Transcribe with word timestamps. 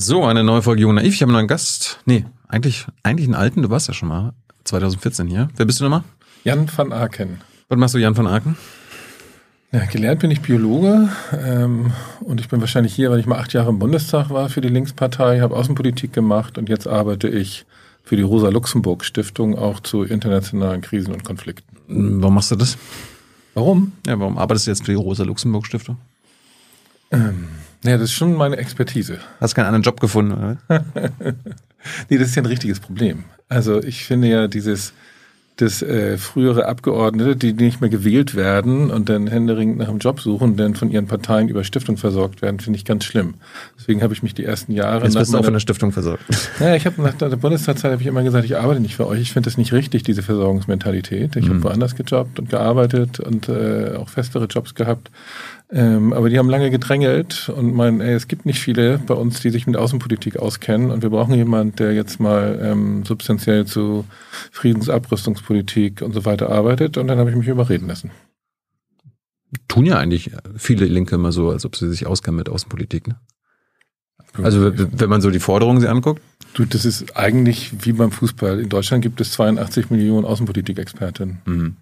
So, 0.00 0.24
eine 0.24 0.44
neue 0.44 0.62
Folge 0.62 0.82
Jung 0.82 0.94
Naiv. 0.94 1.12
Ich 1.12 1.22
habe 1.22 1.30
einen 1.30 1.38
neuen 1.38 1.48
Gast. 1.48 1.98
Nee, 2.04 2.24
eigentlich, 2.46 2.86
eigentlich 3.02 3.26
einen 3.26 3.34
alten. 3.34 3.62
Du 3.62 3.70
warst 3.70 3.88
ja 3.88 3.94
schon 3.94 4.08
mal 4.08 4.32
2014 4.62 5.26
hier. 5.26 5.48
Wer 5.56 5.66
bist 5.66 5.80
du 5.80 5.84
nochmal? 5.84 6.04
Jan 6.44 6.70
van 6.76 6.92
Aken. 6.92 7.40
Was 7.68 7.78
machst 7.80 7.94
du, 7.96 7.98
Jan 7.98 8.16
van 8.16 8.28
Aken? 8.28 8.56
Ja, 9.72 9.86
gelernt 9.86 10.20
bin 10.20 10.30
ich 10.30 10.40
Biologe 10.40 11.08
ähm, 11.32 11.92
und 12.20 12.40
ich 12.40 12.48
bin 12.48 12.60
wahrscheinlich 12.60 12.94
hier, 12.94 13.10
weil 13.10 13.18
ich 13.18 13.26
mal 13.26 13.40
acht 13.40 13.52
Jahre 13.52 13.70
im 13.70 13.80
Bundestag 13.80 14.30
war 14.30 14.48
für 14.48 14.60
die 14.60 14.68
Linkspartei, 14.68 15.40
habe 15.40 15.56
Außenpolitik 15.56 16.12
gemacht 16.12 16.58
und 16.58 16.68
jetzt 16.68 16.86
arbeite 16.86 17.26
ich 17.26 17.66
für 18.04 18.14
die 18.14 18.22
Rosa-Luxemburg-Stiftung 18.22 19.58
auch 19.58 19.80
zu 19.80 20.04
internationalen 20.04 20.80
Krisen 20.80 21.12
und 21.12 21.24
Konflikten. 21.24 22.22
Warum 22.22 22.34
machst 22.34 22.52
du 22.52 22.54
das? 22.54 22.78
Warum? 23.54 23.90
Ja, 24.06 24.16
warum 24.20 24.38
arbeitest 24.38 24.68
du 24.68 24.70
jetzt 24.70 24.84
für 24.84 24.92
die 24.92 24.96
Rosa-Luxemburg-Stiftung? 24.96 25.96
Ähm, 27.10 27.48
ja, 27.84 27.96
das 27.96 28.10
ist 28.10 28.12
schon 28.12 28.34
meine 28.34 28.56
Expertise. 28.56 29.18
Hast 29.40 29.54
keinen 29.54 29.66
anderen 29.66 29.82
Job 29.82 30.00
gefunden, 30.00 30.32
oder? 30.32 30.56
nee, 32.08 32.18
das 32.18 32.28
ist 32.28 32.34
ja 32.36 32.42
ein 32.42 32.46
richtiges 32.46 32.80
Problem. 32.80 33.24
Also 33.48 33.82
ich 33.82 34.04
finde 34.04 34.28
ja 34.28 34.48
dieses 34.48 34.92
dass 35.60 35.82
äh, 35.82 36.18
frühere 36.18 36.66
Abgeordnete, 36.66 37.34
die 37.34 37.52
nicht 37.52 37.80
mehr 37.80 37.90
gewählt 37.90 38.36
werden 38.36 38.90
und 38.90 39.08
dann 39.08 39.26
händeringend 39.26 39.78
nach 39.78 39.88
einem 39.88 39.98
Job 39.98 40.20
suchen, 40.20 40.56
dann 40.56 40.74
von 40.74 40.90
ihren 40.90 41.06
Parteien 41.06 41.48
über 41.48 41.64
Stiftung 41.64 41.96
versorgt 41.96 42.42
werden, 42.42 42.60
finde 42.60 42.76
ich 42.76 42.84
ganz 42.84 43.04
schlimm. 43.04 43.34
Deswegen 43.76 44.02
habe 44.02 44.14
ich 44.14 44.22
mich 44.22 44.34
die 44.34 44.44
ersten 44.44 44.72
Jahre 44.72 45.04
Jetzt 45.04 45.18
bist 45.18 45.32
du 45.32 45.38
auch 45.38 45.44
von 45.44 45.52
der 45.52 45.60
Stiftung 45.60 45.92
versorgt. 45.92 46.22
Ja, 46.60 46.74
ich 46.74 46.86
habe 46.86 47.00
nach 47.02 47.14
der 47.14 47.28
Bundestagszeit 47.36 47.92
habe 47.92 48.02
ich 48.02 48.08
immer 48.08 48.22
gesagt, 48.22 48.44
ich 48.44 48.56
arbeite 48.56 48.80
nicht 48.80 48.96
für 48.96 49.06
euch. 49.06 49.20
Ich 49.20 49.32
finde 49.32 49.48
das 49.48 49.58
nicht 49.58 49.72
richtig, 49.72 50.02
diese 50.02 50.22
Versorgungsmentalität. 50.22 51.36
Ich 51.36 51.48
habe 51.48 51.62
woanders 51.62 51.94
gejobbt 51.94 52.38
und 52.38 52.50
gearbeitet 52.50 53.20
und 53.20 53.48
äh, 53.48 53.94
auch 53.96 54.08
festere 54.08 54.46
Jobs 54.46 54.74
gehabt. 54.74 55.10
Ähm, 55.70 56.14
aber 56.14 56.30
die 56.30 56.38
haben 56.38 56.48
lange 56.48 56.70
gedrängelt 56.70 57.50
und 57.54 57.74
meinen, 57.74 58.00
ey, 58.00 58.14
es 58.14 58.26
gibt 58.26 58.46
nicht 58.46 58.58
viele 58.58 58.98
bei 58.98 59.12
uns, 59.12 59.40
die 59.40 59.50
sich 59.50 59.66
mit 59.66 59.76
Außenpolitik 59.76 60.38
auskennen 60.38 60.90
und 60.90 61.02
wir 61.02 61.10
brauchen 61.10 61.34
jemanden, 61.34 61.76
der 61.76 61.92
jetzt 61.92 62.20
mal 62.20 62.58
ähm, 62.62 63.04
substanziell 63.04 63.66
zu 63.66 64.06
Friedensabrüstungspolitik 64.50 66.00
und 66.00 66.14
so 66.14 66.24
weiter 66.24 66.48
arbeitet. 66.48 66.96
Und 66.96 67.08
dann 67.08 67.18
habe 67.18 67.28
ich 67.30 67.36
mich 67.36 67.48
überreden 67.48 67.86
lassen. 67.86 68.10
Tun 69.66 69.84
ja 69.84 69.98
eigentlich 69.98 70.30
viele 70.56 70.86
Linke 70.86 71.16
immer 71.16 71.32
so, 71.32 71.50
als 71.50 71.66
ob 71.66 71.76
sie 71.76 71.90
sich 71.90 72.06
auskennen 72.06 72.38
mit 72.38 72.48
Außenpolitik. 72.48 73.08
Ne? 73.08 73.16
Also 74.42 74.72
wenn 74.74 75.08
man 75.10 75.20
so 75.20 75.30
die 75.30 75.38
Forderungen 75.38 75.80
sie 75.80 75.88
anguckt. 75.88 76.22
Du, 76.54 76.64
das 76.64 76.86
ist 76.86 77.16
eigentlich 77.16 77.84
wie 77.84 77.92
beim 77.92 78.10
Fußball. 78.10 78.60
In 78.60 78.68
Deutschland 78.70 79.02
gibt 79.02 79.20
es 79.20 79.32
82 79.32 79.90
Millionen 79.90 80.24
Außenpolitik-Expertinnen. 80.24 81.42
Mhm. 81.44 81.76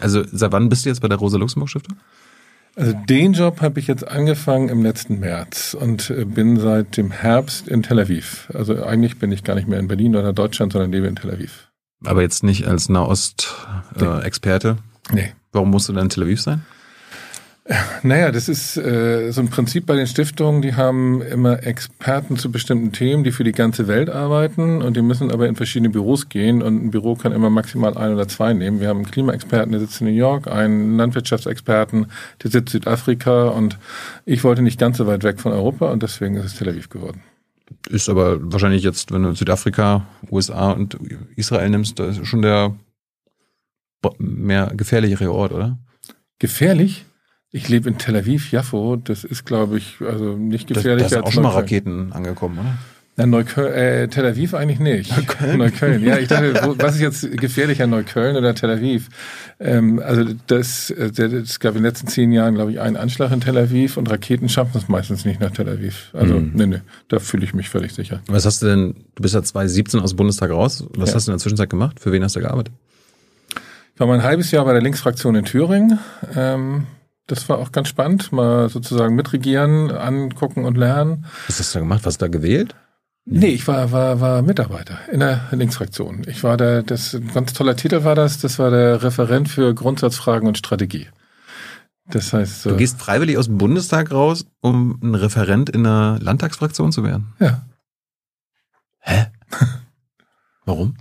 Also 0.00 0.24
seit 0.30 0.52
wann 0.52 0.68
bist 0.68 0.84
du 0.84 0.88
jetzt 0.88 1.00
bei 1.00 1.08
der 1.08 1.18
Rosa-Luxemburg-Stiftung? 1.18 1.96
Also 2.78 2.92
den 2.92 3.32
Job 3.32 3.62
habe 3.62 3.80
ich 3.80 3.86
jetzt 3.86 4.06
angefangen 4.06 4.68
im 4.68 4.82
letzten 4.82 5.18
März 5.18 5.74
und 5.74 6.10
äh, 6.10 6.26
bin 6.26 6.58
seit 6.60 6.98
dem 6.98 7.10
Herbst 7.10 7.68
in 7.68 7.82
Tel 7.82 7.98
Aviv. 7.98 8.50
Also 8.52 8.84
eigentlich 8.84 9.18
bin 9.18 9.32
ich 9.32 9.44
gar 9.44 9.54
nicht 9.54 9.66
mehr 9.66 9.78
in 9.78 9.88
Berlin 9.88 10.14
oder 10.14 10.34
Deutschland, 10.34 10.74
sondern 10.74 10.92
lebe 10.92 11.06
in 11.06 11.16
Tel 11.16 11.30
Aviv. 11.30 11.70
Aber 12.04 12.20
jetzt 12.20 12.44
nicht 12.44 12.68
als 12.68 12.90
Nahost-Experte. 12.90 14.76
Nee. 15.10 15.32
Warum 15.52 15.70
musst 15.70 15.88
du 15.88 15.94
dann 15.94 16.04
in 16.04 16.10
Tel 16.10 16.24
Aviv 16.24 16.42
sein? 16.42 16.66
Naja, 18.02 18.30
das 18.30 18.48
ist 18.48 18.76
äh, 18.76 19.32
so 19.32 19.40
ein 19.40 19.48
Prinzip 19.48 19.86
bei 19.86 19.96
den 19.96 20.06
Stiftungen, 20.06 20.62
die 20.62 20.74
haben 20.74 21.20
immer 21.20 21.64
Experten 21.64 22.36
zu 22.36 22.52
bestimmten 22.52 22.92
Themen, 22.92 23.24
die 23.24 23.32
für 23.32 23.42
die 23.42 23.52
ganze 23.52 23.88
Welt 23.88 24.08
arbeiten 24.08 24.82
und 24.82 24.96
die 24.96 25.02
müssen 25.02 25.32
aber 25.32 25.48
in 25.48 25.56
verschiedene 25.56 25.90
Büros 25.90 26.28
gehen 26.28 26.62
und 26.62 26.84
ein 26.84 26.90
Büro 26.92 27.16
kann 27.16 27.32
immer 27.32 27.50
maximal 27.50 27.96
ein 27.96 28.12
oder 28.12 28.28
zwei 28.28 28.52
nehmen. 28.52 28.78
Wir 28.78 28.88
haben 28.88 28.98
einen 28.98 29.10
Klimaexperten, 29.10 29.72
der 29.72 29.80
sitzt 29.80 30.00
in 30.00 30.06
New 30.06 30.12
York, 30.12 30.46
einen 30.46 30.96
Landwirtschaftsexperten, 30.96 32.06
der 32.42 32.50
sitzt 32.50 32.72
in 32.74 32.82
Südafrika 32.82 33.48
und 33.48 33.78
ich 34.24 34.44
wollte 34.44 34.62
nicht 34.62 34.78
ganz 34.78 34.98
so 34.98 35.08
weit 35.08 35.24
weg 35.24 35.40
von 35.40 35.52
Europa 35.52 35.90
und 35.90 36.04
deswegen 36.04 36.36
ist 36.36 36.44
es 36.44 36.54
Tel 36.54 36.68
Aviv 36.68 36.88
geworden. 36.88 37.22
Ist 37.88 38.08
aber 38.08 38.38
wahrscheinlich 38.52 38.84
jetzt, 38.84 39.10
wenn 39.10 39.24
du 39.24 39.34
Südafrika, 39.34 40.06
USA 40.30 40.70
und 40.70 40.96
Israel 41.34 41.70
nimmst, 41.70 41.98
da 41.98 42.06
ist 42.06 42.24
schon 42.26 42.42
der 42.42 42.76
mehr 44.18 44.72
gefährlichere 44.76 45.32
Ort, 45.32 45.50
oder? 45.50 45.78
Gefährlich? 46.38 47.05
Ich 47.56 47.68
lebe 47.70 47.88
in 47.88 47.96
Tel 47.96 48.16
Aviv, 48.16 48.50
Jaffo. 48.52 48.96
Das 48.96 49.24
ist, 49.24 49.46
glaube 49.46 49.78
ich, 49.78 49.96
also 50.00 50.36
nicht 50.36 50.68
Da, 50.70 50.74
da 50.74 50.80
gefährlicher 50.80 51.08
sind 51.08 51.20
auch 51.22 51.24
als 51.26 51.34
schon 51.34 51.42
mal. 51.42 51.50
Raketen 51.50 52.12
angekommen, 52.12 52.58
oder? 52.58 52.74
Na, 53.18 53.24
Neukölln, 53.24 53.72
äh, 53.72 54.08
Tel 54.08 54.26
Aviv 54.26 54.52
eigentlich 54.52 54.78
nicht. 54.78 55.10
Neukölln. 55.16 55.56
Neukölln. 55.58 56.04
Ja, 56.04 56.18
ich 56.18 56.28
dachte, 56.28 56.52
wo, 56.64 56.74
was 56.78 56.96
ist 56.96 57.00
jetzt 57.00 57.38
gefährlicher, 57.40 57.86
Neukölln 57.86 58.36
oder 58.36 58.54
Tel 58.54 58.68
Aviv? 58.70 59.08
Ähm, 59.58 60.02
also 60.04 60.24
das, 60.48 60.90
äh, 60.90 61.04
es 61.22 61.58
gab 61.58 61.70
in 61.76 61.78
den 61.78 61.84
letzten 61.84 62.08
zehn 62.08 62.30
Jahren, 62.30 62.54
glaube 62.56 62.72
ich, 62.72 62.80
einen 62.80 62.98
Anschlag 62.98 63.32
in 63.32 63.40
Tel 63.40 63.56
Aviv 63.56 63.96
und 63.96 64.10
Raketen 64.10 64.50
schaffen 64.50 64.72
es 64.76 64.88
meistens 64.88 65.24
nicht 65.24 65.40
nach 65.40 65.50
Tel 65.50 65.66
Aviv. 65.66 66.10
Also, 66.12 66.34
Mhm. 66.34 66.50
nee, 66.56 66.66
nee, 66.66 66.80
da 67.08 67.18
fühle 67.20 67.44
ich 67.44 67.54
mich 67.54 67.70
völlig 67.70 67.94
sicher. 67.94 68.20
Was 68.26 68.44
hast 68.44 68.60
du 68.60 68.66
denn, 68.66 68.94
du 69.14 69.22
bist 69.22 69.34
ja 69.34 69.42
2017 69.42 69.98
aus 70.00 70.10
dem 70.10 70.16
Bundestag 70.18 70.50
raus. 70.50 70.84
Was 70.94 71.08
Ja. 71.08 71.14
hast 71.14 71.26
du 71.26 71.32
in 71.32 71.36
der 71.38 71.42
Zwischenzeit 71.42 71.70
gemacht? 71.70 72.00
Für 72.00 72.12
wen 72.12 72.22
hast 72.22 72.36
du 72.36 72.40
gearbeitet? 72.40 72.74
Ich 73.94 74.00
war 74.00 74.06
mal 74.08 74.18
ein 74.18 74.22
halbes 74.24 74.50
Jahr 74.50 74.66
bei 74.66 74.74
der 74.74 74.82
Linksfraktion 74.82 75.36
in 75.36 75.46
Thüringen. 75.46 75.98
Ähm, 76.36 76.86
das 77.26 77.48
war 77.48 77.58
auch 77.58 77.72
ganz 77.72 77.88
spannend, 77.88 78.32
mal 78.32 78.68
sozusagen 78.68 79.14
mitregieren, 79.14 79.90
angucken 79.90 80.64
und 80.64 80.76
lernen. 80.76 81.26
Was 81.46 81.58
hast 81.58 81.74
du 81.74 81.78
da 81.78 81.82
gemacht? 81.82 82.04
Was 82.04 82.18
da 82.18 82.28
gewählt? 82.28 82.74
Nee, 83.24 83.48
ich 83.48 83.66
war, 83.66 83.90
war, 83.90 84.20
war 84.20 84.42
Mitarbeiter 84.42 84.98
in 85.10 85.18
der 85.18 85.48
Linksfraktion. 85.50 86.22
Ich 86.28 86.44
war 86.44 86.56
der, 86.56 86.84
das, 86.84 87.12
ein 87.14 87.32
ganz 87.32 87.52
toller 87.52 87.74
Titel 87.74 88.04
war 88.04 88.14
das, 88.14 88.38
das 88.38 88.60
war 88.60 88.70
der 88.70 89.02
Referent 89.02 89.48
für 89.48 89.74
Grundsatzfragen 89.74 90.46
und 90.46 90.56
Strategie. 90.56 91.08
Das 92.08 92.32
heißt, 92.32 92.62
so, 92.62 92.70
Du 92.70 92.76
gehst 92.76 93.00
freiwillig 93.00 93.36
aus 93.36 93.46
dem 93.46 93.58
Bundestag 93.58 94.12
raus, 94.12 94.46
um 94.60 95.00
ein 95.02 95.16
Referent 95.16 95.68
in 95.70 95.84
einer 95.84 96.20
Landtagsfraktion 96.20 96.92
zu 96.92 97.02
werden. 97.02 97.34
ja. 97.40 97.66
Hä? 99.00 99.26
Warum? 100.64 100.96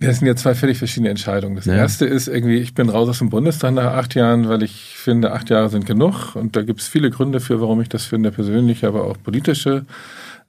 Das 0.00 0.18
sind 0.18 0.28
ja 0.28 0.36
zwei 0.36 0.54
völlig 0.54 0.78
verschiedene 0.78 1.10
Entscheidungen. 1.10 1.56
Das 1.56 1.64
Ja. 1.66 1.74
erste 1.74 2.06
ist 2.06 2.28
irgendwie, 2.28 2.58
ich 2.58 2.72
bin 2.74 2.88
raus 2.88 3.08
aus 3.08 3.18
dem 3.18 3.30
Bundestag 3.30 3.74
nach 3.74 3.94
acht 3.94 4.14
Jahren, 4.14 4.48
weil 4.48 4.62
ich 4.62 4.94
finde, 4.96 5.32
acht 5.32 5.50
Jahre 5.50 5.70
sind 5.70 5.86
genug. 5.86 6.36
Und 6.36 6.54
da 6.54 6.62
gibt 6.62 6.80
es 6.80 6.86
viele 6.88 7.10
Gründe 7.10 7.40
für, 7.40 7.60
warum 7.60 7.80
ich 7.80 7.88
das 7.88 8.04
finde, 8.04 8.30
persönliche, 8.30 8.86
aber 8.86 9.04
auch 9.04 9.16
politische. 9.22 9.86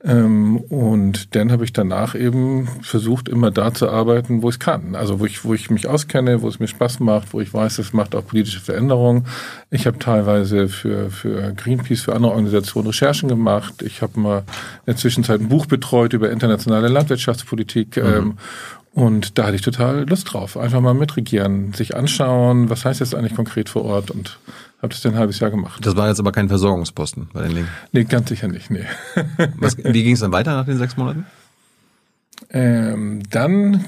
Ähm, 0.01 0.57
und 0.57 1.35
dann 1.35 1.51
habe 1.51 1.65
ich 1.65 1.73
danach 1.73 2.15
eben 2.15 2.69
versucht, 2.81 3.27
immer 3.27 3.51
da 3.51 3.73
zu 3.73 3.89
arbeiten, 3.89 4.41
wo 4.41 4.49
ich 4.49 4.57
kann. 4.59 4.95
Also 4.95 5.19
wo 5.19 5.25
ich, 5.25 5.43
wo 5.43 5.53
ich 5.53 5.69
mich 5.69 5.87
auskenne, 5.87 6.41
wo 6.41 6.47
es 6.47 6.59
mir 6.59 6.67
Spaß 6.69 7.01
macht, 7.01 7.33
wo 7.33 7.41
ich 7.41 7.53
weiß, 7.53 7.79
es 7.79 7.91
macht 7.91 8.15
auch 8.15 8.25
politische 8.25 8.61
Veränderungen. 8.61 9.25
Ich 9.71 9.87
habe 9.87 9.99
teilweise 9.99 10.69
für, 10.69 11.09
für 11.09 11.53
Greenpeace, 11.53 12.03
für 12.03 12.15
andere 12.15 12.31
Organisationen 12.31 12.87
Recherchen 12.87 13.27
gemacht. 13.27 13.81
Ich 13.81 14.01
habe 14.01 14.17
mal 14.19 14.37
in 14.39 14.45
der 14.85 14.95
Zwischenzeit 14.95 15.41
ein 15.41 15.49
Buch 15.49 15.65
betreut 15.65 16.13
über 16.13 16.29
internationale 16.31 16.87
Landwirtschaftspolitik. 16.87 17.97
Ähm, 17.97 18.37
und 18.93 19.37
da 19.37 19.45
hatte 19.45 19.55
ich 19.55 19.61
total 19.61 20.07
Lust 20.09 20.33
drauf. 20.33 20.57
Einfach 20.57 20.81
mal 20.81 20.93
mitregieren, 20.93 21.73
sich 21.73 21.95
anschauen, 21.95 22.69
was 22.69 22.85
heißt 22.85 23.01
das 23.01 23.13
eigentlich 23.13 23.35
konkret 23.35 23.69
vor 23.69 23.85
Ort 23.85 24.11
und 24.11 24.39
habe 24.81 24.89
das 24.89 25.01
dann 25.01 25.13
ein 25.13 25.19
halbes 25.19 25.39
Jahr 25.39 25.51
gemacht. 25.51 25.85
Das 25.85 25.95
war 25.95 26.07
jetzt 26.07 26.19
aber 26.19 26.31
kein 26.31 26.47
Versorgungsposten 26.47 27.29
bei 27.33 27.43
den 27.43 27.51
Linken. 27.51 27.71
Nee, 27.91 28.05
ganz 28.05 28.29
sicher 28.29 28.47
nicht, 28.47 28.71
nee. 28.71 28.85
Was, 29.57 29.77
wie 29.77 30.03
ging 30.03 30.13
es 30.13 30.21
dann 30.21 30.31
weiter 30.31 30.55
nach 30.55 30.65
den 30.65 30.77
sechs 30.77 30.97
Monaten? 30.97 31.25
Ähm, 32.51 33.21
dann 33.29 33.85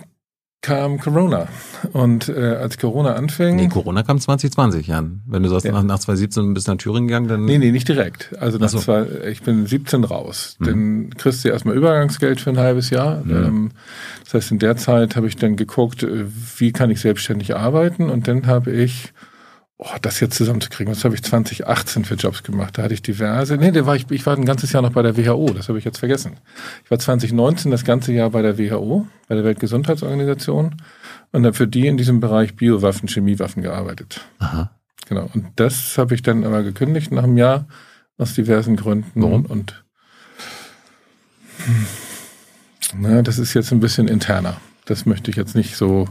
kam 0.62 1.00
Corona. 1.00 1.48
Und 1.94 2.30
äh, 2.30 2.34
als 2.56 2.78
Corona 2.78 3.14
anfing. 3.16 3.56
Nee, 3.56 3.68
Corona 3.68 4.04
kam 4.04 4.20
2020, 4.20 4.86
Jan. 4.88 5.22
Wenn 5.26 5.42
du 5.42 5.50
sagst, 5.50 5.66
Ja. 5.66 5.72
nach, 5.72 5.84
nach 5.84 5.98
2017 6.00 6.54
bist 6.54 6.68
du 6.68 6.72
nach 6.74 6.78
Thüringen 6.78 7.08
gegangen, 7.08 7.28
dann. 7.28 7.46
Nee, 7.46 7.58
nee, 7.58 7.72
nicht 7.72 7.88
direkt. 7.88 8.36
Also 8.40 8.60
nach 8.60 8.68
Ach 8.68 8.72
so. 8.72 8.80
zwei, 8.80 9.06
ich 9.32 9.42
bin 9.42 9.66
17 9.66 10.04
raus. 10.04 10.58
Mhm. 10.60 10.66
Dann 10.66 11.10
kriegst 11.18 11.44
du 11.44 11.50
erstmal 11.50 11.76
Übergangsgeld 11.76 12.40
für 12.42 12.52
ein 12.52 12.60
halbes 12.60 12.92
Jahr. 12.92 13.24
Ja. 13.28 13.44
Ähm, 13.44 13.72
das 14.24 14.36
heißt, 14.36 14.52
in 14.52 14.60
der 14.60 14.78
Zeit 14.78 15.16
habe 15.16 15.28
ich 15.28 15.36
dann 15.36 15.56
geguckt, 15.56 16.04
äh, 16.04 16.26
wie 16.58 16.72
kann 16.72 16.92
ich 16.92 17.02
selbstständig 17.02 17.56
arbeiten. 17.56 18.10
Und 18.12 18.28
dann 18.28 18.46
habe 18.46 18.72
ich, 18.72 19.14
oh, 19.84 19.98
das 20.02 20.20
jetzt 20.20 20.36
zusammenzukriegen, 20.38 20.94
was 20.94 21.04
habe 21.04 21.16
ich 21.16 21.24
2018 21.24 22.06
für 22.06 22.14
Jobs 22.14 22.44
gemacht? 22.44 22.78
Da 22.78 22.84
hatte 22.84 22.94
ich 22.94 23.02
diverse. 23.02 23.58
Nee, 23.58 23.72
da 23.72 23.86
war 23.86 23.96
ich, 23.96 24.10
ich 24.12 24.26
war 24.28 24.38
ein 24.38 24.46
ganzes 24.46 24.72
Jahr 24.72 24.84
noch 24.84 24.92
bei 24.92 25.02
der 25.02 25.18
WHO, 25.18 25.54
das 25.54 25.70
habe 25.70 25.80
ich 25.80 25.86
jetzt 25.86 25.98
vergessen. 25.98 26.40
Ich 26.86 26.92
war 26.92 27.00
2019 27.00 27.72
das 27.72 27.84
ganze 27.84 28.14
Jahr 28.14 28.30
bei 28.30 28.44
der 28.44 28.60
WHO, 28.60 29.08
bei 29.28 29.36
der 29.36 29.44
Weltgesundheitsorganisation. 29.44 30.76
Und 31.32 31.46
habe 31.46 31.56
für 31.56 31.68
die 31.68 31.88
in 31.88 31.98
diesem 31.98 32.20
Bereich 32.20 32.56
Biowaffen, 32.56 33.10
Chemiewaffen 33.10 33.64
gearbeitet. 33.64 34.22
Aha. 34.40 34.72
Genau. 35.08 35.30
Und 35.34 35.48
das 35.56 35.98
habe 35.98 36.14
ich 36.14 36.22
dann 36.22 36.44
aber 36.44 36.62
gekündigt 36.62 37.12
nach 37.12 37.24
einem 37.24 37.38
Jahr 37.38 37.68
aus 38.18 38.36
diversen 38.36 38.76
Gründen. 38.76 39.22
Warum? 39.22 39.46
Und 39.46 39.84
hm, 41.58 41.88
na, 43.00 43.22
das 43.22 43.40
ist 43.40 43.54
jetzt 43.54 43.72
ein 43.72 43.80
bisschen 43.80 44.08
interner. 44.08 44.58
Das 44.86 45.06
möchte 45.06 45.32
ich 45.32 45.38
jetzt 45.38 45.56
nicht 45.56 45.76
so 45.76 46.08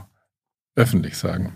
öffentlich 0.76 1.16
sagen. 1.18 1.52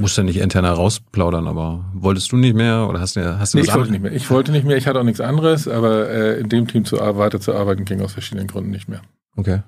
Musst 0.00 0.16
ja 0.18 0.22
nicht 0.24 0.38
intern 0.38 0.64
rausplaudern, 0.64 1.46
aber 1.48 1.86
wolltest 1.94 2.30
du 2.32 2.36
nicht 2.36 2.54
mehr 2.54 2.86
oder 2.88 3.00
hast 3.00 3.16
du, 3.16 3.38
hast 3.38 3.54
du 3.54 3.58
Nee, 3.58 3.64
ich 3.64 3.74
wollte 3.74 3.90
nicht 3.90 4.02
mehr. 4.02 4.12
Ich 4.12 4.30
wollte 4.30 4.52
nicht 4.52 4.66
mehr. 4.66 4.76
Ich 4.76 4.86
hatte 4.86 5.00
auch 5.00 5.04
nichts 5.04 5.20
anderes, 5.20 5.66
aber 5.68 6.08
äh, 6.10 6.38
in 6.40 6.48
dem 6.48 6.68
Team 6.68 6.84
zu 6.84 7.00
ar- 7.00 7.16
weiterzuarbeiten 7.16 7.84
ging 7.84 8.00
aus 8.02 8.12
verschiedenen 8.12 8.46
Gründen 8.46 8.70
nicht 8.70 8.88
mehr. 8.88 9.00
Okay. 9.36 9.62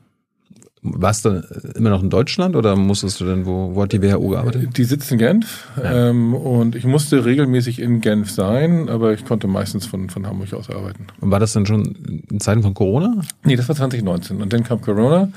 Warst 0.83 1.27
du 1.27 1.43
immer 1.75 1.91
noch 1.91 2.03
in 2.03 2.09
Deutschland 2.09 2.57
oder 2.57 2.75
musstest 2.75 3.21
du 3.21 3.27
denn, 3.27 3.45
wo, 3.45 3.75
wo 3.75 3.83
hat 3.83 3.93
die 3.93 4.03
WHO 4.03 4.29
gearbeitet? 4.29 4.79
Die 4.79 4.85
sitzt 4.85 5.13
in 5.13 5.19
Genf 5.19 5.69
ja. 5.77 6.09
ähm, 6.09 6.35
und 6.35 6.75
ich 6.75 6.87
musste 6.87 7.27
regelmäßig 7.27 7.81
in 7.81 8.01
Genf 8.01 8.31
sein, 8.31 8.89
aber 8.89 9.13
ich 9.13 9.27
konnte 9.27 9.47
meistens 9.47 9.85
von, 9.85 10.09
von 10.09 10.27
Hamburg 10.27 10.55
aus 10.55 10.71
arbeiten. 10.71 11.09
Und 11.21 11.31
war 11.31 11.39
das 11.39 11.53
denn 11.53 11.67
schon 11.67 12.25
in 12.31 12.41
Zeiten 12.41 12.63
von 12.63 12.73
Corona? 12.73 13.21
Nee, 13.45 13.57
das 13.57 13.69
war 13.69 13.77
2019 13.77 14.41
und 14.41 14.55
dann 14.55 14.65
kam 14.65 14.81
Corona 14.81 15.31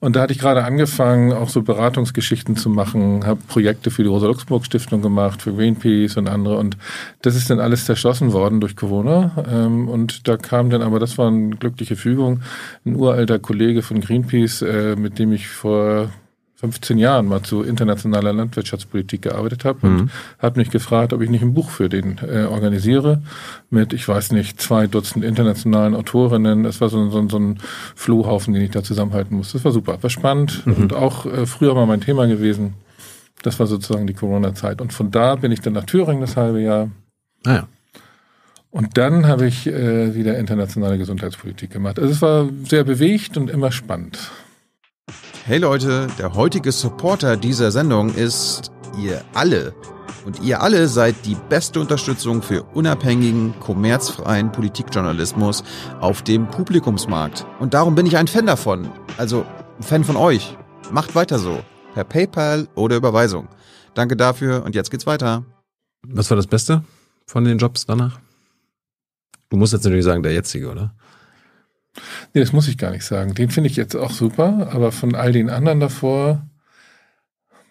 und 0.00 0.16
da 0.16 0.22
hatte 0.22 0.32
ich 0.32 0.38
gerade 0.38 0.64
angefangen, 0.64 1.34
auch 1.34 1.50
so 1.50 1.60
Beratungsgeschichten 1.60 2.56
zu 2.56 2.70
machen, 2.70 3.26
habe 3.26 3.40
Projekte 3.48 3.90
für 3.90 4.02
die 4.02 4.08
Rosa-Luxemburg-Stiftung 4.08 5.02
gemacht, 5.02 5.42
für 5.42 5.52
Greenpeace 5.52 6.16
und 6.16 6.26
andere 6.26 6.56
und 6.56 6.78
das 7.20 7.36
ist 7.36 7.50
dann 7.50 7.60
alles 7.60 7.84
zerschlossen 7.84 8.32
worden 8.32 8.60
durch 8.60 8.76
Corona 8.76 9.44
ähm, 9.52 9.90
und 9.90 10.26
da 10.26 10.38
kam 10.38 10.70
dann 10.70 10.80
aber, 10.80 11.00
das 11.00 11.18
war 11.18 11.28
eine 11.28 11.50
glückliche 11.50 11.96
Fügung, 11.96 12.40
ein 12.86 12.96
uralter 12.96 13.38
Kollege 13.38 13.82
von 13.82 14.00
Greenpeace, 14.00 14.62
äh, 14.62 14.85
äh, 14.92 14.96
mit 14.96 15.18
dem 15.18 15.32
ich 15.32 15.48
vor 15.48 16.10
15 16.56 16.96
Jahren 16.96 17.26
mal 17.26 17.42
zu 17.42 17.62
internationaler 17.62 18.32
Landwirtschaftspolitik 18.32 19.22
gearbeitet 19.22 19.64
habe 19.66 19.86
und 19.86 19.96
mhm. 19.96 20.10
hat 20.38 20.56
mich 20.56 20.70
gefragt, 20.70 21.12
ob 21.12 21.20
ich 21.20 21.28
nicht 21.28 21.42
ein 21.42 21.52
Buch 21.52 21.68
für 21.68 21.90
den 21.90 22.18
äh, 22.26 22.44
organisiere 22.44 23.22
mit, 23.68 23.92
ich 23.92 24.08
weiß 24.08 24.32
nicht, 24.32 24.58
zwei 24.60 24.86
Dutzend 24.86 25.22
internationalen 25.22 25.94
Autorinnen. 25.94 26.62
Das 26.62 26.80
war 26.80 26.88
so, 26.88 27.10
so, 27.10 27.28
so 27.28 27.38
ein 27.38 27.58
Flohhaufen, 27.94 28.54
den 28.54 28.62
ich 28.62 28.70
da 28.70 28.82
zusammenhalten 28.82 29.36
musste. 29.36 29.58
Das 29.58 29.66
war 29.66 29.72
super, 29.72 30.02
war 30.02 30.08
spannend 30.08 30.66
mhm. 30.66 30.74
und 30.74 30.92
auch 30.94 31.26
äh, 31.26 31.44
früher 31.44 31.74
mal 31.74 31.86
mein 31.86 32.00
Thema 32.00 32.26
gewesen. 32.26 32.74
Das 33.42 33.60
war 33.60 33.66
sozusagen 33.66 34.06
die 34.06 34.14
Corona-Zeit. 34.14 34.80
Und 34.80 34.94
von 34.94 35.10
da 35.10 35.36
bin 35.36 35.52
ich 35.52 35.60
dann 35.60 35.74
nach 35.74 35.84
Thüringen 35.84 36.22
das 36.22 36.38
halbe 36.38 36.62
Jahr. 36.62 36.90
Ah 37.44 37.54
ja. 37.54 37.68
Und 38.70 38.96
dann 38.96 39.26
habe 39.26 39.46
ich 39.46 39.66
äh, 39.66 40.14
wieder 40.14 40.38
internationale 40.38 40.96
Gesundheitspolitik 40.96 41.70
gemacht. 41.70 41.98
Also 41.98 42.10
es 42.10 42.22
war 42.22 42.48
sehr 42.64 42.84
bewegt 42.84 43.36
und 43.36 43.50
immer 43.50 43.72
spannend. 43.72 44.18
Hey 45.44 45.58
Leute, 45.58 46.08
der 46.18 46.34
heutige 46.34 46.72
Supporter 46.72 47.36
dieser 47.36 47.70
Sendung 47.70 48.12
ist 48.12 48.72
ihr 49.00 49.22
alle. 49.32 49.74
Und 50.24 50.42
ihr 50.42 50.60
alle 50.60 50.88
seid 50.88 51.24
die 51.24 51.36
beste 51.36 51.78
Unterstützung 51.78 52.42
für 52.42 52.64
unabhängigen, 52.74 53.54
kommerzfreien 53.60 54.50
Politikjournalismus 54.50 55.62
auf 56.00 56.22
dem 56.22 56.48
Publikumsmarkt. 56.48 57.46
Und 57.60 57.74
darum 57.74 57.94
bin 57.94 58.06
ich 58.06 58.16
ein 58.16 58.26
Fan 58.26 58.46
davon. 58.46 58.90
Also 59.18 59.46
ein 59.78 59.84
Fan 59.84 60.02
von 60.02 60.16
euch. 60.16 60.58
Macht 60.90 61.14
weiter 61.14 61.38
so. 61.38 61.60
Per 61.94 62.02
PayPal 62.02 62.66
oder 62.74 62.96
Überweisung. 62.96 63.46
Danke 63.94 64.16
dafür 64.16 64.64
und 64.64 64.74
jetzt 64.74 64.90
geht's 64.90 65.06
weiter. 65.06 65.44
Was 66.08 66.28
war 66.28 66.36
das 66.36 66.48
Beste 66.48 66.82
von 67.24 67.44
den 67.44 67.58
Jobs 67.58 67.86
danach? 67.86 68.18
Du 69.48 69.56
musst 69.56 69.72
jetzt 69.72 69.84
natürlich 69.84 70.04
sagen, 70.04 70.24
der 70.24 70.32
jetzige, 70.32 70.68
oder? 70.68 70.92
Nee, 72.34 72.40
das 72.40 72.52
muss 72.52 72.68
ich 72.68 72.78
gar 72.78 72.90
nicht 72.90 73.04
sagen. 73.04 73.34
Den 73.34 73.50
finde 73.50 73.70
ich 73.70 73.76
jetzt 73.76 73.94
auch 73.94 74.10
super, 74.10 74.70
aber 74.72 74.92
von 74.92 75.14
all 75.14 75.32
den 75.32 75.50
anderen 75.50 75.80
davor, 75.80 76.46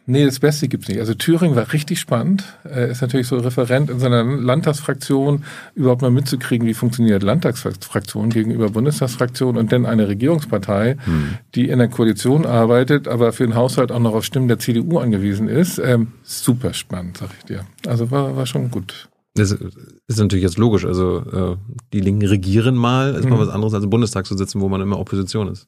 nee, 0.06 0.26
das 0.26 0.40
Beste 0.40 0.68
gibt's 0.68 0.88
nicht. 0.88 1.00
Also 1.00 1.14
Thüringen 1.14 1.56
war 1.56 1.74
richtig 1.74 2.00
spannend. 2.00 2.44
Er 2.64 2.88
ist 2.88 3.02
natürlich 3.02 3.28
so 3.28 3.38
Referent 3.38 3.90
in 3.90 4.00
seiner 4.00 4.24
Landtagsfraktion, 4.24 5.44
überhaupt 5.74 6.02
mal 6.02 6.12
mitzukriegen, 6.12 6.68
wie 6.68 6.74
funktioniert 6.74 7.24
Landtagsfraktion 7.24 8.30
gegenüber 8.30 8.70
Bundestagsfraktion 8.70 9.58
und 9.58 9.72
dann 9.72 9.86
eine 9.86 10.08
Regierungspartei, 10.08 10.98
hm. 11.04 11.38
die 11.56 11.70
in 11.70 11.80
der 11.80 11.88
Koalition 11.88 12.46
arbeitet, 12.46 13.08
aber 13.08 13.34
für 13.34 13.46
den 13.46 13.56
Haushalt 13.56 13.92
auch 13.92 14.00
noch 14.00 14.14
auf 14.14 14.26
Stimmen 14.26 14.48
der 14.48 14.60
CDU 14.60 15.00
angewiesen 15.00 15.48
ist. 15.48 15.80
Ähm, 15.80 16.14
super 16.24 16.74
spannend, 16.74 17.18
sag 17.18 17.30
ich 17.38 17.46
dir. 17.46 17.66
Also 17.88 18.12
war, 18.12 18.36
war 18.36 18.46
schon 18.46 18.72
gut. 18.72 19.10
Das 19.36 19.52
ist 19.52 20.18
natürlich 20.18 20.44
jetzt 20.44 20.58
logisch. 20.58 20.86
Also 20.86 21.20
äh, 21.20 21.78
die 21.92 22.00
Linken 22.00 22.26
regieren 22.26 22.76
mal, 22.76 23.16
ist 23.16 23.26
mhm. 23.26 23.32
mal 23.32 23.40
was 23.40 23.50
anderes 23.50 23.74
als 23.74 23.84
im 23.84 23.90
Bundestag 23.90 24.26
zu 24.26 24.38
sitzen, 24.38 24.62
wo 24.62 24.70
man 24.70 24.82
immer 24.82 24.98
Opposition 24.98 25.50
ist. 25.50 25.68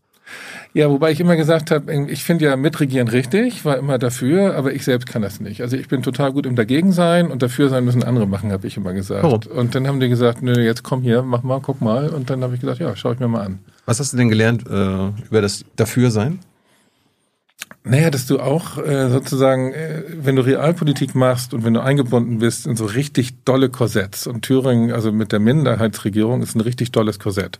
Ja, 0.73 0.89
wobei 0.89 1.11
ich 1.11 1.19
immer 1.19 1.35
gesagt 1.35 1.71
habe, 1.71 1.93
ich 2.09 2.23
finde 2.23 2.45
ja 2.45 2.55
mitregieren 2.55 3.07
richtig, 3.07 3.65
war 3.65 3.77
immer 3.77 3.97
dafür, 3.97 4.55
aber 4.55 4.73
ich 4.73 4.83
selbst 4.83 5.07
kann 5.07 5.21
das 5.21 5.39
nicht. 5.39 5.61
Also 5.61 5.77
ich 5.77 5.87
bin 5.87 6.01
total 6.01 6.33
gut 6.33 6.45
im 6.45 6.55
Dagegen-Sein 6.55 7.31
und 7.31 7.41
dafür 7.41 7.69
sein 7.69 7.85
müssen 7.85 8.03
andere 8.03 8.27
machen, 8.27 8.51
habe 8.51 8.67
ich 8.67 8.77
immer 8.77 8.93
gesagt. 8.93 9.23
Warum? 9.23 9.39
Und 9.55 9.75
dann 9.75 9.87
haben 9.87 9.99
die 9.99 10.09
gesagt, 10.09 10.41
nö, 10.41 10.53
jetzt 10.61 10.83
komm 10.83 11.01
hier, 11.01 11.23
mach 11.23 11.43
mal, 11.43 11.61
guck 11.61 11.81
mal. 11.81 12.09
Und 12.09 12.29
dann 12.29 12.43
habe 12.43 12.55
ich 12.55 12.61
gesagt, 12.61 12.79
ja, 12.79 12.95
schau 12.95 13.13
ich 13.13 13.19
mir 13.19 13.27
mal 13.27 13.45
an. 13.45 13.59
Was 13.85 13.99
hast 13.99 14.13
du 14.13 14.17
denn 14.17 14.29
gelernt 14.29 14.65
äh, 14.69 15.07
über 15.29 15.41
das 15.41 15.63
Dafür-Sein? 15.77 16.39
Naja, 17.89 18.09
dass 18.09 18.25
du 18.25 18.39
auch 18.39 18.77
äh, 18.77 19.09
sozusagen, 19.09 19.73
äh, 19.73 20.03
wenn 20.09 20.35
du 20.35 20.41
Realpolitik 20.41 21.15
machst 21.15 21.53
und 21.53 21.63
wenn 21.63 21.73
du 21.73 21.81
eingebunden 21.81 22.39
bist 22.39 22.67
in 22.67 22.75
so 22.75 22.85
richtig 22.85 23.43
dolle 23.45 23.69
Korsetts 23.69 24.27
und 24.27 24.41
Thüringen, 24.41 24.91
also 24.91 25.11
mit 25.11 25.31
der 25.31 25.39
Minderheitsregierung, 25.39 26.41
ist 26.41 26.55
ein 26.55 26.61
richtig 26.61 26.91
dolles 26.91 27.19
Korsett, 27.19 27.59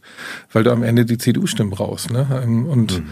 weil 0.51 0.63
du 0.63 0.71
am 0.71 0.83
Ende 0.83 1.06
die 1.06 1.18
CDU-Stimmen 1.18 1.71
brauchst. 1.71 2.12
Ne? 2.12 2.27
Ähm, 2.44 2.65
und 2.65 3.00
mhm 3.00 3.09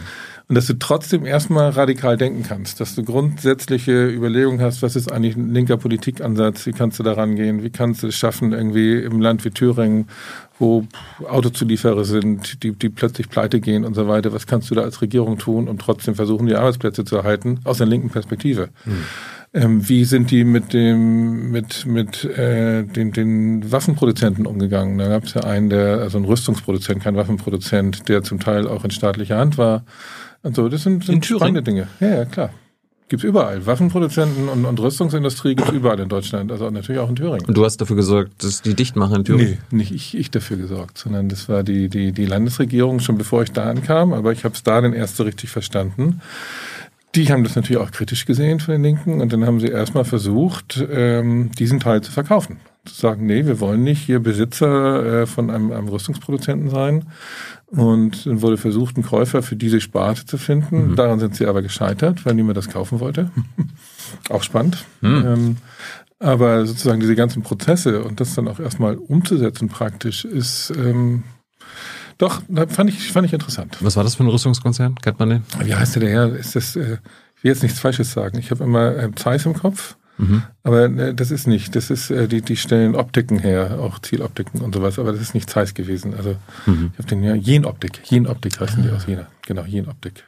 und 0.48 0.56
dass 0.56 0.68
du 0.68 0.78
trotzdem 0.78 1.26
erstmal 1.26 1.72
radikal 1.72 2.18
denken 2.18 2.44
kannst, 2.44 2.80
dass 2.80 2.94
du 2.94 3.04
grundsätzliche 3.04 4.08
Überlegungen 4.08 4.62
hast, 4.62 4.84
was 4.84 4.96
ist 4.96 5.12
eigentlich 5.12 5.36
ein 5.36 5.52
linker 5.52 5.78
Politikansatz, 5.78 6.68
wie 6.68 6.72
kannst 6.72 7.00
du 7.00 7.04
da 7.04 7.14
rangehen, 7.14 7.64
wie 7.64 7.72
kannst 7.72 8.04
du 8.04 8.08
es 8.08 8.16
schaffen, 8.16 8.54
irgendwie 8.54 8.94
im 8.94 9.22
Land 9.22 9.44
wie 9.44 9.50
Thüringen, 9.50 10.08
wo 10.60 10.86
Autozulieferer 11.28 12.06
sind, 12.06 12.62
die, 12.62 12.74
die 12.74 12.90
plötzlich 12.90 13.30
pleite 13.30 13.60
gehen 13.60 13.86
und 13.86 13.96
so 13.96 14.08
weiter, 14.08 14.34
was 14.34 14.46
kannst 14.46 14.70
du 14.70 14.76
da 14.76 14.82
als 14.82 15.02
Regierung 15.02 15.40
tun 15.40 15.68
und 15.68 15.82
trotzdem 15.82 16.14
versuchen, 16.14 16.46
die 16.46 16.56
Arbeitsplätze 16.56 17.06
zu 17.06 17.18
erhalten, 17.18 17.60
aus 17.64 17.80
der 17.80 17.88
linken 17.88 18.10
Perspektive. 18.10 18.70
Mhm. 18.86 19.04
Ähm, 19.54 19.90
wie 19.90 20.04
sind 20.04 20.32
die 20.32 20.44
mit 20.44 20.74
dem 20.74 21.50
mit 21.50 21.86
mit 21.86 22.26
äh, 22.26 22.84
den, 22.84 23.14
den 23.14 23.72
Waffenproduzenten 23.72 24.46
umgegangen? 24.46 24.98
Da 24.98 25.08
gab 25.08 25.24
es 25.24 25.34
ja 25.34 25.46
einen, 25.46 25.70
der 25.70 26.00
also 26.00 26.18
ein 26.18 26.26
Rüstungsproduzent, 26.26 27.02
kein 27.02 27.16
Waffenproduzent, 27.16 28.10
der 28.10 28.22
zum 28.22 28.40
Teil 28.40 28.68
auch 28.68 28.84
in 28.84 28.92
staatlicher 28.92 29.38
Hand 29.38 29.58
war 29.58 29.86
also 30.46 30.70
das 30.70 30.84
sind, 30.84 31.04
sind 31.04 31.26
spannende 31.26 31.64
Dinge. 31.64 31.88
Ja, 32.00 32.08
ja, 32.08 32.26
klar. 32.26 32.52
Gibt's 33.08 33.24
überall. 33.24 33.66
Waffenproduzenten 33.66 34.48
und, 34.48 34.66
und 34.66 34.80
Rüstungsindustrie 34.80 35.56
gibt's 35.56 35.72
überall 35.72 36.00
in 36.00 36.10
Deutschland, 36.10 36.52
also 36.52 36.70
natürlich 36.70 37.00
auch 37.00 37.10
in 37.10 37.16
Thüringen. 37.16 37.46
Und 37.46 37.56
du 37.56 37.64
hast 37.64 37.78
dafür 37.78 37.96
gesorgt, 37.96 38.44
dass 38.44 38.62
die 38.62 38.74
dicht 38.74 38.96
machen 38.96 39.18
in 39.18 39.24
Thüringen? 39.26 39.58
Nee, 39.70 39.78
nicht 39.78 39.92
ich, 39.92 40.18
ich 40.18 40.32
dafür 40.32 40.58
gesorgt, 40.58 40.98
sondern 40.98 41.30
das 41.30 41.48
war 41.50 41.64
die, 41.64 41.88
die, 41.88 42.12
die 42.12 42.26
Landesregierung 42.26 43.00
schon 43.00 43.18
bevor 43.18 43.44
ich 43.44 43.52
da 43.52 43.70
ankam, 43.70 44.14
aber 44.14 44.32
ich 44.32 44.44
habe 44.44 44.56
es 44.56 44.64
da 44.64 44.82
dann 44.82 44.94
erst 44.94 45.18
so 45.18 45.24
richtig 45.24 45.50
verstanden. 45.52 46.22
Die 47.16 47.32
haben 47.32 47.44
das 47.44 47.56
natürlich 47.56 47.82
auch 47.82 47.92
kritisch 47.92 48.26
gesehen 48.26 48.60
von 48.60 48.74
den 48.74 48.84
Linken 48.84 49.22
und 49.22 49.32
dann 49.32 49.46
haben 49.46 49.60
sie 49.60 49.68
erstmal 49.68 50.06
versucht, 50.06 50.84
ähm, 50.92 51.52
diesen 51.58 51.80
Teil 51.80 52.02
zu 52.02 52.12
verkaufen. 52.12 52.60
Zu 52.86 52.94
sagen, 52.94 53.26
nee, 53.26 53.46
wir 53.46 53.60
wollen 53.60 53.84
nicht 53.84 54.02
hier 54.02 54.20
Besitzer 54.20 55.22
äh, 55.22 55.26
von 55.26 55.50
einem, 55.50 55.72
einem 55.72 55.88
Rüstungsproduzenten 55.88 56.70
sein, 56.70 57.06
und 57.68 58.26
dann 58.26 58.42
wurde 58.42 58.58
versucht, 58.58 58.96
einen 58.96 59.06
Käufer 59.06 59.42
für 59.42 59.56
diese 59.56 59.82
Sparte 59.82 60.26
zu 60.26 60.38
finden. 60.38 60.92
Mhm. 60.92 60.96
Daran 60.96 61.20
sind 61.20 61.36
sie 61.36 61.46
aber 61.46 61.62
gescheitert, 61.62 62.26
weil 62.26 62.36
niemand 62.36 62.58
das 62.58 62.70
kaufen 62.70 63.00
wollte. 63.00 63.32
auch 64.30 64.44
spannend. 64.44 64.86
Mhm. 65.02 65.24
Ähm, 65.26 65.58
aber 66.20 66.66
sozusagen 66.66 67.02
diese 67.02 67.16
ganzen 67.16 67.44
Prozesse 67.44 68.04
und 68.04 68.20
das 68.20 68.36
dann 68.36 68.48
auch 68.48 68.60
erstmal 68.60 68.96
umzusetzen 68.96 69.68
praktisch 69.68 70.24
ist 70.24 70.72
ähm, 70.78 71.24
doch, 72.18 72.42
fand 72.70 72.90
ich, 72.90 73.12
fand 73.12 73.26
ich 73.28 73.34
interessant. 73.34 73.78
Was 73.82 73.96
war 73.96 74.04
das 74.04 74.16
für 74.16 74.24
ein 74.24 74.30
Rüstungskonzern? 74.30 74.96
Kennt 74.96 75.20
man 75.20 75.30
den? 75.30 75.44
Wie 75.64 75.76
heißt 75.76 75.96
der 75.96 76.04
daher? 76.04 76.36
Ist 76.36 76.56
das, 76.56 76.76
äh, 76.76 76.98
ich 77.36 77.44
will 77.44 77.52
jetzt 77.52 77.64
nichts 77.64 77.80
Falsches 77.80 78.12
sagen. 78.12 78.38
Ich 78.40 78.52
habe 78.52 78.64
immer 78.64 78.96
äh, 78.96 79.12
Zeiss 79.16 79.46
im 79.46 79.54
Kopf. 79.54 79.98
Mhm. 80.18 80.44
Aber 80.64 80.86
äh, 80.86 81.14
das 81.14 81.32
ist 81.32 81.48
nicht, 81.48 81.76
das 81.76 81.90
ist, 81.90 82.10
äh, 82.10 82.28
die, 82.28 82.42
die 82.42 82.56
stellen 82.56 82.96
Optiken 82.96 83.40
her, 83.40 83.80
auch 83.80 84.00
Zieloptiken 84.00 84.62
und 84.62 84.74
sowas, 84.74 84.98
aber 84.98 85.12
das 85.12 85.22
ist 85.22 85.34
nicht 85.34 85.50
Zeiss 85.50 85.74
gewesen. 85.74 86.14
Also 86.14 86.38
mhm. 86.66 86.92
ich 86.94 87.00
habe 87.00 87.10
den 87.10 87.24
ja 87.24 87.36
Jenoptik, 87.36 88.00
Jenoptik 88.06 88.60
heißen 88.60 88.82
die 88.82 88.90
aus 88.90 89.06
Jena. 89.06 89.28
Genau, 89.46 89.64
Jenoptik. 89.64 90.24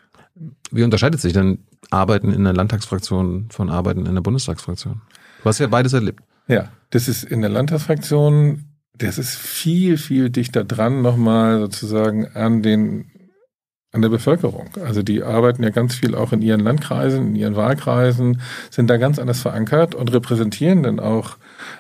Wie 0.72 0.84
unterscheidet 0.84 1.22
sich 1.22 1.34
denn 1.34 1.60
Arbeiten 1.90 2.32
in 2.34 2.44
der 2.44 2.54
Landtagsfraktion 2.54 3.48
von 3.50 3.70
Arbeiten 3.70 4.06
in 4.06 4.14
der 4.14 4.22
Bundestagsfraktion? 4.22 5.02
Du 5.42 5.46
hast 5.46 5.60
ja 5.60 5.68
beides 5.68 5.94
erlebt. 5.94 6.22
Ja, 6.48 6.70
das 6.90 7.08
ist 7.08 7.24
in 7.24 7.42
der 7.42 7.50
Landtagsfraktion, 7.50 8.66
das 8.98 9.18
ist 9.18 9.36
viel, 9.36 9.98
viel 9.98 10.30
dichter 10.30 10.64
dran 10.64 11.02
nochmal 11.02 11.60
sozusagen 11.60 12.28
an 12.28 12.62
den 12.62 13.12
an 13.94 14.02
der 14.02 14.10
Bevölkerung. 14.10 14.70
Also 14.84 15.02
die 15.02 15.24
arbeiten 15.24 15.64
ja 15.64 15.70
ganz 15.70 15.96
viel 15.96 16.14
auch 16.14 16.34
in 16.34 16.42
ihren 16.42 16.60
Landkreisen, 16.60 17.30
in 17.30 17.36
ihren 17.36 17.56
Wahlkreisen, 17.56 18.42
sind 18.70 18.90
da 18.90 18.98
ganz 18.98 19.18
anders 19.18 19.42
verankert 19.42 19.96
und 19.96 20.12
repräsentieren 20.14 20.84
dann 20.84 21.00
auch 21.00 21.38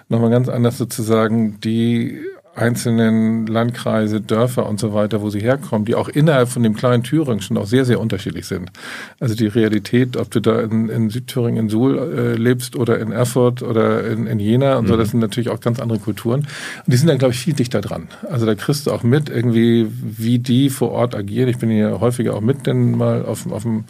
nochmal 0.07 0.31
ganz 0.31 0.47
anders 0.47 0.77
sozusagen 0.77 1.59
die 1.59 2.21
einzelnen 2.57 3.45
Landkreise, 3.45 4.19
Dörfer 4.19 4.65
und 4.65 4.79
so 4.79 4.93
weiter, 4.93 5.21
wo 5.21 5.29
sie 5.29 5.39
herkommen, 5.39 5.85
die 5.85 5.95
auch 5.95 6.09
innerhalb 6.09 6.49
von 6.49 6.63
dem 6.63 6.75
kleinen 6.75 7.03
Thüringen 7.03 7.41
schon 7.41 7.57
auch 7.57 7.67
sehr, 7.67 7.85
sehr 7.85 7.99
unterschiedlich 7.99 8.47
sind. 8.47 8.71
Also 9.19 9.35
die 9.35 9.47
Realität, 9.47 10.17
ob 10.17 10.31
du 10.31 10.39
da 10.39 10.61
in, 10.61 10.89
in 10.89 11.09
Südthüringen 11.09 11.65
in 11.65 11.69
Suhl 11.69 11.97
äh, 11.97 12.33
lebst 12.33 12.75
oder 12.75 12.99
in 12.99 13.11
Erfurt 13.11 13.61
oder 13.61 14.05
in, 14.07 14.25
in 14.27 14.39
Jena 14.39 14.77
und 14.77 14.85
mhm. 14.85 14.89
so, 14.89 14.97
das 14.97 15.11
sind 15.11 15.19
natürlich 15.19 15.49
auch 15.49 15.59
ganz 15.59 15.79
andere 15.79 15.99
Kulturen. 15.99 16.41
Und 16.41 16.47
die 16.87 16.97
sind 16.97 17.07
da, 17.07 17.15
glaube 17.15 17.33
ich, 17.33 17.39
viel 17.39 17.53
dichter 17.53 17.81
dran. 17.81 18.07
Also 18.29 18.45
da 18.45 18.55
kriegst 18.55 18.87
du 18.87 18.91
auch 18.91 19.03
mit, 19.03 19.29
irgendwie, 19.29 19.87
wie 19.91 20.39
die 20.39 20.69
vor 20.69 20.91
Ort 20.91 21.15
agieren. 21.15 21.49
Ich 21.49 21.59
bin 21.59 21.69
hier 21.69 21.99
häufiger 21.99 22.33
auch 22.33 22.41
mit 22.41 22.65
denn 22.65 22.97
mal 22.97 23.23
auf, 23.23 23.49
auf 23.51 23.63
dem, 23.63 23.83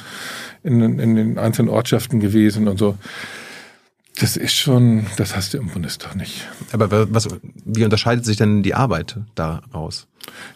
in, 0.63 0.99
in 0.99 1.15
den 1.15 1.37
einzelnen 1.37 1.69
Ortschaften 1.69 2.19
gewesen 2.19 2.67
und 2.67 2.77
so 2.77 2.95
Das 4.19 4.35
ist 4.35 4.55
schon, 4.55 5.05
das 5.17 5.35
hast 5.35 5.53
du 5.53 5.59
im 5.59 5.67
Bundestag 5.67 6.15
nicht. 6.15 6.47
Aber 6.71 7.13
was, 7.13 7.27
wie 7.65 7.83
unterscheidet 7.83 8.25
sich 8.25 8.37
denn 8.37 8.63
die 8.63 8.73
Arbeit 8.73 9.17
daraus? 9.35 10.07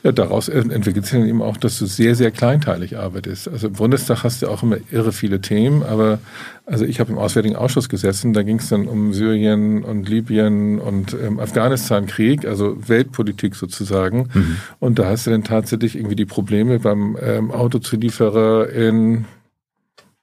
Ja, 0.03 0.11
daraus 0.11 0.49
entwickelt 0.49 1.05
sich 1.05 1.19
dann 1.19 1.27
eben 1.27 1.41
auch, 1.41 1.57
dass 1.57 1.77
du 1.77 1.85
sehr, 1.85 2.15
sehr 2.15 2.31
kleinteilig 2.31 2.97
arbeitest. 2.97 3.47
Also 3.47 3.67
im 3.67 3.73
Bundestag 3.73 4.23
hast 4.23 4.41
du 4.41 4.47
auch 4.47 4.63
immer 4.63 4.77
irre 4.91 5.11
viele 5.11 5.41
Themen, 5.41 5.83
aber 5.83 6.19
also 6.65 6.85
ich 6.85 6.99
habe 6.99 7.11
im 7.11 7.17
Auswärtigen 7.17 7.55
Ausschuss 7.55 7.87
gesessen, 7.87 8.33
da 8.33 8.43
ging 8.43 8.57
es 8.57 8.69
dann 8.69 8.87
um 8.87 9.13
Syrien 9.13 9.83
und 9.83 10.09
Libyen 10.09 10.79
und 10.79 11.13
ähm, 11.13 11.39
Afghanistan-Krieg, 11.39 12.45
also 12.45 12.75
Weltpolitik 12.87 13.55
sozusagen. 13.55 14.29
Mhm. 14.33 14.57
Und 14.79 14.99
da 14.99 15.05
hast 15.05 15.27
du 15.27 15.31
dann 15.31 15.43
tatsächlich 15.43 15.95
irgendwie 15.95 16.15
die 16.15 16.25
Probleme 16.25 16.79
beim 16.79 17.17
ähm, 17.21 17.51
Autozulieferer 17.51 18.69
in 18.69 19.25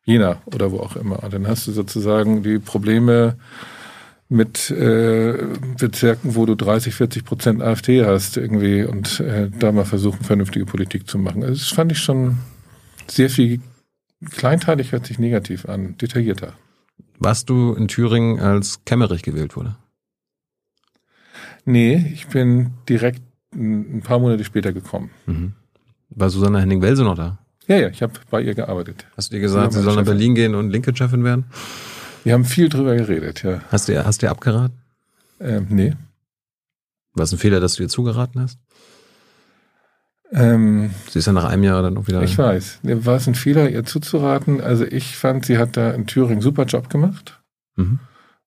Jena 0.08 0.40
oder 0.46 0.72
wo 0.72 0.78
auch 0.80 0.96
immer. 0.96 1.22
Und 1.22 1.34
dann 1.34 1.46
hast 1.46 1.66
du 1.66 1.72
sozusagen 1.72 2.42
die 2.42 2.58
Probleme 2.58 3.36
mit 4.30 4.70
äh, 4.70 5.36
Bezirken, 5.78 6.34
wo 6.34 6.46
du 6.46 6.54
30, 6.54 6.94
40 6.94 7.24
Prozent 7.26 7.62
AfD 7.62 8.06
hast 8.06 8.38
irgendwie 8.38 8.84
und 8.84 9.20
äh, 9.20 9.50
da 9.50 9.70
mal 9.70 9.84
versuchen, 9.84 10.24
vernünftige 10.24 10.64
Politik 10.64 11.08
zu 11.08 11.18
machen. 11.18 11.42
Also 11.42 11.60
das 11.60 11.68
fand 11.68 11.92
ich 11.92 11.98
schon 11.98 12.38
sehr 13.06 13.28
viel 13.28 13.60
kleinteilig, 14.30 14.92
hört 14.92 15.04
sich 15.04 15.18
negativ 15.18 15.66
an, 15.66 15.98
detaillierter. 15.98 16.54
Warst 17.18 17.50
du 17.50 17.74
in 17.74 17.88
Thüringen, 17.88 18.40
als 18.40 18.84
Kemmerich 18.86 19.22
gewählt 19.22 19.56
wurde? 19.56 19.76
Nee, 21.66 22.10
ich 22.14 22.28
bin 22.28 22.70
direkt 22.88 23.20
ein 23.54 24.00
paar 24.02 24.18
Monate 24.18 24.44
später 24.44 24.72
gekommen. 24.72 25.10
Mhm. 25.26 25.52
War 26.08 26.30
Susanne 26.30 26.60
Henning-Welse 26.60 27.02
noch 27.02 27.14
da? 27.16 27.38
Ja, 27.68 27.76
ja, 27.76 27.88
ich 27.88 28.02
habe 28.02 28.14
bei 28.30 28.40
ihr 28.40 28.54
gearbeitet. 28.54 29.06
Hast 29.16 29.30
du 29.30 29.36
ihr 29.36 29.42
gesagt, 29.42 29.74
sie 29.74 29.82
soll 29.82 29.94
nach 29.94 30.04
Berlin 30.04 30.34
gehen 30.34 30.54
und 30.54 30.70
Linke-Chefin 30.70 31.22
werden? 31.22 31.44
Wir 32.24 32.32
haben 32.32 32.46
viel 32.46 32.70
drüber 32.70 32.96
geredet, 32.96 33.42
ja. 33.42 33.60
Hast 33.70 33.88
du, 33.88 34.04
hast 34.04 34.22
du 34.22 34.26
ihr 34.26 34.30
abgeraten? 34.30 34.78
Ähm, 35.38 35.66
nee. 35.68 35.94
War 37.12 37.24
es 37.24 37.32
ein 37.32 37.38
Fehler, 37.38 37.60
dass 37.60 37.74
du 37.74 37.82
ihr 37.82 37.88
zugeraten 37.88 38.40
hast? 38.40 38.58
Ähm, 40.32 40.90
sie 41.10 41.18
ist 41.18 41.26
ja 41.26 41.32
nach 41.32 41.44
einem 41.44 41.64
Jahr 41.64 41.82
dann 41.82 41.96
auch 41.96 42.06
wieder. 42.06 42.22
Ich 42.22 42.36
weiß. 42.36 42.80
War 42.82 43.16
es 43.16 43.26
ein 43.26 43.34
Fehler, 43.34 43.68
ihr 43.68 43.84
zuzuraten? 43.84 44.60
Also 44.60 44.84
ich 44.84 45.16
fand, 45.16 45.44
sie 45.44 45.58
hat 45.58 45.76
da 45.76 45.90
in 45.90 46.06
Thüringen 46.06 46.40
super 46.40 46.64
Job 46.64 46.90
gemacht. 46.90 47.40
Mhm. 47.76 48.00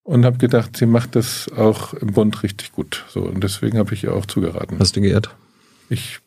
Und 0.04 0.26
habe 0.26 0.38
gedacht, 0.38 0.78
sie 0.78 0.88
macht 0.88 1.16
das 1.16 1.50
auch 1.56 1.94
im 1.94 2.14
Bund 2.14 2.42
richtig 2.42 2.72
gut. 2.72 3.06
So, 3.10 3.22
und 3.22 3.44
deswegen 3.44 3.78
habe 3.78 3.94
ich 3.94 4.04
ihr 4.04 4.14
auch 4.14 4.26
zugeraten. 4.26 4.80
Hast 4.80 4.96
du 4.96 5.02
geehrt? 5.02 5.36
Ich 5.90 6.20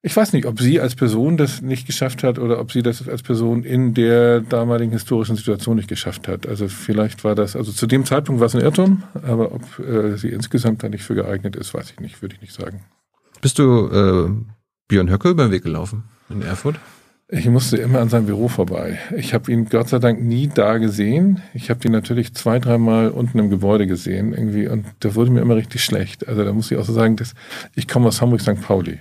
ich 0.00 0.16
weiß 0.16 0.32
nicht, 0.32 0.46
ob 0.46 0.60
sie 0.60 0.80
als 0.80 0.94
Person 0.94 1.36
das 1.36 1.60
nicht 1.60 1.86
geschafft 1.86 2.22
hat 2.22 2.38
oder 2.38 2.60
ob 2.60 2.70
sie 2.70 2.82
das 2.82 3.08
als 3.08 3.22
Person 3.22 3.64
in 3.64 3.94
der 3.94 4.40
damaligen 4.40 4.92
historischen 4.92 5.34
Situation 5.34 5.76
nicht 5.76 5.88
geschafft 5.88 6.28
hat. 6.28 6.46
Also 6.46 6.68
vielleicht 6.68 7.24
war 7.24 7.34
das, 7.34 7.56
also 7.56 7.72
zu 7.72 7.86
dem 7.86 8.04
Zeitpunkt 8.04 8.40
war 8.40 8.46
es 8.46 8.54
ein 8.54 8.60
Irrtum, 8.60 9.02
aber 9.14 9.52
ob 9.52 9.78
äh, 9.80 10.16
sie 10.16 10.28
insgesamt 10.28 10.82
da 10.84 10.88
nicht 10.88 11.02
für 11.02 11.16
geeignet 11.16 11.56
ist, 11.56 11.74
weiß 11.74 11.90
ich 11.90 12.00
nicht, 12.00 12.22
würde 12.22 12.36
ich 12.36 12.40
nicht 12.40 12.54
sagen. 12.54 12.84
Bist 13.40 13.58
du 13.58 13.88
äh, 13.88 14.30
Björn 14.86 15.10
Höcke 15.10 15.30
über 15.30 15.44
den 15.44 15.52
Weg 15.52 15.64
gelaufen 15.64 16.04
in 16.30 16.42
Erfurt? 16.42 16.76
Ich 17.30 17.46
musste 17.46 17.76
immer 17.76 18.00
an 18.00 18.08
seinem 18.08 18.24
Büro 18.24 18.48
vorbei. 18.48 18.98
Ich 19.14 19.34
habe 19.34 19.52
ihn 19.52 19.66
Gott 19.66 19.90
sei 19.90 19.98
Dank 19.98 20.22
nie 20.22 20.48
da 20.48 20.78
gesehen. 20.78 21.42
Ich 21.52 21.68
habe 21.68 21.80
ihn 21.84 21.92
natürlich 21.92 22.32
zwei, 22.34 22.58
dreimal 22.58 23.10
unten 23.10 23.38
im 23.38 23.50
Gebäude 23.50 23.86
gesehen 23.86 24.32
irgendwie 24.32 24.66
und 24.66 24.86
da 25.00 25.14
wurde 25.14 25.30
mir 25.30 25.40
immer 25.40 25.56
richtig 25.56 25.84
schlecht. 25.84 26.26
Also 26.26 26.42
da 26.42 26.52
muss 26.54 26.70
ich 26.70 26.78
auch 26.78 26.86
so 26.86 26.94
sagen, 26.94 27.16
dass 27.16 27.34
ich 27.74 27.86
komme 27.86 28.08
aus 28.08 28.22
Hamburg 28.22 28.40
St. 28.40 28.62
Pauli. 28.62 29.00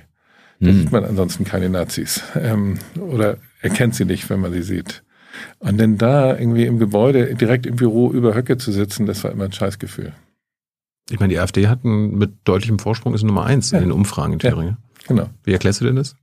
Da 0.59 0.69
hm. 0.69 0.79
sieht 0.79 0.91
man 0.91 1.05
ansonsten 1.05 1.43
keine 1.43 1.69
Nazis. 1.69 2.23
Ähm, 2.35 2.79
oder 2.99 3.37
erkennt 3.61 3.95
sie 3.95 4.05
nicht, 4.05 4.29
wenn 4.29 4.39
man 4.39 4.51
sie 4.53 4.63
sieht. 4.63 5.03
Und 5.59 5.77
dann 5.77 5.97
da 5.97 6.37
irgendwie 6.37 6.65
im 6.65 6.79
Gebäude, 6.79 7.35
direkt 7.35 7.65
im 7.65 7.75
Büro 7.75 8.11
über 8.11 8.33
Höcke 8.33 8.57
zu 8.57 8.71
sitzen, 8.71 9.05
das 9.05 9.23
war 9.23 9.31
immer 9.31 9.45
ein 9.45 9.51
Scheißgefühl. 9.51 10.13
Ich 11.09 11.19
meine, 11.19 11.31
die 11.31 11.39
AfD 11.39 11.67
hat 11.67 11.85
mit 11.85 12.31
deutlichem 12.43 12.79
Vorsprung 12.79 13.13
ist 13.13 13.23
Nummer 13.23 13.45
eins 13.45 13.71
ja. 13.71 13.77
in 13.77 13.85
den 13.85 13.91
Umfragen 13.91 14.33
in 14.33 14.39
Thüringen. 14.39 14.77
Ja, 15.01 15.07
genau. 15.07 15.29
Wie 15.43 15.53
erklärst 15.53 15.81
du 15.81 15.85
denn 15.85 15.95
das? 15.95 16.15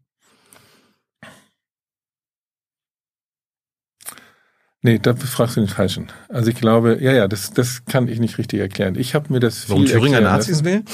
Nee, 4.82 4.98
da 4.98 5.16
fragst 5.16 5.56
du 5.56 5.60
den 5.60 5.68
Falschen. 5.68 6.08
Also 6.28 6.50
ich 6.50 6.56
glaube, 6.56 6.98
ja, 7.00 7.12
ja, 7.12 7.26
das, 7.26 7.54
das 7.54 7.86
kann 7.86 8.06
ich 8.06 8.20
nicht 8.20 8.36
richtig 8.36 8.60
erklären. 8.60 8.96
Ich 8.96 9.14
habe 9.14 9.32
mir 9.32 9.40
das 9.40 9.70
Warum 9.70 9.86
Thüringer 9.86 10.20
Nazis 10.20 10.62
wählen? 10.62 10.84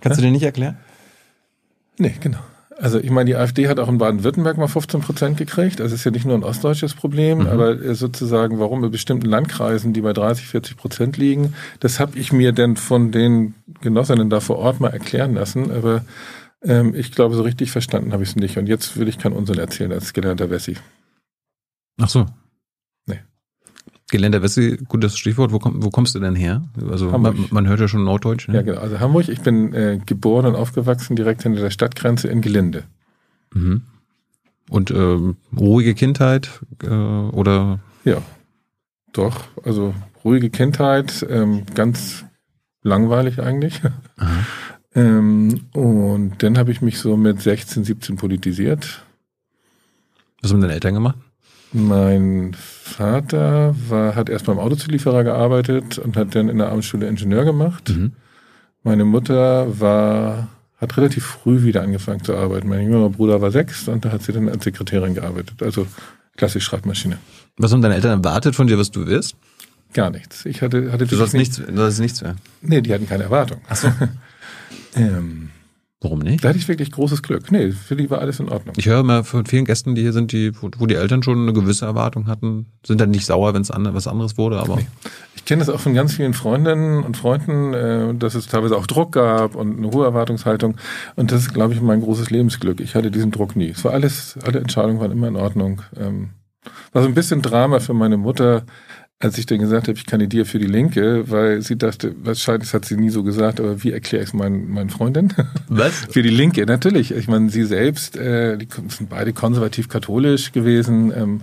Kannst 0.00 0.18
ja? 0.18 0.22
du 0.22 0.28
dir 0.28 0.32
nicht 0.32 0.42
erklären? 0.42 0.76
Nee, 1.96 2.14
genau. 2.20 2.40
Also 2.80 3.00
ich 3.00 3.10
meine, 3.10 3.28
die 3.28 3.34
AfD 3.34 3.66
hat 3.66 3.80
auch 3.80 3.88
in 3.88 3.98
Baden-Württemberg 3.98 4.56
mal 4.56 4.68
15 4.68 5.00
Prozent 5.00 5.36
gekriegt. 5.36 5.80
Das 5.80 5.90
ist 5.90 6.04
ja 6.04 6.12
nicht 6.12 6.24
nur 6.24 6.36
ein 6.36 6.44
ostdeutsches 6.44 6.94
Problem, 6.94 7.38
mhm. 7.38 7.46
aber 7.48 7.94
sozusagen, 7.94 8.60
warum 8.60 8.84
in 8.84 8.90
bestimmten 8.92 9.26
Landkreisen, 9.26 9.92
die 9.92 10.00
bei 10.00 10.12
30, 10.12 10.46
40 10.46 10.76
Prozent 10.76 11.16
liegen, 11.16 11.54
das 11.80 11.98
habe 11.98 12.16
ich 12.16 12.32
mir 12.32 12.52
denn 12.52 12.76
von 12.76 13.10
den 13.10 13.54
Genossinnen 13.80 14.30
da 14.30 14.38
vor 14.38 14.58
Ort 14.58 14.78
mal 14.78 14.90
erklären 14.90 15.34
lassen. 15.34 15.72
Aber 15.72 16.04
ähm, 16.62 16.94
ich 16.94 17.10
glaube, 17.10 17.34
so 17.34 17.42
richtig 17.42 17.72
verstanden 17.72 18.12
habe 18.12 18.22
ich 18.22 18.30
es 18.30 18.36
nicht. 18.36 18.58
Und 18.58 18.68
jetzt 18.68 18.96
will 18.96 19.08
ich 19.08 19.18
keinen 19.18 19.34
Unsinn 19.34 19.58
erzählen 19.58 19.90
als 19.90 20.12
gelernter 20.12 20.48
Wessi. 20.48 20.76
Ach 22.00 22.08
so. 22.08 22.26
Geländer 24.10 24.42
Wessel, 24.42 24.78
gutes 24.88 25.18
Stichwort. 25.18 25.52
Wo, 25.52 25.58
komm, 25.58 25.82
wo 25.82 25.90
kommst 25.90 26.14
du 26.14 26.18
denn 26.18 26.34
her? 26.34 26.62
Also 26.90 27.10
man, 27.10 27.46
man, 27.50 27.68
hört 27.68 27.80
ja 27.80 27.88
schon 27.88 28.04
Norddeutsch. 28.04 28.48
Ne? 28.48 28.54
Ja, 28.54 28.62
genau. 28.62 28.80
Also 28.80 29.00
Hamburg. 29.00 29.28
Ich 29.28 29.42
bin 29.42 29.74
äh, 29.74 30.00
geboren 30.04 30.46
und 30.46 30.54
aufgewachsen 30.54 31.14
direkt 31.14 31.42
hinter 31.42 31.60
der 31.60 31.70
Stadtgrenze 31.70 32.28
in 32.28 32.40
Gelinde. 32.40 32.84
Mhm. 33.52 33.82
Und 34.70 34.90
ähm, 34.90 35.36
ruhige 35.56 35.94
Kindheit 35.94 36.60
äh, 36.82 36.88
oder? 36.88 37.80
Ja, 38.04 38.22
doch. 39.12 39.44
Also 39.62 39.94
ruhige 40.24 40.50
Kindheit, 40.50 41.26
ähm, 41.28 41.64
ganz 41.74 42.24
langweilig 42.82 43.40
eigentlich. 43.40 43.80
ähm, 44.94 45.66
und 45.74 46.42
dann 46.42 46.56
habe 46.56 46.70
ich 46.70 46.80
mich 46.80 46.98
so 46.98 47.16
mit 47.16 47.42
16, 47.42 47.84
17 47.84 48.16
politisiert. 48.16 49.04
Was 50.40 50.52
haben 50.52 50.60
deine 50.60 50.74
Eltern 50.74 50.94
gemacht? 50.94 51.18
Mein 51.72 52.54
Vater 52.54 53.74
war, 53.88 54.14
hat 54.14 54.30
erst 54.30 54.46
beim 54.46 54.58
Autozulieferer 54.58 55.24
gearbeitet 55.24 55.98
und 55.98 56.16
hat 56.16 56.34
dann 56.34 56.48
in 56.48 56.58
der 56.58 56.70
Abendschule 56.70 57.06
Ingenieur 57.06 57.44
gemacht. 57.44 57.90
Mhm. 57.90 58.12
Meine 58.82 59.04
Mutter 59.04 59.78
war, 59.78 60.48
hat 60.78 60.96
relativ 60.96 61.26
früh 61.26 61.64
wieder 61.64 61.82
angefangen 61.82 62.24
zu 62.24 62.36
arbeiten. 62.36 62.68
Mein 62.68 62.82
jüngerer 62.82 63.10
Bruder 63.10 63.42
war 63.42 63.50
sechs 63.50 63.86
und 63.88 64.04
da 64.04 64.12
hat 64.12 64.22
sie 64.22 64.32
dann 64.32 64.48
als 64.48 64.64
Sekretärin 64.64 65.14
gearbeitet. 65.14 65.62
Also 65.62 65.86
klassisch 66.36 66.64
Schreibmaschine. 66.64 67.18
Was 67.58 67.72
haben 67.72 67.82
deine 67.82 67.96
Eltern 67.96 68.24
erwartet 68.24 68.54
von 68.54 68.66
dir, 68.66 68.78
was 68.78 68.90
du 68.90 69.06
wirst? 69.06 69.36
Gar 69.92 70.10
nichts. 70.10 70.46
Ich 70.46 70.62
hatte, 70.62 70.92
hatte 70.92 71.06
du 71.06 71.16
sollst 71.16 71.34
nichts, 71.34 71.56
du 71.56 71.76
sollst 71.76 72.00
nichts 72.00 72.22
werden. 72.22 72.38
Nee, 72.62 72.80
die 72.80 72.92
hatten 72.94 73.08
keine 73.08 73.24
Erwartung. 73.24 73.60
Ach 73.68 73.76
so. 73.76 73.88
ähm, 74.94 75.50
Warum 76.00 76.20
nicht? 76.20 76.44
Da 76.44 76.50
hatte 76.50 76.58
ich 76.58 76.68
wirklich 76.68 76.92
großes 76.92 77.22
Glück. 77.22 77.50
Nee, 77.50 77.72
für 77.72 77.96
die 77.96 78.08
war 78.08 78.20
alles 78.20 78.38
in 78.38 78.48
Ordnung. 78.48 78.74
Ich 78.78 78.86
höre 78.86 79.00
immer 79.00 79.24
von 79.24 79.46
vielen 79.46 79.64
Gästen, 79.64 79.96
die 79.96 80.02
hier 80.02 80.12
sind, 80.12 80.30
die, 80.30 80.52
wo 80.60 80.86
die 80.86 80.94
Eltern 80.94 81.24
schon 81.24 81.42
eine 81.42 81.52
gewisse 81.52 81.86
Erwartung 81.86 82.28
hatten, 82.28 82.66
sind 82.86 83.00
dann 83.00 83.10
nicht 83.10 83.26
sauer, 83.26 83.52
wenn 83.52 83.62
es 83.62 83.70
was 83.70 84.06
anderes 84.06 84.38
wurde, 84.38 84.60
aber. 84.60 84.76
Nee. 84.76 84.86
Ich 85.34 85.44
kenne 85.44 85.58
das 85.58 85.74
auch 85.74 85.80
von 85.80 85.94
ganz 85.94 86.14
vielen 86.14 86.34
Freundinnen 86.34 87.02
und 87.02 87.16
Freunden, 87.16 87.74
äh, 87.74 88.14
dass 88.14 88.36
es 88.36 88.46
teilweise 88.46 88.76
auch 88.76 88.86
Druck 88.86 89.12
gab 89.12 89.56
und 89.56 89.78
eine 89.78 89.90
hohe 89.90 90.04
Erwartungshaltung. 90.04 90.76
Und 91.16 91.32
das 91.32 91.42
ist, 91.42 91.54
glaube 91.54 91.74
ich, 91.74 91.80
mein 91.80 92.00
großes 92.00 92.30
Lebensglück. 92.30 92.80
Ich 92.80 92.94
hatte 92.94 93.10
diesen 93.10 93.32
Druck 93.32 93.56
nie. 93.56 93.70
Es 93.70 93.84
war 93.84 93.92
alles, 93.92 94.38
alle 94.44 94.60
Entscheidungen 94.60 95.00
waren 95.00 95.10
immer 95.10 95.26
in 95.26 95.36
Ordnung. 95.36 95.82
Ähm, 95.96 96.30
war 96.92 97.02
so 97.02 97.08
ein 97.08 97.14
bisschen 97.14 97.42
Drama 97.42 97.80
für 97.80 97.94
meine 97.94 98.18
Mutter, 98.18 98.64
als 99.20 99.36
ich 99.36 99.46
dann 99.46 99.58
gesagt 99.58 99.88
habe, 99.88 99.98
ich 99.98 100.06
kandidiere 100.06 100.44
für 100.44 100.60
die 100.60 100.66
Linke, 100.66 101.28
weil 101.28 101.60
sie 101.60 101.76
dachte, 101.76 102.14
wahrscheinlich 102.22 102.72
hat 102.72 102.84
sie 102.84 102.96
nie 102.96 103.10
so 103.10 103.24
gesagt, 103.24 103.58
aber 103.58 103.82
wie 103.82 103.90
erkläre 103.90 104.22
ich 104.22 104.28
es 104.28 104.34
meinen, 104.34 104.70
meinen 104.70 104.90
Freundinnen? 104.90 105.34
Was? 105.68 106.06
für 106.08 106.22
die 106.22 106.30
Linke, 106.30 106.64
natürlich. 106.66 107.10
Ich 107.10 107.26
meine, 107.26 107.50
sie 107.50 107.64
selbst, 107.64 108.16
äh, 108.16 108.56
die 108.56 108.68
sind 108.88 109.10
beide 109.10 109.32
konservativ-katholisch 109.32 110.52
gewesen. 110.52 111.12
Ähm, 111.16 111.40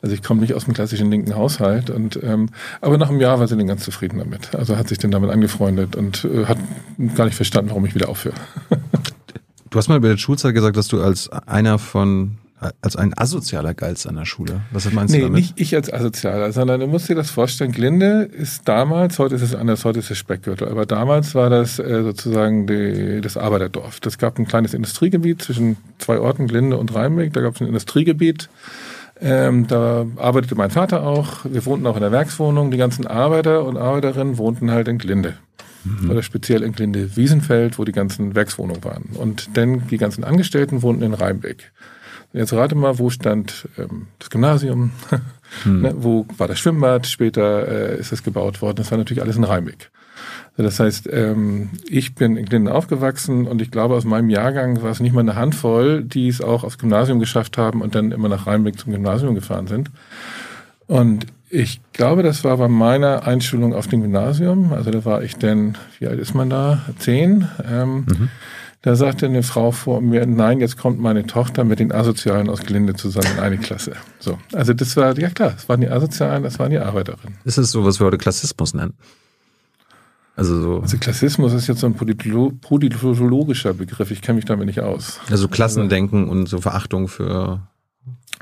also 0.00 0.14
ich 0.16 0.22
komme 0.24 0.40
nicht 0.40 0.54
aus 0.54 0.64
dem 0.64 0.74
klassischen 0.74 1.12
linken 1.12 1.36
Haushalt. 1.36 1.90
Und 1.90 2.18
ähm, 2.24 2.48
aber 2.80 2.98
nach 2.98 3.08
einem 3.08 3.20
Jahr 3.20 3.38
war 3.38 3.46
sie 3.46 3.56
dann 3.56 3.68
ganz 3.68 3.84
zufrieden 3.84 4.18
damit. 4.18 4.56
Also 4.56 4.76
hat 4.76 4.88
sich 4.88 4.98
dann 4.98 5.12
damit 5.12 5.30
angefreundet 5.30 5.94
und 5.94 6.24
äh, 6.24 6.46
hat 6.46 6.58
gar 7.14 7.26
nicht 7.26 7.36
verstanden, 7.36 7.70
warum 7.70 7.86
ich 7.86 7.94
wieder 7.94 8.08
aufhöre. 8.08 8.34
du 9.70 9.78
hast 9.78 9.86
mal 9.86 9.96
über 9.96 10.12
die 10.12 10.18
Schulzeit 10.18 10.54
gesagt, 10.54 10.76
dass 10.76 10.88
du 10.88 11.00
als 11.00 11.28
einer 11.28 11.78
von 11.78 12.38
als 12.80 12.96
ein 12.96 13.12
Asozialer 13.16 13.74
galtst 13.74 14.06
an 14.06 14.16
der 14.16 14.24
Schule. 14.24 14.60
Was 14.70 14.90
meinst 14.92 15.12
nee, 15.12 15.20
du 15.20 15.26
damit? 15.26 15.40
nicht 15.40 15.60
ich 15.60 15.74
als 15.74 15.92
Asozialer, 15.92 16.52
sondern 16.52 16.80
du 16.80 16.86
musst 16.86 17.08
dir 17.08 17.14
das 17.14 17.30
vorstellen, 17.30 17.72
Glinde 17.72 18.22
ist 18.22 18.68
damals, 18.68 19.18
heute 19.18 19.34
ist 19.34 19.42
es 19.42 19.54
anders, 19.54 19.84
heute 19.84 19.98
ist 19.98 20.10
es 20.10 20.18
Speckgürtel, 20.18 20.68
aber 20.68 20.86
damals 20.86 21.34
war 21.34 21.50
das 21.50 21.78
äh, 21.78 22.02
sozusagen 22.02 22.66
die, 22.66 23.20
das 23.20 23.36
Arbeiterdorf. 23.36 24.00
Das 24.00 24.18
gab 24.18 24.38
ein 24.38 24.46
kleines 24.46 24.74
Industriegebiet 24.74 25.42
zwischen 25.42 25.76
zwei 25.98 26.18
Orten, 26.18 26.46
Glinde 26.46 26.76
und 26.76 26.94
Rheinbeck, 26.94 27.32
da 27.32 27.40
gab 27.40 27.54
es 27.54 27.60
ein 27.60 27.66
Industriegebiet, 27.66 28.48
ähm, 29.20 29.66
da 29.66 30.06
arbeitete 30.16 30.54
mein 30.54 30.70
Vater 30.70 31.04
auch, 31.04 31.44
wir 31.44 31.64
wohnten 31.66 31.86
auch 31.86 31.96
in 31.96 32.02
der 32.02 32.12
Werkswohnung, 32.12 32.70
die 32.70 32.76
ganzen 32.76 33.06
Arbeiter 33.06 33.64
und 33.64 33.76
Arbeiterinnen 33.76 34.38
wohnten 34.38 34.70
halt 34.70 34.88
in 34.88 34.98
Glinde. 34.98 35.34
Mhm. 35.84 36.10
Oder 36.10 36.22
speziell 36.22 36.62
in 36.62 36.72
Glinde-Wiesenfeld, 36.72 37.78
wo 37.78 37.84
die 37.84 37.92
ganzen 37.92 38.34
Werkswohnungen 38.34 38.84
waren. 38.84 39.10
Und 39.14 39.56
dann 39.56 39.88
die 39.88 39.98
ganzen 39.98 40.24
Angestellten 40.24 40.82
wohnten 40.82 41.02
in 41.02 41.14
Rheinbeck. 41.14 41.72
Jetzt 42.32 42.52
rate 42.52 42.74
mal, 42.74 42.98
wo 42.98 43.10
stand 43.10 43.68
ähm, 43.78 44.06
das 44.18 44.30
Gymnasium, 44.30 44.92
hm. 45.64 45.82
ne, 45.82 45.94
wo 45.96 46.26
war 46.38 46.48
das 46.48 46.58
Schwimmbad, 46.58 47.06
später 47.06 47.68
äh, 47.68 47.98
ist 47.98 48.12
es 48.12 48.22
gebaut 48.22 48.62
worden. 48.62 48.76
Das 48.76 48.90
war 48.90 48.98
natürlich 48.98 49.22
alles 49.22 49.36
in 49.36 49.44
Rheinbeck. 49.44 49.90
Das 50.56 50.78
heißt, 50.80 51.08
ähm, 51.10 51.70
ich 51.88 52.14
bin 52.14 52.36
in 52.36 52.44
Glinden 52.44 52.72
aufgewachsen 52.72 53.46
und 53.46 53.62
ich 53.62 53.70
glaube, 53.70 53.94
aus 53.94 54.04
meinem 54.04 54.28
Jahrgang 54.28 54.82
war 54.82 54.90
es 54.90 55.00
nicht 55.00 55.14
mal 55.14 55.20
eine 55.20 55.34
Handvoll, 55.34 56.04
die 56.04 56.28
es 56.28 56.42
auch 56.42 56.62
aufs 56.62 56.78
Gymnasium 56.78 57.20
geschafft 57.20 57.56
haben 57.56 57.80
und 57.80 57.94
dann 57.94 58.12
immer 58.12 58.28
nach 58.28 58.46
Rheinbeck 58.46 58.78
zum 58.78 58.92
Gymnasium 58.92 59.34
gefahren 59.34 59.66
sind. 59.66 59.90
Und 60.86 61.26
ich 61.48 61.80
glaube, 61.92 62.22
das 62.22 62.44
war 62.44 62.58
bei 62.58 62.68
meiner 62.68 63.26
Einschulung 63.26 63.74
auf 63.74 63.86
dem 63.86 64.02
Gymnasium. 64.02 64.72
Also 64.72 64.90
da 64.90 65.04
war 65.04 65.22
ich 65.22 65.36
denn, 65.36 65.76
wie 65.98 66.06
alt 66.06 66.18
ist 66.18 66.34
man 66.34 66.50
da? 66.50 66.82
Zehn. 66.98 67.48
Ähm, 67.66 68.06
mhm. 68.06 68.28
Da 68.82 68.96
sagte 68.96 69.26
eine 69.26 69.44
Frau 69.44 69.70
vor 69.70 70.00
mir, 70.00 70.26
nein, 70.26 70.58
jetzt 70.58 70.76
kommt 70.76 70.98
meine 70.98 71.24
Tochter 71.24 71.62
mit 71.62 71.78
den 71.78 71.92
Asozialen 71.92 72.50
aus 72.50 72.62
Glinde 72.62 72.94
zusammen 72.94 73.28
in 73.36 73.38
eine 73.38 73.58
Klasse. 73.58 73.92
So. 74.18 74.38
Also 74.52 74.74
das 74.74 74.96
war, 74.96 75.16
ja 75.16 75.30
klar, 75.30 75.52
das 75.52 75.68
waren 75.68 75.80
die 75.80 75.88
Asozialen, 75.88 76.42
das 76.42 76.58
waren 76.58 76.70
die 76.70 76.78
Arbeiterinnen. 76.78 77.38
Ist 77.44 77.58
es 77.58 77.70
so, 77.70 77.84
was 77.84 78.00
wir 78.00 78.06
heute 78.06 78.18
Klassismus 78.18 78.74
nennen? 78.74 78.94
Also, 80.34 80.60
so. 80.60 80.80
also 80.80 80.96
Klassismus 80.98 81.52
ist 81.52 81.68
jetzt 81.68 81.80
so 81.80 81.86
ein 81.86 81.94
politologischer 81.94 83.74
Begriff. 83.74 84.10
Ich 84.10 84.20
kenne 84.20 84.36
mich 84.36 84.46
damit 84.46 84.66
nicht 84.66 84.80
aus. 84.80 85.20
Also 85.30 85.46
Klassendenken 85.46 86.28
und 86.28 86.46
so 86.46 86.60
Verachtung 86.60 87.06
für. 87.06 87.60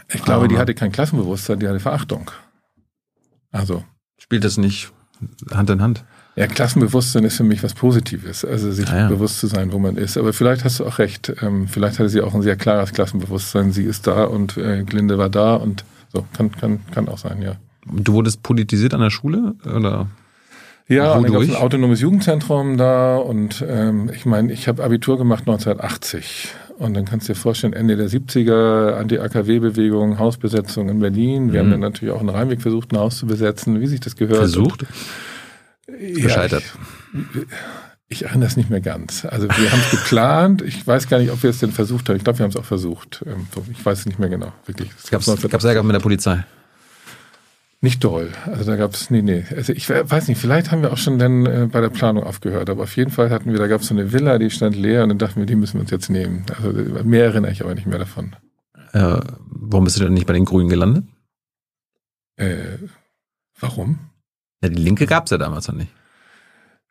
Ich 0.08 0.22
glaube, 0.22 0.48
die 0.48 0.56
hatte 0.56 0.74
kein 0.74 0.92
Klassenbewusstsein, 0.92 1.60
die 1.60 1.68
hatte 1.68 1.80
Verachtung. 1.80 2.30
Also. 3.50 3.84
Spielt 4.16 4.44
das 4.44 4.56
nicht 4.56 4.92
Hand 5.50 5.68
in 5.68 5.82
Hand? 5.82 6.04
Ja, 6.36 6.46
Klassenbewusstsein 6.46 7.24
ist 7.24 7.36
für 7.36 7.44
mich 7.44 7.62
was 7.62 7.74
Positives, 7.74 8.44
also 8.44 8.70
sich 8.70 8.88
ah, 8.88 8.98
ja. 8.98 9.08
bewusst 9.08 9.40
zu 9.40 9.46
sein, 9.46 9.72
wo 9.72 9.78
man 9.78 9.96
ist. 9.96 10.16
Aber 10.16 10.32
vielleicht 10.32 10.64
hast 10.64 10.80
du 10.80 10.86
auch 10.86 10.98
recht. 10.98 11.32
Ähm, 11.42 11.66
vielleicht 11.68 11.98
hatte 11.98 12.08
sie 12.08 12.22
auch 12.22 12.34
ein 12.34 12.42
sehr 12.42 12.56
klares 12.56 12.92
Klassenbewusstsein. 12.92 13.72
Sie 13.72 13.84
ist 13.84 14.06
da 14.06 14.24
und 14.24 14.56
äh, 14.56 14.84
Glinde 14.84 15.18
war 15.18 15.28
da 15.28 15.56
und 15.56 15.84
so 16.12 16.24
kann 16.36 16.52
kann 16.52 16.80
kann 16.92 17.08
auch 17.08 17.18
sein, 17.18 17.42
ja. 17.42 17.56
Du 17.86 18.12
wurdest 18.12 18.42
politisiert 18.42 18.94
an 18.94 19.00
der 19.00 19.10
Schule 19.10 19.54
oder? 19.64 20.06
Ja, 20.86 21.14
und 21.14 21.22
dann 21.22 21.32
gab 21.32 21.42
es 21.42 21.50
ein 21.50 21.56
autonomes 21.56 22.00
Jugendzentrum 22.00 22.76
da 22.76 23.16
und 23.16 23.64
ähm, 23.66 24.10
ich 24.12 24.26
meine, 24.26 24.52
ich 24.52 24.66
habe 24.66 24.82
Abitur 24.82 25.18
gemacht 25.18 25.42
1980 25.42 26.48
und 26.78 26.94
dann 26.94 27.04
kannst 27.04 27.28
du 27.28 27.32
dir 27.32 27.38
vorstellen, 27.38 27.74
Ende 27.74 27.96
der 27.96 28.08
70er, 28.08 28.94
Anti-AKW-Bewegung, 28.94 30.18
Hausbesetzung 30.18 30.88
in 30.88 30.98
Berlin. 30.98 31.52
Wir 31.52 31.62
mhm. 31.62 31.66
haben 31.66 31.70
dann 31.72 31.92
natürlich 31.92 32.12
auch 32.12 32.22
in 32.22 32.28
Rheinweg 32.28 32.60
versucht, 32.60 32.92
ein 32.92 32.98
Haus 32.98 33.18
zu 33.18 33.26
besetzen, 33.26 33.80
wie 33.80 33.86
sich 33.86 34.00
das 34.00 34.16
gehört. 34.16 34.38
Versucht? 34.38 34.84
Ja, 35.98 36.22
Gescheitert. 36.22 36.62
Ich, 37.12 37.46
ich 38.08 38.24
erinnere 38.24 38.48
es 38.48 38.56
nicht 38.56 38.70
mehr 38.70 38.80
ganz. 38.80 39.24
Also 39.24 39.48
wir 39.48 39.72
haben 39.72 39.80
es 39.80 39.90
geplant. 39.90 40.62
Ich 40.62 40.86
weiß 40.86 41.08
gar 41.08 41.18
nicht, 41.18 41.30
ob 41.30 41.42
wir 41.42 41.50
es 41.50 41.60
denn 41.60 41.72
versucht 41.72 42.08
haben. 42.08 42.16
Ich 42.16 42.24
glaube, 42.24 42.38
wir 42.38 42.44
haben 42.44 42.50
es 42.50 42.56
auch 42.56 42.64
versucht. 42.64 43.24
Ähm, 43.26 43.46
ich 43.70 43.84
weiß 43.84 44.00
es 44.00 44.06
nicht 44.06 44.18
mehr 44.18 44.28
genau. 44.28 44.52
Wirklich. 44.66 44.90
Gab 45.10 45.20
es 45.22 45.64
Ärger 45.64 45.82
mit 45.82 45.94
der 45.94 46.00
Polizei? 46.00 46.44
Nicht 47.82 48.04
doll. 48.04 48.30
Also 48.44 48.64
da 48.64 48.76
gab 48.76 48.92
es, 48.92 49.08
nee, 49.08 49.22
nee. 49.22 49.44
Also 49.56 49.72
ich 49.72 49.88
weiß 49.88 50.28
nicht, 50.28 50.38
vielleicht 50.38 50.70
haben 50.70 50.82
wir 50.82 50.92
auch 50.92 50.98
schon 50.98 51.18
dann 51.18 51.46
äh, 51.46 51.68
bei 51.70 51.80
der 51.80 51.88
Planung 51.88 52.24
aufgehört, 52.24 52.68
aber 52.68 52.82
auf 52.82 52.94
jeden 52.96 53.10
Fall 53.10 53.30
hatten 53.30 53.52
wir, 53.52 53.58
da 53.58 53.68
gab 53.68 53.80
es 53.80 53.86
so 53.86 53.94
eine 53.94 54.12
Villa, 54.12 54.38
die 54.38 54.50
stand 54.50 54.76
leer 54.76 55.02
und 55.02 55.08
dann 55.08 55.18
dachten 55.18 55.40
wir, 55.40 55.46
die 55.46 55.54
müssen 55.54 55.74
wir 55.74 55.82
uns 55.82 55.90
jetzt 55.90 56.10
nehmen. 56.10 56.44
Also 56.54 56.72
mehr 57.04 57.24
erinnere 57.24 57.52
ich 57.52 57.62
aber 57.62 57.74
nicht 57.74 57.86
mehr 57.86 57.98
davon. 57.98 58.36
Äh, 58.92 59.20
warum 59.46 59.84
bist 59.84 59.96
du 59.96 60.02
denn 60.02 60.12
nicht 60.12 60.26
bei 60.26 60.34
den 60.34 60.44
Grünen 60.44 60.68
gelandet? 60.68 61.04
Äh, 62.36 62.76
warum? 63.58 64.09
Ja, 64.62 64.68
die 64.68 64.82
Linke 64.82 65.06
gab 65.06 65.24
es 65.24 65.30
ja 65.30 65.38
damals 65.38 65.68
noch 65.68 65.74
nicht. 65.74 65.92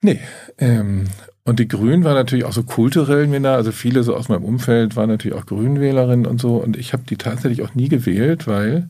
Nee. 0.01 0.19
Ähm, 0.57 1.05
und 1.43 1.59
die 1.59 1.67
Grünen 1.67 2.03
waren 2.03 2.15
natürlich 2.15 2.45
auch 2.45 2.53
so 2.53 2.63
kulturell 2.63 3.27
mir 3.27 3.39
da. 3.41 3.55
Also 3.55 3.71
viele 3.71 4.03
so 4.03 4.15
aus 4.15 4.29
meinem 4.29 4.43
Umfeld 4.43 4.95
waren 4.95 5.09
natürlich 5.09 5.37
auch 5.37 5.45
Grünwählerinnen 5.45 6.25
und 6.25 6.39
so. 6.39 6.57
Und 6.57 6.77
ich 6.77 6.93
habe 6.93 7.03
die 7.03 7.17
tatsächlich 7.17 7.61
auch 7.63 7.75
nie 7.75 7.89
gewählt, 7.89 8.47
weil 8.47 8.89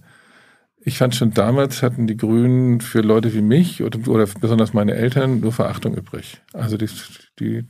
ich 0.82 0.98
fand 0.98 1.16
schon 1.16 1.34
damals 1.34 1.84
hatten 1.84 2.08
die 2.08 2.18
Grünen 2.18 2.82
für 2.82 3.02
Leute 3.02 3.34
wie 3.34 3.42
mich 3.42 3.84
oder, 3.84 4.00
oder 4.08 4.28
besonders 4.40 4.74
meine 4.74 4.96
Eltern 4.96 5.42
nur 5.42 5.52
Verachtung 5.52 5.96
übrig. 5.96 6.42
Also 6.54 6.78
die, 6.78 6.90
die 7.40 7.66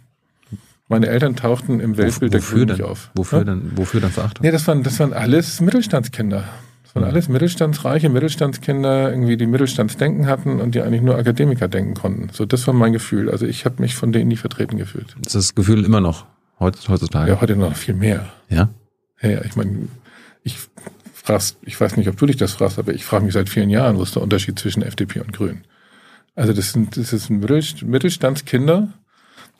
meine 0.87 1.07
Eltern 1.07 1.35
tauchten 1.35 1.79
im 1.79 1.97
Weltbild 1.97 2.33
der 2.33 2.41
Grünen 2.41 2.69
nicht 2.69 2.83
auf. 2.83 3.11
Wofür, 3.15 3.39
ja? 3.39 3.43
denn, 3.45 3.71
wofür 3.75 4.01
dann 4.01 4.11
Verachtung? 4.11 4.45
Nee, 4.45 4.51
das 4.51 4.67
waren, 4.67 4.83
das 4.83 4.99
waren 4.99 5.13
alles 5.13 5.61
Mittelstandskinder. 5.61 6.45
Das 6.89 6.95
waren 6.95 7.03
alles 7.03 7.29
mittelstandsreiche 7.29 8.09
Mittelstandskinder, 8.09 9.11
irgendwie 9.11 9.37
die 9.37 9.45
Mittelstandsdenken 9.45 10.25
hatten 10.25 10.59
und 10.59 10.73
die 10.73 10.81
eigentlich 10.81 11.03
nur 11.03 11.17
Akademiker 11.17 11.67
denken 11.67 11.93
konnten. 11.93 12.29
So, 12.33 12.47
das 12.47 12.65
war 12.65 12.73
mein 12.73 12.93
Gefühl. 12.93 13.29
Also 13.29 13.45
ich 13.45 13.65
habe 13.65 13.79
mich 13.79 13.93
von 13.93 14.11
denen 14.11 14.27
nie 14.27 14.37
vertreten 14.37 14.75
gefühlt. 14.77 15.15
Das 15.21 15.35
ist 15.35 15.49
das 15.49 15.55
Gefühl 15.55 15.85
immer 15.85 16.01
noch 16.01 16.25
heutzutage? 16.59 17.31
Ja, 17.31 17.41
heute 17.41 17.55
noch 17.55 17.75
viel 17.75 17.93
mehr. 17.93 18.29
Ja? 18.49 18.69
Ja, 19.21 19.29
ja 19.29 19.41
ich 19.43 19.55
meine, 19.55 19.87
ich 20.41 20.57
fragst, 21.13 21.57
ich 21.61 21.79
weiß 21.79 21.95
nicht, 21.95 22.09
ob 22.09 22.17
du 22.17 22.25
dich 22.25 22.37
das 22.37 22.53
fragst, 22.53 22.79
aber 22.79 22.91
ich 22.91 23.05
frage 23.05 23.23
mich 23.23 23.35
seit 23.35 23.49
vielen 23.49 23.69
Jahren, 23.69 23.97
wo 23.97 24.01
ist 24.01 24.15
der 24.15 24.23
Unterschied 24.23 24.57
zwischen 24.57 24.81
FDP 24.81 25.19
und 25.19 25.31
Grün? 25.31 25.61
Also 26.33 26.53
das 26.53 26.73
sind, 26.73 26.97
das 26.97 27.13
ist 27.13 27.29
ein 27.29 27.39
Mittelstandskinder, 27.39 28.87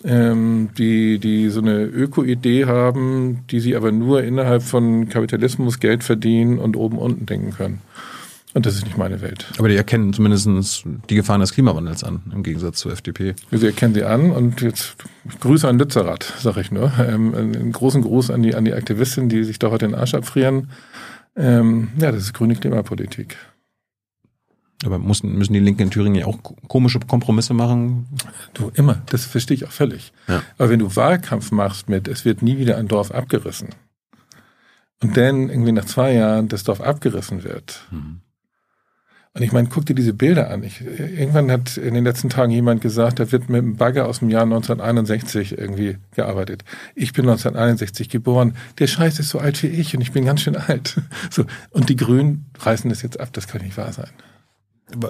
ähm, 0.03 0.69
die, 0.77 1.19
die 1.19 1.49
so 1.49 1.62
eine 1.62 1.83
Öko-Idee 1.83 2.65
haben, 2.65 3.45
die 3.49 3.59
sie 3.59 3.75
aber 3.75 3.91
nur 3.91 4.23
innerhalb 4.23 4.63
von 4.63 5.09
Kapitalismus 5.09 5.79
Geld 5.79 6.03
verdienen 6.03 6.59
und 6.59 6.75
oben 6.77 6.97
unten 6.97 7.25
denken 7.25 7.51
können. 7.51 7.81
Und 8.55 8.65
das 8.65 8.75
ist 8.75 8.85
nicht 8.85 8.97
meine 8.97 9.21
Welt. 9.21 9.45
Aber 9.59 9.69
die 9.69 9.75
erkennen 9.75 10.12
zumindest 10.12 10.83
die 11.09 11.15
Gefahren 11.15 11.41
des 11.41 11.53
Klimawandels 11.53 12.03
an, 12.03 12.23
im 12.33 12.41
Gegensatz 12.41 12.79
zur 12.79 12.91
FDP. 12.91 13.35
Sie 13.51 13.65
erkennen 13.65 13.93
sie 13.93 14.03
an 14.03 14.31
und 14.31 14.62
jetzt 14.62 14.95
Grüße 15.39 15.67
an 15.67 15.77
Lützerath, 15.77 16.33
sag 16.39 16.57
ich 16.57 16.71
nur. 16.71 16.91
Ähm, 16.99 17.35
einen 17.35 17.71
großen 17.71 18.01
Gruß 18.01 18.31
an 18.31 18.41
die, 18.41 18.55
an 18.55 18.65
die 18.65 18.73
Aktivistinnen, 18.73 19.29
die 19.29 19.43
sich 19.43 19.59
da 19.59 19.69
heute 19.69 19.85
den 19.85 19.95
Arsch 19.95 20.15
abfrieren 20.15 20.69
ähm, 21.39 21.89
ja, 21.97 22.12
das 22.12 22.23
ist 22.23 22.33
grüne 22.33 22.55
Klimapolitik. 22.55 23.38
Aber 24.85 24.97
müssen, 24.97 25.37
müssen 25.37 25.53
die 25.53 25.59
Linken 25.59 25.83
in 25.83 25.91
Thüringen 25.91 26.15
ja 26.15 26.25
auch 26.25 26.37
komische 26.67 26.99
Kompromisse 26.99 27.53
machen? 27.53 28.07
Du, 28.53 28.71
immer. 28.73 29.01
Das 29.07 29.25
verstehe 29.25 29.55
ich 29.55 29.65
auch 29.65 29.71
völlig. 29.71 30.13
Ja. 30.27 30.41
Aber 30.57 30.69
wenn 30.69 30.79
du 30.79 30.95
Wahlkampf 30.95 31.51
machst 31.51 31.89
mit, 31.89 32.07
es 32.07 32.23
wird 32.23 32.41
nie 32.41 32.57
wieder 32.57 32.77
ein 32.77 32.87
Dorf 32.87 33.11
abgerissen 33.11 33.69
und 35.01 35.17
dann 35.17 35.49
irgendwie 35.49 35.73
nach 35.73 35.85
zwei 35.85 36.13
Jahren 36.13 36.47
das 36.47 36.63
Dorf 36.63 36.79
abgerissen 36.79 37.43
wird, 37.43 37.87
mhm. 37.91 38.21
Und 39.33 39.43
ich 39.43 39.51
meine, 39.51 39.67
guck 39.69 39.85
dir 39.85 39.93
diese 39.93 40.13
Bilder 40.13 40.49
an. 40.49 40.63
Ich, 40.63 40.81
irgendwann 40.81 41.51
hat 41.51 41.77
in 41.77 41.93
den 41.93 42.03
letzten 42.03 42.29
Tagen 42.29 42.51
jemand 42.51 42.81
gesagt, 42.81 43.19
da 43.19 43.31
wird 43.31 43.47
mit 43.47 43.59
einem 43.59 43.77
Bagger 43.77 44.07
aus 44.07 44.19
dem 44.19 44.29
Jahr 44.29 44.43
1961 44.43 45.57
irgendwie 45.57 45.97
gearbeitet. 46.15 46.65
Ich 46.95 47.13
bin 47.13 47.25
1961 47.25 48.09
geboren. 48.09 48.55
Der 48.79 48.87
Scheiß 48.87 49.19
ist 49.19 49.29
so 49.29 49.37
alt 49.37 49.61
wie 49.61 49.67
ich 49.67 49.95
und 49.95 50.01
ich 50.01 50.11
bin 50.11 50.25
ganz 50.25 50.41
schön 50.41 50.55
alt. 50.55 50.99
So. 51.31 51.45
Und 51.69 51.89
die 51.89 51.95
Grünen 51.95 52.47
reißen 52.59 52.89
das 52.89 53.01
jetzt 53.01 53.19
ab. 53.19 53.29
Das 53.33 53.47
kann 53.47 53.61
nicht 53.61 53.77
wahr 53.77 53.93
sein. 53.93 54.09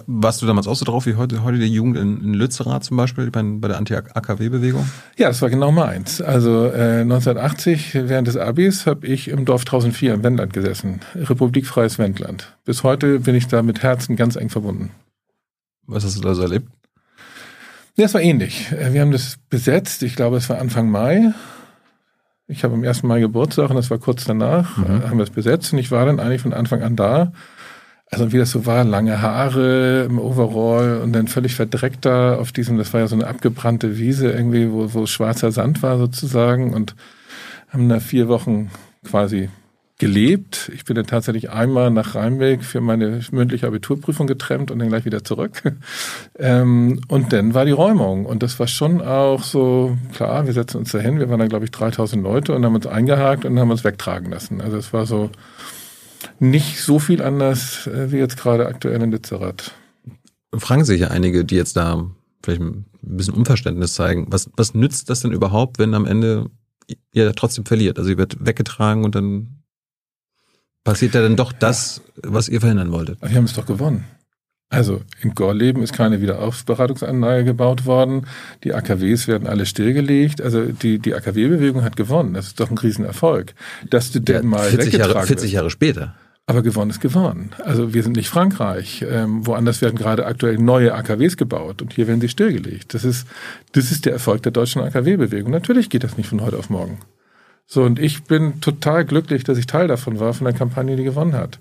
Warst 0.08 0.42
du 0.42 0.46
damals 0.46 0.68
auch 0.68 0.76
so 0.76 0.84
drauf 0.84 1.06
wie 1.06 1.16
heute, 1.16 1.44
heute 1.44 1.58
die 1.58 1.68
Jugend 1.68 1.98
in, 1.98 2.22
in 2.22 2.34
Lützerath 2.34 2.84
zum 2.84 2.98
Beispiel 2.98 3.32
bei, 3.32 3.42
bei 3.44 3.68
der 3.70 3.78
Anti-AKW-Bewegung? 3.78 4.90
Ja, 5.18 5.28
das 5.30 5.42
war 5.42 5.50
genau 5.50 5.72
meins. 5.72 6.22
Also 6.22 6.66
äh, 6.66 7.02
1980 7.02 7.94
während 7.94 8.28
des 8.28 8.36
Abis 8.36 8.86
habe 8.86 9.08
ich 9.08 9.30
im 9.30 9.46
Dorf 9.46 9.62
1004 9.62 10.16
im 10.16 10.24
Wendland 10.24 10.54
gesessen. 10.54 11.00
Republikfreies 11.16 11.98
Wendland. 11.98 12.58
Bis 12.66 12.84
heute 12.84 13.20
bin 13.20 13.36
ich 13.36 13.48
da 13.48 13.62
mit 13.62 13.82
Herzen 13.82 14.16
ganz 14.16 14.36
eng 14.36 14.50
verbunden. 14.50 14.92
Was 15.88 16.04
hast 16.04 16.18
du 16.18 16.22
da 16.22 16.36
so 16.36 16.42
erlebt? 16.42 16.68
Ja, 17.96 18.06
es 18.06 18.14
war 18.14 18.22
ähnlich. 18.22 18.72
Äh, 18.72 18.94
wir 18.94 19.02
haben 19.02 19.12
das 19.12 19.38
besetzt. 19.50 20.04
Ich 20.04 20.16
glaube, 20.16 20.38
es 20.38 20.50
war 20.50 20.60
Anfang 20.60 20.90
Mai. 20.90 21.34
Ich 22.48 22.64
habe 22.64 22.74
am 22.74 22.84
1. 22.84 23.04
Mai 23.04 23.20
Geburtstag 23.20 23.70
und 23.70 23.76
das 23.76 23.90
war 23.90 23.98
kurz 24.00 24.26
danach. 24.26 24.78
Mhm. 24.78 24.84
Äh, 24.86 25.08
haben 25.08 25.18
wir 25.18 25.24
es 25.24 25.30
besetzt 25.30 25.72
und 25.72 25.80
ich 25.80 25.92
war 25.92 26.06
dann 26.06 26.20
eigentlich 26.20 26.42
von 26.42 26.54
Anfang 26.54 26.82
an 26.82 26.96
da 26.96 27.32
also 28.12 28.32
wie 28.32 28.38
das 28.38 28.52
so 28.52 28.66
war, 28.66 28.84
lange 28.84 29.22
Haare 29.22 30.06
im 30.06 30.20
Overall 30.20 31.02
und 31.04 31.14
dann 31.14 31.28
völlig 31.28 31.56
verdreckt 31.56 32.06
da 32.06 32.36
auf 32.38 32.52
diesem, 32.52 32.78
das 32.78 32.94
war 32.94 33.02
ja 33.02 33.08
so 33.08 33.16
eine 33.16 33.28
abgebrannte 33.28 33.98
Wiese 33.98 34.32
irgendwie, 34.32 34.72
wo, 34.72 34.94
wo 34.94 35.06
schwarzer 35.06 35.52
Sand 35.52 35.84
war 35.84 35.98
sozusagen 35.98 36.74
und 36.74 36.96
haben 37.70 37.88
da 37.88 38.00
vier 38.00 38.28
Wochen 38.28 38.72
quasi 39.06 39.50
gelebt. 40.00 40.72
Ich 40.74 40.86
bin 40.86 40.96
dann 40.96 41.06
tatsächlich 41.06 41.52
einmal 41.52 41.92
nach 41.92 42.16
Rheinweg 42.16 42.64
für 42.64 42.80
meine 42.82 43.20
mündliche 43.32 43.68
Abiturprüfung 43.68 44.28
getrennt 44.28 44.72
und 44.72 44.80
dann 44.80 44.88
gleich 44.88 45.06
wieder 45.06 45.24
zurück. 45.24 45.62
ähm, 46.40 47.02
und 47.10 47.34
dann 47.34 47.54
war 47.54 47.66
die 47.66 47.72
Räumung. 47.72 48.26
Und 48.26 48.42
das 48.42 48.60
war 48.60 48.68
schon 48.68 49.02
auch 49.02 49.44
so, 49.44 49.98
klar, 50.14 50.48
wir 50.48 50.54
setzen 50.54 50.78
uns 50.78 50.94
da 50.94 51.00
hin. 51.00 51.20
Wir 51.20 51.30
waren 51.30 51.40
da, 51.40 51.48
glaube 51.48 51.66
ich, 51.66 51.72
3000 51.72 52.24
Leute 52.24 52.56
und 52.56 52.66
haben 52.66 52.76
uns 52.76 52.88
eingehakt 52.88 53.44
und 53.44 53.60
haben 53.60 53.72
uns 53.72 53.84
wegtragen 53.84 54.32
lassen. 54.32 54.62
Also 54.62 54.78
es 54.78 54.94
war 54.94 55.06
so, 55.06 55.30
nicht 56.40 56.82
so 56.82 57.00
viel 57.00 57.22
anders 57.22 57.88
äh, 57.88 58.12
wie 58.12 58.18
jetzt 58.18 58.38
gerade 58.38 58.68
aktuell 58.68 59.02
in 59.02 59.12
Lützerath. 59.12 59.74
Fragen 60.56 60.86
sich 60.86 61.02
ja 61.02 61.10
einige, 61.10 61.46
die 61.46 61.56
jetzt 61.56 61.78
da 61.78 62.10
vielleicht 62.44 62.62
ein 62.62 62.86
bisschen 63.02 63.34
Unverständnis 63.34 63.94
zeigen. 63.94 64.28
Was, 64.30 64.50
was 64.56 64.74
nützt 64.74 65.10
das 65.10 65.22
denn 65.22 65.32
überhaupt, 65.32 65.80
wenn 65.80 65.94
am 65.94 66.06
Ende 66.06 66.50
ihr 67.12 67.34
trotzdem 67.34 67.66
verliert? 67.66 68.00
Also 68.00 68.10
ihr 68.10 68.18
wird 68.18 68.46
weggetragen 68.46 69.04
und 69.04 69.16
dann 69.16 69.64
passiert 70.84 71.14
ja 71.14 71.22
dann 71.22 71.36
doch 71.36 71.52
das, 71.52 72.02
was 72.24 72.50
ihr 72.50 72.62
verhindern 72.62 72.92
wolltet. 72.92 73.22
Wir 73.22 73.36
haben 73.36 73.46
es 73.46 73.54
doch 73.54 73.66
gewonnen. 73.66 74.06
Also 74.70 75.02
in 75.22 75.34
Gorleben 75.34 75.82
ist 75.82 75.94
keine 75.94 76.22
Wiederaufbereitungsanlage 76.22 77.44
gebaut 77.44 77.88
worden. 77.88 78.28
Die 78.64 78.76
AKWs 78.76 79.28
werden 79.28 79.48
alle 79.48 79.66
stillgelegt. 79.66 80.42
Also 80.42 80.66
die, 80.66 81.00
die 81.00 81.16
AKW-Bewegung 81.16 81.84
hat 81.84 81.96
gewonnen. 81.96 82.36
Das 82.36 82.48
ist 82.48 82.60
doch 82.60 82.70
ein 82.70 82.78
Riesenerfolg. 82.78 83.56
Dass 83.90 84.12
du 84.12 84.20
ja, 84.20 84.26
denn 84.26 84.46
mal 84.46 84.70
40 84.70 84.94
weggetragen 84.94 85.14
Jahre, 85.16 85.28
40 85.28 85.52
Jahre 85.52 85.70
später. 85.72 86.16
Aber 86.46 86.62
gewonnen 86.62 86.92
ist 86.92 87.02
gewonnen. 87.02 87.52
Also 87.64 87.96
wir 87.96 88.04
sind 88.04 88.16
nicht 88.16 88.30
Frankreich. 88.30 89.04
Ähm, 89.08 89.46
woanders 89.46 89.82
werden 89.82 89.98
gerade 89.98 90.28
aktuell 90.28 90.58
neue 90.58 90.94
AKWs 90.94 91.36
gebaut 91.36 91.82
und 91.82 91.94
hier 91.94 92.08
werden 92.08 92.22
sie 92.22 92.30
stillgelegt. 92.30 92.94
Das 92.94 93.04
ist, 93.04 93.28
das 93.72 93.92
ist 93.92 94.06
der 94.06 94.14
Erfolg 94.14 94.44
der 94.44 94.52
deutschen 94.52 94.84
AKW-Bewegung. 94.84 95.52
Natürlich 95.52 95.90
geht 95.90 96.04
das 96.04 96.18
nicht 96.18 96.30
von 96.30 96.42
heute 96.42 96.58
auf 96.58 96.70
morgen. 96.70 97.00
So, 97.72 97.84
und 97.84 98.00
ich 98.00 98.24
bin 98.24 98.62
total 98.62 99.06
glücklich, 99.06 99.44
dass 99.44 99.60
ich 99.60 99.68
Teil 99.68 99.88
davon 99.88 100.20
war, 100.20 100.34
von 100.34 100.46
der 100.46 100.56
Kampagne, 100.56 100.96
die 100.96 101.04
gewonnen 101.04 101.34
hat. 101.36 101.60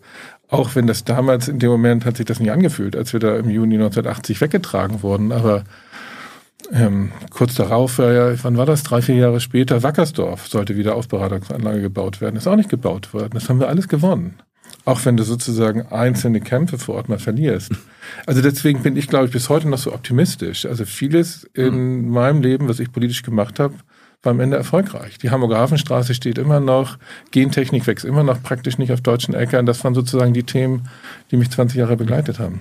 Auch 0.48 0.74
wenn 0.74 0.86
das 0.86 1.04
damals 1.04 1.48
in 1.48 1.58
dem 1.58 1.70
Moment 1.70 2.04
hat 2.04 2.16
sich 2.16 2.26
das 2.26 2.40
nicht 2.40 2.50
angefühlt, 2.50 2.96
als 2.96 3.12
wir 3.12 3.20
da 3.20 3.36
im 3.36 3.50
Juni 3.50 3.74
1980 3.74 4.40
weggetragen 4.40 5.02
wurden. 5.02 5.30
Aber 5.30 5.64
ähm, 6.72 7.12
kurz 7.30 7.54
darauf, 7.54 7.98
äh, 7.98 8.42
wann 8.42 8.56
war 8.56 8.66
das? 8.66 8.82
Drei, 8.82 9.02
vier 9.02 9.16
Jahre 9.16 9.40
später, 9.40 9.82
Wackersdorf 9.82 10.48
sollte 10.48 10.76
wieder 10.76 10.94
Aufbereitungsanlage 10.94 11.82
gebaut 11.82 12.20
werden. 12.20 12.36
Ist 12.36 12.46
auch 12.46 12.56
nicht 12.56 12.70
gebaut 12.70 13.12
worden. 13.12 13.30
Das 13.34 13.48
haben 13.48 13.60
wir 13.60 13.68
alles 13.68 13.88
gewonnen. 13.88 14.38
Auch 14.84 15.04
wenn 15.04 15.18
du 15.18 15.22
sozusagen 15.22 15.86
einzelne 15.88 16.40
Kämpfe 16.40 16.78
vor 16.78 16.94
Ort 16.94 17.10
mal 17.10 17.18
verlierst. 17.18 17.72
Also 18.24 18.40
deswegen 18.40 18.82
bin 18.82 18.96
ich, 18.96 19.08
glaube 19.08 19.26
ich, 19.26 19.32
bis 19.32 19.50
heute 19.50 19.68
noch 19.68 19.76
so 19.76 19.92
optimistisch. 19.92 20.64
Also 20.64 20.86
vieles 20.86 21.44
in 21.52 22.06
mhm. 22.06 22.08
meinem 22.10 22.40
Leben, 22.40 22.68
was 22.68 22.80
ich 22.80 22.90
politisch 22.90 23.22
gemacht 23.22 23.60
habe, 23.60 23.74
war 24.22 24.32
am 24.32 24.40
Ende 24.40 24.56
erfolgreich. 24.56 25.18
Die 25.18 25.30
Hamburger 25.30 25.58
Hafenstraße 25.58 26.14
steht 26.14 26.38
immer 26.38 26.60
noch, 26.60 26.98
Gentechnik 27.30 27.86
wächst 27.86 28.04
immer 28.04 28.24
noch 28.24 28.42
praktisch 28.42 28.78
nicht 28.78 28.92
auf 28.92 29.00
deutschen 29.00 29.34
Äckern. 29.34 29.66
Das 29.66 29.82
waren 29.84 29.94
sozusagen 29.94 30.34
die 30.34 30.42
Themen, 30.42 30.88
die 31.30 31.36
mich 31.36 31.50
20 31.50 31.78
Jahre 31.78 31.96
begleitet 31.96 32.38
haben. 32.38 32.60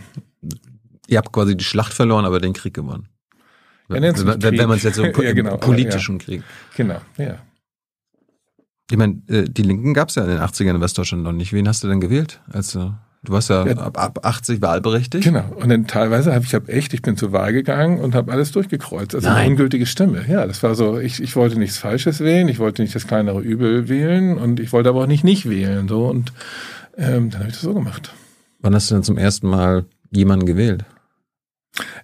Ihr 1.07 1.17
habt 1.17 1.31
quasi 1.31 1.57
die 1.57 1.63
Schlacht 1.63 1.93
verloren, 1.93 2.25
aber 2.25 2.39
den 2.39 2.53
Krieg 2.53 2.73
gewonnen. 2.73 3.07
Ja, 3.89 3.95
wenn 3.95 4.03
wenn, 4.03 4.57
wenn 4.57 4.67
man 4.67 4.77
es 4.77 4.83
jetzt 4.83 4.97
so 4.97 5.05
ja, 5.21 5.33
genau, 5.33 5.57
politischen 5.57 6.19
ja. 6.19 6.25
Krieg. 6.25 6.43
Genau, 6.75 7.01
ja. 7.17 7.37
Ich 8.89 8.97
meine, 8.97 9.21
äh, 9.27 9.45
die 9.49 9.63
Linken 9.63 9.93
gab 9.93 10.09
es 10.09 10.15
ja 10.15 10.23
in 10.23 10.29
den 10.29 10.39
80ern 10.39 10.75
in 10.75 10.81
Westdeutschland 10.81 11.23
noch 11.23 11.33
nicht. 11.33 11.53
Wen 11.53 11.67
hast 11.67 11.83
du 11.83 11.87
denn 11.87 11.99
gewählt? 11.99 12.41
Also 12.51 12.93
Du 13.27 13.33
warst 13.33 13.49
ja, 13.49 13.67
ja, 13.67 13.75
ab, 13.75 14.01
ab 14.01 14.19
80 14.23 14.61
wahlberechtigt. 14.61 15.25
Genau. 15.25 15.43
Und 15.57 15.67
dann 15.67 15.85
teilweise 15.85 16.33
habe 16.33 16.45
ich 16.45 16.55
hab 16.55 16.69
echt, 16.69 16.93
ich 16.93 17.01
bin 17.01 17.17
zur 17.17 17.33
Wahl 17.33 17.51
gegangen 17.51 17.99
und 17.99 18.15
habe 18.15 18.31
alles 18.31 18.53
durchgekreuzt. 18.53 19.13
Also 19.15 19.27
Nein. 19.27 19.37
eine 19.37 19.49
ungültige 19.49 19.85
Stimme. 19.85 20.23
Ja, 20.29 20.47
das 20.47 20.63
war 20.63 20.75
so, 20.75 20.97
ich, 20.97 21.21
ich 21.21 21.35
wollte 21.35 21.59
nichts 21.59 21.77
Falsches 21.77 22.21
wählen, 22.21 22.47
ich 22.47 22.59
wollte 22.59 22.81
nicht 22.81 22.95
das 22.95 23.05
kleinere 23.05 23.41
Übel 23.41 23.89
wählen 23.89 24.37
und 24.37 24.61
ich 24.61 24.71
wollte 24.71 24.87
aber 24.87 25.03
auch 25.03 25.07
nicht 25.07 25.25
nicht 25.25 25.49
wählen. 25.49 25.89
So 25.89 26.07
und 26.07 26.31
ähm, 26.95 27.29
dann 27.29 27.41
habe 27.41 27.49
ich 27.49 27.55
das 27.55 27.63
so 27.63 27.73
gemacht. 27.73 28.13
Wann 28.61 28.73
hast 28.73 28.89
du 28.89 28.95
denn 28.95 29.03
zum 29.03 29.17
ersten 29.17 29.49
Mal 29.49 29.83
jemanden 30.09 30.45
gewählt? 30.45 30.85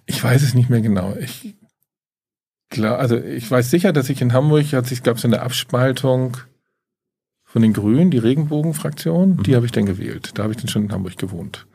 Ich 0.04 0.22
weiß 0.22 0.42
es 0.42 0.52
nicht 0.52 0.68
mehr 0.68 0.82
genau. 0.82 1.16
Ich 1.18 1.54
klar, 2.68 2.98
also 2.98 3.16
ich 3.16 3.50
weiß 3.50 3.70
sicher, 3.70 3.94
dass 3.94 4.10
ich 4.10 4.20
in 4.20 4.34
Hamburg, 4.34 4.66
ich 4.70 5.02
gab 5.02 5.16
es 5.16 5.24
eine 5.24 5.40
Abspaltung 5.40 6.36
von 7.54 7.62
den 7.62 7.72
Grünen, 7.72 8.10
die 8.10 8.18
Regenbogenfraktion, 8.18 9.36
mhm. 9.36 9.42
die 9.44 9.54
habe 9.54 9.64
ich 9.64 9.70
dann 9.70 9.86
gewählt. 9.86 10.32
Da 10.34 10.42
habe 10.42 10.52
ich 10.52 10.58
dann 10.58 10.66
schon 10.66 10.86
in 10.86 10.92
Hamburg 10.92 11.16
gewohnt. 11.16 11.66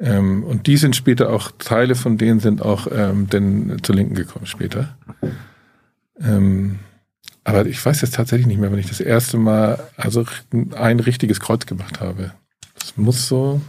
Ähm, 0.00 0.42
und 0.42 0.66
die 0.66 0.76
sind 0.76 0.96
später 0.96 1.32
auch, 1.32 1.52
Teile 1.60 1.94
von 1.94 2.18
denen 2.18 2.40
sind 2.40 2.60
auch 2.60 2.88
ähm, 2.90 3.28
dann 3.30 3.76
zur 3.84 3.94
Linken 3.94 4.16
gekommen 4.16 4.46
später. 4.46 4.98
Ähm, 6.20 6.80
aber 7.44 7.66
ich 7.66 7.86
weiß 7.86 8.00
jetzt 8.00 8.16
tatsächlich 8.16 8.48
nicht 8.48 8.58
mehr, 8.58 8.72
wenn 8.72 8.80
ich 8.80 8.88
das 8.88 8.98
erste 8.98 9.38
Mal 9.38 9.78
also 9.96 10.24
ein 10.74 10.98
richtiges 10.98 11.38
Kreuz 11.38 11.66
gemacht 11.66 12.00
habe. 12.00 12.32
Das 12.76 12.96
muss 12.96 13.28
so, 13.28 13.60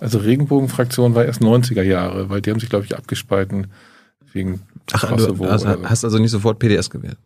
also 0.00 0.16
Regenbogenfraktion 0.16 1.14
war 1.14 1.26
erst 1.26 1.42
90er 1.42 1.82
Jahre, 1.82 2.30
weil 2.30 2.40
die 2.40 2.50
haben 2.50 2.58
sich, 2.58 2.70
glaube 2.70 2.86
ich, 2.86 2.96
abgespalten 2.96 3.66
wegen 4.32 4.62
Ach, 4.94 5.14
du 5.14 5.50
hast, 5.50 5.66
hast 5.66 6.04
also 6.06 6.16
nicht 6.16 6.30
sofort 6.30 6.58
PDS 6.58 6.88
gewählt? 6.88 7.18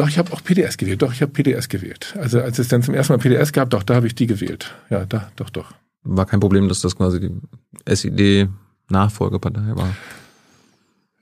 Doch, 0.00 0.08
ich 0.08 0.16
habe 0.16 0.32
auch 0.32 0.42
PDS 0.42 0.78
gewählt. 0.78 1.02
Doch, 1.02 1.12
ich 1.12 1.20
habe 1.20 1.30
PDS 1.30 1.68
gewählt. 1.68 2.14
Also 2.18 2.40
als 2.40 2.58
es 2.58 2.68
dann 2.68 2.82
zum 2.82 2.94
ersten 2.94 3.12
Mal 3.12 3.18
PDS 3.18 3.52
gab, 3.52 3.68
doch, 3.68 3.82
da 3.82 3.96
habe 3.96 4.06
ich 4.06 4.14
die 4.14 4.26
gewählt. 4.26 4.74
Ja, 4.88 5.04
da, 5.04 5.30
doch, 5.36 5.50
doch. 5.50 5.74
War 6.04 6.24
kein 6.24 6.40
Problem, 6.40 6.70
dass 6.70 6.80
das 6.80 6.96
quasi 6.96 7.20
die 7.20 7.38
SID-Nachfolgepartei 7.86 9.76
war? 9.76 9.94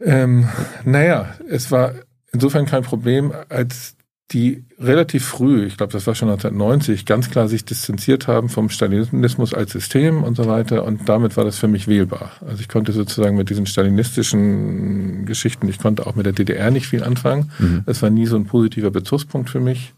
Ähm, 0.01 0.49
naja, 0.85 1.35
es 1.49 1.73
war 1.73 1.93
insofern 2.31 2.67
kein 2.67 2.85
Problem, 2.85 3.33
als 3.49 3.97
die 4.33 4.64
relativ 4.79 5.25
früh, 5.25 5.64
ich 5.64 5.79
glaube, 5.79 5.93
das 5.93 6.07
war 6.07 6.14
schon 6.14 6.29
1990, 6.29 7.07
ganz 7.07 7.31
klar 7.31 7.49
sich 7.49 7.64
distanziert 7.64 8.29
haben 8.29 8.51
vom 8.51 8.69
Stalinismus 8.69 9.55
als 9.55 9.73
System 9.73 10.23
und 10.23 10.37
so 10.37 10.47
weiter. 10.47 10.85
Und 10.85 11.09
damit 11.09 11.37
war 11.38 11.45
das 11.45 11.59
für 11.59 11.69
mich 11.69 11.88
wählbar. 11.88 12.33
Also 12.47 12.61
ich 12.61 12.69
konnte 12.69 12.93
sozusagen 12.93 13.37
mit 13.37 13.49
diesen 13.49 13.64
stalinistischen 13.64 15.25
Geschichten, 15.25 15.67
ich 15.69 15.79
konnte 15.79 16.07
auch 16.07 16.14
mit 16.14 16.27
der 16.27 16.35
DDR 16.35 16.71
nicht 16.71 16.88
viel 16.88 17.03
anfangen. 17.03 17.51
Mhm. 17.59 17.83
Das 17.87 18.03
war 18.03 18.11
nie 18.11 18.27
so 18.27 18.37
ein 18.37 18.45
positiver 18.45 18.91
Bezugspunkt 18.91 19.49
für 19.49 19.61
mich. 19.61 19.95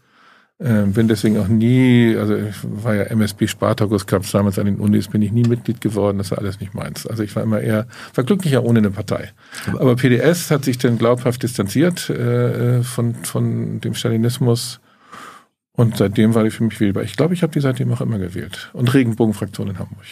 Ähm, 0.63 0.93
bin 0.93 1.07
deswegen 1.07 1.39
auch 1.39 1.47
nie, 1.47 2.15
also 2.15 2.35
ich 2.35 2.55
war 2.61 2.93
ja 2.93 3.03
MSB 3.03 3.47
Spartacus, 3.47 4.05
gab 4.05 4.21
es 4.21 4.31
damals 4.31 4.59
an 4.59 4.67
den 4.67 4.75
Unis, 4.79 5.07
bin 5.07 5.23
ich 5.23 5.31
nie 5.31 5.43
Mitglied 5.43 5.81
geworden, 5.81 6.19
das 6.19 6.29
war 6.29 6.37
alles 6.37 6.59
nicht 6.59 6.75
meins. 6.75 7.07
Also 7.07 7.23
ich 7.23 7.35
war 7.35 7.41
immer 7.41 7.61
eher, 7.61 7.87
war 8.13 8.23
glücklicher 8.23 8.63
ohne 8.63 8.77
eine 8.77 8.91
Partei. 8.91 9.31
Aber 9.79 9.95
PDS 9.95 10.51
hat 10.51 10.63
sich 10.63 10.77
dann 10.77 10.99
glaubhaft 10.99 11.41
distanziert 11.41 12.11
äh, 12.11 12.83
von, 12.83 13.15
von 13.15 13.81
dem 13.81 13.95
Stalinismus 13.95 14.79
und 15.73 15.97
seitdem 15.97 16.35
war 16.35 16.43
die 16.43 16.51
für 16.51 16.63
mich 16.63 16.79
wählbar. 16.79 17.03
Ich 17.03 17.15
glaube, 17.15 17.33
ich 17.33 17.41
habe 17.41 17.53
die 17.53 17.59
seitdem 17.61 17.91
auch 17.91 18.01
immer 18.01 18.19
gewählt. 18.19 18.69
Und 18.73 18.93
Regenbogenfraktion 18.93 19.67
in 19.67 19.79
Hamburg. 19.79 20.05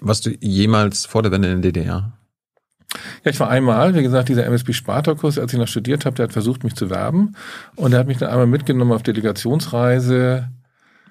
Warst 0.00 0.26
du 0.26 0.30
jemals 0.40 1.06
vor 1.06 1.22
der 1.22 1.30
Wende 1.30 1.52
in 1.52 1.62
der 1.62 1.70
DDR? 1.70 2.18
Ja, 3.24 3.30
ich 3.30 3.40
war 3.40 3.48
einmal, 3.48 3.94
wie 3.94 4.02
gesagt, 4.02 4.28
dieser 4.28 4.46
MSB 4.46 4.72
Spartakurs, 4.72 5.38
als 5.38 5.52
ich 5.52 5.58
noch 5.58 5.68
studiert 5.68 6.04
habe, 6.04 6.16
der 6.16 6.24
hat 6.24 6.32
versucht, 6.32 6.64
mich 6.64 6.74
zu 6.74 6.90
werben. 6.90 7.34
Und 7.76 7.92
er 7.92 8.00
hat 8.00 8.06
mich 8.06 8.18
dann 8.18 8.30
einmal 8.30 8.46
mitgenommen 8.46 8.92
auf 8.92 9.02
Delegationsreise. 9.02 10.48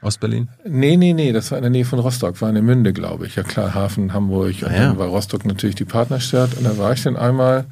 Ostberlin? 0.02 0.50
Nee, 0.68 0.98
nee, 0.98 1.14
nee, 1.14 1.32
das 1.32 1.52
war 1.52 1.58
in 1.58 1.64
der 1.64 1.72
Nähe 1.72 1.86
von 1.86 2.00
Rostock, 2.00 2.42
war 2.42 2.50
in 2.50 2.56
der 2.56 2.64
Münde, 2.64 2.92
glaube 2.92 3.28
ich. 3.28 3.36
Ja 3.36 3.44
klar, 3.44 3.74
Hafen, 3.74 4.14
Hamburg. 4.14 4.56
Und 4.62 4.68
ah, 4.68 4.74
ja. 4.74 4.88
dann 4.88 4.98
war 4.98 5.08
Rostock 5.08 5.46
natürlich 5.46 5.76
die 5.76 5.86
Partnerstadt. 5.86 6.58
Und 6.58 6.64
da 6.64 6.78
war 6.78 6.94
ich 6.94 7.04
dann 7.04 7.18
einmal. 7.18 7.66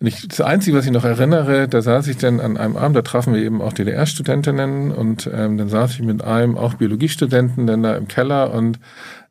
Und 0.00 0.06
ich, 0.06 0.26
das 0.26 0.40
Einzige, 0.40 0.78
was 0.78 0.86
ich 0.86 0.92
noch 0.92 1.04
erinnere, 1.04 1.68
da 1.68 1.82
saß 1.82 2.08
ich 2.08 2.16
dann 2.16 2.40
an 2.40 2.56
einem 2.56 2.76
Abend, 2.76 2.96
da 2.96 3.02
trafen 3.02 3.34
wir 3.34 3.42
eben 3.42 3.60
auch 3.60 3.74
DDR-Studentinnen 3.74 4.92
und 4.92 5.30
ähm, 5.32 5.58
dann 5.58 5.68
saß 5.68 5.92
ich 5.92 6.02
mit 6.02 6.24
einem 6.24 6.56
auch 6.56 6.74
Biologiestudenten 6.74 7.66
dann 7.66 7.82
da 7.82 7.94
im 7.96 8.08
Keller 8.08 8.54
und 8.54 8.78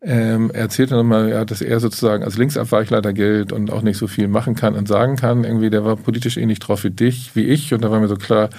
ähm, 0.02 0.50
er 0.54 0.62
erzählte 0.62 0.96
nochmal, 0.96 1.30
ja, 1.30 1.44
dass 1.44 1.62
er 1.62 1.80
sozusagen 1.80 2.24
als 2.24 2.38
Linksabweichleiter 2.38 3.12
gilt 3.12 3.52
und 3.52 3.72
auch 3.72 3.82
nicht 3.82 3.98
so 3.98 4.08
viel 4.08 4.28
machen 4.28 4.56
kann 4.56 4.76
und 4.76 4.88
sagen 4.88 5.18
kann. 5.18 5.44
Irgendwie, 5.44 5.70
der 5.70 5.84
war 5.84 5.98
politisch 5.98 6.38
ähnlich 6.38 6.60
drauf 6.60 6.84
wie 6.84 6.92
dich, 6.92 7.36
wie 7.36 7.44
ich. 7.44 7.74
Und 7.74 7.84
da 7.84 7.92
war 7.92 8.00
mir 8.00 8.08
so 8.08 8.16
klar, 8.16 8.50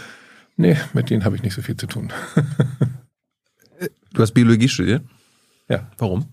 nee, 0.57 0.77
mit 0.93 1.09
denen 1.09 1.25
habe 1.25 1.37
ich 1.37 1.43
nicht 1.43 1.55
so 1.55 1.63
viel 1.63 1.77
zu 1.77 1.87
tun. 1.87 2.13
du 4.13 4.23
hast 4.23 4.33
Biologie 4.33 4.69
studiert? 4.69 5.03
Ja. 5.69 5.89
Warum? 5.97 6.27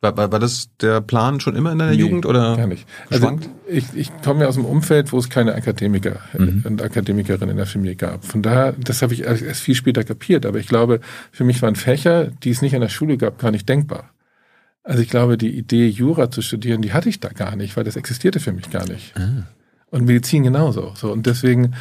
War, 0.00 0.16
war, 0.16 0.30
war 0.30 0.38
das 0.38 0.68
der 0.80 1.00
Plan 1.00 1.40
schon 1.40 1.56
immer 1.56 1.72
in 1.72 1.78
deiner 1.78 1.90
nee, 1.90 1.98
Jugend 1.98 2.24
oder? 2.24 2.56
Gar 2.56 2.68
nicht. 2.68 2.86
Also 3.10 3.36
ich, 3.66 3.84
ich 3.94 4.12
komme 4.22 4.42
ja 4.42 4.46
aus 4.46 4.56
einem 4.56 4.66
Umfeld, 4.66 5.10
wo 5.10 5.18
es 5.18 5.28
keine 5.28 5.54
Akademiker 5.54 6.20
mhm. 6.38 6.62
und 6.64 6.82
Akademikerinnen 6.82 7.50
in 7.50 7.56
der 7.56 7.66
Familie 7.66 7.96
gab. 7.96 8.24
Von 8.24 8.42
daher, 8.42 8.74
das 8.78 9.02
habe 9.02 9.12
ich 9.14 9.24
erst 9.24 9.60
viel 9.60 9.74
später 9.74 10.04
kapiert. 10.04 10.46
Aber 10.46 10.60
ich 10.60 10.68
glaube, 10.68 11.00
für 11.32 11.42
mich 11.42 11.60
waren 11.62 11.74
Fächer, 11.74 12.26
die 12.44 12.50
es 12.50 12.62
nicht 12.62 12.74
in 12.74 12.80
der 12.80 12.88
Schule 12.88 13.18
gab, 13.18 13.38
gar 13.38 13.50
nicht 13.50 13.68
denkbar. 13.68 14.10
Also 14.84 15.02
ich 15.02 15.10
glaube, 15.10 15.36
die 15.36 15.50
Idee, 15.50 15.88
Jura 15.88 16.30
zu 16.30 16.42
studieren, 16.42 16.80
die 16.80 16.92
hatte 16.92 17.08
ich 17.08 17.18
da 17.18 17.28
gar 17.30 17.56
nicht, 17.56 17.76
weil 17.76 17.84
das 17.84 17.96
existierte 17.96 18.38
für 18.38 18.52
mich 18.52 18.70
gar 18.70 18.86
nicht. 18.88 19.14
Ah. 19.16 19.46
Und 19.90 20.04
Medizin 20.04 20.42
genauso. 20.42 20.92
So 20.96 21.10
und 21.10 21.24
deswegen 21.24 21.74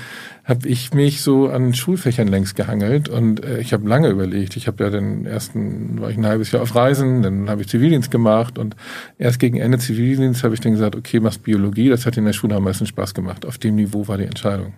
habe 0.45 0.69
ich 0.69 0.93
mich 0.93 1.21
so 1.21 1.49
an 1.49 1.73
Schulfächern 1.73 2.29
längst 2.29 2.55
gehangelt 2.55 3.09
und 3.09 3.43
äh, 3.43 3.59
ich 3.59 3.73
habe 3.73 3.87
lange 3.87 4.07
überlegt. 4.07 4.55
Ich 4.55 4.67
habe 4.67 4.81
ja 4.81 4.89
den 4.89 5.25
ersten 5.25 5.99
war 5.99 6.09
ich 6.09 6.17
ein 6.17 6.25
halbes 6.25 6.53
Jahr 6.53 6.61
auf 6.61 6.73
Reisen, 6.73 7.21
dann 7.21 7.49
habe 7.49 7.61
ich 7.61 7.67
Zivildienst 7.67 8.09
gemacht 8.09 8.57
und 8.57 8.77
erst 9.17 9.39
gegen 9.39 9.57
Ende 9.57 9.77
Zivildienst 9.77 10.45
habe 10.45 10.53
ich 10.53 10.61
dann 10.61 10.71
gesagt, 10.71 10.95
okay, 10.95 11.19
machst 11.19 11.43
Biologie. 11.43 11.89
Das 11.89 12.05
hat 12.05 12.15
in 12.15 12.23
der 12.23 12.31
Schule 12.31 12.55
am 12.55 12.63
meisten 12.63 12.85
Spaß 12.85 13.13
gemacht. 13.13 13.45
Auf 13.45 13.57
dem 13.57 13.75
Niveau 13.75 14.07
war 14.07 14.17
die 14.17 14.23
Entscheidung. 14.23 14.73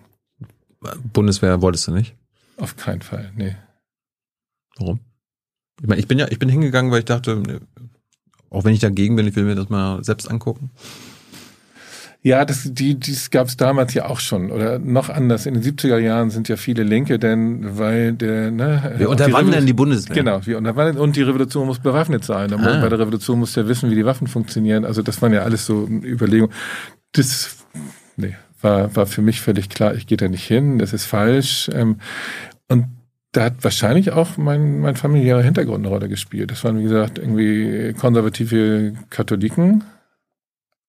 Bundeswehr 1.12 1.62
wolltest 1.62 1.86
du 1.86 1.92
nicht? 1.92 2.16
Auf 2.56 2.76
keinen 2.76 3.02
Fall, 3.02 3.30
nee. 3.36 3.54
Warum? 4.76 4.98
Ich 5.80 5.86
meine, 5.86 6.00
ich 6.00 6.08
bin 6.08 6.18
ja, 6.18 6.26
ich 6.28 6.40
bin 6.40 6.48
hingegangen, 6.48 6.90
weil 6.90 7.00
ich 7.00 7.04
dachte, 7.04 7.60
auch 8.50 8.64
wenn 8.64 8.74
ich 8.74 8.80
dagegen 8.80 9.14
bin, 9.14 9.28
ich 9.28 9.36
will 9.36 9.44
mir 9.44 9.54
das 9.54 9.68
mal 9.68 10.02
selbst 10.02 10.28
angucken. 10.28 10.70
Ja, 12.22 12.44
das, 12.44 12.68
die, 12.74 12.96
dies 12.96 13.30
gab 13.30 13.46
es 13.46 13.56
damals 13.56 13.94
ja 13.94 14.06
auch 14.06 14.20
schon. 14.20 14.50
Oder 14.50 14.78
noch 14.78 15.08
anders. 15.08 15.46
In 15.46 15.54
den 15.54 15.62
70er 15.62 15.96
Jahren 15.98 16.28
sind 16.28 16.48
ja 16.48 16.56
viele 16.56 16.82
Linke, 16.82 17.18
denn 17.18 17.78
weil 17.78 18.12
der, 18.12 18.50
ne. 18.50 18.94
Wir 18.98 19.08
unterwandern 19.08 19.60
die, 19.60 19.66
die 19.66 19.72
Bundeswehr. 19.72 20.16
Genau, 20.16 20.44
wir 20.44 20.58
unterwandern 20.58 20.98
und 20.98 21.16
die 21.16 21.22
Revolution 21.22 21.66
muss 21.66 21.78
bewaffnet 21.78 22.24
sein. 22.24 22.52
Ah. 22.52 22.80
Bei 22.82 22.88
der 22.90 22.98
Revolution 22.98 23.38
muss 23.38 23.54
der 23.54 23.68
wissen, 23.68 23.90
wie 23.90 23.94
die 23.94 24.04
Waffen 24.04 24.26
funktionieren. 24.26 24.84
Also 24.84 25.00
das 25.02 25.22
waren 25.22 25.32
ja 25.32 25.42
alles 25.42 25.64
so 25.64 25.86
Überlegungen. 25.86 26.52
Das, 27.12 27.56
nee, 28.16 28.36
war, 28.60 28.94
war 28.94 29.06
für 29.06 29.22
mich 29.22 29.40
völlig 29.40 29.70
klar, 29.70 29.94
ich 29.94 30.06
gehe 30.06 30.18
da 30.18 30.28
nicht 30.28 30.46
hin, 30.46 30.78
das 30.78 30.92
ist 30.92 31.06
falsch. 31.06 31.70
Ähm, 31.72 31.96
und 32.68 32.86
da 33.32 33.44
hat 33.44 33.64
wahrscheinlich 33.64 34.10
auch 34.10 34.36
mein, 34.36 34.80
mein 34.80 34.96
familiärer 34.96 35.42
Hintergrund 35.42 35.78
eine 35.78 35.88
Rolle 35.88 36.08
gespielt. 36.08 36.50
Das 36.50 36.64
waren, 36.64 36.78
wie 36.78 36.82
gesagt, 36.82 37.18
irgendwie 37.18 37.94
konservative 37.94 38.94
Katholiken, 39.08 39.84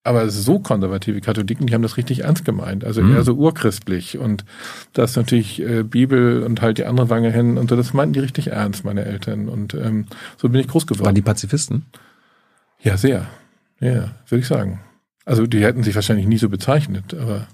aber 0.04 0.28
so 0.30 0.58
konservative 0.58 1.20
Katholiken, 1.20 1.66
die 1.66 1.74
haben 1.74 1.82
das 1.82 1.96
richtig 1.96 2.24
ernst 2.24 2.44
gemeint. 2.44 2.84
Also 2.84 3.02
mhm. 3.02 3.14
eher 3.14 3.22
so 3.22 3.34
urchristlich. 3.34 4.18
Und 4.18 4.44
da 4.92 5.04
ist 5.04 5.16
natürlich 5.16 5.62
äh, 5.62 5.84
Bibel 5.84 6.42
und 6.42 6.60
halt 6.60 6.78
die 6.78 6.84
andere 6.84 7.08
Wange 7.08 7.30
hin 7.30 7.56
und 7.56 7.70
so, 7.70 7.76
das 7.76 7.94
meinten 7.94 8.14
die 8.14 8.20
richtig 8.20 8.48
ernst, 8.48 8.84
meine 8.84 9.04
Eltern. 9.04 9.48
Und 9.48 9.74
ähm, 9.74 10.06
so 10.36 10.48
bin 10.48 10.60
ich 10.60 10.68
groß 10.68 10.86
geworden. 10.86 11.06
Waren 11.06 11.14
die 11.14 11.22
Pazifisten? 11.22 11.86
Ja, 12.80 12.96
sehr. 12.96 13.26
Ja, 13.80 14.12
würde 14.28 14.40
ich 14.40 14.46
sagen. 14.46 14.80
Also 15.24 15.46
die 15.46 15.62
hätten 15.62 15.84
sich 15.84 15.94
wahrscheinlich 15.94 16.26
nie 16.26 16.38
so 16.38 16.48
bezeichnet, 16.48 17.14
aber 17.14 17.46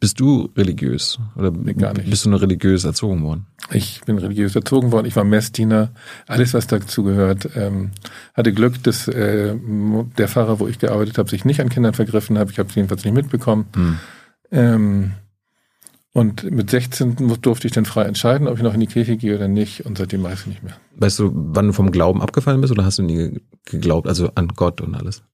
bist 0.00 0.20
du 0.20 0.50
religiös? 0.56 1.18
Oder 1.36 1.50
gar 1.50 1.94
nicht. 1.94 2.10
bist 2.10 2.24
du 2.24 2.30
nur 2.30 2.42
religiös 2.42 2.84
erzogen 2.84 3.22
worden? 3.22 3.46
Ich 3.72 4.02
bin 4.04 4.18
religiös 4.18 4.54
erzogen 4.54 4.92
worden. 4.92 5.06
Ich 5.06 5.16
war 5.16 5.24
Messdiener. 5.24 5.92
Alles, 6.26 6.52
was 6.52 6.66
dazu 6.66 7.04
gehört. 7.04 7.48
Ähm, 7.56 7.92
hatte 8.34 8.52
Glück, 8.52 8.82
dass 8.82 9.08
äh, 9.08 9.56
der 10.18 10.28
Pfarrer, 10.28 10.60
wo 10.60 10.68
ich 10.68 10.78
gearbeitet 10.78 11.16
habe, 11.16 11.30
sich 11.30 11.44
nicht 11.44 11.60
an 11.60 11.70
Kindern 11.70 11.94
vergriffen 11.94 12.38
hat. 12.38 12.50
Ich 12.50 12.58
habe 12.58 12.68
es 12.68 12.74
jedenfalls 12.74 13.04
nicht 13.04 13.14
mitbekommen. 13.14 13.66
Hm. 13.74 13.98
Ähm, 14.50 15.12
und 16.12 16.44
mit 16.48 16.70
16 16.70 17.16
durfte 17.40 17.66
ich 17.66 17.72
dann 17.72 17.86
frei 17.86 18.04
entscheiden, 18.04 18.46
ob 18.46 18.56
ich 18.56 18.62
noch 18.62 18.74
in 18.74 18.80
die 18.80 18.86
Kirche 18.86 19.16
gehe 19.16 19.34
oder 19.34 19.48
nicht. 19.48 19.84
Und 19.84 19.98
seitdem 19.98 20.22
weiß 20.22 20.42
ich 20.42 20.46
nicht 20.46 20.62
mehr. 20.62 20.76
Weißt 20.96 21.18
du, 21.18 21.32
wann 21.34 21.66
du 21.66 21.72
vom 21.72 21.90
Glauben 21.90 22.22
abgefallen 22.22 22.60
bist 22.60 22.72
oder 22.72 22.84
hast 22.84 22.98
du 22.98 23.02
nie 23.02 23.40
geglaubt, 23.64 24.06
also 24.06 24.30
an 24.34 24.48
Gott 24.48 24.80
und 24.80 24.94
alles? 24.94 25.24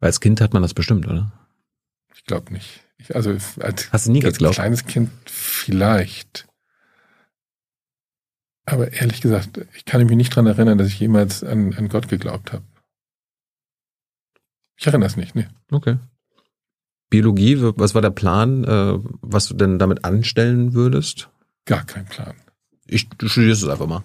Weil 0.00 0.08
als 0.08 0.20
Kind 0.20 0.40
hat 0.40 0.54
man 0.54 0.62
das 0.62 0.72
bestimmt, 0.72 1.06
oder? 1.06 1.32
Ich 2.14 2.24
glaube 2.24 2.54
nicht. 2.54 2.83
Also 3.12 3.36
als, 3.60 3.92
Hast 3.92 4.06
du 4.06 4.12
nie 4.12 4.24
als 4.24 4.34
geglaubt? 4.34 4.54
kleines 4.56 4.84
Kind 4.86 5.10
vielleicht. 5.26 6.46
Aber 8.66 8.92
ehrlich 8.92 9.20
gesagt, 9.20 9.60
ich 9.74 9.84
kann 9.84 10.04
mich 10.06 10.16
nicht 10.16 10.34
dran 10.34 10.46
erinnern, 10.46 10.78
dass 10.78 10.88
ich 10.88 10.98
jemals 10.98 11.44
an, 11.44 11.74
an 11.74 11.88
Gott 11.88 12.08
geglaubt 12.08 12.52
habe. 12.52 12.64
Ich 14.76 14.86
erinnere 14.86 15.08
es 15.08 15.16
nicht, 15.16 15.34
ne. 15.34 15.48
Okay. 15.70 15.98
Biologie, 17.10 17.56
was 17.60 17.94
war 17.94 18.02
der 18.02 18.10
Plan, 18.10 18.64
äh, 18.64 18.98
was 19.20 19.46
du 19.48 19.54
denn 19.54 19.78
damit 19.78 20.04
anstellen 20.04 20.72
würdest? 20.74 21.28
Gar 21.66 21.84
kein 21.84 22.06
Plan. 22.06 22.34
Ich, 22.86 23.08
du 23.10 23.28
studierst 23.28 23.62
es 23.62 23.68
einfach 23.68 23.86
mal. 23.86 24.02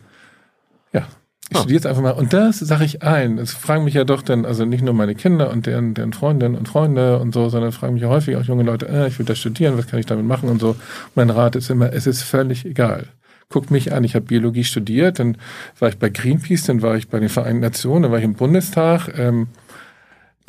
Ja, 0.94 1.08
ich 1.50 1.58
ah. 1.58 1.60
studiere 1.62 1.78
jetzt 1.78 1.88
einfach 1.88 2.02
mal. 2.02 2.12
Und 2.12 2.34
das 2.34 2.60
sage 2.60 2.86
ich 2.86 3.02
ein. 3.02 3.40
Es 3.40 3.54
fragen 3.54 3.84
mich 3.84 3.96
ja 3.96 4.04
doch 4.04 4.22
dann, 4.22 4.46
also 4.46 4.66
nicht 4.66 4.84
nur 4.84 4.94
meine 4.94 5.16
Kinder 5.16 5.50
und 5.50 5.66
deren, 5.66 5.96
deren 5.96 6.14
Freundinnen 6.14 6.56
und 6.56 6.68
Freunde 6.68 7.20
und 7.20 7.34
so, 7.34 7.50
sondern 7.50 7.72
fragen 7.72 7.96
mich 7.96 8.04
ja 8.04 8.10
häufig 8.10 8.36
auch 8.36 8.44
junge 8.44 8.64
Leute, 8.64 8.88
äh, 8.88 9.08
ich 9.08 9.18
will 9.18 9.26
das 9.26 9.40
studieren, 9.40 9.78
was 9.78 9.88
kann 9.88 10.00
ich 10.00 10.06
damit 10.06 10.26
machen 10.26 10.50
und 10.50 10.62
so. 10.62 10.76
Mein 11.16 11.30
Rat 11.30 11.56
ist 11.56 11.70
immer, 11.70 11.92
es 11.92 12.06
ist 12.06 12.22
völlig 12.22 12.66
egal. 12.66 13.08
Guckt 13.50 13.72
mich 13.72 13.94
an, 13.94 14.04
ich 14.04 14.14
habe 14.14 14.26
Biologie 14.26 14.64
studiert, 14.64 15.18
dann 15.18 15.38
war 15.80 15.90
ich 15.90 15.98
bei 15.98 16.10
Greenpeace, 16.10 16.66
dann 16.66 16.84
war 16.84 16.96
ich 16.96 17.10
bei 17.10 17.20
den 17.20 17.30
Vereinten 17.30 17.62
Nationen, 17.62 18.04
dann 18.04 18.12
war 18.12 18.20
ich 18.20 18.26
im 18.26 18.36
Bundestag. 18.36 19.18
Ähm, 19.18 19.48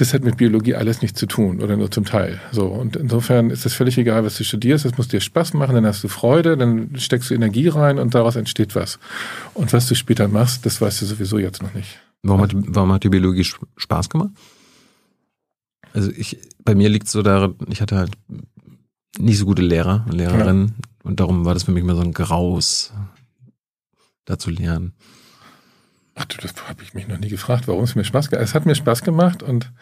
das 0.00 0.14
hat 0.14 0.24
mit 0.24 0.38
Biologie 0.38 0.74
alles 0.74 1.02
nichts 1.02 1.18
zu 1.18 1.26
tun 1.26 1.60
oder 1.60 1.76
nur 1.76 1.90
zum 1.90 2.04
Teil. 2.04 2.40
So 2.52 2.66
und 2.66 2.96
insofern 2.96 3.50
ist 3.50 3.66
es 3.66 3.74
völlig 3.74 3.98
egal, 3.98 4.24
was 4.24 4.36
du 4.36 4.44
studierst. 4.44 4.84
Es 4.86 4.96
muss 4.96 5.08
dir 5.08 5.20
Spaß 5.20 5.54
machen, 5.54 5.74
dann 5.74 5.84
hast 5.84 6.02
du 6.02 6.08
Freude, 6.08 6.56
dann 6.56 6.96
steckst 6.96 7.30
du 7.30 7.34
Energie 7.34 7.68
rein 7.68 7.98
und 7.98 8.14
daraus 8.14 8.36
entsteht 8.36 8.74
was. 8.74 8.98
Und 9.52 9.72
was 9.72 9.86
du 9.86 9.94
später 9.94 10.28
machst, 10.28 10.64
das 10.64 10.80
weißt 10.80 11.02
du 11.02 11.06
sowieso 11.06 11.38
jetzt 11.38 11.62
noch 11.62 11.74
nicht. 11.74 11.98
Warum 12.22 12.40
hat, 12.40 12.52
warum 12.54 12.92
hat 12.92 13.04
die 13.04 13.08
Biologie 13.08 13.44
Spaß 13.44 14.08
gemacht? 14.08 14.30
Also 15.92 16.10
ich, 16.10 16.38
bei 16.64 16.74
mir 16.74 16.88
liegt 16.88 17.08
so 17.08 17.22
darin, 17.22 17.56
ich 17.68 17.80
hatte 17.80 17.96
halt 17.96 18.12
nicht 19.18 19.38
so 19.38 19.44
gute 19.44 19.62
Lehrer 19.62 20.04
und 20.06 20.14
Lehrerinnen 20.14 20.68
ja. 20.68 20.74
und 21.02 21.20
darum 21.20 21.44
war 21.44 21.54
das 21.54 21.64
für 21.64 21.72
mich 21.72 21.82
immer 21.82 21.96
so 21.96 22.02
ein 22.02 22.12
Graus, 22.12 22.92
da 24.24 24.38
zu 24.38 24.50
lernen. 24.50 24.94
Ach 26.14 26.24
du, 26.24 26.36
das 26.38 26.54
habe 26.68 26.82
ich 26.82 26.94
mich 26.94 27.08
noch 27.08 27.18
nie 27.18 27.28
gefragt, 27.28 27.68
warum 27.68 27.84
es 27.84 27.94
mir 27.94 28.04
Spaß 28.04 28.30
gemacht 28.30 28.44
Es 28.44 28.54
hat 28.54 28.66
mir 28.66 28.74
Spaß 28.74 29.02
gemacht 29.02 29.42
und 29.42 29.72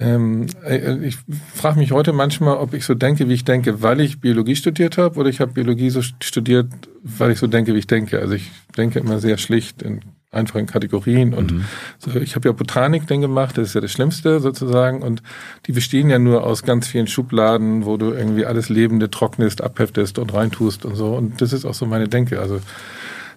ähm, 0.00 0.46
äh, 0.64 0.96
ich 0.98 1.18
frage 1.54 1.78
mich 1.78 1.92
heute 1.92 2.12
manchmal, 2.12 2.56
ob 2.56 2.72
ich 2.74 2.84
so 2.84 2.94
denke, 2.94 3.28
wie 3.28 3.34
ich 3.34 3.44
denke, 3.44 3.82
weil 3.82 4.00
ich 4.00 4.20
Biologie 4.20 4.56
studiert 4.56 4.96
habe, 4.96 5.18
oder 5.18 5.28
ich 5.28 5.40
habe 5.40 5.52
Biologie 5.52 5.90
so 5.90 6.02
studiert, 6.02 6.66
weil 7.02 7.32
ich 7.32 7.38
so 7.38 7.46
denke, 7.46 7.74
wie 7.74 7.78
ich 7.78 7.86
denke. 7.86 8.20
Also 8.20 8.34
ich 8.34 8.50
denke 8.76 9.00
immer 9.00 9.18
sehr 9.18 9.38
schlicht 9.38 9.82
in 9.82 10.00
einfachen 10.30 10.66
Kategorien 10.66 11.32
und 11.32 11.52
mhm. 11.52 11.64
so, 11.98 12.14
ich 12.20 12.36
habe 12.36 12.48
ja 12.48 12.52
Botanik 12.52 13.06
dann 13.06 13.22
gemacht, 13.22 13.56
das 13.56 13.68
ist 13.68 13.74
ja 13.74 13.80
das 13.80 13.90
Schlimmste 13.90 14.40
sozusagen 14.40 15.02
und 15.02 15.22
die 15.66 15.72
bestehen 15.72 16.10
ja 16.10 16.18
nur 16.18 16.44
aus 16.44 16.64
ganz 16.64 16.86
vielen 16.86 17.06
Schubladen, 17.06 17.86
wo 17.86 17.96
du 17.96 18.12
irgendwie 18.12 18.44
alles 18.44 18.68
Lebende 18.68 19.10
trocknest, 19.10 19.62
abheftest 19.62 20.18
und 20.18 20.34
reintust 20.34 20.84
und 20.84 20.96
so 20.96 21.14
und 21.14 21.40
das 21.40 21.54
ist 21.54 21.64
auch 21.64 21.72
so 21.72 21.86
meine 21.86 22.08
Denke. 22.08 22.40
Also 22.40 22.60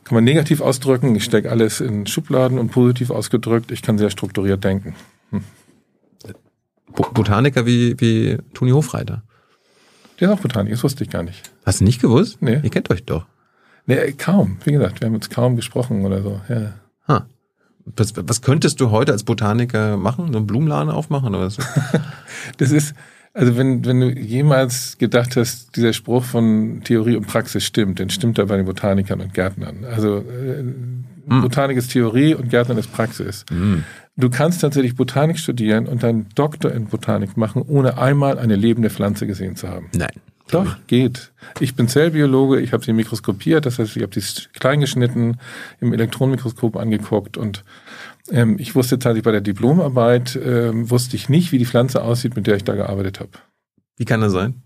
kann 0.03 0.15
man 0.15 0.25
negativ 0.25 0.59
ausdrücken, 0.59 1.15
ich 1.15 1.23
stecke 1.23 1.49
alles 1.49 1.79
in 1.79 2.07
Schubladen 2.07 2.59
und 2.59 2.71
positiv 2.71 3.09
ausgedrückt, 3.09 3.71
ich 3.71 3.81
kann 3.81 3.97
sehr 3.97 4.09
strukturiert 4.09 4.61
denken. 4.61 4.93
Hm. 5.31 5.43
Botaniker 6.91 7.65
wie, 7.65 7.99
wie 7.99 8.37
Toni 8.53 8.71
Hofreiter. 8.71 9.23
Der 10.19 10.29
ist 10.29 10.37
auch 10.37 10.41
Botaniker, 10.41 10.75
das 10.75 10.83
wusste 10.83 11.03
ich 11.03 11.09
gar 11.09 11.23
nicht. 11.23 11.51
Hast 11.65 11.81
du 11.81 11.83
nicht 11.83 12.01
gewusst? 12.01 12.41
Nee. 12.41 12.59
Ihr 12.61 12.69
kennt 12.69 12.89
euch 12.89 13.03
doch. 13.05 13.25
Nee, 13.85 14.11
kaum. 14.13 14.57
Wie 14.63 14.71
gesagt, 14.71 15.01
wir 15.01 15.07
haben 15.07 15.15
uns 15.15 15.29
kaum 15.29 15.55
gesprochen 15.55 16.05
oder 16.05 16.21
so. 16.21 16.41
Ja. 16.47 16.73
Ha. 17.07 17.25
Was, 17.95 18.13
was 18.15 18.41
könntest 18.41 18.79
du 18.79 18.91
heute 18.91 19.11
als 19.11 19.23
Botaniker 19.23 19.97
machen? 19.97 20.31
So 20.31 20.37
einen 20.37 20.47
Blumenladen 20.47 20.91
aufmachen 20.91 21.29
oder 21.29 21.45
was? 21.45 21.57
das 22.57 22.71
ist, 22.71 22.93
also 23.33 23.57
wenn, 23.57 23.83
wenn 23.85 23.99
du 23.99 24.09
jemals 24.11 24.97
gedacht 24.97 25.35
hast, 25.35 25.75
dieser 25.75 25.93
Spruch 25.93 26.23
von 26.23 26.81
Theorie 26.83 27.15
und 27.15 27.27
Praxis 27.27 27.63
stimmt, 27.63 27.99
dann 27.99 28.09
stimmt 28.09 28.37
er 28.37 28.45
bei 28.45 28.57
den 28.57 28.65
Botanikern 28.65 29.21
und 29.21 29.33
Gärtnern. 29.33 29.85
Also 29.85 30.23
äh, 31.27 31.29
hm. 31.29 31.41
Botanik 31.41 31.77
ist 31.77 31.91
Theorie 31.91 32.35
und 32.35 32.49
Gärtnern 32.49 32.77
ist 32.77 32.91
Praxis. 32.91 33.45
Hm. 33.49 33.83
Du 34.17 34.29
kannst 34.29 34.61
tatsächlich 34.61 34.95
Botanik 34.95 35.39
studieren 35.39 35.87
und 35.87 36.03
dann 36.03 36.27
Doktor 36.35 36.71
in 36.71 36.87
Botanik 36.87 37.37
machen, 37.37 37.63
ohne 37.65 37.97
einmal 37.97 38.37
eine 38.37 38.55
lebende 38.55 38.89
Pflanze 38.89 39.25
gesehen 39.25 39.55
zu 39.55 39.69
haben. 39.69 39.89
Nein. 39.95 40.11
Doch, 40.49 40.75
geht. 40.87 41.31
Ich 41.61 41.75
bin 41.75 41.87
Zellbiologe, 41.87 42.59
ich 42.59 42.73
habe 42.73 42.83
sie 42.83 42.91
mikroskopiert, 42.91 43.65
das 43.65 43.79
heißt, 43.79 43.95
ich 43.95 44.03
habe 44.03 44.19
sie 44.19 44.43
klein 44.53 44.81
geschnitten, 44.81 45.37
im 45.79 45.93
Elektronenmikroskop 45.93 46.75
angeguckt 46.75 47.37
und 47.37 47.63
ähm, 48.29 48.57
ich 48.59 48.75
wusste 48.75 48.99
tatsächlich 48.99 49.23
bei 49.23 49.31
der 49.31 49.41
Diplomarbeit, 49.41 50.37
ähm, 50.43 50.89
wusste 50.89 51.15
ich 51.15 51.29
nicht, 51.29 51.53
wie 51.53 51.57
die 51.57 51.65
Pflanze 51.65 52.03
aussieht, 52.03 52.35
mit 52.35 52.47
der 52.47 52.57
ich 52.57 52.65
da 52.65 52.75
gearbeitet 52.75 53.21
habe. 53.21 53.31
Wie 53.97 54.05
kann 54.05 54.19
das 54.19 54.33
sein? 54.33 54.61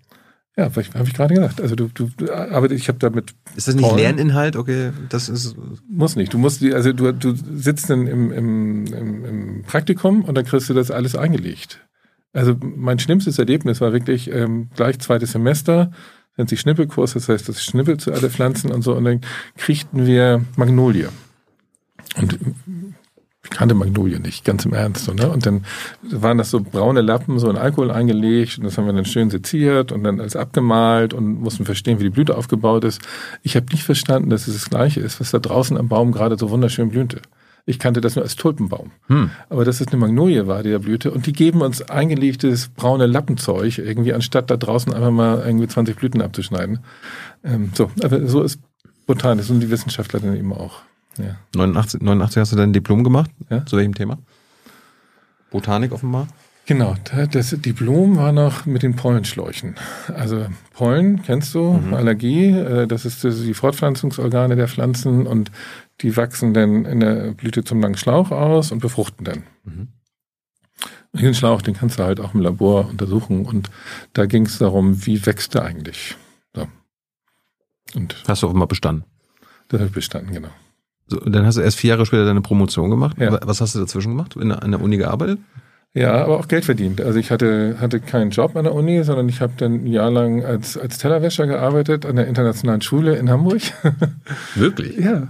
Ja, 0.58 0.66
habe 0.66 0.82
ich 0.82 1.14
gerade 1.14 1.34
gesagt. 1.34 1.60
Also 1.60 1.76
du, 1.76 1.90
du 1.90 2.32
aber 2.32 2.72
ich 2.72 2.88
habe 2.88 2.98
damit. 3.00 3.34
Ist 3.56 3.68
das 3.68 3.76
nicht 3.76 3.84
Paul, 3.84 4.00
Lerninhalt? 4.00 4.56
Okay, 4.56 4.92
das 5.10 5.28
ist. 5.28 5.56
Muss 5.90 6.16
nicht. 6.16 6.34
Du 6.34 6.38
musst 6.38 6.64
also 6.64 6.94
du, 6.94 7.12
du 7.12 7.36
sitzt 7.36 7.90
dann 7.90 8.08
im, 8.08 8.32
im, 8.32 8.86
im, 8.86 9.26
im 9.26 9.64
Praktikum 9.64 10.24
und 10.24 10.36
dann 10.36 10.46
kriegst 10.46 10.70
du 10.70 10.74
das 10.74 10.92
alles 10.92 11.16
eingelegt. 11.16 11.82
Also 12.32 12.56
mein 12.60 13.00
schlimmstes 13.00 13.40
Erlebnis 13.40 13.82
war 13.82 13.94
wirklich 13.94 14.32
ähm, 14.32 14.70
gleich 14.76 15.00
zweites 15.00 15.32
Semester, 15.32 15.92
nennt 16.38 16.50
sich 16.50 16.60
Schnippelkurs, 16.60 17.14
das 17.14 17.30
heißt, 17.30 17.48
das 17.48 17.64
Schnippel 17.64 17.98
zu 17.98 18.12
alle 18.12 18.30
Pflanzen 18.30 18.72
und 18.72 18.82
so, 18.82 18.94
und 18.94 19.06
dann 19.06 19.22
kriegten 19.58 20.06
wir 20.06 20.44
Magnolie. 20.58 21.10
Und 22.18 22.38
ich 23.46 23.52
kannte 23.52 23.76
Magnolie 23.76 24.20
nicht, 24.20 24.44
ganz 24.44 24.66
im 24.66 24.74
Ernst. 24.74 25.06
So, 25.06 25.14
ne? 25.14 25.30
Und 25.30 25.46
dann 25.46 25.66
waren 26.02 26.38
das 26.38 26.50
so 26.50 26.60
braune 26.60 27.02
Lappen, 27.02 27.38
so 27.38 27.50
in 27.50 27.58
Alkohol 27.58 27.92
eingelegt 27.92 28.58
und 28.58 28.64
das 28.64 28.78
haben 28.78 28.88
wir 28.88 28.94
dann 28.94 29.06
schön 29.06 29.30
seziert 29.30 29.92
und 29.92 30.04
dann 30.04 30.20
alles 30.20 30.36
abgemalt 30.36 31.14
und 31.14 31.42
mussten 31.42 31.64
verstehen, 31.64 32.00
wie 32.00 32.06
die 32.06 32.10
Blüte 32.10 32.38
aufgebaut 32.38 32.84
ist. 32.84 33.02
Ich 33.44 33.56
habe 33.56 33.68
nicht 33.72 33.84
verstanden, 33.84 34.32
dass 34.32 34.48
es 34.48 34.56
das 34.56 34.70
Gleiche 34.70 35.00
ist, 35.00 35.20
was 35.20 35.32
da 35.32 35.40
draußen 35.40 35.78
am 35.78 35.88
Baum 35.88 36.12
gerade 36.12 36.38
so 36.38 36.50
wunderschön 36.50 36.90
blühte. 36.90 37.22
Ich 37.68 37.80
kannte 37.80 38.02
das 38.02 38.16
nur 38.16 38.24
als 38.24 38.36
Tulpenbaum. 38.36 38.92
Hm. 39.08 39.32
Aber 39.50 39.64
dass 39.64 39.82
es 39.82 39.88
eine 39.88 39.98
Magnolie 39.98 40.48
war, 40.48 40.62
die 40.64 40.72
da 40.72 40.78
blühte. 40.78 41.12
Und 41.12 41.26
die 41.26 41.34
geben 41.34 41.62
uns 41.62 41.82
eingelegtes 41.84 42.70
braune 42.70 43.08
Lappenzeug, 43.08 43.78
irgendwie, 43.78 44.14
anstatt 44.14 44.52
da 44.52 44.58
draußen 44.58 44.94
einfach 44.94 45.12
mal 45.12 45.44
irgendwie 45.46 45.68
20 45.68 45.96
Blüten 45.96 46.22
abzuschneiden. 46.22 46.80
Ähm, 47.44 47.72
so, 47.74 47.92
aber 48.04 48.28
so 48.28 48.44
ist 48.44 48.60
Botanik, 49.06 49.46
sind 49.46 49.62
die 49.62 49.70
Wissenschaftler 49.70 50.20
dann 50.20 50.36
eben 50.36 50.54
auch. 50.54 50.82
Ja. 51.18 51.38
89, 51.56 52.02
89 52.02 52.42
hast 52.42 52.52
du 52.52 52.56
dein 52.56 52.74
Diplom 52.74 53.04
gemacht? 53.04 53.32
Ja. 53.50 53.66
Zu 53.66 53.78
welchem 53.78 53.96
Thema? 53.96 54.18
Botanik 55.52 55.92
offenbar? 55.92 56.28
Genau, 56.68 56.96
das 57.32 57.52
Diplom 57.52 58.18
war 58.18 58.32
noch 58.32 58.66
mit 58.66 58.82
den 58.82 58.96
Pollenschläuchen. 58.96 59.76
Also 60.08 60.48
Pollen 60.74 61.22
kennst 61.22 61.54
du, 61.54 61.74
mhm. 61.74 61.94
Allergie, 61.94 62.48
äh, 62.50 62.88
das 62.88 63.06
ist 63.06 63.24
die 63.24 63.54
Fortpflanzungsorgane 63.54 64.56
der 64.56 64.68
Pflanzen 64.68 65.28
und 65.28 65.52
die 66.02 66.18
wachsen 66.18 66.56
dann 66.56 66.86
in 66.86 67.02
der 67.02 67.34
Blüte 67.34 67.64
zum 67.64 67.82
langen 67.82 67.98
Schlauch 67.98 68.32
aus 68.32 68.72
und 68.72 68.80
befruchten 68.80 69.26
dann. 69.26 69.44
Mhm. 69.64 69.90
Den 71.14 71.36
Schlauch, 71.36 71.62
den 71.62 71.76
kannst 71.76 72.00
du 72.00 72.04
halt 72.04 72.20
auch 72.20 72.34
im 72.34 72.42
Labor 72.42 72.90
untersuchen 72.90 73.46
und 73.46 73.70
da 74.14 74.26
ging 74.26 74.48
es 74.48 74.58
darum, 74.58 75.06
wie 75.06 75.24
wächst 75.26 75.54
der 75.54 75.64
eigentlich. 75.64 76.18
So. 76.56 76.68
Und 77.94 78.24
Hast 78.28 78.42
du 78.42 78.48
offenbar 78.48 78.68
bestanden? 78.68 79.06
Das 79.70 79.80
habe 79.80 79.88
ich 79.90 79.94
bestanden, 79.94 80.34
genau. 80.34 80.50
So, 81.08 81.18
dann 81.20 81.46
hast 81.46 81.58
du 81.58 81.62
erst 81.62 81.78
vier 81.78 81.92
Jahre 81.92 82.06
später 82.06 82.26
deine 82.26 82.42
Promotion 82.42 82.90
gemacht. 82.90 83.18
Ja. 83.20 83.40
Was 83.46 83.62
hast 83.62 83.76
du 83.76 83.80
dazwischen 83.80 84.10
gemacht? 84.10 84.36
In, 84.36 84.52
an 84.52 84.72
der 84.72 84.82
Uni 84.82 84.98
gearbeitet? 84.98 85.40
Ja, 85.94 86.14
aber 86.24 86.40
auch 86.40 86.48
Geld 86.50 86.66
verdient. 86.66 87.00
Also 87.00 87.20
ich 87.20 87.32
hatte, 87.32 87.78
hatte 87.80 88.02
keinen 88.02 88.32
Job 88.32 88.56
an 88.58 88.66
der 88.66 88.74
Uni, 88.74 89.02
sondern 89.04 89.30
ich 89.30 89.40
habe 89.40 89.54
dann 89.56 89.86
ein 89.86 89.88
Jahr 89.88 90.12
lang 90.12 90.44
als, 90.44 90.78
als 90.78 90.98
Tellerwäscher 90.98 91.48
gearbeitet 91.48 92.06
an 92.06 92.18
der 92.18 92.28
internationalen 92.28 92.82
Schule 92.82 93.16
in 93.16 93.30
Hamburg. 93.30 93.62
Wirklich? 94.56 94.98
ja. 94.98 95.28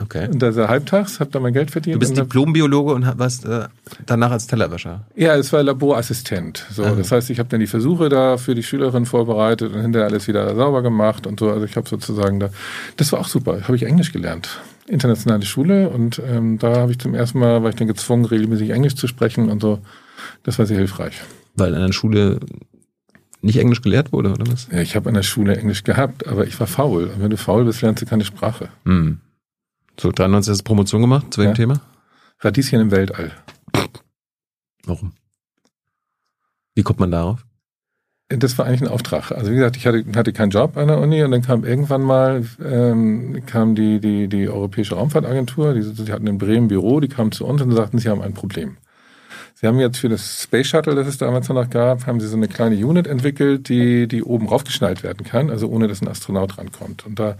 Okay. 0.00 0.26
Und 0.32 0.40
da 0.42 0.56
war 0.56 0.68
halbtags, 0.68 1.20
habe 1.20 1.30
da 1.30 1.38
mein 1.38 1.52
Geld 1.52 1.70
verdient. 1.70 1.94
Du 1.96 2.00
bist 2.00 2.16
Diplombiologe 2.16 2.92
und 2.94 3.06
warst 3.18 3.44
äh, 3.44 3.66
danach 4.06 4.32
als 4.32 4.46
Tellerwäscher. 4.48 5.06
Ja, 5.14 5.36
es 5.36 5.52
war 5.52 5.62
Laborassistent. 5.62 6.66
So, 6.72 6.82
Ah. 6.82 6.94
das 6.96 7.12
heißt, 7.12 7.30
ich 7.30 7.38
habe 7.38 7.48
dann 7.50 7.60
die 7.60 7.66
Versuche 7.68 8.08
da 8.08 8.36
für 8.38 8.54
die 8.56 8.62
Schülerin 8.64 9.06
vorbereitet 9.06 9.72
und 9.72 9.80
hinterher 9.80 10.08
alles 10.08 10.26
wieder 10.26 10.56
sauber 10.56 10.82
gemacht 10.82 11.26
und 11.26 11.38
so. 11.38 11.50
Also 11.50 11.64
ich 11.66 11.76
habe 11.76 11.88
sozusagen 11.88 12.40
da, 12.40 12.48
das 12.96 13.12
war 13.12 13.20
auch 13.20 13.28
super. 13.28 13.60
Habe 13.68 13.76
ich 13.76 13.84
Englisch 13.84 14.12
gelernt, 14.12 14.58
internationale 14.92 15.44
Schule 15.44 15.88
und 15.88 16.20
ähm, 16.24 16.58
da 16.58 16.76
habe 16.76 16.92
ich 16.92 16.98
zum 16.98 17.14
ersten 17.14 17.38
Mal 17.38 17.62
war 17.62 17.70
ich 17.70 17.76
dann 17.76 17.88
gezwungen, 17.88 18.24
regelmäßig 18.24 18.70
Englisch 18.70 18.94
zu 18.94 19.06
sprechen 19.06 19.50
und 19.50 19.60
so. 19.62 19.80
Das 20.44 20.58
war 20.58 20.66
sehr 20.66 20.78
hilfreich. 20.78 21.20
Weil 21.54 21.74
an 21.74 21.86
der 21.86 21.92
Schule 21.92 22.40
nicht 23.40 23.58
Englisch 23.58 23.82
gelehrt 23.82 24.12
wurde, 24.12 24.32
oder 24.32 24.46
was? 24.50 24.68
Ja, 24.70 24.80
ich 24.80 24.94
habe 24.94 25.08
an 25.08 25.14
der 25.14 25.22
Schule 25.22 25.56
Englisch 25.56 25.82
gehabt, 25.82 26.26
aber 26.28 26.46
ich 26.46 26.58
war 26.60 26.66
faul. 26.66 27.04
Und 27.06 27.20
wenn 27.22 27.30
du 27.30 27.36
faul 27.36 27.64
bist, 27.64 27.82
lernst 27.82 28.02
du 28.02 28.06
keine 28.06 28.24
Sprache. 28.24 28.68
Hm. 28.84 29.20
So, 29.98 30.12
93 30.12 30.50
hast 30.52 30.60
du 30.60 30.64
Promotion 30.64 31.00
gemacht 31.00 31.26
zu 31.34 31.40
welchem 31.40 31.50
Ja. 31.50 31.56
Thema? 31.56 31.80
Radieschen 32.40 32.80
im 32.80 32.90
Weltall. 32.90 33.32
Warum? 34.84 35.12
Wie 36.74 36.82
kommt 36.82 37.00
man 37.00 37.10
darauf? 37.10 37.44
Das 38.36 38.58
war 38.58 38.66
eigentlich 38.66 38.82
ein 38.82 38.88
Auftrag. 38.88 39.32
Also 39.32 39.50
wie 39.50 39.56
gesagt, 39.56 39.76
ich 39.76 39.86
hatte, 39.86 40.04
hatte 40.14 40.32
keinen 40.32 40.50
Job 40.50 40.76
an 40.76 40.88
der 40.88 40.98
Uni 40.98 41.22
und 41.22 41.30
dann 41.30 41.42
kam 41.42 41.64
irgendwann 41.64 42.02
mal 42.02 42.44
ähm, 42.64 43.42
kam 43.46 43.74
die, 43.74 44.00
die, 44.00 44.28
die 44.28 44.48
Europäische 44.48 44.94
Raumfahrtagentur, 44.94 45.74
die, 45.74 45.82
die 45.82 46.12
hatten 46.12 46.26
in 46.26 46.38
Bremen 46.38 46.64
ein 46.64 46.68
Büro, 46.68 47.00
die 47.00 47.08
kamen 47.08 47.32
zu 47.32 47.46
uns 47.46 47.62
und 47.62 47.72
sagten, 47.72 47.98
sie 47.98 48.08
haben 48.08 48.22
ein 48.22 48.34
Problem. 48.34 48.76
Sie 49.54 49.68
haben 49.68 49.78
jetzt 49.78 49.98
für 49.98 50.08
das 50.08 50.42
Space 50.42 50.66
Shuttle, 50.66 50.96
das 50.96 51.06
es 51.06 51.18
damals 51.18 51.48
noch 51.48 51.70
gab, 51.70 52.06
haben 52.06 52.18
sie 52.18 52.26
so 52.26 52.36
eine 52.36 52.48
kleine 52.48 52.74
Unit 52.84 53.06
entwickelt, 53.06 53.68
die, 53.68 54.08
die 54.08 54.24
oben 54.24 54.48
raufgeschnallt 54.48 55.04
werden 55.04 55.24
kann, 55.24 55.50
also 55.50 55.68
ohne 55.68 55.86
dass 55.86 56.02
ein 56.02 56.08
Astronaut 56.08 56.58
rankommt. 56.58 57.06
Und 57.06 57.20
da 57.20 57.36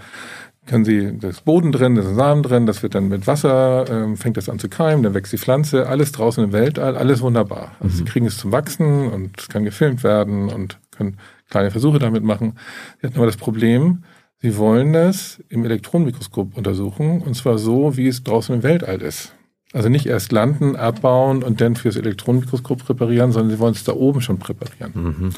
können 0.67 0.85
Sie, 0.85 1.19
da 1.19 1.29
ist 1.29 1.45
Boden 1.45 1.73
drin, 1.73 1.97
da 1.97 2.03
ist 2.03 2.15
Samen 2.15 2.43
drin, 2.43 2.67
das 2.67 2.83
wird 2.83 2.95
dann 2.95 3.09
mit 3.09 3.27
Wasser, 3.27 3.87
ähm, 3.91 4.17
fängt 4.17 4.37
das 4.37 4.49
an 4.49 4.61
zu 4.61 4.69
keimen, 4.69 5.03
dann 5.03 5.15
wächst 5.15 5.33
die 5.33 5.39
Pflanze, 5.39 5.89
alles 5.89 6.13
draußen 6.13 6.45
im 6.45 6.53
Weltall, 6.53 6.97
alles 6.97 7.21
wunderbar. 7.21 7.73
Also 7.81 7.97
Sie 7.97 8.05
kriegen 8.05 8.27
es 8.27 8.39
zum 8.39 8.53
Wachsen 8.53 9.11
und 9.11 9.41
es 9.41 9.49
kann 9.49 9.65
gefilmt 9.65 10.05
werden 10.05 10.49
und 10.49 10.79
können 11.03 11.19
kleine 11.51 11.71
Versuche 11.71 11.99
damit 11.99 12.23
machen. 12.23 12.59
Sie 13.01 13.07
hatten 13.07 13.17
aber 13.17 13.27
das 13.27 13.37
Problem, 13.37 14.05
Sie 14.39 14.57
wollen 14.57 14.93
das 14.93 15.41
im 15.51 15.65
Elektronenmikroskop 15.65 16.57
untersuchen 16.57 17.23
und 17.23 17.35
zwar 17.37 17.59
so, 17.59 17.97
wie 17.97 18.09
es 18.09 18.25
draußen 18.25 18.57
im 18.57 18.63
Weltall 18.65 19.01
ist. 19.01 19.33
Also 19.73 19.89
nicht 19.89 20.07
erst 20.07 20.33
landen, 20.33 20.75
abbauen 20.75 21.45
und 21.45 21.61
dann 21.61 21.77
fürs 21.77 21.97
Elektronenmikroskop 21.97 22.85
präparieren, 22.85 23.31
sondern 23.31 23.51
Sie 23.51 23.59
wollen 23.61 23.75
es 23.75 23.85
da 23.85 23.93
oben 23.93 24.21
schon 24.21 24.39
präparieren. 24.39 24.93
Mhm. 24.95 25.31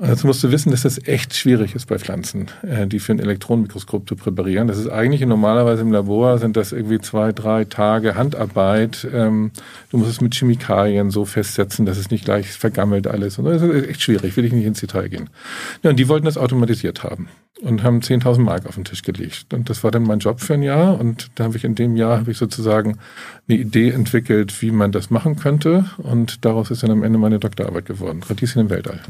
Dazu 0.00 0.26
musst 0.26 0.42
du 0.42 0.50
wissen, 0.50 0.70
dass 0.70 0.82
das 0.82 1.06
echt 1.06 1.34
schwierig 1.34 1.74
ist 1.74 1.86
bei 1.86 1.98
Pflanzen, 1.98 2.46
äh, 2.62 2.86
die 2.86 3.00
für 3.00 3.12
ein 3.12 3.18
Elektronenmikroskop 3.18 4.08
zu 4.08 4.16
präparieren. 4.16 4.66
Das 4.66 4.78
ist 4.78 4.88
eigentlich 4.88 5.20
normalerweise 5.20 5.82
im 5.82 5.92
Labor 5.92 6.38
sind 6.38 6.56
das 6.56 6.72
irgendwie 6.72 7.00
zwei, 7.00 7.32
drei 7.32 7.64
Tage 7.64 8.14
Handarbeit. 8.14 9.06
Ähm, 9.12 9.50
Du 9.90 9.98
musst 9.98 10.10
es 10.10 10.20
mit 10.20 10.34
Chemikalien 10.34 11.10
so 11.10 11.24
festsetzen, 11.24 11.84
dass 11.84 11.98
es 11.98 12.10
nicht 12.10 12.24
gleich 12.24 12.52
vergammelt 12.52 13.08
alles. 13.08 13.38
Und 13.38 13.46
das 13.46 13.60
ist 13.60 13.88
echt 13.88 14.02
schwierig, 14.02 14.36
will 14.36 14.44
ich 14.44 14.52
nicht 14.52 14.64
ins 14.64 14.80
Detail 14.80 15.08
gehen. 15.08 15.30
Ja, 15.82 15.90
und 15.90 15.96
die 15.96 16.08
wollten 16.08 16.26
das 16.26 16.38
automatisiert 16.38 17.02
haben 17.02 17.28
und 17.60 17.82
haben 17.82 17.98
10.000 17.98 18.38
Mark 18.38 18.66
auf 18.66 18.76
den 18.76 18.84
Tisch 18.84 19.02
gelegt. 19.02 19.52
Und 19.52 19.68
das 19.68 19.82
war 19.82 19.90
dann 19.90 20.04
mein 20.04 20.20
Job 20.20 20.40
für 20.40 20.54
ein 20.54 20.62
Jahr. 20.62 21.00
Und 21.00 21.30
da 21.34 21.44
habe 21.44 21.56
ich 21.56 21.64
in 21.64 21.74
dem 21.74 21.96
Jahr 21.96 22.18
habe 22.18 22.30
ich 22.30 22.38
sozusagen 22.38 22.98
eine 23.48 23.58
Idee 23.58 23.90
entwickelt, 23.90 24.62
wie 24.62 24.70
man 24.70 24.92
das 24.92 25.10
machen 25.10 25.34
könnte. 25.34 25.86
Und 25.98 26.44
daraus 26.44 26.70
ist 26.70 26.84
dann 26.84 26.92
am 26.92 27.02
Ende 27.02 27.18
meine 27.18 27.40
Doktorarbeit 27.40 27.86
geworden. 27.86 28.22
Radieschen 28.22 28.60
im 28.60 28.70
Weltall. 28.70 29.00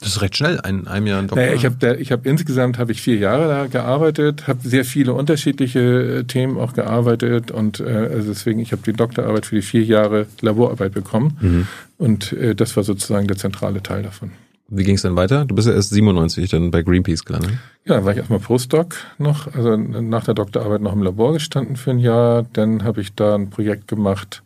Das 0.00 0.10
ist 0.10 0.22
recht 0.22 0.36
schnell, 0.36 0.60
ein, 0.60 0.86
einem 0.86 1.06
Jahr 1.08 1.18
ein 1.18 1.26
Doktor. 1.26 1.42
Naja, 1.44 1.54
ich 1.56 1.64
habe 1.64 1.96
ich 1.96 2.12
hab 2.12 2.24
insgesamt 2.24 2.78
habe 2.78 2.92
ich 2.92 3.02
vier 3.02 3.16
Jahre 3.16 3.48
da 3.48 3.66
gearbeitet, 3.66 4.46
habe 4.46 4.60
sehr 4.66 4.84
viele 4.84 5.12
unterschiedliche 5.12 6.18
äh, 6.20 6.24
Themen 6.24 6.56
auch 6.56 6.72
gearbeitet 6.72 7.50
und 7.50 7.80
äh, 7.80 7.84
also 8.12 8.28
deswegen 8.28 8.60
ich 8.60 8.70
habe 8.70 8.82
die 8.86 8.92
Doktorarbeit 8.92 9.46
für 9.46 9.56
die 9.56 9.62
vier 9.62 9.82
Jahre 9.82 10.26
Laborarbeit 10.40 10.92
bekommen 10.92 11.36
Mhm. 11.40 11.66
und 11.98 12.32
äh, 12.32 12.54
das 12.54 12.76
war 12.76 12.84
sozusagen 12.84 13.26
der 13.26 13.36
zentrale 13.36 13.82
Teil 13.82 14.02
davon. 14.04 14.30
Wie 14.70 14.84
ging 14.84 14.96
es 14.96 15.02
dann 15.02 15.16
weiter? 15.16 15.46
Du 15.46 15.54
bist 15.54 15.66
ja 15.66 15.74
erst 15.74 15.90
97 15.90 16.48
dann 16.50 16.70
bei 16.70 16.82
Greenpeace 16.82 17.24
gelandet. 17.24 17.52
Ja, 17.86 17.94
dann 17.96 18.04
war 18.04 18.12
ich 18.12 18.18
erstmal 18.18 18.38
Postdoc 18.38 18.96
noch, 19.16 19.52
also 19.54 19.76
nach 19.76 20.24
der 20.26 20.34
Doktorarbeit 20.34 20.82
noch 20.82 20.92
im 20.92 21.02
Labor 21.02 21.32
gestanden 21.32 21.76
für 21.76 21.90
ein 21.90 21.98
Jahr. 21.98 22.44
Dann 22.52 22.84
habe 22.84 23.00
ich 23.00 23.14
da 23.14 23.34
ein 23.34 23.48
Projekt 23.48 23.88
gemacht 23.88 24.42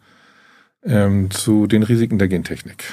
ähm, 0.84 1.30
zu 1.30 1.66
den 1.66 1.82
Risiken 1.82 2.18
der 2.18 2.28
Gentechnik. 2.28 2.84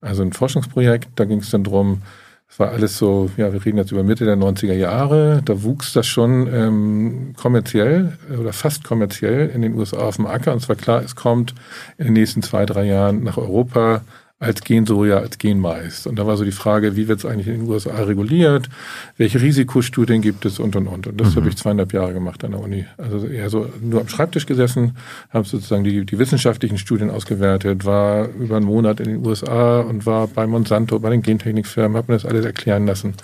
Also 0.00 0.22
ein 0.22 0.32
Forschungsprojekt, 0.32 1.08
da 1.16 1.24
ging 1.24 1.40
es 1.40 1.50
dann 1.50 1.64
drum. 1.64 2.02
es 2.48 2.58
war 2.58 2.70
alles 2.70 2.98
so, 2.98 3.30
ja, 3.36 3.52
wir 3.52 3.64
reden 3.64 3.78
jetzt 3.78 3.92
über 3.92 4.04
Mitte 4.04 4.24
der 4.24 4.36
90er 4.36 4.74
Jahre, 4.74 5.42
da 5.44 5.62
wuchs 5.62 5.92
das 5.92 6.06
schon 6.06 6.52
ähm, 6.52 7.34
kommerziell 7.36 8.16
oder 8.38 8.52
fast 8.52 8.84
kommerziell 8.84 9.48
in 9.48 9.62
den 9.62 9.74
USA 9.74 9.98
auf 9.98 10.16
dem 10.16 10.26
Acker. 10.26 10.52
Und 10.52 10.62
es 10.62 10.68
war 10.68 10.76
klar, 10.76 11.02
es 11.02 11.16
kommt 11.16 11.54
in 11.98 12.06
den 12.06 12.14
nächsten 12.14 12.42
zwei, 12.42 12.64
drei 12.64 12.84
Jahren 12.84 13.24
nach 13.24 13.36
Europa 13.36 14.02
als 14.40 14.60
Gensoja, 14.60 15.18
als 15.18 15.38
Genmais. 15.38 16.06
Und 16.06 16.16
da 16.16 16.26
war 16.26 16.36
so 16.36 16.44
die 16.44 16.52
Frage, 16.52 16.96
wie 16.96 17.08
wird 17.08 17.18
es 17.18 17.26
eigentlich 17.26 17.48
in 17.48 17.60
den 17.60 17.68
USA 17.68 17.90
reguliert? 18.04 18.68
Welche 19.16 19.40
Risikostudien 19.40 20.22
gibt 20.22 20.44
es 20.44 20.60
und 20.60 20.76
und 20.76 20.86
und. 20.86 21.08
Und 21.08 21.20
das 21.20 21.34
habe 21.34 21.48
ich 21.48 21.56
zweieinhalb 21.56 21.92
Jahre 21.92 22.12
gemacht 22.12 22.44
an 22.44 22.52
der 22.52 22.60
Uni. 22.60 22.86
Also 22.98 23.26
eher 23.26 23.50
so 23.50 23.68
nur 23.80 24.00
am 24.00 24.08
Schreibtisch 24.08 24.46
gesessen, 24.46 24.96
habe 25.30 25.46
sozusagen 25.46 25.82
die, 25.82 26.06
die 26.06 26.18
wissenschaftlichen 26.18 26.78
Studien 26.78 27.10
ausgewertet, 27.10 27.84
war 27.84 28.28
über 28.28 28.56
einen 28.56 28.66
Monat 28.66 29.00
in 29.00 29.08
den 29.08 29.26
USA 29.26 29.80
und 29.80 30.06
war 30.06 30.28
bei 30.28 30.46
Monsanto, 30.46 31.00
bei 31.00 31.10
den 31.10 31.22
Gentechnikfirmen, 31.22 31.96
habe 31.96 32.12
mir 32.12 32.18
das 32.18 32.24
alles 32.24 32.44
erklären 32.44 32.86
lassen. 32.86 33.14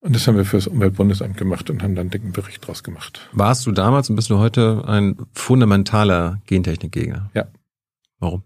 Und 0.00 0.16
das 0.16 0.26
haben 0.26 0.36
wir 0.36 0.44
für 0.44 0.56
das 0.56 0.66
Umweltbundesamt 0.66 1.36
gemacht 1.36 1.70
und 1.70 1.82
haben 1.82 1.94
dann 1.94 2.02
einen 2.02 2.10
dicken 2.10 2.32
Bericht 2.32 2.66
draus 2.66 2.82
gemacht. 2.82 3.28
Warst 3.32 3.66
du 3.66 3.72
damals 3.72 4.10
und 4.10 4.16
bist 4.16 4.30
du 4.30 4.38
heute 4.38 4.84
ein 4.86 5.16
fundamentaler 5.32 6.40
Gentechnikgegner? 6.46 7.30
Ja. 7.34 7.46
Warum? 8.18 8.42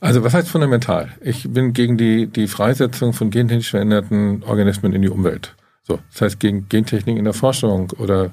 Also 0.00 0.24
was 0.24 0.32
heißt 0.32 0.48
fundamental? 0.48 1.10
Ich 1.20 1.52
bin 1.52 1.72
gegen 1.74 1.98
die, 1.98 2.26
die 2.26 2.48
Freisetzung 2.48 3.12
von 3.12 3.30
gentechnisch 3.30 3.70
veränderten 3.70 4.42
Organismen 4.44 4.94
in 4.94 5.02
die 5.02 5.10
Umwelt. 5.10 5.54
So, 5.82 6.00
das 6.12 6.22
heißt 6.22 6.40
gegen 6.40 6.68
Gentechnik 6.68 7.18
in 7.18 7.24
der 7.24 7.34
Forschung 7.34 7.90
oder 7.98 8.30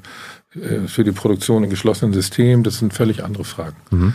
äh, 0.56 0.88
für 0.88 1.04
die 1.04 1.12
Produktion 1.12 1.64
in 1.64 1.70
geschlossenen 1.70 2.14
Systemen, 2.14 2.64
das 2.64 2.80
sind 2.80 2.94
völlig 2.94 3.24
andere 3.24 3.44
Fragen. 3.44 3.76
Mhm. 3.92 4.14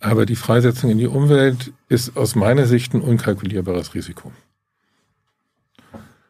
Aber 0.00 0.26
die 0.26 0.36
Freisetzung 0.36 0.90
in 0.90 0.98
die 0.98 1.06
Umwelt 1.06 1.72
ist 1.88 2.16
aus 2.16 2.34
meiner 2.34 2.66
Sicht 2.66 2.94
ein 2.94 3.00
unkalkulierbares 3.00 3.94
Risiko. 3.94 4.32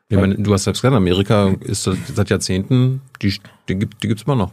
Ich 0.08 0.16
meine, 0.16 0.36
du 0.36 0.52
hast 0.52 0.64
selbst 0.64 0.82
gesagt, 0.82 0.96
Amerika 0.96 1.54
ist 1.60 1.82
seit 1.82 2.30
Jahrzehnten, 2.30 3.02
die, 3.22 3.40
die 3.68 3.74
gibt 3.74 4.00
gibt's 4.00 4.22
immer 4.22 4.36
noch. 4.36 4.52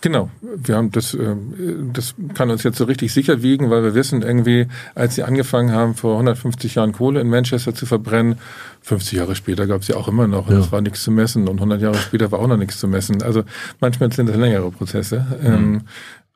Genau, 0.00 0.30
wir 0.40 0.76
haben 0.76 0.90
das, 0.90 1.14
ähm, 1.14 1.90
das 1.92 2.14
kann 2.34 2.50
uns 2.50 2.62
jetzt 2.64 2.78
so 2.78 2.84
richtig 2.84 3.12
sicher 3.12 3.42
wiegen, 3.42 3.70
weil 3.70 3.82
wir 3.84 3.94
wissen 3.94 4.22
irgendwie, 4.22 4.66
als 4.94 5.14
sie 5.14 5.22
angefangen 5.22 5.72
haben, 5.72 5.94
vor 5.94 6.14
150 6.14 6.74
Jahren 6.74 6.92
Kohle 6.92 7.20
in 7.20 7.28
Manchester 7.28 7.74
zu 7.74 7.86
verbrennen, 7.86 8.36
50 8.82 9.18
Jahre 9.18 9.36
später 9.36 9.66
gab 9.66 9.82
es 9.82 9.88
ja 9.88 9.96
auch 9.96 10.08
immer 10.08 10.26
noch 10.26 10.48
und 10.48 10.54
Ja. 10.54 10.60
es 10.60 10.72
war 10.72 10.80
nichts 10.80 11.02
zu 11.04 11.10
messen 11.12 11.46
und 11.48 11.56
100 11.60 11.80
Jahre 11.80 11.98
später 11.98 12.32
war 12.32 12.40
auch 12.40 12.48
noch 12.48 12.56
nichts 12.56 12.78
zu 12.78 12.88
messen. 12.88 13.22
Also 13.22 13.44
manchmal 13.80 14.12
sind 14.12 14.28
das 14.28 14.36
längere 14.36 14.70
Prozesse. 14.72 15.24
Ähm, 15.42 15.82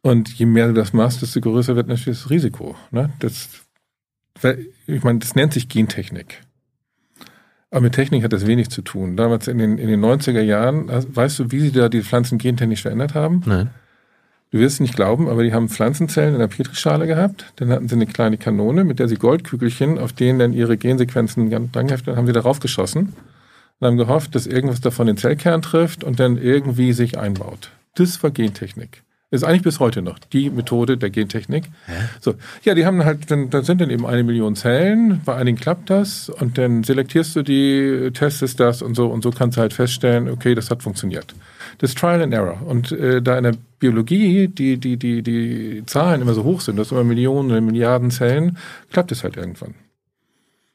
und 0.03 0.29
je 0.39 0.47
mehr 0.47 0.69
du 0.69 0.75
das 0.75 0.93
machst, 0.93 1.23
desto 1.23 1.41
größer 1.41 1.75
wird 1.75 1.89
natürlich 1.89 2.21
das 2.21 2.31
Risiko. 2.31 2.77
Ne? 2.93 3.11
Das, 3.19 3.49
ich 4.87 5.03
meine, 5.03 5.19
das 5.19 5.35
nennt 5.35 5.53
sich 5.53 5.69
Gentechnik. 5.69 6.43
Aber 7.71 7.81
mit 7.81 7.95
Technik 7.95 8.23
hat 8.23 8.33
das 8.33 8.47
wenig 8.47 8.71
zu 8.71 8.83
tun. 8.83 9.17
Damals 9.17 9.49
in 9.49 9.59
den, 9.59 9.79
in 9.79 9.89
den 9.89 10.05
90er 10.05 10.41
Jahren, 10.41 10.89
weißt 10.89 11.39
du, 11.41 11.51
wie 11.51 11.61
sie 11.61 11.73
da 11.73 11.89
die 11.89 12.03
Pflanzen 12.03 12.39
gentechnisch 12.39 12.83
verändert 12.83 13.15
haben? 13.15 13.43
Nein. 13.45 13.71
Du 14.53 14.61
wirst 14.61 14.75
es 14.75 14.81
nicht 14.81 14.95
glauben, 14.95 15.29
aber 15.29 15.43
die 15.43 15.53
haben 15.53 15.69
Pflanzenzellen 15.69 16.35
in 16.35 16.41
der 16.41 16.47
Petrischale 16.47 17.07
gehabt. 17.07 17.53
Dann 17.57 17.71
hatten 17.71 17.89
sie 17.89 17.97
eine 17.97 18.07
kleine 18.07 18.39
Kanone, 18.39 18.85
mit 18.85 19.01
der 19.01 19.09
sie 19.09 19.17
Goldkügelchen, 19.17 19.99
auf 19.99 20.13
denen 20.13 20.39
dann 20.39 20.53
ihre 20.53 20.77
Gensequenzen 20.77 21.51
ganz 21.51 21.73
dranheftet, 21.73 22.17
haben 22.17 22.27
sie 22.27 22.33
darauf 22.33 22.61
geschossen 22.61 23.15
und 23.81 23.87
haben 23.87 23.97
gehofft, 23.97 24.35
dass 24.35 24.47
irgendwas 24.47 24.81
davon 24.81 25.09
den 25.09 25.17
Zellkern 25.17 25.63
trifft 25.63 26.05
und 26.05 26.21
dann 26.21 26.39
irgendwie 26.39 26.93
sich 26.93 27.19
einbaut. 27.19 27.73
Das 27.97 28.23
war 28.23 28.31
Gentechnik. 28.31 29.03
Ist 29.33 29.43
eigentlich 29.43 29.63
bis 29.63 29.81
heute 29.81 30.03
noch 30.03 30.21
die 30.21 30.51
Methode 30.51 30.97
der 30.97 31.11
Gentechnik. 31.11 31.65
So, 32.21 32.35
ja, 32.63 32.77
die 32.77 32.87
haben 32.87 33.05
halt, 33.05 33.29
dann, 33.29 33.51
da 33.51 33.63
sind 33.63 33.81
dann 33.81 33.91
eben 33.91 34.07
eine 34.07 34.23
Million 34.23 34.55
Zellen, 34.55 35.21
bei 35.25 35.35
einigen 35.35 35.59
klappt 35.59 35.91
das 35.91 36.29
und 36.29 36.59
dann 36.59 36.85
selektierst 36.85 37.35
du 37.35 37.43
die, 37.43 38.13
testest 38.15 38.61
das 38.61 38.83
und 38.83 38.95
so 38.95 39.09
und 39.09 39.23
so 39.23 39.33
kannst 39.33 39.57
du 39.57 39.63
halt 39.63 39.73
feststellen, 39.73 40.31
okay, 40.31 40.55
das 40.55 40.71
hat 40.71 40.85
funktioniert. 40.85 41.35
Das 41.79 41.91
ist 41.91 41.99
Trial 41.99 42.23
and 42.23 42.33
Error. 42.33 42.63
Und 42.65 42.93
äh, 42.93 43.21
da 43.21 43.37
in 43.37 43.45
der 43.45 43.55
Biologie 43.81 44.47
die, 44.47 44.77
die, 44.77 44.97
die, 44.97 45.23
die 45.23 45.83
Zahlen 45.87 46.23
immer 46.23 46.35
so 46.35 46.45
hoch 46.45 46.61
sind, 46.61 46.77
das 46.77 46.91
sind 46.91 46.99
immer 46.99 47.09
Millionen 47.09 47.51
oder 47.51 47.61
Milliarden 47.61 48.13
Zellen, 48.13 48.59
klappt 48.93 49.11
es 49.11 49.25
halt 49.25 49.37
irgendwann. 49.37 49.75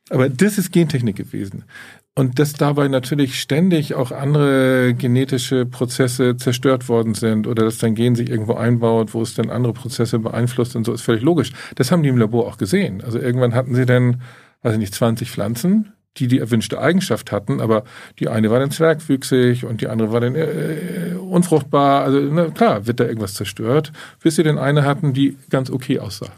Aber 0.09 0.27
das 0.27 0.57
ist 0.57 0.73
Gentechnik 0.73 1.15
gewesen. 1.15 1.63
Und 2.13 2.39
dass 2.39 2.53
dabei 2.53 2.89
natürlich 2.89 3.39
ständig 3.39 3.95
auch 3.95 4.11
andere 4.11 4.93
genetische 4.93 5.65
Prozesse 5.65 6.35
zerstört 6.35 6.89
worden 6.89 7.13
sind 7.13 7.47
oder 7.47 7.63
dass 7.63 7.77
dein 7.77 7.95
Gen 7.95 8.15
sich 8.15 8.29
irgendwo 8.29 8.55
einbaut, 8.55 9.13
wo 9.13 9.21
es 9.21 9.33
dann 9.33 9.49
andere 9.49 9.73
Prozesse 9.73 10.19
beeinflusst 10.19 10.75
und 10.75 10.85
so, 10.85 10.93
ist 10.93 11.03
völlig 11.03 11.21
logisch. 11.21 11.51
Das 11.75 11.91
haben 11.91 12.03
die 12.03 12.09
im 12.09 12.17
Labor 12.17 12.47
auch 12.47 12.57
gesehen. 12.57 13.01
Also 13.01 13.17
irgendwann 13.17 13.55
hatten 13.55 13.75
sie 13.75 13.85
dann, 13.85 14.21
weiß 14.61 14.73
ich 14.73 14.79
nicht, 14.79 14.93
20 14.93 15.31
Pflanzen, 15.31 15.93
die 16.17 16.27
die 16.27 16.39
erwünschte 16.39 16.81
Eigenschaft 16.81 17.31
hatten, 17.31 17.61
aber 17.61 17.85
die 18.19 18.27
eine 18.27 18.51
war 18.51 18.59
dann 18.59 18.71
zwergwüchsig 18.71 19.63
und 19.63 19.79
die 19.79 19.87
andere 19.87 20.11
war 20.11 20.19
dann 20.19 20.35
äh, 20.35 21.15
unfruchtbar. 21.17 22.03
Also 22.03 22.19
na, 22.19 22.49
klar, 22.49 22.87
wird 22.87 22.99
da 22.99 23.05
irgendwas 23.05 23.35
zerstört, 23.35 23.93
bis 24.21 24.35
sie 24.35 24.43
dann 24.43 24.57
eine 24.57 24.83
hatten, 24.83 25.13
die 25.13 25.37
ganz 25.49 25.69
okay 25.69 25.99
aussah. 25.99 26.33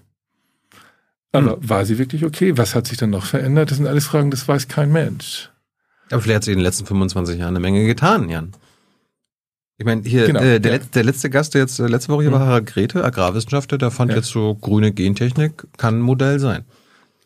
Aber 1.31 1.53
hm. 1.53 1.69
war 1.69 1.83
sie 1.85 1.97
wirklich 1.97 2.23
okay? 2.25 2.59
Was 2.59 2.75
hat 2.75 2.85
sich 2.85 2.99
dann 2.99 3.09
noch 3.09 3.25
verändert? 3.25 3.71
Das 3.71 3.77
sind 3.77 3.87
alles 3.87 4.05
Fragen, 4.05 4.29
das 4.29 4.47
weiß 4.47 4.67
kein 4.67 4.91
Mensch. 4.91 5.49
Aber 6.13 6.21
vielleicht 6.21 6.35
hat 6.37 6.43
sich 6.43 6.53
in 6.53 6.59
den 6.59 6.63
letzten 6.63 6.85
25 6.85 7.39
Jahren 7.39 7.49
eine 7.49 7.59
Menge 7.59 7.85
getan, 7.85 8.29
Jan. 8.29 8.51
Ich 9.77 9.85
meine, 9.85 10.03
hier, 10.03 10.27
genau, 10.27 10.39
äh, 10.39 10.59
der, 10.59 10.73
ja. 10.73 10.77
der, 10.77 11.03
letzte 11.03 11.29
Gast, 11.29 11.55
der 11.55 11.61
jetzt 11.61 11.79
äh, 11.79 11.87
letzte 11.87 12.09
Woche 12.13 12.21
hier 12.21 12.29
mhm. 12.29 12.35
war, 12.35 12.45
Harald 12.45 12.67
Grete, 12.67 13.03
Agrarwissenschaftler, 13.03 13.77
der 13.77 13.91
fand 13.91 14.11
ja. 14.11 14.17
jetzt 14.17 14.29
so 14.29 14.55
grüne 14.55 14.91
Gentechnik 14.91 15.65
kann 15.77 15.99
ein 15.99 16.01
Modell 16.01 16.39
sein. 16.39 16.63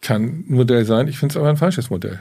Kann 0.01 0.23
ein 0.23 0.45
Modell 0.47 0.85
sein, 0.85 1.07
ich 1.07 1.19
finde 1.19 1.33
es 1.33 1.37
aber 1.37 1.49
ein 1.49 1.57
falsches 1.57 1.89
Modell. 1.89 2.19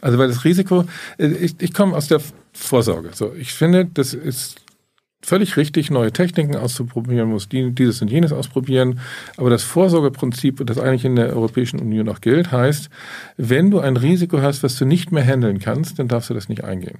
Also 0.00 0.18
weil 0.18 0.28
das 0.28 0.44
Risiko, 0.44 0.84
äh, 1.18 1.26
ich, 1.26 1.56
ich 1.58 1.74
komme 1.74 1.96
aus 1.96 2.06
der 2.06 2.20
Vorsorge. 2.52 3.10
So, 3.12 3.34
ich 3.34 3.52
finde, 3.52 3.84
das 3.84 4.14
ist 4.14 4.60
völlig 5.22 5.56
richtig, 5.56 5.90
neue 5.90 6.12
Techniken 6.12 6.56
auszuprobieren, 6.56 7.28
muss 7.28 7.48
dieses 7.48 8.02
und 8.02 8.10
jenes 8.10 8.32
ausprobieren. 8.32 9.00
Aber 9.36 9.50
das 9.50 9.62
Vorsorgeprinzip, 9.62 10.64
das 10.66 10.78
eigentlich 10.78 11.04
in 11.04 11.16
der 11.16 11.34
Europäischen 11.36 11.78
Union 11.80 12.08
auch 12.08 12.20
gilt, 12.20 12.52
heißt, 12.52 12.90
wenn 13.36 13.70
du 13.70 13.80
ein 13.80 13.96
Risiko 13.96 14.40
hast, 14.40 14.62
was 14.62 14.76
du 14.76 14.84
nicht 14.84 15.12
mehr 15.12 15.24
handeln 15.24 15.58
kannst, 15.58 15.98
dann 15.98 16.08
darfst 16.08 16.30
du 16.30 16.34
das 16.34 16.48
nicht 16.48 16.64
eingehen. 16.64 16.98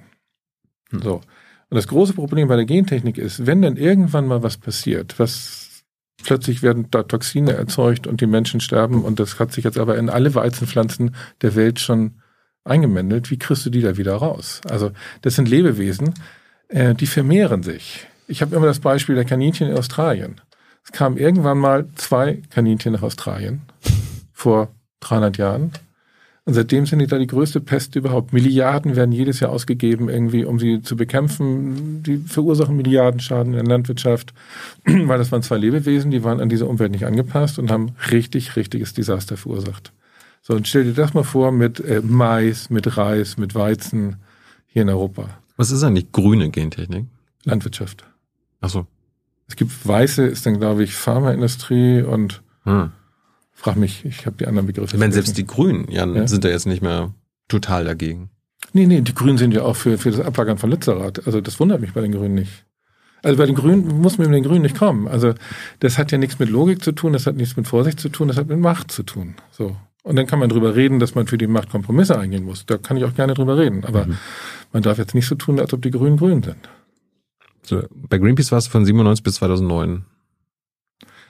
Hm. 0.91 1.01
So. 1.01 1.15
Und 1.15 1.77
das 1.77 1.87
große 1.87 2.13
Problem 2.13 2.47
bei 2.47 2.57
der 2.57 2.65
Gentechnik 2.65 3.17
ist, 3.17 3.45
wenn 3.47 3.61
dann 3.61 3.77
irgendwann 3.77 4.27
mal 4.27 4.43
was 4.43 4.57
passiert, 4.57 5.17
was 5.19 5.83
plötzlich 6.23 6.61
werden 6.61 6.87
da 6.91 7.03
Toxine 7.03 7.53
erzeugt 7.53 8.07
und 8.07 8.21
die 8.21 8.27
Menschen 8.27 8.59
sterben 8.59 9.03
und 9.03 9.19
das 9.19 9.39
hat 9.39 9.51
sich 9.53 9.63
jetzt 9.63 9.77
aber 9.77 9.97
in 9.97 10.09
alle 10.09 10.35
Weizenpflanzen 10.35 11.15
der 11.41 11.55
Welt 11.55 11.79
schon 11.79 12.21
eingemendelt, 12.63 13.31
wie 13.31 13.39
kriegst 13.39 13.65
du 13.65 13.69
die 13.69 13.81
da 13.81 13.97
wieder 13.97 14.15
raus? 14.15 14.61
Also 14.69 14.91
das 15.21 15.35
sind 15.35 15.47
Lebewesen, 15.47 16.13
äh, 16.67 16.93
die 16.93 17.07
vermehren 17.07 17.63
sich. 17.63 18.07
Ich 18.31 18.41
habe 18.41 18.55
immer 18.55 18.65
das 18.65 18.79
Beispiel 18.79 19.15
der 19.15 19.25
Kaninchen 19.25 19.67
in 19.67 19.75
Australien. 19.75 20.39
Es 20.85 20.93
kamen 20.93 21.17
irgendwann 21.17 21.57
mal 21.57 21.89
zwei 21.95 22.41
Kaninchen 22.49 22.93
nach 22.93 23.03
Australien 23.03 23.61
vor 24.31 24.69
300 25.01 25.37
Jahren. 25.37 25.71
Und 26.45 26.53
seitdem 26.53 26.85
sind 26.85 26.99
die 26.99 27.07
da 27.07 27.17
die 27.17 27.27
größte 27.27 27.59
Pest 27.59 27.97
überhaupt. 27.97 28.31
Milliarden 28.31 28.95
werden 28.95 29.11
jedes 29.11 29.41
Jahr 29.41 29.51
ausgegeben, 29.51 30.07
irgendwie, 30.07 30.45
um 30.45 30.59
sie 30.59 30.81
zu 30.81 30.95
bekämpfen. 30.95 32.03
Die 32.03 32.19
verursachen 32.19 32.77
Milliardenschaden 32.77 33.53
in 33.53 33.65
der 33.65 33.75
Landwirtschaft, 33.75 34.33
weil 34.85 35.17
das 35.17 35.33
waren 35.33 35.43
zwei 35.43 35.57
Lebewesen, 35.57 36.09
die 36.09 36.23
waren 36.23 36.39
an 36.39 36.47
diese 36.47 36.67
Umwelt 36.67 36.93
nicht 36.93 37.05
angepasst 37.05 37.59
und 37.59 37.69
haben 37.69 37.95
richtig, 38.11 38.55
richtiges 38.55 38.93
Desaster 38.93 39.35
verursacht. 39.35 39.91
So, 40.41 40.53
und 40.53 40.69
stell 40.69 40.85
dir 40.85 40.93
das 40.93 41.13
mal 41.13 41.23
vor 41.23 41.51
mit 41.51 41.81
äh, 41.81 42.01
Mais, 42.01 42.69
mit 42.69 42.95
Reis, 42.95 43.37
mit 43.37 43.55
Weizen 43.55 44.15
hier 44.67 44.83
in 44.83 44.89
Europa. 44.89 45.29
Was 45.57 45.69
ist 45.69 45.83
eigentlich 45.83 46.13
grüne 46.13 46.49
Gentechnik? 46.49 47.07
Landwirtschaft. 47.43 48.05
Ach 48.61 48.69
so. 48.69 48.87
Es 49.47 49.55
gibt 49.55 49.85
weiße, 49.85 50.25
ist 50.25 50.45
dann 50.45 50.59
glaube 50.59 50.83
ich 50.83 50.95
Pharmaindustrie 50.95 52.03
und 52.03 52.41
hm. 52.63 52.91
frag 53.51 53.75
mich, 53.75 54.05
ich 54.05 54.25
habe 54.25 54.37
die 54.37 54.47
anderen 54.47 54.67
Begriffe. 54.67 54.95
Ich 54.95 54.99
meine, 54.99 55.13
selbst 55.13 55.37
die 55.37 55.45
Grünen 55.45 55.91
ja, 55.91 56.05
ja, 56.05 56.27
sind 56.27 56.45
da 56.45 56.49
jetzt 56.49 56.67
nicht 56.67 56.81
mehr 56.81 57.13
total 57.47 57.83
dagegen. 57.83 58.29
Nee, 58.73 58.87
nee, 58.87 59.01
die 59.01 59.13
Grünen 59.13 59.37
sind 59.37 59.53
ja 59.53 59.63
auch 59.63 59.75
für, 59.75 59.97
für 59.97 60.11
das 60.11 60.21
Ablagern 60.21 60.57
von 60.57 60.69
Lützerath. 60.69 61.25
Also 61.25 61.41
das 61.41 61.59
wundert 61.59 61.81
mich 61.81 61.93
bei 61.93 62.01
den 62.01 62.13
Grünen 62.13 62.35
nicht. 62.35 62.65
Also 63.23 63.37
bei 63.37 63.45
den 63.45 63.55
Grünen 63.55 64.01
muss 64.01 64.17
man 64.17 64.29
mit 64.29 64.37
den 64.37 64.43
Grünen 64.43 64.63
nicht 64.63 64.77
kommen. 64.77 65.07
Also 65.07 65.33
das 65.79 65.97
hat 65.97 66.11
ja 66.11 66.17
nichts 66.17 66.39
mit 66.39 66.49
Logik 66.49 66.83
zu 66.83 66.91
tun, 66.91 67.13
das 67.13 67.27
hat 67.27 67.35
nichts 67.35 67.57
mit 67.57 67.67
Vorsicht 67.67 67.99
zu 67.99 68.09
tun, 68.09 68.27
das 68.27 68.37
hat 68.37 68.47
mit 68.47 68.59
Macht 68.59 68.91
zu 68.91 69.03
tun. 69.03 69.35
So. 69.51 69.75
Und 70.03 70.15
dann 70.15 70.25
kann 70.25 70.39
man 70.39 70.49
drüber 70.49 70.75
reden, 70.75 70.99
dass 70.99 71.13
man 71.13 71.27
für 71.27 71.37
die 71.37 71.47
Macht 71.47 71.69
Kompromisse 71.69 72.17
eingehen 72.17 72.43
muss. 72.43 72.65
Da 72.65 72.77
kann 72.77 72.97
ich 72.97 73.03
auch 73.03 73.13
gerne 73.13 73.33
drüber 73.33 73.57
reden. 73.57 73.83
Aber 73.85 74.05
mhm. 74.05 74.17
man 74.73 74.81
darf 74.81 74.97
jetzt 74.97 75.13
nicht 75.13 75.27
so 75.27 75.35
tun, 75.35 75.59
als 75.59 75.73
ob 75.73 75.81
die 75.81 75.91
Grünen 75.91 76.17
grün 76.17 76.41
sind. 76.41 76.69
So, 77.63 77.83
bei 77.91 78.17
Greenpeace 78.17 78.51
war 78.51 78.59
es 78.59 78.67
von 78.67 78.85
97 78.85 79.23
bis 79.23 79.35
2009. 79.35 80.05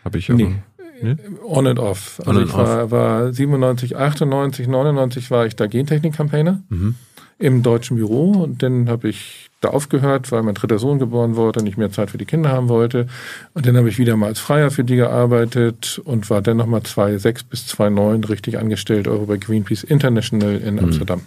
Habe 0.04 0.18
ich 0.18 0.30
nee. 0.30 0.56
nee. 1.02 1.16
On 1.44 1.68
and 1.68 1.80
off. 1.80 2.20
Also 2.26 2.40
On 2.40 2.46
ich 2.46 2.54
war, 2.54 2.86
off. 2.86 2.92
war 2.92 3.34
97, 3.34 3.96
98, 3.96 4.68
99 4.68 5.32
war 5.32 5.46
ich 5.46 5.56
da 5.56 5.68
Gentechnik-Campaigner 5.68 6.64
mhm. 6.70 6.96
im 7.38 7.64
deutschen 7.64 7.98
Büro 7.98 8.32
und 8.32 8.64
dann 8.64 8.90
habe 8.90 9.10
ich 9.10 9.50
da 9.62 9.70
aufgehört, 9.70 10.32
weil 10.32 10.42
mein 10.42 10.56
dritter 10.56 10.80
Sohn 10.80 10.98
geboren 10.98 11.36
wurde 11.36 11.60
und 11.60 11.68
ich 11.68 11.78
mehr 11.78 11.92
Zeit 11.92 12.10
für 12.10 12.18
die 12.18 12.26
Kinder 12.26 12.50
haben 12.50 12.68
wollte. 12.68 13.06
Und 13.54 13.68
dann 13.68 13.78
habe 13.78 13.90
ich 13.90 14.00
wieder 14.00 14.18
mal 14.18 14.28
als 14.28 14.40
Freier 14.40 14.72
für 14.72 14.84
die 14.84 14.96
gearbeitet 14.96 16.02
und 16.04 16.30
war 16.32 16.42
dann 16.42 16.58
nochmal 16.58 16.82
2006 16.82 17.44
bis 17.44 17.68
2009 17.68 18.24
richtig 18.24 18.58
angestellt, 18.58 19.08
Euro 19.08 19.28
bei 19.28 19.38
Greenpeace 19.38 19.84
International 19.84 20.58
in 20.58 20.76
mhm. 20.76 20.86
Amsterdam. 20.86 21.22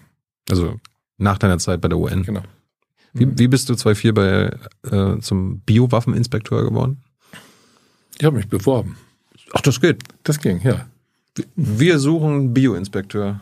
Also 0.51 0.81
nach 1.17 1.39
deiner 1.39 1.59
Zeit 1.59 1.81
bei 1.81 1.89
der 1.89 1.99
UN. 1.99 2.25
Genau. 2.25 2.43
Wie, 3.15 3.39
wie 3.39 3.49
bist 3.49 3.69
du 3.69 3.75
2004 3.75 4.15
bei, 4.15 4.51
äh, 4.91 5.21
zum 5.21 5.61
Biowaffeninspektor 5.61 6.65
geworden? 6.65 7.03
Ich 8.19 8.25
habe 8.25 8.37
mich 8.37 8.49
beworben. 8.49 8.97
Ach, 9.53 9.61
das 9.61 9.81
geht. 9.81 10.03
Das 10.25 10.41
ging, 10.41 10.61
ja. 10.63 10.87
Wir 11.57 11.99
suchen 11.99 12.53
Bioinspekteur. 12.53 13.41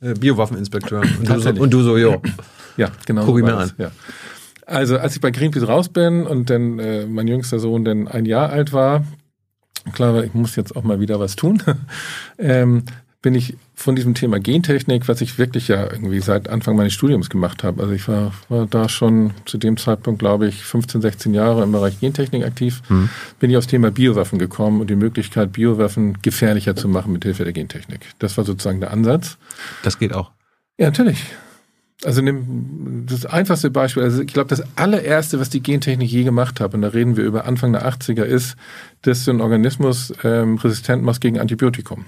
Äh, 0.00 0.14
Biowaffeninspekteur. 0.14 1.02
Und 1.02 1.28
du 1.28 1.40
so, 1.40 1.50
und 1.50 1.70
du 1.70 1.82
so 1.82 1.96
jo. 1.96 2.20
Ja, 2.76 2.90
genau. 3.06 3.24
Guck 3.24 3.34
so 3.34 3.38
ich 3.38 3.44
mir 3.44 3.56
an. 3.56 3.72
Ja. 3.78 3.90
Also 4.66 4.98
als 4.98 5.14
ich 5.14 5.20
bei 5.20 5.30
Greenpeace 5.30 5.68
raus 5.68 5.88
bin 5.88 6.26
und 6.26 6.50
dann 6.50 6.78
äh, 6.78 7.06
mein 7.06 7.28
jüngster 7.28 7.58
Sohn 7.58 7.84
dann 7.84 8.08
ein 8.08 8.26
Jahr 8.26 8.50
alt 8.50 8.72
war, 8.72 9.04
klar 9.92 10.14
war, 10.14 10.24
ich 10.24 10.34
muss 10.34 10.56
jetzt 10.56 10.74
auch 10.74 10.82
mal 10.82 11.00
wieder 11.00 11.20
was 11.20 11.36
tun, 11.36 11.62
ähm, 12.38 12.84
bin 13.26 13.34
ich 13.34 13.56
von 13.74 13.96
diesem 13.96 14.14
Thema 14.14 14.38
Gentechnik, 14.38 15.08
was 15.08 15.20
ich 15.20 15.36
wirklich 15.36 15.66
ja 15.66 15.82
irgendwie 15.82 16.20
seit 16.20 16.48
Anfang 16.48 16.76
meines 16.76 16.92
Studiums 16.92 17.28
gemacht 17.28 17.64
habe. 17.64 17.82
Also 17.82 17.92
ich 17.92 18.06
war, 18.06 18.32
war 18.48 18.66
da 18.66 18.88
schon 18.88 19.32
zu 19.46 19.58
dem 19.58 19.76
Zeitpunkt, 19.78 20.20
glaube 20.20 20.46
ich, 20.46 20.62
15, 20.62 21.02
16 21.02 21.34
Jahre 21.34 21.64
im 21.64 21.72
Bereich 21.72 21.98
Gentechnik 21.98 22.44
aktiv, 22.44 22.82
mhm. 22.88 23.08
bin 23.40 23.50
ich 23.50 23.56
aufs 23.56 23.66
Thema 23.66 23.90
Biowaffen 23.90 24.38
gekommen 24.38 24.80
und 24.80 24.90
die 24.90 24.94
Möglichkeit, 24.94 25.50
Biowaffen 25.50 26.22
gefährlicher 26.22 26.76
zu 26.76 26.86
machen 26.86 27.12
mit 27.12 27.24
Hilfe 27.24 27.42
der 27.42 27.52
Gentechnik. 27.52 28.02
Das 28.20 28.36
war 28.36 28.44
sozusagen 28.44 28.78
der 28.78 28.92
Ansatz. 28.92 29.38
Das 29.82 29.98
geht 29.98 30.12
auch. 30.12 30.30
Ja, 30.78 30.86
natürlich. 30.86 31.24
Also 32.04 32.22
nimm 32.22 33.06
das 33.08 33.26
einfachste 33.26 33.70
Beispiel, 33.70 34.04
also 34.04 34.22
ich 34.22 34.32
glaube, 34.32 34.50
das 34.50 34.62
allererste, 34.76 35.40
was 35.40 35.50
die 35.50 35.64
Gentechnik 35.64 36.08
je 36.08 36.22
gemacht 36.22 36.60
hat, 36.60 36.74
und 36.74 36.82
da 36.82 36.88
reden 36.90 37.16
wir 37.16 37.24
über 37.24 37.44
Anfang 37.44 37.72
der 37.72 37.88
80er, 37.88 38.22
ist, 38.22 38.54
dass 39.02 39.24
du 39.24 39.32
einen 39.32 39.40
Organismus 39.40 40.12
ähm, 40.22 40.58
resistent 40.58 41.02
machst 41.02 41.20
gegen 41.20 41.40
Antibiotikum. 41.40 42.04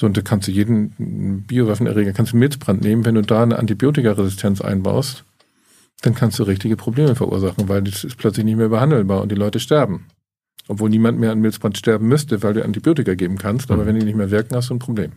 So, 0.00 0.06
und 0.06 0.16
da 0.16 0.22
kannst 0.22 0.48
du 0.48 0.52
jeden 0.52 1.44
Biowaffenerreger, 1.46 2.14
kannst 2.14 2.32
du 2.32 2.38
Milzbrand 2.38 2.80
nehmen, 2.80 3.04
wenn 3.04 3.16
du 3.16 3.20
da 3.20 3.42
eine 3.42 3.58
Antibiotikaresistenz 3.58 4.62
einbaust, 4.62 5.24
dann 6.00 6.14
kannst 6.14 6.38
du 6.38 6.44
richtige 6.44 6.74
Probleme 6.74 7.14
verursachen, 7.14 7.68
weil 7.68 7.82
das 7.82 8.04
ist 8.04 8.16
plötzlich 8.16 8.46
nicht 8.46 8.56
mehr 8.56 8.70
behandelbar 8.70 9.20
und 9.20 9.30
die 9.30 9.36
Leute 9.36 9.60
sterben. 9.60 10.06
Obwohl 10.68 10.88
niemand 10.88 11.20
mehr 11.20 11.32
an 11.32 11.40
Milzbrand 11.42 11.76
sterben 11.76 12.08
müsste, 12.08 12.42
weil 12.42 12.54
du 12.54 12.64
Antibiotika 12.64 13.12
geben 13.12 13.36
kannst, 13.36 13.70
aber 13.70 13.82
mhm. 13.82 13.88
wenn 13.88 13.98
die 14.00 14.06
nicht 14.06 14.16
mehr 14.16 14.30
wirken, 14.30 14.56
hast 14.56 14.70
du 14.70 14.74
ein 14.74 14.78
Problem. 14.78 15.12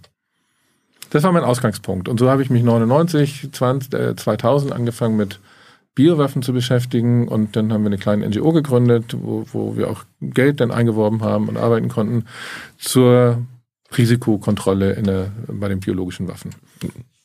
Das 1.12 1.24
war 1.24 1.32
mein 1.32 1.46
Ausgangspunkt. 1.46 2.10
Und 2.10 2.20
so 2.20 2.30
habe 2.30 2.42
ich 2.42 2.50
mich 2.50 2.64
99, 2.64 3.54
20, 3.54 3.94
äh, 3.94 4.16
2000 4.18 4.74
angefangen 4.74 5.16
mit 5.16 5.40
Biowaffen 5.96 6.42
zu 6.42 6.52
beschäftigen 6.52 7.30
und 7.30 7.56
dann 7.56 7.72
haben 7.72 7.84
wir 7.84 7.88
eine 7.88 8.00
kleine 8.00 8.28
NGO 8.28 8.52
gegründet, 8.52 9.16
wo, 9.18 9.46
wo 9.54 9.78
wir 9.78 9.90
auch 9.90 10.04
Geld 10.20 10.60
dann 10.60 10.72
eingeworben 10.72 11.22
haben 11.22 11.48
und 11.48 11.56
arbeiten 11.56 11.88
konnten 11.88 12.26
zur 12.78 13.38
Risikokontrolle 13.98 14.94
in 14.94 15.06
der, 15.06 15.32
bei 15.48 15.68
den 15.68 15.80
biologischen 15.80 16.28
Waffen. 16.28 16.52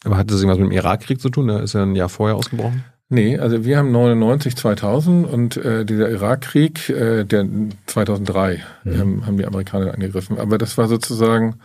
Aber 0.05 0.17
hat 0.17 0.31
das 0.31 0.41
irgendwas 0.41 0.59
mit 0.59 0.71
dem 0.71 0.73
Irakkrieg 0.73 1.21
zu 1.21 1.31
tun? 1.31 1.49
Da 1.49 1.61
ist 1.61 1.75
ja 1.75 1.83
ein 1.83 1.97
Jahr 1.97 2.09
vorher 2.09 2.37
ausgebrochen. 2.37 2.85
Nee, 3.11 3.39
also 3.39 3.65
wir 3.65 3.79
haben 3.79 3.91
99, 3.91 4.55
2000 4.55 5.27
und 5.27 5.57
äh, 5.57 5.87
dieser 5.87 6.11
Irakkrieg, 6.11 6.91
äh, 6.91 7.25
der 7.25 7.47
2003 7.87 8.63
mhm. 8.85 8.93
ähm, 8.93 9.27
haben 9.27 9.39
die 9.39 9.47
Amerikaner 9.47 9.95
angegriffen. 9.95 10.39
Aber 10.39 10.59
das 10.59 10.77
war 10.77 10.89
sozusagen 10.89 11.57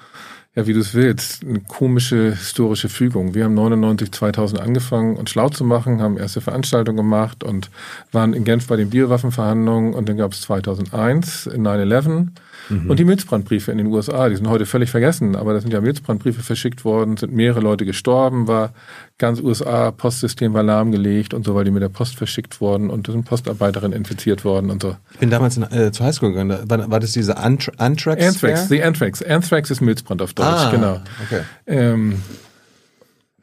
ja, 0.55 0.67
wie 0.67 0.73
du 0.73 0.79
es 0.79 0.93
willst, 0.93 1.43
eine 1.43 1.61
komische 1.61 2.31
historische 2.31 2.87
Fügung. 2.87 3.33
Wir 3.33 3.45
haben 3.45 3.55
99, 3.55 4.11
2000 4.11 4.61
angefangen, 4.61 5.15
uns 5.15 5.31
schlau 5.31 5.49
zu 5.49 5.63
machen, 5.63 5.99
haben 5.99 6.17
erste 6.17 6.41
Veranstaltungen 6.41 6.97
gemacht 6.97 7.43
und 7.43 7.71
waren 8.11 8.33
in 8.33 8.43
Genf 8.43 8.67
bei 8.67 8.75
den 8.75 8.91
Biowaffenverhandlungen 8.91 9.95
und 9.95 10.07
dann 10.07 10.17
gab 10.17 10.33
es 10.33 10.41
2001 10.41 11.49
9-11 11.49 12.27
Mhm. 12.69 12.89
Und 12.89 12.99
die 12.99 13.05
Milzbrandbriefe 13.05 13.71
in 13.71 13.77
den 13.77 13.87
USA, 13.87 14.29
die 14.29 14.35
sind 14.35 14.47
heute 14.47 14.65
völlig 14.65 14.89
vergessen, 14.89 15.35
aber 15.35 15.53
da 15.53 15.61
sind 15.61 15.73
ja 15.73 15.81
Milzbrandbriefe 15.81 16.41
verschickt 16.41 16.85
worden, 16.85 17.17
sind 17.17 17.33
mehrere 17.33 17.59
Leute 17.59 17.85
gestorben, 17.85 18.47
war 18.47 18.73
ganz 19.17 19.39
USA, 19.39 19.91
Postsystem 19.91 20.53
war 20.53 20.63
lahmgelegt 20.63 21.33
und 21.33 21.45
so, 21.45 21.55
weil 21.55 21.65
die 21.65 21.71
mit 21.71 21.81
der 21.81 21.89
Post 21.89 22.15
verschickt 22.15 22.61
wurden 22.61 22.89
und 22.89 23.07
da 23.07 23.11
sind 23.11 23.25
Postarbeiterinnen 23.25 23.97
infiziert 23.97 24.43
worden 24.43 24.69
und 24.69 24.81
so. 24.81 24.95
Ich 25.13 25.19
bin 25.19 25.29
damals 25.29 25.57
in, 25.57 25.63
äh, 25.63 25.91
zur 25.91 26.05
Highschool 26.05 26.31
gegangen, 26.31 26.69
war, 26.69 26.89
war 26.89 26.99
das 26.99 27.11
diese 27.11 27.37
Ant 27.37 27.71
Anthrax? 27.77 28.25
Anthrax, 28.25 28.67
die 28.67 28.83
Anthrax. 28.83 29.21
Anthrax 29.21 29.71
ist 29.71 29.81
Milzbrand 29.81 30.21
auf 30.21 30.33
Deutsch, 30.33 30.47
ah, 30.47 30.71
genau. 30.71 31.01
Okay. 31.25 31.41
Ähm, 31.67 32.21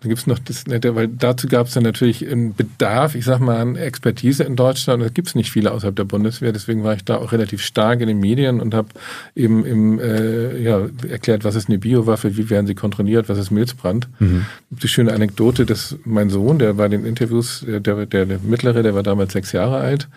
Da 0.03 0.09
gibt's 0.09 0.27
noch 0.27 0.39
das, 0.39 0.65
weil 0.67 1.09
dazu 1.09 1.47
gab 1.47 1.67
es 1.67 1.75
dann 1.75 1.83
natürlich 1.83 2.27
einen 2.27 2.55
Bedarf, 2.55 3.15
ich 3.15 3.27
sag 3.27 3.39
mal, 3.41 3.59
an 3.59 3.77
Expertise 3.77 4.45
in 4.45 4.57
Deutschland. 4.57 5.03
Da 5.03 5.09
gibt's 5.11 5.35
nicht 5.35 5.51
viele 5.51 5.73
außerhalb 5.73 5.95
der 5.95 6.05
Bundeswehr. 6.05 6.53
Deswegen 6.53 6.85
war 6.85 6.95
ich 6.95 7.05
da 7.05 7.17
auch 7.17 7.33
relativ 7.33 7.61
stark 7.61 8.01
in 8.01 8.09
den 8.09 8.19
Medien 8.19 8.61
und 8.61 8.73
habe 8.73 8.89
eben 9.37 9.67
im, 9.67 9.99
äh, 10.01 10.59
ja, 10.59 10.87
erklärt, 11.07 11.45
was 11.45 11.55
ist 11.55 11.69
eine 11.69 11.79
Biowaffe, 11.79 12.39
wie 12.39 12.49
werden 12.49 12.67
sie 12.67 12.75
kontrolliert, 12.75 13.29
was 13.29 13.37
ist 13.37 13.51
Milzbrand. 13.51 14.09
Mhm. 14.21 14.47
Die 14.71 14.89
schöne 14.89 15.13
Anekdote, 15.13 15.67
dass 15.67 15.97
mein 16.05 16.31
Sohn, 16.31 16.59
der 16.59 16.73
bei 16.75 16.89
den 16.89 17.05
Interviews, 17.05 17.63
der, 17.67 17.81
der, 17.81 18.07
der 18.07 18.39
mittlere, 18.43 18.83
der 18.83 18.95
war 18.95 19.03
damals 19.03 19.35
sechs 19.35 19.53
Jahre 19.53 19.77
alt, 19.77 20.09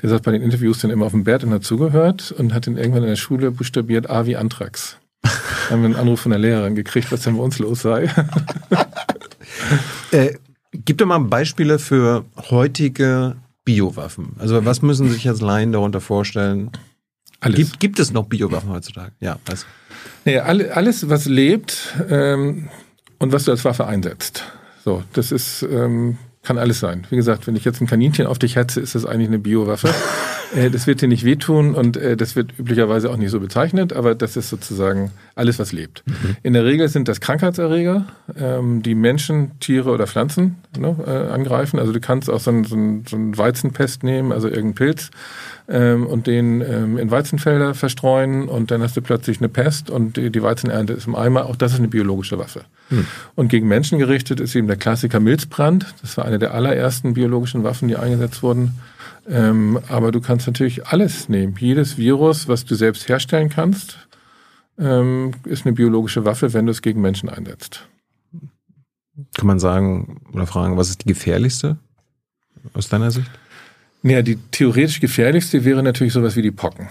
der 0.00 0.10
saß 0.10 0.20
bei 0.20 0.30
den 0.30 0.42
Interviews 0.42 0.78
dann 0.78 0.92
immer 0.92 1.06
auf 1.06 1.12
dem 1.12 1.24
Bett 1.24 1.42
und 1.42 1.50
hat 1.50 1.64
zugehört 1.64 2.32
und 2.38 2.54
hat 2.54 2.68
dann 2.68 2.76
irgendwann 2.76 3.02
in 3.02 3.08
der 3.08 3.16
Schule 3.16 3.50
buchstabiert 3.50 4.08
A 4.08 4.26
wie 4.26 4.36
Antrax 4.36 4.96
haben 5.70 5.82
wir 5.82 5.86
einen 5.86 5.96
Anruf 5.96 6.20
von 6.20 6.30
der 6.30 6.38
Lehrerin 6.38 6.74
gekriegt, 6.74 7.10
was 7.12 7.22
denn 7.22 7.36
bei 7.36 7.42
uns 7.42 7.58
los 7.58 7.82
sei. 7.82 8.10
äh, 10.10 10.34
gib 10.72 10.98
doch 10.98 11.06
mal 11.06 11.18
Beispiele 11.18 11.78
für 11.78 12.24
heutige 12.50 13.36
Biowaffen. 13.64 14.36
Also 14.38 14.64
was 14.64 14.82
müssen 14.82 15.10
sich 15.10 15.24
jetzt 15.24 15.42
Laien 15.42 15.72
darunter 15.72 16.00
vorstellen? 16.00 16.70
Alles. 17.40 17.56
Gibt, 17.56 17.80
gibt 17.80 17.98
es 17.98 18.12
noch 18.12 18.26
Biowaffen 18.26 18.70
heutzutage? 18.70 19.12
Ja, 19.20 19.38
also. 19.48 19.66
Naja, 20.24 20.44
alles, 20.44 21.08
was 21.08 21.26
lebt 21.26 21.94
ähm, 22.08 22.68
und 23.18 23.32
was 23.32 23.44
du 23.44 23.50
als 23.50 23.64
Waffe 23.64 23.86
einsetzt. 23.86 24.44
So, 24.84 25.02
das 25.12 25.32
ist, 25.32 25.62
ähm, 25.62 26.18
kann 26.44 26.58
alles 26.58 26.78
sein. 26.78 27.06
Wie 27.10 27.16
gesagt, 27.16 27.46
wenn 27.46 27.56
ich 27.56 27.64
jetzt 27.64 27.80
ein 27.80 27.86
Kaninchen 27.86 28.26
auf 28.26 28.38
dich 28.38 28.56
hetze, 28.56 28.80
ist 28.80 28.94
das 28.94 29.06
eigentlich 29.06 29.28
eine 29.28 29.38
Biowaffe. 29.38 29.88
Äh, 30.54 30.70
das 30.70 30.86
wird 30.86 31.00
dir 31.00 31.08
nicht 31.08 31.24
wehtun 31.24 31.74
und 31.74 31.96
äh, 31.96 32.16
das 32.16 32.36
wird 32.36 32.56
üblicherweise 32.58 33.10
auch 33.10 33.16
nicht 33.16 33.30
so 33.30 33.40
bezeichnet, 33.40 33.92
aber 33.92 34.14
das 34.14 34.36
ist 34.36 34.50
sozusagen 34.50 35.10
alles, 35.34 35.58
was 35.58 35.72
lebt. 35.72 36.04
Mhm. 36.06 36.36
In 36.44 36.52
der 36.52 36.64
Regel 36.64 36.88
sind 36.88 37.08
das 37.08 37.20
Krankheitserreger, 37.20 38.06
ähm, 38.38 38.82
die 38.82 38.94
Menschen, 38.94 39.58
Tiere 39.58 39.90
oder 39.90 40.06
Pflanzen 40.06 40.56
ne, 40.78 40.96
äh, 41.04 41.32
angreifen. 41.32 41.80
Also 41.80 41.92
du 41.92 41.98
kannst 41.98 42.30
auch 42.30 42.38
so 42.38 42.50
einen, 42.50 42.64
so 42.64 42.76
einen, 42.76 43.04
so 43.04 43.16
einen 43.16 43.36
Weizenpest 43.36 44.04
nehmen, 44.04 44.30
also 44.30 44.46
irgendeinen 44.46 44.74
Pilz, 44.74 45.10
ähm, 45.68 46.06
und 46.06 46.26
den 46.26 46.60
ähm, 46.60 46.98
in 46.98 47.10
Weizenfelder 47.10 47.74
verstreuen 47.74 48.48
und 48.48 48.70
dann 48.70 48.82
hast 48.82 48.96
du 48.96 49.02
plötzlich 49.02 49.38
eine 49.38 49.48
Pest 49.48 49.90
und 49.90 50.16
die, 50.16 50.30
die 50.30 50.42
Weizenernte 50.42 50.92
ist 50.92 51.06
im 51.06 51.14
Eimer. 51.14 51.46
Auch 51.46 51.56
das 51.56 51.72
ist 51.72 51.78
eine 51.78 51.88
biologische 51.88 52.38
Waffe. 52.38 52.64
Mhm. 52.90 53.06
Und 53.34 53.48
gegen 53.48 53.66
Menschen 53.66 53.98
gerichtet 53.98 54.40
ist 54.40 54.54
eben 54.54 54.66
der 54.66 54.76
Klassiker 54.76 55.20
Milzbrand. 55.20 55.94
Das 56.02 56.16
war 56.16 56.24
eine 56.24 56.38
der 56.38 56.52
allerersten 56.52 57.14
biologischen 57.14 57.64
Waffen, 57.64 57.88
die 57.88 57.96
eingesetzt 57.96 58.42
wurden. 58.42 58.78
Ähm, 59.26 59.78
aber 59.88 60.12
du 60.12 60.20
kannst 60.20 60.46
natürlich 60.46 60.86
alles 60.86 61.28
nehmen. 61.28 61.54
Jedes 61.58 61.96
Virus, 61.96 62.46
was 62.46 62.66
du 62.66 62.74
selbst 62.74 63.08
herstellen 63.08 63.48
kannst, 63.48 63.98
ähm, 64.78 65.32
ist 65.44 65.64
eine 65.64 65.74
biologische 65.74 66.24
Waffe, 66.24 66.52
wenn 66.52 66.66
du 66.66 66.72
es 66.72 66.82
gegen 66.82 67.00
Menschen 67.00 67.28
einsetzt. 67.28 67.88
Kann 69.36 69.46
man 69.46 69.58
sagen 69.58 70.20
oder 70.32 70.46
fragen, 70.46 70.76
was 70.76 70.90
ist 70.90 71.04
die 71.04 71.08
gefährlichste 71.08 71.78
aus 72.74 72.88
deiner 72.88 73.10
Sicht? 73.10 73.30
Naja, 74.04 74.20
die 74.20 74.36
theoretisch 74.50 75.00
gefährlichste 75.00 75.64
wäre 75.64 75.82
natürlich 75.82 76.12
sowas 76.12 76.36
wie 76.36 76.42
die 76.42 76.50
Pocken. 76.50 76.88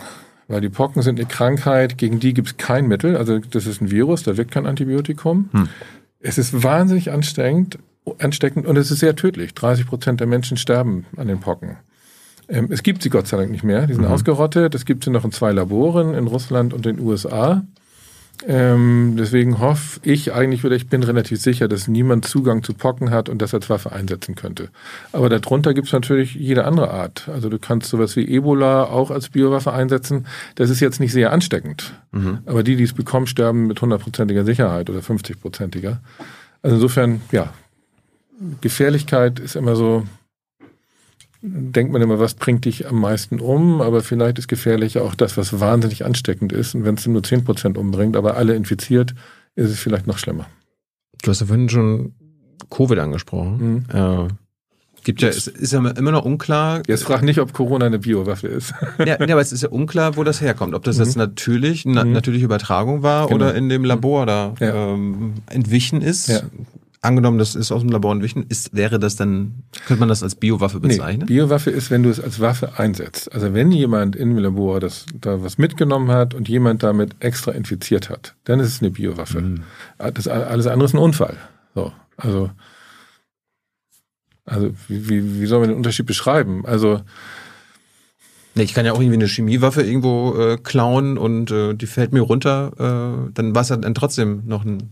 Weil 0.47 0.61
die 0.61 0.69
Pocken 0.69 1.03
sind 1.03 1.19
eine 1.19 1.27
Krankheit, 1.27 1.99
gegen 1.99 2.19
die 2.19 2.33
gibt 2.33 2.47
es 2.47 2.57
kein 2.57 2.87
Mittel. 2.87 3.15
Also 3.15 3.37
das 3.37 3.67
ist 3.67 3.81
ein 3.81 3.91
Virus, 3.91 4.23
da 4.23 4.35
wirkt 4.35 4.49
kein 4.49 4.65
Antibiotikum. 4.65 5.47
Hm. 5.51 5.69
Es 6.19 6.39
ist 6.39 6.63
wahnsinnig 6.63 7.11
anstrengend, 7.11 7.77
ansteckend 8.17 8.65
und 8.65 8.77
es 8.77 8.89
ist 8.89 8.99
sehr 8.99 9.15
tödlich. 9.15 9.53
30 9.53 9.85
Prozent 9.85 10.19
der 10.21 10.27
Menschen 10.27 10.57
sterben 10.57 11.05
an 11.15 11.27
den 11.27 11.39
Pocken. 11.39 11.77
Ähm, 12.49 12.69
es 12.71 12.81
gibt 12.81 13.03
sie 13.03 13.11
Gott 13.11 13.27
sei 13.27 13.37
Dank 13.37 13.51
nicht 13.51 13.63
mehr. 13.63 13.85
Die 13.85 13.93
sind 13.93 14.05
mhm. 14.05 14.11
ausgerottet. 14.11 14.73
Es 14.73 14.83
gibt 14.83 15.03
sie 15.03 15.11
noch 15.11 15.23
in 15.23 15.31
zwei 15.31 15.51
Laboren 15.51 16.15
in 16.15 16.25
Russland 16.25 16.73
und 16.73 16.83
den 16.83 16.99
USA. 16.99 17.63
Ähm, 18.45 19.15
deswegen 19.17 19.59
hoffe 19.59 19.99
ich 20.03 20.33
eigentlich, 20.33 20.65
oder 20.65 20.75
ich 20.75 20.87
bin 20.87 21.03
relativ 21.03 21.39
sicher, 21.39 21.67
dass 21.67 21.87
niemand 21.87 22.25
Zugang 22.25 22.63
zu 22.63 22.73
Pocken 22.73 23.09
hat 23.09 23.29
und 23.29 23.41
das 23.41 23.53
als 23.53 23.69
Waffe 23.69 23.91
einsetzen 23.91 24.35
könnte. 24.35 24.69
Aber 25.11 25.29
darunter 25.29 25.73
gibt 25.73 25.87
es 25.87 25.93
natürlich 25.93 26.35
jede 26.35 26.65
andere 26.65 26.91
Art. 26.91 27.29
Also 27.29 27.49
du 27.49 27.57
kannst 27.59 27.89
sowas 27.89 28.15
wie 28.15 28.27
Ebola 28.27 28.83
auch 28.85 29.11
als 29.11 29.29
Biowaffe 29.29 29.71
einsetzen. 29.71 30.27
Das 30.55 30.69
ist 30.69 30.79
jetzt 30.79 30.99
nicht 30.99 31.13
sehr 31.13 31.31
ansteckend. 31.31 31.93
Mhm. 32.11 32.39
Aber 32.45 32.63
die, 32.63 32.75
die 32.75 32.83
es 32.83 32.93
bekommen, 32.93 33.27
sterben 33.27 33.67
mit 33.67 33.81
hundertprozentiger 33.81 34.43
Sicherheit 34.43 34.89
oder 34.89 34.99
50-prozentiger. 34.99 35.97
Also 36.61 36.75
insofern, 36.75 37.21
ja, 37.31 37.53
Gefährlichkeit 38.61 39.39
ist 39.39 39.55
immer 39.55 39.75
so, 39.75 40.05
denkt 41.45 41.91
man 41.91 42.01
immer, 42.01 42.19
was 42.19 42.35
bringt 42.35 42.63
dich 42.63 42.87
am 42.87 43.01
meisten 43.01 43.41
um, 43.41 43.81
aber 43.81 44.01
vielleicht 44.01 44.39
ist 44.39 44.47
gefährlicher 44.47 45.03
auch 45.03 45.13
das, 45.13 45.35
was 45.35 45.59
wahnsinnig 45.59 46.05
ansteckend 46.05 46.53
ist. 46.53 46.73
Und 46.73 46.85
wenn 46.85 46.95
es 46.95 47.05
nur 47.05 47.21
10% 47.21 47.77
umbringt, 47.77 48.15
aber 48.15 48.37
alle 48.37 48.55
infiziert, 48.55 49.13
ist 49.55 49.69
es 49.69 49.79
vielleicht 49.79 50.07
noch 50.07 50.17
schlimmer. 50.17 50.47
Du 51.21 51.31
hast 51.31 51.41
ja 51.41 51.47
vorhin 51.47 51.67
schon 51.67 52.13
Covid 52.69 52.97
angesprochen. 52.99 53.85
Mhm. 53.91 53.95
Äh, 53.95 54.27
gibt 55.03 55.21
ja, 55.21 55.27
es 55.27 55.47
ist 55.47 55.73
ja 55.73 55.85
immer 55.85 56.11
noch 56.13 56.23
unklar. 56.23 56.81
Jetzt 56.87 57.03
frag 57.03 57.23
nicht, 57.23 57.39
ob 57.39 57.51
Corona 57.51 57.87
eine 57.87 57.99
Biowaffe 57.99 58.47
ist. 58.47 58.73
ja, 58.99 59.05
ja, 59.05 59.19
aber 59.19 59.41
es 59.41 59.51
ist 59.51 59.63
ja 59.63 59.69
unklar, 59.69 60.15
wo 60.15 60.23
das 60.23 60.39
herkommt. 60.39 60.73
Ob 60.73 60.83
das 60.83 60.97
mhm. 60.97 61.03
jetzt 61.03 61.17
natürlich, 61.17 61.85
na, 61.85 62.05
mhm. 62.05 62.13
natürliche 62.13 62.45
Übertragung 62.45 63.03
war 63.03 63.27
genau. 63.27 63.35
oder 63.35 63.53
in 63.53 63.67
dem 63.67 63.83
Labor 63.83 64.25
da 64.25 64.55
ja. 64.61 64.93
ähm, 64.93 65.33
entwichen 65.49 66.01
ist. 66.01 66.29
Ja 66.29 66.41
angenommen, 67.03 67.37
das 67.37 67.55
ist 67.55 67.71
aus 67.71 67.81
dem 67.81 67.89
Labor 67.89 68.13
entwichen, 68.13 68.45
ist, 68.47 68.75
wäre 68.75 68.99
das 68.99 69.15
dann, 69.15 69.63
könnte 69.85 69.99
man 69.99 70.09
das 70.09 70.23
als 70.23 70.35
Biowaffe 70.35 70.79
bezeichnen? 70.79 71.25
Nee, 71.27 71.35
Biowaffe 71.35 71.69
ist, 71.69 71.91
wenn 71.91 72.03
du 72.03 72.09
es 72.09 72.19
als 72.19 72.39
Waffe 72.39 72.79
einsetzt. 72.79 73.31
Also 73.33 73.53
wenn 73.53 73.71
jemand 73.71 74.15
im 74.15 74.37
Labor 74.37 74.79
das, 74.79 75.05
da 75.19 75.43
was 75.43 75.57
mitgenommen 75.57 76.11
hat 76.11 76.33
und 76.33 76.47
jemand 76.47 76.83
damit 76.83 77.15
extra 77.19 77.51
infiziert 77.51 78.09
hat, 78.09 78.35
dann 78.45 78.59
ist 78.59 78.67
es 78.67 78.81
eine 78.81 78.91
Biowaffe. 78.91 79.41
Mhm. 79.41 79.63
Das, 79.97 80.27
alles 80.27 80.67
andere 80.67 80.85
ist 80.85 80.93
ein 80.93 80.99
Unfall. 80.99 81.37
So, 81.75 81.91
also, 82.17 82.51
also 84.45 84.71
wie, 84.87 85.41
wie, 85.41 85.45
soll 85.45 85.59
man 85.59 85.69
den 85.69 85.77
Unterschied 85.77 86.05
beschreiben? 86.05 86.65
Also 86.65 87.01
Nee, 88.55 88.63
ich 88.63 88.75
kann 88.75 88.85
ja 88.85 88.91
auch 88.91 88.99
irgendwie 88.99 89.15
eine 89.15 89.27
Chemiewaffe 89.27 89.81
irgendwo 89.81 90.35
äh, 90.37 90.57
klauen 90.57 91.17
und 91.17 91.49
äh, 91.49 91.73
die 91.73 91.87
fällt 91.87 92.13
mir 92.13 92.21
runter, 92.21 92.71
äh, 92.77 93.31
dann 93.33 93.55
war 93.55 93.63
es 93.63 93.69
ja 93.69 93.77
dann 93.77 93.95
trotzdem 93.95 94.43
noch 94.45 94.63
ein 94.63 94.91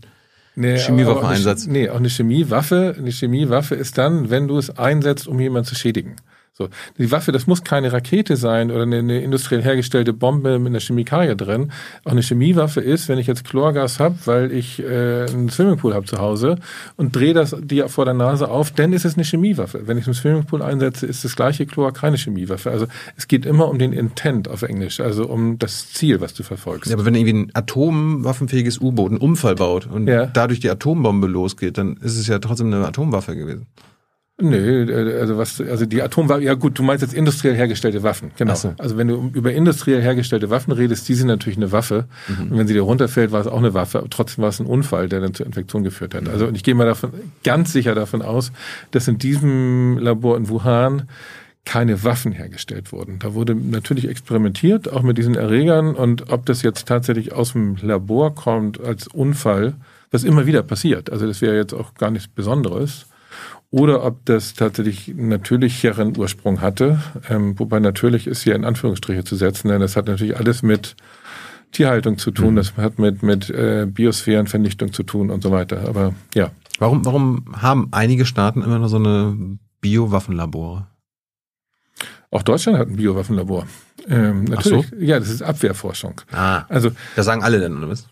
Nee, 0.54 0.76
Chemiewaffeneinsatz. 0.76 1.66
Nee, 1.66 1.88
auch 1.88 1.96
eine 1.96 2.08
Chemiewaffe. 2.08 2.94
Eine 2.98 3.10
Chemiewaffe 3.10 3.74
ist 3.74 3.96
dann, 3.96 4.30
wenn 4.30 4.48
du 4.48 4.58
es 4.58 4.76
einsetzt, 4.78 5.26
um 5.26 5.40
jemanden 5.40 5.68
zu 5.68 5.74
schädigen. 5.74 6.16
So, 6.54 6.68
die 6.98 7.10
Waffe, 7.10 7.32
das 7.32 7.46
muss 7.46 7.64
keine 7.64 7.94
Rakete 7.94 8.36
sein 8.36 8.70
oder 8.70 8.82
eine, 8.82 8.98
eine 8.98 9.22
industriell 9.22 9.62
hergestellte 9.62 10.12
Bombe 10.12 10.58
mit 10.58 10.68
einer 10.68 10.80
Chemikalie 10.80 11.34
drin. 11.34 11.72
Auch 12.04 12.12
eine 12.12 12.20
Chemiewaffe 12.20 12.82
ist, 12.82 13.08
wenn 13.08 13.18
ich 13.18 13.26
jetzt 13.26 13.44
Chlorgas 13.44 13.98
habe, 13.98 14.16
weil 14.26 14.52
ich 14.52 14.78
äh, 14.78 15.24
einen 15.30 15.48
Swimmingpool 15.48 15.94
habe 15.94 16.04
zu 16.04 16.18
Hause 16.18 16.56
und 16.96 17.16
drehe 17.16 17.32
das 17.32 17.56
dir 17.58 17.88
vor 17.88 18.04
der 18.04 18.12
Nase 18.12 18.50
auf, 18.50 18.70
dann 18.70 18.92
ist 18.92 19.06
es 19.06 19.14
eine 19.14 19.24
Chemiewaffe. 19.24 19.86
Wenn 19.86 19.96
ich 19.96 20.04
einen 20.04 20.12
Swimmingpool 20.12 20.60
einsetze, 20.60 21.06
ist 21.06 21.24
das 21.24 21.36
gleiche 21.36 21.64
Chlor 21.64 21.94
keine 21.94 22.18
Chemiewaffe. 22.18 22.70
Also 22.70 22.86
es 23.16 23.28
geht 23.28 23.46
immer 23.46 23.68
um 23.68 23.78
den 23.78 23.94
Intent 23.94 24.48
auf 24.48 24.60
Englisch, 24.60 25.00
also 25.00 25.26
um 25.28 25.58
das 25.58 25.90
Ziel, 25.94 26.20
was 26.20 26.34
du 26.34 26.42
verfolgst. 26.42 26.90
Ja, 26.90 26.96
aber 26.96 27.06
wenn 27.06 27.14
irgendwie 27.14 27.44
ein 27.44 27.50
atomwaffenfähiges 27.54 28.78
U-Boot 28.78 29.12
einen 29.12 29.20
Unfall 29.20 29.54
baut 29.54 29.86
und 29.86 30.06
ja. 30.06 30.26
dadurch 30.26 30.60
die 30.60 30.68
Atombombe 30.68 31.28
losgeht, 31.28 31.78
dann 31.78 31.96
ist 31.96 32.18
es 32.18 32.26
ja 32.26 32.38
trotzdem 32.40 32.66
eine 32.66 32.86
Atomwaffe 32.86 33.34
gewesen. 33.36 33.68
Nö, 34.40 34.86
äh, 34.90 35.20
also 35.20 35.36
was, 35.36 35.60
also 35.60 35.86
die 35.86 36.02
Atomwaffen, 36.02 36.42
ja 36.42 36.54
gut, 36.54 36.78
du 36.78 36.82
meinst 36.82 37.02
jetzt 37.02 37.14
industriell 37.14 37.54
hergestellte 37.54 38.02
Waffen, 38.02 38.32
genau. 38.36 38.54
So. 38.54 38.74
Also 38.78 38.96
wenn 38.96 39.08
du 39.08 39.30
über 39.34 39.52
industriell 39.52 40.00
hergestellte 40.00 40.50
Waffen 40.50 40.72
redest, 40.72 41.08
die 41.08 41.14
sind 41.14 41.28
natürlich 41.28 41.58
eine 41.58 41.70
Waffe. 41.70 42.06
Mhm. 42.28 42.52
Und 42.52 42.58
wenn 42.58 42.66
sie 42.66 42.74
dir 42.74 42.82
runterfällt, 42.82 43.30
war 43.30 43.40
es 43.40 43.46
auch 43.46 43.58
eine 43.58 43.74
Waffe, 43.74 43.98
aber 43.98 44.10
trotzdem 44.10 44.42
war 44.42 44.48
es 44.48 44.58
ein 44.58 44.66
Unfall, 44.66 45.08
der 45.08 45.20
dann 45.20 45.34
zur 45.34 45.46
Infektion 45.46 45.84
geführt 45.84 46.14
hat. 46.14 46.22
Mhm. 46.22 46.30
Also 46.30 46.46
und 46.46 46.56
ich 46.56 46.64
gehe 46.64 46.74
mal 46.74 46.86
davon, 46.86 47.10
ganz 47.44 47.72
sicher 47.72 47.94
davon 47.94 48.22
aus, 48.22 48.52
dass 48.90 49.06
in 49.06 49.18
diesem 49.18 49.98
Labor 49.98 50.36
in 50.36 50.48
Wuhan 50.48 51.08
keine 51.64 52.02
Waffen 52.02 52.32
hergestellt 52.32 52.90
wurden. 52.90 53.20
Da 53.20 53.34
wurde 53.34 53.54
natürlich 53.54 54.08
experimentiert, 54.08 54.92
auch 54.92 55.02
mit 55.02 55.18
diesen 55.18 55.36
Erregern 55.36 55.94
und 55.94 56.32
ob 56.32 56.46
das 56.46 56.62
jetzt 56.62 56.88
tatsächlich 56.88 57.32
aus 57.32 57.52
dem 57.52 57.76
Labor 57.76 58.34
kommt 58.34 58.80
als 58.80 59.06
Unfall, 59.06 59.74
was 60.10 60.24
immer 60.24 60.46
wieder 60.46 60.64
passiert. 60.64 61.10
Also 61.12 61.26
das 61.26 61.40
wäre 61.40 61.54
jetzt 61.54 61.72
auch 61.72 61.94
gar 61.94 62.10
nichts 62.10 62.26
Besonderes 62.26 63.06
oder 63.72 64.04
ob 64.04 64.24
das 64.26 64.52
tatsächlich 64.52 65.14
natürlicheren 65.16 66.16
Ursprung 66.16 66.60
hatte. 66.60 67.00
Ähm, 67.28 67.58
wobei 67.58 67.80
natürlich 67.80 68.26
ist 68.26 68.42
hier 68.42 68.54
in 68.54 68.64
Anführungsstriche 68.64 69.24
zu 69.24 69.34
setzen, 69.34 69.68
denn 69.68 69.80
das 69.80 69.96
hat 69.96 70.06
natürlich 70.06 70.36
alles 70.36 70.62
mit 70.62 70.94
Tierhaltung 71.72 72.18
zu 72.18 72.30
tun, 72.30 72.52
mhm. 72.52 72.56
das 72.56 72.76
hat 72.76 72.98
mit, 72.98 73.22
mit 73.22 73.48
äh, 73.48 73.86
Biosphärenvernichtung 73.86 74.92
zu 74.92 75.02
tun 75.02 75.30
und 75.30 75.42
so 75.42 75.50
weiter. 75.50 75.88
Aber 75.88 76.14
ja. 76.34 76.50
Warum, 76.78 77.04
warum 77.04 77.44
haben 77.60 77.88
einige 77.92 78.26
Staaten 78.26 78.62
immer 78.62 78.78
noch 78.78 78.88
so 78.88 78.96
eine 78.96 79.58
Biowaffenlabore? 79.80 80.86
Auch 82.30 82.42
Deutschland 82.42 82.78
hat 82.78 82.88
ein 82.88 82.96
Biowaffenlabor. 82.96 83.66
Ähm, 84.08 84.44
natürlich. 84.44 84.88
So? 84.88 84.96
Ja, 84.96 85.18
das 85.18 85.30
ist 85.30 85.42
Abwehrforschung. 85.42 86.20
Ah, 86.30 86.64
also, 86.68 86.90
das 87.16 87.24
sagen 87.24 87.42
alle 87.42 87.58
denn, 87.60 87.76
oder 87.76 87.88
was? 87.88 88.08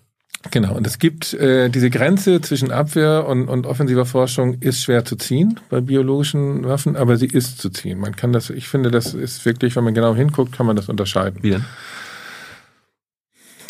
Genau, 0.51 0.75
und 0.75 0.87
es 0.87 0.99
gibt 0.99 1.35
äh, 1.35 1.69
diese 1.69 1.91
Grenze 1.91 2.41
zwischen 2.41 2.71
Abwehr 2.71 3.27
und, 3.27 3.49
und 3.49 3.67
offensiver 3.67 4.07
Forschung 4.07 4.55
ist 4.61 4.83
schwer 4.83 5.05
zu 5.05 5.17
ziehen 5.17 5.61
bei 5.69 5.83
biologischen 5.83 6.65
Waffen, 6.65 6.97
aber 6.97 7.19
sie 7.19 7.27
ist 7.27 7.59
zu 7.59 7.69
ziehen. 7.69 7.99
Man 7.99 8.17
kann 8.17 8.33
das, 8.33 8.49
ich 8.49 8.67
finde, 8.67 8.91
das 8.91 9.13
ist 9.13 9.45
wirklich, 9.45 9.77
wenn 9.77 9.85
man 9.85 9.93
genau 9.95 10.15
hinguckt, 10.15 10.53
kann 10.53 10.65
man 10.65 10.77
das 10.77 10.89
unterscheiden. 10.89 11.43
Wie 11.43 11.51
denn? 11.51 11.65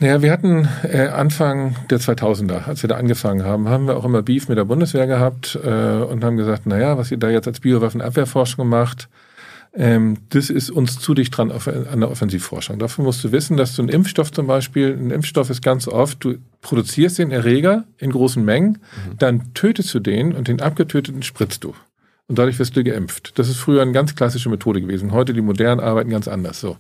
Naja, 0.01 0.23
wir 0.23 0.31
hatten 0.33 0.69
äh, 0.85 1.09
Anfang 1.09 1.75
der 1.91 1.99
2000er, 1.99 2.67
als 2.67 2.83
wir 2.83 2.89
da 2.89 2.97
angefangen 2.97 3.45
haben, 3.45 3.69
haben 3.69 3.87
wir 3.87 3.97
auch 3.97 4.05
immer 4.05 4.23
Beef 4.23 4.49
mit 4.49 4.57
der 4.57 4.65
Bundeswehr 4.65 5.07
gehabt 5.09 5.59
äh, 5.63 5.69
und 5.69 6.25
haben 6.25 6.37
gesagt, 6.37 6.67
naja, 6.67 6.97
was 6.97 7.11
ihr 7.11 7.19
da 7.19 7.29
jetzt 7.29 7.49
als 7.49 7.61
Biowaffenabwehrforschung 7.61 8.67
macht, 8.67 9.09
ähm, 9.73 10.19
das 10.31 10.51
ist 10.51 10.71
uns 10.71 10.99
zu 10.99 11.15
dicht 11.15 11.37
dran 11.37 11.53
auf, 11.53 11.69
an 11.69 12.01
der 12.01 12.11
Offensivforschung. 12.11 12.79
Dafür 12.79 13.05
musst 13.05 13.23
du 13.23 13.33
wissen, 13.33 13.57
dass 13.57 13.77
du 13.77 13.83
einen 13.83 13.89
Impfstoff 13.89 14.33
zum 14.33 14.47
Beispiel, 14.47 14.97
ein 14.97 15.11
Impfstoff 15.11 15.49
ist 15.51 15.63
ganz 15.63 15.87
oft, 15.87 16.25
du 16.25 16.39
produzierst 16.61 17.19
den 17.19 17.31
Erreger 17.31 17.85
in 17.99 18.11
großen 18.11 18.45
Mengen, 18.45 18.79
mhm. 18.81 19.19
dann 19.19 19.55
tötest 19.55 19.95
du 19.95 20.01
den 20.01 20.35
und 20.35 20.49
den 20.49 20.61
abgetöteten 20.61 21.23
spritzt 21.23 21.65
du. 21.65 21.75
Und 22.27 22.39
dadurch 22.39 22.61
wirst 22.61 22.77
du 22.77 22.85
geimpft. 22.85 23.39
Das 23.41 23.49
ist 23.49 23.57
früher 23.57 23.83
eine 23.83 23.91
ganz 23.91 24.15
klassische 24.15 24.51
Methode 24.51 24.81
gewesen. 24.81 25.11
Heute 25.11 25.33
die 25.33 25.41
modernen 25.41 25.81
arbeiten 25.81 26.11
ganz 26.11 26.29
anders. 26.29 26.61
So. 26.61 26.77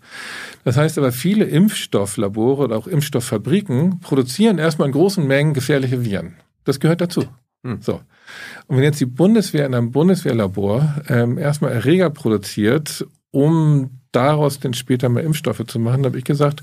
Das 0.62 0.76
heißt 0.76 0.96
aber, 0.96 1.10
viele 1.10 1.44
Impfstofflabore 1.44 2.62
oder 2.62 2.76
auch 2.76 2.86
Impfstofffabriken 2.86 3.98
produzieren 3.98 4.58
erstmal 4.58 4.86
in 4.86 4.92
großen 4.92 5.26
Mengen 5.26 5.52
gefährliche 5.52 6.04
Viren. 6.04 6.36
Das 6.62 6.78
gehört 6.78 7.00
dazu. 7.00 7.24
Hm. 7.64 7.82
So. 7.82 8.00
Und 8.66 8.76
wenn 8.76 8.84
jetzt 8.84 9.00
die 9.00 9.06
Bundeswehr 9.06 9.66
in 9.66 9.74
einem 9.74 9.90
Bundeswehrlabor 9.90 11.02
ähm, 11.08 11.38
erstmal 11.38 11.72
Erreger 11.72 12.10
produziert, 12.10 13.06
um 13.30 13.90
daraus 14.12 14.60
dann 14.60 14.74
später 14.74 15.08
mal 15.08 15.22
Impfstoffe 15.22 15.64
zu 15.66 15.78
machen, 15.78 16.04
habe 16.04 16.18
ich 16.18 16.24
gesagt, 16.24 16.62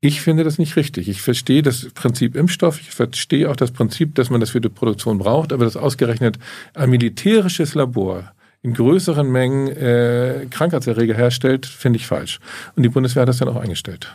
ich 0.00 0.22
finde 0.22 0.44
das 0.44 0.58
nicht 0.58 0.76
richtig. 0.76 1.08
Ich 1.08 1.20
verstehe 1.20 1.62
das 1.62 1.90
Prinzip 1.90 2.34
Impfstoff, 2.34 2.80
ich 2.80 2.90
verstehe 2.90 3.50
auch 3.50 3.56
das 3.56 3.70
Prinzip, 3.70 4.14
dass 4.14 4.30
man 4.30 4.40
das 4.40 4.50
für 4.50 4.60
die 4.60 4.70
Produktion 4.70 5.18
braucht, 5.18 5.52
aber 5.52 5.64
das 5.64 5.76
ausgerechnet 5.76 6.38
ein 6.74 6.90
militärisches 6.90 7.74
Labor 7.74 8.32
in 8.62 8.74
größeren 8.74 9.30
Mengen 9.30 9.68
äh, 9.68 10.46
Krankheitserreger 10.50 11.14
herstellt, 11.14 11.66
finde 11.66 11.98
ich 11.98 12.06
falsch. 12.06 12.40
Und 12.76 12.82
die 12.82 12.88
Bundeswehr 12.88 13.22
hat 13.22 13.28
das 13.28 13.38
dann 13.38 13.48
auch 13.48 13.56
eingestellt. 13.56 14.14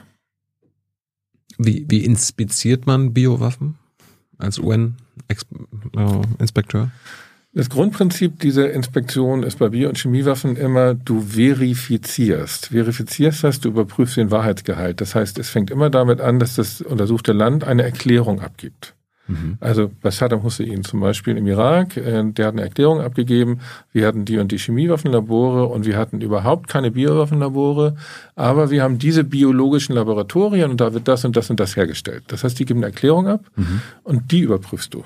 Wie, 1.58 1.86
wie 1.88 2.04
inspiziert 2.04 2.86
man 2.86 3.14
Biowaffen 3.14 3.78
als 4.38 4.60
UN-Inspekteur? 4.60 6.92
Das 7.54 7.70
Grundprinzip 7.70 8.40
dieser 8.40 8.74
Inspektion 8.74 9.44
ist 9.44 9.60
bei 9.60 9.70
Bio- 9.70 9.88
und 9.88 9.98
Chemiewaffen 9.98 10.58
immer, 10.58 10.94
du 10.94 11.22
verifizierst. 11.22 12.68
Verifizierst 12.68 13.46
heißt, 13.46 13.64
du 13.64 13.70
überprüfst 13.70 14.18
den 14.18 14.30
Wahrheitsgehalt. 14.30 15.00
Das 15.00 15.16
heißt, 15.16 15.40
es 15.40 15.50
fängt 15.50 15.72
immer 15.72 15.90
damit 15.90 16.20
an, 16.20 16.40
dass 16.40 16.56
das 16.56 16.82
untersuchte 16.82 17.32
Land 17.32 17.64
eine 17.64 17.84
Erklärung 17.84 18.42
abgibt. 18.42 18.95
Mhm. 19.28 19.58
Also 19.60 19.92
bei 20.02 20.12
Saddam 20.12 20.44
Hussein 20.44 20.84
zum 20.84 21.00
Beispiel 21.00 21.38
im 21.38 21.48
Irak, 21.48 21.98
äh, 21.98 22.24
der 22.24 22.48
hat 22.48 22.54
eine 22.54 22.62
Erklärung 22.62 23.02
abgegeben, 23.02 23.60
wir 23.92 24.08
hatten 24.08 24.26
die 24.26 24.38
und 24.38 24.52
die 24.52 24.58
Chemiewaffenlabore 24.58 25.66
und 25.66 25.86
wir 25.86 25.98
hatten 25.98 26.22
überhaupt 26.22 26.68
keine 26.68 26.92
Biowaffenlabore, 26.92 27.96
aber 28.36 28.70
wir 28.70 28.84
haben 28.84 29.00
diese 29.00 29.24
biologischen 29.24 29.96
Laboratorien 29.96 30.72
und 30.72 30.82
da 30.82 30.94
wird 30.94 31.08
das 31.08 31.26
und 31.26 31.36
das 31.36 31.50
und 31.50 31.60
das 31.60 31.76
hergestellt. 31.76 32.24
Das 32.28 32.44
heißt, 32.44 32.60
die 32.60 32.66
geben 32.66 32.80
eine 32.80 32.88
Erklärung 32.88 33.28
ab 33.28 33.46
mhm. 33.56 33.82
und 34.04 34.32
die 34.32 34.42
überprüfst 34.42 34.94
du. 34.94 35.04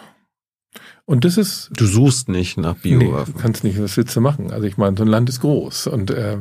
Und 1.10 1.26
das 1.26 1.40
ist. 1.40 1.72
Du 1.76 1.88
suchst 1.88 2.30
nicht 2.30 2.60
nach 2.60 2.76
Biowaffen. 2.76 3.34
Nee, 3.34 3.34
du 3.34 3.42
kannst 3.42 3.64
nicht, 3.64 3.82
was 3.82 3.98
willst 3.98 4.16
du 4.16 4.22
machen? 4.22 4.52
Also 4.52 4.68
ich 4.68 4.78
meine, 4.78 4.96
so 4.96 5.04
ein 5.04 5.08
Land 5.08 5.28
ist 5.28 5.40
groß 5.40 5.88
und 5.88 6.12
äh, 6.12 6.38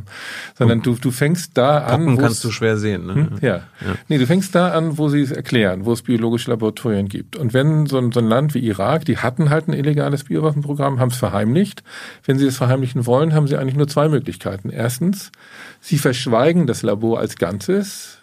sondern 0.58 0.82
du, 0.82 0.94
du 0.94 1.10
fängst 1.10 1.56
da 1.56 1.80
Poppen 1.80 2.08
an. 2.10 2.18
kannst 2.18 2.44
du 2.44 2.50
schwer 2.50 2.76
sehen, 2.76 3.06
ne? 3.06 3.14
Hm? 3.14 3.28
Ja. 3.40 3.48
ja. 3.56 3.62
Nee, 4.08 4.18
du 4.18 4.26
fängst 4.26 4.54
da 4.54 4.72
an, 4.72 4.98
wo 4.98 5.08
sie 5.08 5.22
es 5.22 5.30
erklären, 5.30 5.86
wo 5.86 5.94
es 5.94 6.02
biologische 6.02 6.50
Laboratorien 6.50 7.08
gibt. 7.08 7.34
Und 7.36 7.54
wenn 7.54 7.86
so 7.86 7.96
ein, 7.96 8.12
so 8.12 8.20
ein 8.20 8.26
Land 8.26 8.52
wie 8.52 8.58
Irak, 8.58 9.06
die 9.06 9.16
hatten 9.16 9.48
halt 9.48 9.68
ein 9.68 9.72
illegales 9.72 10.24
Biowaffenprogramm, 10.24 11.00
haben 11.00 11.12
es 11.12 11.16
verheimlicht. 11.16 11.82
Wenn 12.26 12.38
sie 12.38 12.44
es 12.46 12.58
verheimlichen 12.58 13.06
wollen, 13.06 13.32
haben 13.32 13.46
sie 13.46 13.56
eigentlich 13.56 13.76
nur 13.76 13.88
zwei 13.88 14.10
Möglichkeiten. 14.10 14.68
Erstens, 14.68 15.32
sie 15.80 15.96
verschweigen 15.96 16.66
das 16.66 16.82
Labor 16.82 17.20
als 17.20 17.36
Ganzes 17.36 18.17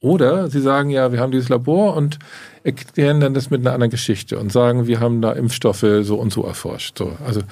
oder 0.00 0.48
sie 0.48 0.60
sagen 0.60 0.90
ja, 0.90 1.12
wir 1.12 1.20
haben 1.20 1.30
dieses 1.30 1.48
Labor 1.48 1.94
und 1.94 2.18
erklären 2.64 3.20
dann 3.20 3.34
das 3.34 3.50
mit 3.50 3.60
einer 3.60 3.72
anderen 3.72 3.90
Geschichte 3.90 4.38
und 4.38 4.50
sagen, 4.50 4.86
wir 4.86 5.00
haben 5.00 5.20
da 5.20 5.32
Impfstoffe 5.32 5.84
so 6.02 6.16
und 6.16 6.32
so 6.32 6.44
erforscht. 6.44 6.98
So, 6.98 7.16
also 7.24 7.42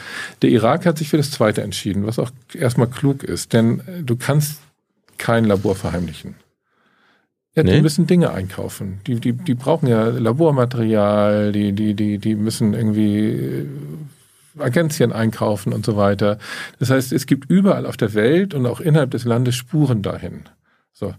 der 0.42 0.50
Irak 0.50 0.86
hat 0.86 0.98
sich 0.98 1.08
für 1.08 1.18
das 1.18 1.30
Zweite 1.30 1.62
entschieden, 1.62 2.06
was 2.06 2.18
auch 2.18 2.30
erstmal 2.54 2.88
klug 2.88 3.22
ist, 3.22 3.52
denn 3.52 3.82
du 4.02 4.16
kannst 4.16 4.60
kein 5.18 5.44
Labor 5.44 5.74
verheimlichen. 5.74 6.36
Ja, 7.54 7.64
nee. 7.64 7.74
Die 7.74 7.82
müssen 7.82 8.06
Dinge 8.06 8.30
einkaufen. 8.30 9.00
Die, 9.06 9.16
die, 9.16 9.32
die 9.32 9.54
brauchen 9.54 9.88
ja 9.88 10.06
Labormaterial, 10.06 11.52
die, 11.52 11.72
die, 11.72 11.94
die, 11.94 12.18
die 12.18 12.34
müssen 12.34 12.72
irgendwie 12.72 13.26
äh, 13.30 13.66
Agenzien 14.58 15.12
einkaufen 15.12 15.72
und 15.72 15.84
so 15.84 15.96
weiter. 15.96 16.38
Das 16.78 16.90
heißt, 16.90 17.12
es 17.12 17.26
gibt 17.26 17.50
überall 17.50 17.84
auf 17.84 17.96
der 17.96 18.14
Welt 18.14 18.54
und 18.54 18.64
auch 18.66 18.80
innerhalb 18.80 19.10
des 19.10 19.24
Landes 19.24 19.56
Spuren 19.56 20.02
dahin. 20.02 20.44
So. 20.98 21.14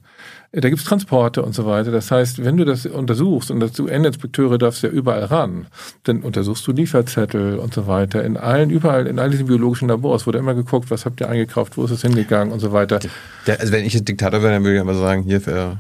Da 0.52 0.68
gibt's 0.68 0.84
Transporte 0.84 1.42
und 1.42 1.56
so 1.56 1.66
weiter. 1.66 1.90
Das 1.92 2.12
heißt, 2.12 2.44
wenn 2.44 2.58
du 2.58 2.66
das 2.66 2.86
untersuchst 2.86 3.50
und 3.50 3.62
dazu 3.62 3.86
UN-Inspekteure 3.86 4.58
darfst 4.58 4.84
ja 4.84 4.90
überall 4.90 5.24
ran, 5.24 5.68
dann 6.04 6.22
untersuchst 6.22 6.68
du 6.68 6.74
Lieferzettel 6.74 7.58
und 7.58 7.74
so 7.74 7.88
weiter. 7.88 8.26
In 8.26 8.36
allen, 8.36 8.72
überall, 8.72 9.08
in 9.08 9.20
all 9.20 9.30
diesen 9.30 9.46
biologischen 9.46 9.88
Labors 9.88 10.28
wurde 10.28 10.38
immer 10.38 10.54
geguckt, 10.54 10.92
was 10.92 11.06
habt 11.06 11.22
ihr 11.22 11.30
eingekauft, 11.30 11.78
wo 11.78 11.86
ist 11.86 11.92
es 11.92 12.02
hingegangen 12.02 12.52
und 12.52 12.60
so 12.60 12.74
weiter. 12.74 13.00
Der, 13.48 13.62
also 13.62 13.72
wenn 13.72 13.86
ich 13.86 13.96
ein 13.96 14.04
Diktator 14.04 14.42
wäre, 14.42 14.52
dann 14.52 14.64
würde 14.66 14.76
ich 14.76 14.82
immer 14.82 14.96
sagen, 14.96 15.24
hier 15.24 15.40
für 15.40 15.80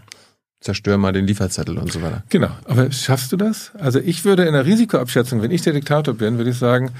zerstör 0.61 0.97
mal 0.97 1.11
den 1.11 1.27
Lieferzettel 1.27 1.77
und 1.77 1.91
so 1.91 2.01
weiter. 2.01 2.23
Genau. 2.29 2.51
Aber 2.63 2.89
schaffst 2.93 3.33
du 3.33 3.37
das? 3.37 3.73
Also 3.77 3.99
ich 3.99 4.23
würde 4.23 4.45
in 4.45 4.53
der 4.53 4.65
Risikoabschätzung, 4.65 5.41
wenn 5.41 5.51
ich 5.51 5.61
der 5.61 5.73
Diktator 5.73 6.13
bin, 6.13 6.37
würde 6.37 6.51
ich 6.51 6.57
sagen, 6.57 6.91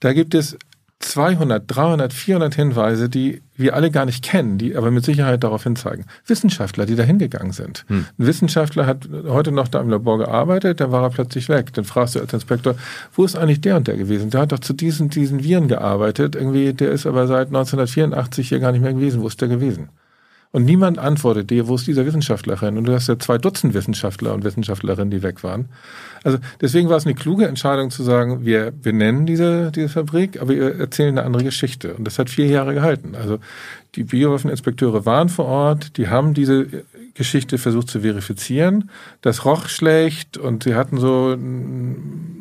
da 0.00 0.12
gibt 0.12 0.34
es 0.34 0.56
200, 1.00 1.64
300, 1.66 2.12
400 2.12 2.54
Hinweise, 2.54 3.08
die 3.08 3.40
wir 3.56 3.74
alle 3.74 3.90
gar 3.90 4.04
nicht 4.04 4.22
kennen, 4.22 4.58
die 4.58 4.76
aber 4.76 4.90
mit 4.90 5.04
Sicherheit 5.04 5.42
darauf 5.42 5.62
hinzeigen. 5.62 6.04
Wissenschaftler, 6.26 6.84
die 6.84 6.94
da 6.94 7.02
hingegangen 7.02 7.52
sind. 7.52 7.84
Hm. 7.88 8.06
Ein 8.18 8.26
Wissenschaftler 8.26 8.86
hat 8.86 9.08
heute 9.26 9.50
noch 9.50 9.68
da 9.68 9.80
im 9.80 9.88
Labor 9.88 10.18
gearbeitet, 10.18 10.80
dann 10.80 10.92
war 10.92 11.02
er 11.02 11.10
plötzlich 11.10 11.48
weg. 11.48 11.72
Dann 11.72 11.84
fragst 11.84 12.14
du 12.14 12.20
als 12.20 12.32
Inspektor, 12.34 12.74
wo 13.14 13.24
ist 13.24 13.34
eigentlich 13.34 13.62
der 13.62 13.78
und 13.78 13.88
der 13.88 13.96
gewesen? 13.96 14.28
Der 14.28 14.42
hat 14.42 14.52
doch 14.52 14.58
zu 14.58 14.74
diesen, 14.74 15.08
diesen 15.08 15.42
Viren 15.42 15.68
gearbeitet. 15.68 16.36
Irgendwie, 16.36 16.74
der 16.74 16.90
ist 16.92 17.06
aber 17.06 17.26
seit 17.26 17.48
1984 17.48 18.48
hier 18.48 18.60
gar 18.60 18.72
nicht 18.72 18.82
mehr 18.82 18.92
gewesen. 18.92 19.22
Wo 19.22 19.26
ist 19.26 19.40
der 19.40 19.48
gewesen? 19.48 19.88
Und 20.52 20.64
niemand 20.64 20.98
antwortet 20.98 21.50
dir, 21.50 21.68
wo 21.68 21.76
ist 21.76 21.86
dieser 21.86 22.04
Wissenschaftlerin? 22.04 22.76
Und 22.76 22.84
du 22.84 22.92
hast 22.92 23.06
ja 23.06 23.16
zwei 23.18 23.38
Dutzend 23.38 23.72
Wissenschaftler 23.72 24.34
und 24.34 24.42
Wissenschaftlerinnen, 24.42 25.10
die 25.10 25.22
weg 25.22 25.44
waren. 25.44 25.68
Also 26.24 26.38
deswegen 26.60 26.88
war 26.88 26.96
es 26.96 27.06
eine 27.06 27.14
kluge 27.14 27.46
Entscheidung 27.46 27.90
zu 27.90 28.02
sagen, 28.02 28.44
wir 28.44 28.72
benennen 28.72 29.26
diese, 29.26 29.70
diese 29.70 29.88
Fabrik, 29.88 30.40
aber 30.40 30.54
wir 30.54 30.74
erzählen 30.74 31.16
eine 31.16 31.24
andere 31.24 31.44
Geschichte. 31.44 31.94
Und 31.94 32.04
das 32.04 32.18
hat 32.18 32.30
vier 32.30 32.46
Jahre 32.46 32.74
gehalten. 32.74 33.14
Also 33.14 33.38
die 33.94 34.02
Biowaffeninspekteure 34.02 35.06
waren 35.06 35.28
vor 35.28 35.44
Ort, 35.46 35.96
die 35.96 36.08
haben 36.08 36.34
diese 36.34 36.66
Geschichte 37.14 37.56
versucht 37.58 37.88
zu 37.88 38.00
verifizieren. 38.00 38.90
Das 39.22 39.44
roch 39.44 39.68
schlecht 39.68 40.36
und 40.36 40.64
sie 40.64 40.74
hatten 40.74 40.98
so 40.98 41.36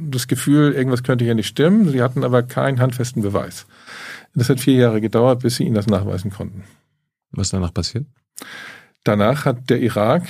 das 0.10 0.28
Gefühl, 0.28 0.74
irgendwas 0.74 1.04
könnte 1.04 1.26
hier 1.26 1.36
nicht 1.36 1.48
stimmen. 1.48 1.90
Sie 1.90 2.02
hatten 2.02 2.24
aber 2.24 2.42
keinen 2.42 2.80
handfesten 2.80 3.22
Beweis. 3.22 3.68
Das 4.34 4.50
hat 4.50 4.60
vier 4.60 4.76
Jahre 4.76 5.00
gedauert, 5.00 5.42
bis 5.42 5.58
sie 5.58 5.66
ihnen 5.66 5.76
das 5.76 5.88
nachweisen 5.88 6.32
konnten. 6.32 6.64
Was 7.32 7.50
danach 7.50 7.74
passiert? 7.74 8.06
Danach 9.04 9.46
hat 9.46 9.70
der 9.70 9.82
Irak, 9.82 10.24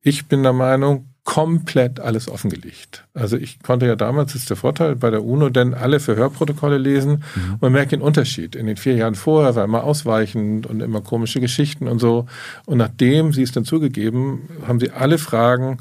ich 0.00 0.26
bin 0.26 0.42
der 0.42 0.52
Meinung, 0.52 1.12
komplett 1.24 2.00
alles 2.00 2.28
offengelegt. 2.28 3.06
Also 3.14 3.36
ich 3.36 3.62
konnte 3.62 3.86
ja 3.86 3.94
damals, 3.94 4.32
das 4.32 4.42
ist 4.42 4.50
der 4.50 4.56
Vorteil 4.56 4.96
bei 4.96 5.10
der 5.10 5.24
UNO, 5.24 5.50
denn 5.50 5.72
alle 5.72 6.00
Verhörprotokolle 6.00 6.78
lesen. 6.78 7.22
Mhm. 7.36 7.58
Man 7.60 7.72
merkt 7.72 7.92
den 7.92 8.02
Unterschied. 8.02 8.56
In 8.56 8.66
den 8.66 8.76
vier 8.76 8.96
Jahren 8.96 9.14
vorher 9.14 9.54
war 9.54 9.64
immer 9.64 9.84
ausweichend 9.84 10.66
und 10.66 10.80
immer 10.80 11.00
komische 11.00 11.40
Geschichten 11.40 11.86
und 11.86 12.00
so. 12.00 12.26
Und 12.66 12.78
nachdem 12.78 13.32
sie 13.32 13.42
es 13.42 13.52
dann 13.52 13.64
zugegeben, 13.64 14.48
haben 14.66 14.80
sie 14.80 14.90
alle 14.90 15.18
Fragen, 15.18 15.78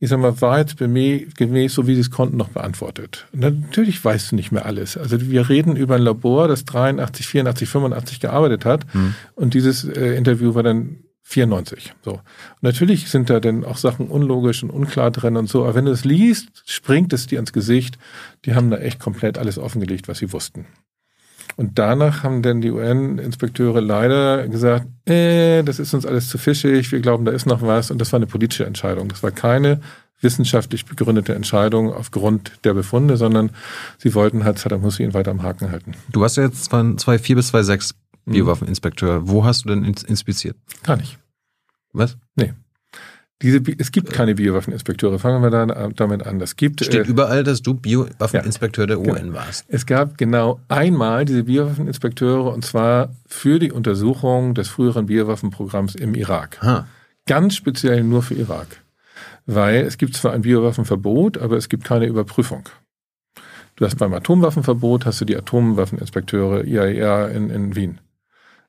ich 0.00 0.10
sag 0.10 0.20
mal, 0.20 0.40
wahrheitsgemäß, 0.40 1.74
so 1.74 1.86
wie 1.86 1.94
sie 1.94 2.02
es 2.02 2.10
konnten, 2.10 2.36
noch 2.36 2.50
beantwortet. 2.50 3.26
Und 3.32 3.40
natürlich 3.40 4.04
weißt 4.04 4.30
du 4.30 4.36
nicht 4.36 4.52
mehr 4.52 4.64
alles. 4.64 4.96
Also 4.96 5.20
wir 5.20 5.48
reden 5.48 5.74
über 5.74 5.96
ein 5.96 6.02
Labor, 6.02 6.46
das 6.46 6.64
83, 6.64 7.26
84, 7.26 7.68
85 7.68 8.20
gearbeitet 8.20 8.64
hat. 8.64 8.86
Mhm. 8.94 9.14
Und 9.34 9.54
dieses 9.54 9.84
äh, 9.84 10.14
Interview 10.14 10.54
war 10.54 10.62
dann 10.62 10.98
94. 11.22 11.94
So. 12.04 12.12
Und 12.12 12.22
natürlich 12.62 13.10
sind 13.10 13.28
da 13.28 13.40
dann 13.40 13.64
auch 13.64 13.76
Sachen 13.76 14.08
unlogisch 14.08 14.62
und 14.62 14.70
unklar 14.70 15.10
drin 15.10 15.36
und 15.36 15.48
so. 15.48 15.64
Aber 15.64 15.74
wenn 15.74 15.84
du 15.84 15.90
es 15.90 16.04
liest, 16.04 16.48
springt 16.64 17.12
es 17.12 17.26
dir 17.26 17.40
ins 17.40 17.52
Gesicht. 17.52 17.98
Die 18.44 18.54
haben 18.54 18.70
da 18.70 18.78
echt 18.78 19.00
komplett 19.00 19.36
alles 19.36 19.58
offengelegt, 19.58 20.06
was 20.06 20.18
sie 20.18 20.32
wussten. 20.32 20.66
Und 21.56 21.78
danach 21.78 22.22
haben 22.22 22.42
dann 22.42 22.60
die 22.60 22.70
UN-Inspekteure 22.70 23.80
leider 23.80 24.48
gesagt, 24.48 24.86
äh, 25.08 25.62
das 25.62 25.78
ist 25.78 25.94
uns 25.94 26.06
alles 26.06 26.28
zu 26.28 26.38
fischig, 26.38 26.92
wir 26.92 27.00
glauben, 27.00 27.24
da 27.24 27.32
ist 27.32 27.46
noch 27.46 27.62
was. 27.62 27.90
Und 27.90 27.98
das 27.98 28.12
war 28.12 28.18
eine 28.18 28.26
politische 28.26 28.64
Entscheidung. 28.66 29.08
Das 29.08 29.22
war 29.22 29.30
keine 29.30 29.80
wissenschaftlich 30.20 30.84
begründete 30.84 31.34
Entscheidung 31.34 31.92
aufgrund 31.92 32.52
der 32.64 32.74
Befunde, 32.74 33.16
sondern 33.16 33.50
sie 33.98 34.14
wollten 34.14 34.44
halt 34.44 34.58
Saddam 34.58 34.82
Hussein 34.82 35.14
weiter 35.14 35.30
am 35.30 35.42
Haken 35.42 35.70
halten. 35.70 35.92
Du 36.10 36.24
hast 36.24 36.36
ja 36.36 36.44
jetzt 36.44 36.70
von 36.70 36.96
2,4 36.98 37.34
bis 37.36 37.54
2,6 37.54 37.94
Mhm. 38.28 38.32
Biowaffeninspekteur. 38.32 39.28
Wo 39.28 39.44
hast 39.44 39.64
du 39.64 39.70
denn 39.70 39.84
inspiziert? 39.84 40.56
Gar 40.82 40.96
nicht. 40.96 41.18
Was? 41.92 42.16
Nee. 42.36 42.52
Diese, 43.40 43.60
es 43.78 43.92
gibt 43.92 44.12
keine 44.12 44.34
Biowaffeninspekteure. 44.34 45.20
Fangen 45.20 45.42
wir 45.42 45.50
da, 45.50 45.90
damit 45.94 46.26
an. 46.26 46.40
Es 46.40 46.56
gibt, 46.56 46.84
Steht 46.84 47.06
äh, 47.06 47.08
überall, 47.08 47.44
dass 47.44 47.62
du 47.62 47.74
Biowaffeninspekteur 47.74 48.82
ja, 48.82 48.86
der 48.96 49.00
UN 49.00 49.26
genau. 49.26 49.34
warst. 49.34 49.64
Es 49.68 49.86
gab 49.86 50.18
genau 50.18 50.60
einmal 50.66 51.24
diese 51.24 51.44
Biowaffeninspekteure 51.44 52.52
und 52.52 52.64
zwar 52.64 53.14
für 53.26 53.60
die 53.60 53.70
Untersuchung 53.70 54.54
des 54.54 54.68
früheren 54.68 55.06
Biowaffenprogramms 55.06 55.94
im 55.94 56.14
Irak. 56.14 56.58
Ha. 56.62 56.88
Ganz 57.26 57.54
speziell 57.54 58.02
nur 58.02 58.22
für 58.22 58.34
Irak. 58.34 58.66
weil 59.46 59.82
es 59.86 59.96
gibt 59.96 60.14
zwar 60.14 60.32
ein 60.32 60.42
Biowaffenverbot, 60.42 61.38
aber 61.38 61.56
es 61.56 61.68
gibt 61.68 61.84
keine 61.84 62.06
Überprüfung. 62.06 62.68
Du 63.76 63.84
hast 63.84 63.96
beim 63.96 64.12
Atomwaffenverbot 64.12 65.06
hast 65.06 65.20
du 65.20 65.24
die 65.24 65.36
Atomwaffeninspekteure 65.36 66.64
IAEA 66.64 67.28
in, 67.28 67.48
in 67.48 67.76
Wien. 67.76 68.00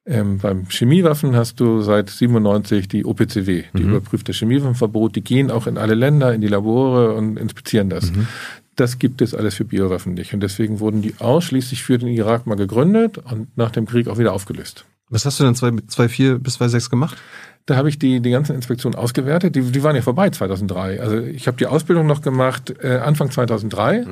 Ähm, 0.10 0.40
beim 0.40 0.66
Chemiewaffen 0.70 1.36
hast 1.36 1.60
du 1.60 1.82
seit 1.82 2.10
97 2.10 2.88
die 2.88 3.06
OPCW, 3.06 3.64
die 3.78 3.84
Mhm. 3.84 3.90
überprüft 3.92 4.28
das 4.28 4.38
Chemiewaffenverbot. 4.38 5.16
Die 5.16 5.22
gehen 5.24 5.52
auch 5.52 5.68
in 5.68 5.78
alle 5.78 5.94
Länder, 5.94 6.34
in 6.34 6.42
die 6.42 6.48
Labore 6.48 7.14
und 7.14 7.38
inspizieren 7.38 7.90
das. 7.90 8.12
Mhm. 8.12 8.28
Das 8.76 8.98
gibt 8.98 9.22
es 9.22 9.36
alles 9.36 9.56
für 9.56 9.66
Biowaffen 9.66 10.16
nicht. 10.16 10.34
Und 10.34 10.40
deswegen 10.42 10.80
wurden 10.80 11.02
die 11.02 11.14
ausschließlich 11.20 11.84
für 11.84 11.98
den 11.98 12.08
Irak 12.08 12.48
mal 12.48 12.56
gegründet 12.56 13.18
und 13.20 13.56
nach 13.58 13.72
dem 13.72 13.86
Krieg 13.86 14.08
auch 14.08 14.18
wieder 14.18 14.34
aufgelöst. 14.34 14.86
Was 15.10 15.26
hast 15.26 15.40
du 15.40 15.44
denn 15.44 15.56
2,4 15.56 16.38
bis 16.40 16.56
2,6 16.60 16.90
gemacht? 16.90 17.18
Da 17.66 17.76
habe 17.76 17.90
ich 17.90 18.00
die, 18.00 18.20
die 18.20 18.30
ganzen 18.32 18.56
Inspektionen 18.56 18.98
ausgewertet. 18.98 19.56
Die, 19.56 19.62
die 19.62 19.84
waren 19.84 19.96
ja 19.96 20.02
vorbei 20.02 20.30
2003. 20.30 21.02
Also 21.02 21.18
ich 21.18 21.46
habe 21.48 21.58
die 21.58 21.68
Ausbildung 21.68 22.08
noch 22.08 22.22
gemacht 22.22 22.74
äh, 22.82 22.98
Anfang 22.98 23.30
2003. 23.30 24.06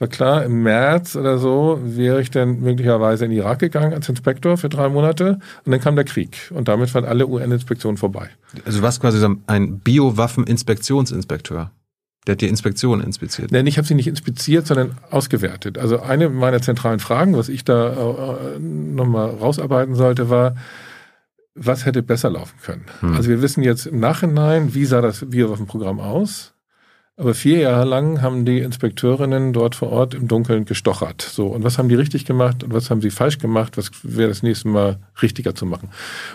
War 0.00 0.08
klar, 0.08 0.44
im 0.46 0.62
März 0.62 1.14
oder 1.14 1.36
so 1.36 1.78
wäre 1.82 2.22
ich 2.22 2.30
dann 2.30 2.60
möglicherweise 2.60 3.26
in 3.26 3.32
den 3.32 3.40
Irak 3.40 3.58
gegangen 3.58 3.92
als 3.92 4.08
Inspektor 4.08 4.56
für 4.56 4.70
drei 4.70 4.88
Monate. 4.88 5.38
Und 5.66 5.72
dann 5.72 5.80
kam 5.80 5.94
der 5.94 6.06
Krieg. 6.06 6.50
Und 6.54 6.68
damit 6.68 6.94
waren 6.94 7.04
alle 7.04 7.26
UN-Inspektionen 7.28 7.98
vorbei. 7.98 8.30
Also 8.64 8.78
du 8.78 8.82
warst 8.82 9.02
quasi 9.02 9.18
so 9.18 9.36
ein 9.46 9.80
Biowaffen-Inspektionsinspekteur. 9.80 11.70
Der 12.26 12.32
hat 12.32 12.40
die 12.40 12.48
Inspektionen 12.48 13.04
inspiziert. 13.04 13.50
Denn 13.50 13.66
ich 13.66 13.76
habe 13.76 13.86
sie 13.86 13.94
nicht 13.94 14.06
inspiziert, 14.06 14.66
sondern 14.66 14.96
ausgewertet. 15.10 15.76
Also 15.76 16.00
eine 16.00 16.30
meiner 16.30 16.62
zentralen 16.62 16.98
Fragen, 16.98 17.36
was 17.36 17.50
ich 17.50 17.64
da 17.64 17.92
äh, 17.92 18.58
nochmal 18.58 19.28
rausarbeiten 19.28 19.96
sollte, 19.96 20.30
war, 20.30 20.56
was 21.54 21.84
hätte 21.84 22.02
besser 22.02 22.30
laufen 22.30 22.56
können? 22.62 22.86
Hm. 23.00 23.16
Also 23.16 23.28
wir 23.28 23.42
wissen 23.42 23.62
jetzt 23.62 23.84
im 23.84 24.00
Nachhinein, 24.00 24.74
wie 24.74 24.86
sah 24.86 25.02
das 25.02 25.28
Biowaffenprogramm 25.28 26.00
aus? 26.00 26.54
Aber 27.16 27.34
vier 27.34 27.58
Jahre 27.58 27.84
lang 27.84 28.22
haben 28.22 28.46
die 28.46 28.60
Inspekteurinnen 28.60 29.52
dort 29.52 29.74
vor 29.74 29.90
Ort 29.90 30.14
im 30.14 30.26
Dunkeln 30.26 30.64
gestochert. 30.64 31.20
So, 31.20 31.48
und 31.48 31.62
was 31.64 31.76
haben 31.76 31.90
die 31.90 31.94
richtig 31.94 32.24
gemacht 32.24 32.64
und 32.64 32.72
was 32.72 32.88
haben 32.88 33.02
sie 33.02 33.10
falsch 33.10 33.38
gemacht? 33.38 33.76
Was 33.76 33.90
wäre 34.02 34.30
das 34.30 34.42
nächste 34.42 34.68
Mal 34.68 34.98
richtiger 35.20 35.54
zu 35.54 35.66
machen? 35.66 35.90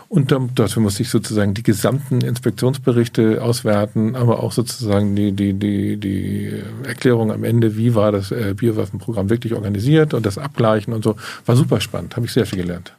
Und 0.10 0.32
dafür 0.54 0.84
musste 0.84 1.02
ich 1.02 1.10
sozusagen 1.10 1.56
die 1.56 1.64
gesamten 1.64 2.22
Inspektionsberichte 2.22 3.42
auswerten, 3.42 4.16
aber 4.16 4.44
auch 4.44 4.52
sozusagen 4.52 5.16
die, 5.16 5.32
die, 5.32 5.54
die, 5.54 5.98
die 5.98 6.54
Erklärung 6.84 7.32
am 7.32 7.44
Ende, 7.44 7.78
wie 7.78 7.96
war 7.96 8.12
das 8.12 8.32
äh, 8.32 8.54
Biowaffenprogramm 8.56 9.32
wirklich 9.32 9.54
organisiert 9.54 10.14
und 10.14 10.24
das 10.24 10.38
Abgleichen 10.38 10.94
und 10.94 11.04
so. 11.04 11.16
War 11.48 11.56
super 11.56 11.82
spannend, 11.82 12.16
habe 12.16 12.28
ich 12.28 12.34
sehr 12.34 12.46
viel 12.46 12.60
gelernt. 12.60 12.94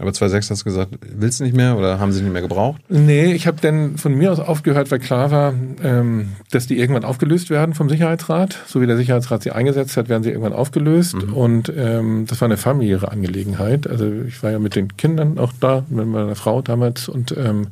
Aber 0.00 0.10
2,6 0.10 0.50
hast 0.50 0.60
du 0.62 0.64
gesagt, 0.64 0.98
willst 1.00 1.38
du 1.38 1.44
nicht 1.44 1.54
mehr 1.54 1.78
oder 1.78 2.00
haben 2.00 2.10
sie 2.10 2.20
nicht 2.20 2.32
mehr 2.32 2.42
gebraucht? 2.42 2.82
Nee, 2.88 3.32
ich 3.32 3.46
habe 3.46 3.58
dann 3.60 3.96
von 3.96 4.12
mir 4.12 4.32
aus 4.32 4.40
aufgehört, 4.40 4.90
weil 4.90 4.98
klar 4.98 5.30
war, 5.30 5.54
ähm, 5.84 6.32
dass 6.50 6.66
die 6.66 6.80
irgendwann 6.80 7.04
aufgelöst 7.04 7.48
werden 7.48 7.76
vom 7.76 7.88
Sicherheitsrat. 7.88 8.58
So 8.66 8.80
wie 8.80 8.88
der 8.88 8.96
Sicherheitsrat 8.96 9.44
sie 9.44 9.52
eingesetzt 9.52 9.96
hat, 9.96 10.08
werden 10.08 10.24
sie 10.24 10.30
irgendwann 10.30 10.52
aufgelöst. 10.52 11.14
Mhm. 11.14 11.32
Und 11.32 11.72
ähm, 11.76 12.26
das 12.26 12.40
war 12.40 12.46
eine 12.46 12.56
familiäre 12.56 13.12
Angelegenheit. 13.12 13.86
Also 13.86 14.10
ich 14.10 14.42
war 14.42 14.50
ja 14.50 14.58
mit 14.58 14.74
den 14.74 14.96
Kindern 14.96 15.38
auch 15.38 15.52
da, 15.60 15.84
mit 15.88 16.08
meiner 16.08 16.34
Frau 16.34 16.60
damals. 16.60 17.08
Und 17.08 17.32
ähm, 17.38 17.68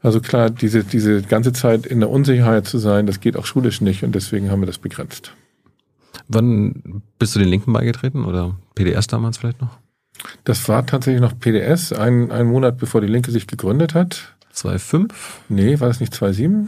also 0.00 0.22
klar, 0.22 0.48
diese, 0.48 0.84
diese 0.84 1.20
ganze 1.20 1.52
Zeit 1.52 1.84
in 1.84 2.00
der 2.00 2.08
Unsicherheit 2.08 2.66
zu 2.66 2.78
sein, 2.78 3.06
das 3.06 3.20
geht 3.20 3.36
auch 3.36 3.44
schulisch 3.44 3.82
nicht. 3.82 4.04
Und 4.04 4.14
deswegen 4.14 4.50
haben 4.50 4.62
wir 4.62 4.66
das 4.66 4.78
begrenzt. 4.78 5.34
Wann 6.28 7.02
bist 7.18 7.34
du 7.34 7.40
den 7.40 7.48
Linken 7.48 7.74
beigetreten 7.74 8.24
oder 8.24 8.56
PDS 8.74 9.06
damals 9.06 9.36
vielleicht 9.36 9.60
noch? 9.60 9.81
Das 10.44 10.68
war 10.68 10.86
tatsächlich 10.86 11.20
noch 11.20 11.38
PDS, 11.38 11.92
ein, 11.92 12.30
ein 12.30 12.46
Monat 12.46 12.78
bevor 12.78 13.00
die 13.00 13.06
Linke 13.06 13.30
sich 13.30 13.46
gegründet 13.46 13.94
hat. 13.94 14.34
2,5? 14.54 15.10
Nee, 15.48 15.80
war 15.80 15.88
das 15.88 16.00
nicht 16.00 16.12
2.7? 16.14 16.66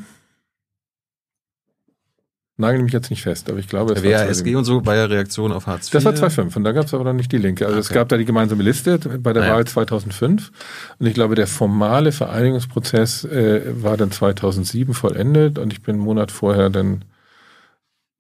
Nagel 2.57 2.82
mich 2.84 2.92
jetzt 2.92 3.11
nicht 3.11 3.22
fest, 3.22 3.51
aber 3.51 3.59
ich 3.59 3.68
glaube, 3.68 3.95
es 3.95 4.03
Der 4.03 4.12
war 4.12 4.20
2.7. 4.20 4.28
WASG 4.28 4.55
und 4.55 4.64
so 4.64 4.86
war 4.86 4.95
ja 4.95 5.07
Reaktion 5.07 5.51
auf 5.51 5.66
Hartz 5.66 5.86
IV. 5.88 5.92
Das 5.92 6.05
war 6.05 6.12
2.5 6.12 6.57
und 6.57 6.62
da 6.62 6.70
gab 6.70 6.86
es 6.86 6.95
aber 6.95 7.03
noch 7.03 7.12
nicht 7.12 7.32
die 7.32 7.38
Linke. 7.38 7.66
Also 7.66 7.78
es 7.80 7.86
Okay. 7.86 7.95
gab 7.95 8.09
da 8.11 8.16
die 8.16 8.24
gemeinsame 8.24 8.62
Liste 8.62 8.99
bei 8.99 9.32
der 9.32 9.42
Ah, 9.42 9.47
ja. 9.47 9.55
Wahl 9.55 9.64
2005 9.66 10.53
und 11.01 11.07
ich 11.07 11.14
glaube, 11.14 11.34
der 11.34 11.49
formale 11.49 12.12
Vereinigungsprozess 12.12 13.24
äh, 13.24 13.62
war 13.82 13.97
dann 13.97 14.12
2007 14.12 14.95
vollendet 14.95 15.59
und 15.59 15.72
ich 15.72 15.82
bin 15.82 15.97
einen 15.97 16.05
Monat 16.05 16.30
vorher 16.30 16.70
dann 16.70 17.05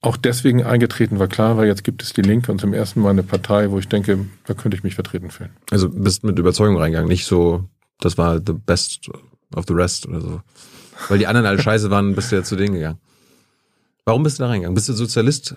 auch 0.04 0.16
deswegen 0.16 0.62
eingetreten, 0.62 1.18
war 1.18 1.28
klar, 1.28 1.56
weil 1.56 1.66
jetzt 1.66 1.84
gibt 1.84 2.02
es 2.02 2.12
die 2.12 2.22
Linke 2.22 2.50
und 2.52 2.60
zum 2.60 2.72
ersten 2.72 3.00
Mal 3.00 3.10
eine 3.10 3.22
Partei, 3.22 3.70
wo 3.70 3.78
ich 3.78 3.88
denke, 3.88 4.26
da 4.46 4.54
könnte 4.54 4.76
ich 4.76 4.82
mich 4.84 4.94
vertreten 4.94 5.30
fühlen. 5.30 5.50
Also 5.70 5.88
bist 5.88 6.24
mit 6.24 6.38
Überzeugung 6.38 6.76
reingegangen, 6.76 7.08
nicht 7.08 7.26
so, 7.26 7.64
das 8.00 8.18
war 8.18 8.36
the 8.44 8.52
best 8.52 9.08
of 9.54 9.64
the 9.68 9.74
rest 9.74 10.06
oder 10.06 10.20
so. 10.20 10.40
Weil 11.08 11.18
die 11.18 11.26
anderen 11.26 11.46
alle 11.46 11.58
scheiße 11.62 11.90
waren, 11.90 12.14
bist 12.14 12.30
du 12.32 12.36
ja 12.36 12.42
zu 12.42 12.56
denen 12.56 12.74
gegangen. 12.74 12.98
Warum 14.04 14.22
bist 14.22 14.38
du 14.38 14.42
da 14.42 14.48
reingegangen? 14.48 14.74
Bist 14.74 14.88
du 14.88 14.92
Sozialist? 14.92 15.56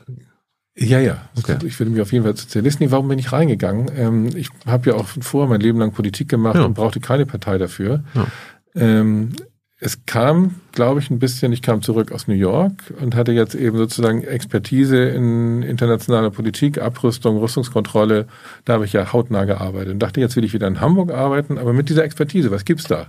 Ja, 0.76 1.00
ja. 1.00 1.28
Okay. 1.38 1.58
Ich 1.66 1.80
würde 1.80 1.92
mich 1.92 2.02
auf 2.02 2.14
jeden 2.14 2.24
Fall 2.24 2.38
Sozialist 2.38 2.80
nehmen. 2.80 2.92
Warum 2.92 3.08
bin 3.08 3.20
ich 3.20 3.32
reingegangen? 3.32 3.92
Ähm, 3.96 4.30
ich 4.36 4.50
habe 4.66 4.92
ja 4.92 4.96
auch 4.96 5.08
vorher 5.08 5.50
mein 5.50 5.60
Leben 5.60 5.80
lang 5.80 5.92
Politik 5.92 6.30
gemacht 6.30 6.56
Ja. 6.56 6.64
und 6.66 6.76
brauchte 6.76 7.00
keine 7.00 7.26
Partei 7.26 7.58
dafür. 7.58 8.04
Ja. 8.14 8.28
Ähm, 8.76 9.32
es 9.80 10.06
kam, 10.08 10.56
glaube 10.72 11.00
ich, 11.00 11.12
ein 11.12 11.20
bisschen, 11.20 11.54
ich 11.54 11.62
kam 11.62 11.84
zurück 11.84 12.12
aus 12.12 12.28
New 12.28 12.34
York 12.34 12.72
und 13.00 13.14
hatte 13.14 13.32
jetzt 13.32 13.54
eben 13.54 13.78
sozusagen 13.78 14.24
Expertise 14.24 14.98
in 15.10 15.62
internationaler 15.62 16.32
Politik, 16.32 16.82
Abrüstung, 16.82 17.38
Rüstungskontrolle. 17.38 18.26
Da 18.66 18.74
habe 18.74 18.86
ich 18.86 18.94
ja 18.94 19.14
hautnah 19.14 19.46
gearbeitet 19.46 19.94
und 19.94 20.00
dachte, 20.00 20.20
jetzt 20.20 20.36
will 20.36 20.44
ich 20.44 20.54
wieder 20.54 20.66
in 20.68 20.82
Hamburg 20.82 21.12
arbeiten, 21.12 21.60
aber 21.60 21.74
mit 21.74 21.90
dieser 21.90 22.04
Expertise, 22.04 22.50
was 22.50 22.66
gibt's 22.66 22.86
da? 22.86 23.06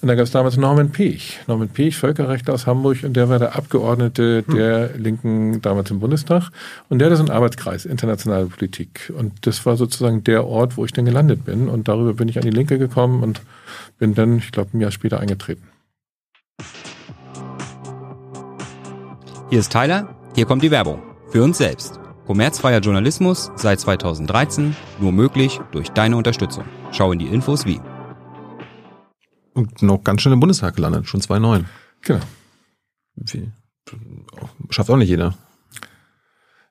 Und 0.00 0.08
da 0.08 0.14
gab 0.14 0.24
es 0.24 0.30
damals 0.30 0.56
Norman 0.56 0.90
Pech. 0.90 1.38
Norman 1.48 1.68
Pech, 1.68 1.98
Völkerrechtler 1.98 2.54
aus 2.54 2.66
Hamburg 2.66 3.04
und 3.04 3.14
der 3.14 3.28
war 3.28 3.38
der 3.38 3.54
Abgeordnete 3.54 4.42
der 4.42 4.96
Linken 4.96 5.60
damals 5.60 5.90
im 5.90 6.00
Bundestag 6.00 6.48
und 6.88 6.98
der 6.98 7.08
hatte 7.08 7.18
so 7.18 7.24
einen 7.24 7.30
Arbeitskreis, 7.30 7.84
internationale 7.84 8.46
Politik. 8.46 9.12
Und 9.14 9.46
das 9.46 9.66
war 9.66 9.76
sozusagen 9.76 10.24
der 10.24 10.46
Ort, 10.46 10.78
wo 10.78 10.86
ich 10.86 10.94
dann 10.94 11.04
gelandet 11.04 11.44
bin 11.44 11.68
und 11.68 11.88
darüber 11.88 12.14
bin 12.14 12.28
ich 12.28 12.38
an 12.38 12.44
die 12.44 12.50
Linke 12.50 12.78
gekommen 12.78 13.22
und 13.22 13.42
bin 13.98 14.14
dann, 14.14 14.38
ich 14.38 14.50
glaube, 14.50 14.70
ein 14.72 14.80
Jahr 14.80 14.90
später 14.90 15.20
eingetreten. 15.20 15.75
Hier 19.48 19.60
ist 19.60 19.70
Tyler, 19.70 20.08
hier 20.34 20.44
kommt 20.44 20.64
die 20.64 20.72
Werbung. 20.72 21.00
Für 21.28 21.44
uns 21.44 21.58
selbst. 21.58 22.00
Kommerzfreier 22.26 22.80
Journalismus 22.80 23.52
seit 23.54 23.78
2013, 23.78 24.74
nur 24.98 25.12
möglich 25.12 25.60
durch 25.70 25.90
deine 25.90 26.16
Unterstützung. 26.16 26.64
Schau 26.90 27.12
in 27.12 27.20
die 27.20 27.28
Infos 27.28 27.64
wie. 27.64 27.80
Und 29.54 29.82
noch 29.82 30.02
ganz 30.02 30.22
schön 30.22 30.32
im 30.32 30.40
Bundestag 30.40 30.74
gelandet, 30.74 31.06
schon 31.06 31.20
2,9. 31.20 31.64
Genau. 32.02 32.24
Wie? 33.14 33.52
Schafft 34.70 34.90
auch 34.90 34.96
nicht 34.96 35.10
jeder. 35.10 35.34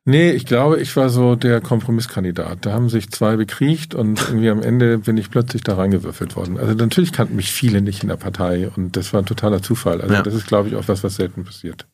Nee, 0.08 0.32
ich 0.32 0.46
glaube, 0.46 0.80
ich 0.80 0.96
war 0.96 1.10
so 1.10 1.36
der 1.36 1.62
Kompromisskandidat. 1.62 2.64
Da 2.68 2.74
haben 2.74 2.90
sich 2.90 3.10
zwei 3.10 3.38
bekriegt 3.38 3.96
und 3.96 4.22
irgendwie 4.22 4.52
am 4.52 4.62
Ende 4.62 5.00
bin 5.00 5.18
ich 5.18 5.32
plötzlich 5.32 5.64
da 5.64 5.76
reingewürfelt 5.76 6.36
worden. 6.36 6.60
Also 6.60 6.76
natürlich 6.76 7.12
kannten 7.12 7.36
mich 7.36 7.52
viele 7.52 7.82
nicht 7.82 8.04
in 8.04 8.10
der 8.10 8.16
Partei 8.16 8.70
und 8.76 8.96
das 8.96 9.14
war 9.14 9.22
ein 9.24 9.26
totaler 9.26 9.64
Zufall. 9.64 10.02
Also 10.02 10.14
Ja. 10.14 10.22
das 10.22 10.36
ist, 10.36 10.46
glaube 10.46 10.70
ich, 10.70 10.76
auch 10.76 10.88
was, 10.88 11.04
was 11.04 11.16
selten 11.16 11.44
passiert. 11.44 11.88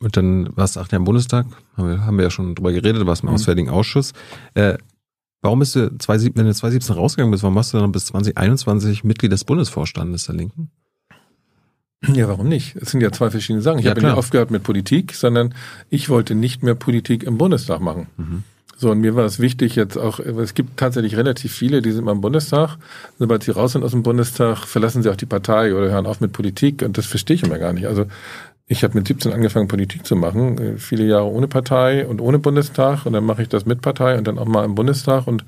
Und 0.00 0.16
dann 0.16 0.56
warst 0.56 0.76
du 0.76 0.80
acht 0.80 0.92
Jahre 0.92 1.00
im 1.00 1.04
Bundestag, 1.04 1.46
haben 1.76 1.88
wir, 1.88 2.06
haben 2.06 2.16
wir 2.16 2.22
ja 2.24 2.30
schon 2.30 2.54
drüber 2.54 2.70
geredet, 2.70 3.04
warst 3.06 3.24
im 3.24 3.28
Mhm. 3.30 3.34
Auswärtigen 3.34 3.70
Ausschuss. 3.70 4.12
Äh, 4.54 4.78
warum 5.42 5.58
bist 5.58 5.74
du, 5.74 5.90
20, 5.98 6.36
wenn 6.36 6.46
du 6.46 6.54
2017 6.54 6.94
rausgegangen 6.94 7.32
bist, 7.32 7.42
warum 7.42 7.56
warst 7.56 7.74
du 7.74 7.78
dann 7.78 7.90
bis 7.90 8.06
2021 8.06 9.02
Mitglied 9.02 9.32
des 9.32 9.42
Bundesvorstandes 9.42 10.26
der 10.26 10.36
Linken? 10.36 10.70
Ja, 12.06 12.28
warum 12.28 12.48
nicht? 12.48 12.76
Es 12.76 12.90
sind 12.92 13.00
ja 13.00 13.10
zwei 13.10 13.30
verschiedene 13.30 13.60
Sachen. 13.62 13.80
Ich 13.80 13.84
Ja, 13.84 13.90
habe 13.90 14.02
nicht 14.02 14.12
aufgehört 14.12 14.50
mit 14.50 14.62
Politik, 14.62 15.14
sondern 15.14 15.54
ich 15.90 16.08
wollte 16.08 16.34
nicht 16.34 16.62
mehr 16.62 16.74
Politik 16.76 17.24
im 17.24 17.38
Bundestag 17.38 17.80
machen. 17.80 18.06
Mhm. 18.16 18.44
So, 18.76 18.92
und 18.92 19.00
mir 19.00 19.16
war 19.16 19.24
es 19.24 19.40
wichtig 19.40 19.74
jetzt 19.74 19.96
auch, 19.96 20.20
es 20.20 20.54
gibt 20.54 20.76
tatsächlich 20.76 21.16
relativ 21.16 21.52
viele, 21.52 21.82
die 21.82 21.90
sind 21.90 22.04
mal 22.04 22.12
im 22.12 22.20
Bundestag. 22.20 22.76
Sobald 23.18 23.42
sie 23.42 23.50
raus 23.50 23.72
sind 23.72 23.82
aus 23.82 23.90
dem 23.90 24.04
Bundestag, 24.04 24.58
verlassen 24.58 25.02
sie 25.02 25.10
auch 25.10 25.16
die 25.16 25.26
Partei 25.26 25.74
oder 25.74 25.90
hören 25.90 26.06
auf 26.06 26.20
mit 26.20 26.32
Politik. 26.32 26.82
Und 26.82 26.96
das 26.96 27.06
verstehe 27.06 27.34
ich 27.34 27.42
immer 27.42 27.58
gar 27.58 27.72
nicht. 27.72 27.88
Also 27.88 28.06
ich 28.68 28.84
habe 28.84 28.94
mit 28.96 29.08
17 29.08 29.32
angefangen, 29.32 29.66
Politik 29.66 30.06
zu 30.06 30.14
machen. 30.14 30.58
äh, 30.58 30.76
Viele 30.78 31.04
Jahre 31.04 31.24
ohne 31.26 31.48
Partei 31.48 32.06
und 32.06 32.20
ohne 32.20 32.38
Bundestag. 32.38 33.04
Und 33.06 33.14
dann 33.14 33.24
mache 33.24 33.42
ich 33.42 33.48
das 33.48 33.66
mit 33.66 33.82
Partei 33.82 34.16
und 34.16 34.28
dann 34.28 34.38
auch 34.38 34.46
mal 34.46 34.64
im 34.64 34.76
Bundestag. 34.76 35.26
Und 35.26 35.44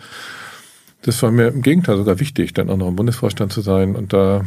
das 1.02 1.22
war 1.22 1.30
mir 1.30 1.46
im 1.48 1.62
Gegenteil 1.62 1.96
sogar 1.98 2.18
wichtig, 2.18 2.52
dann 2.54 2.68
auch 2.68 2.76
noch 2.76 2.88
im 2.88 2.96
Bundesvorstand 2.96 3.52
zu 3.52 3.60
sein 3.60 3.94
und 3.94 4.12
da 4.12 4.42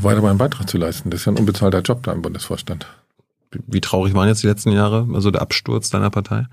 weiter 0.00 0.22
meinen 0.22 0.38
Beitrag 0.38 0.68
zu 0.68 0.78
leisten. 0.78 1.10
Das 1.10 1.20
ist 1.20 1.26
ja 1.26 1.32
ein 1.32 1.38
unbezahlter 1.38 1.80
Job 1.80 2.02
da 2.02 2.12
im 2.12 2.22
Bundesvorstand. 2.22 2.86
Wie 3.66 3.80
traurig 3.80 4.14
waren 4.14 4.28
jetzt 4.28 4.42
die 4.42 4.48
letzten 4.48 4.72
Jahre, 4.72 5.08
also 5.14 5.30
der 5.30 5.42
Absturz 5.42 5.90
deiner 5.90 6.10
Partei? 6.10 6.46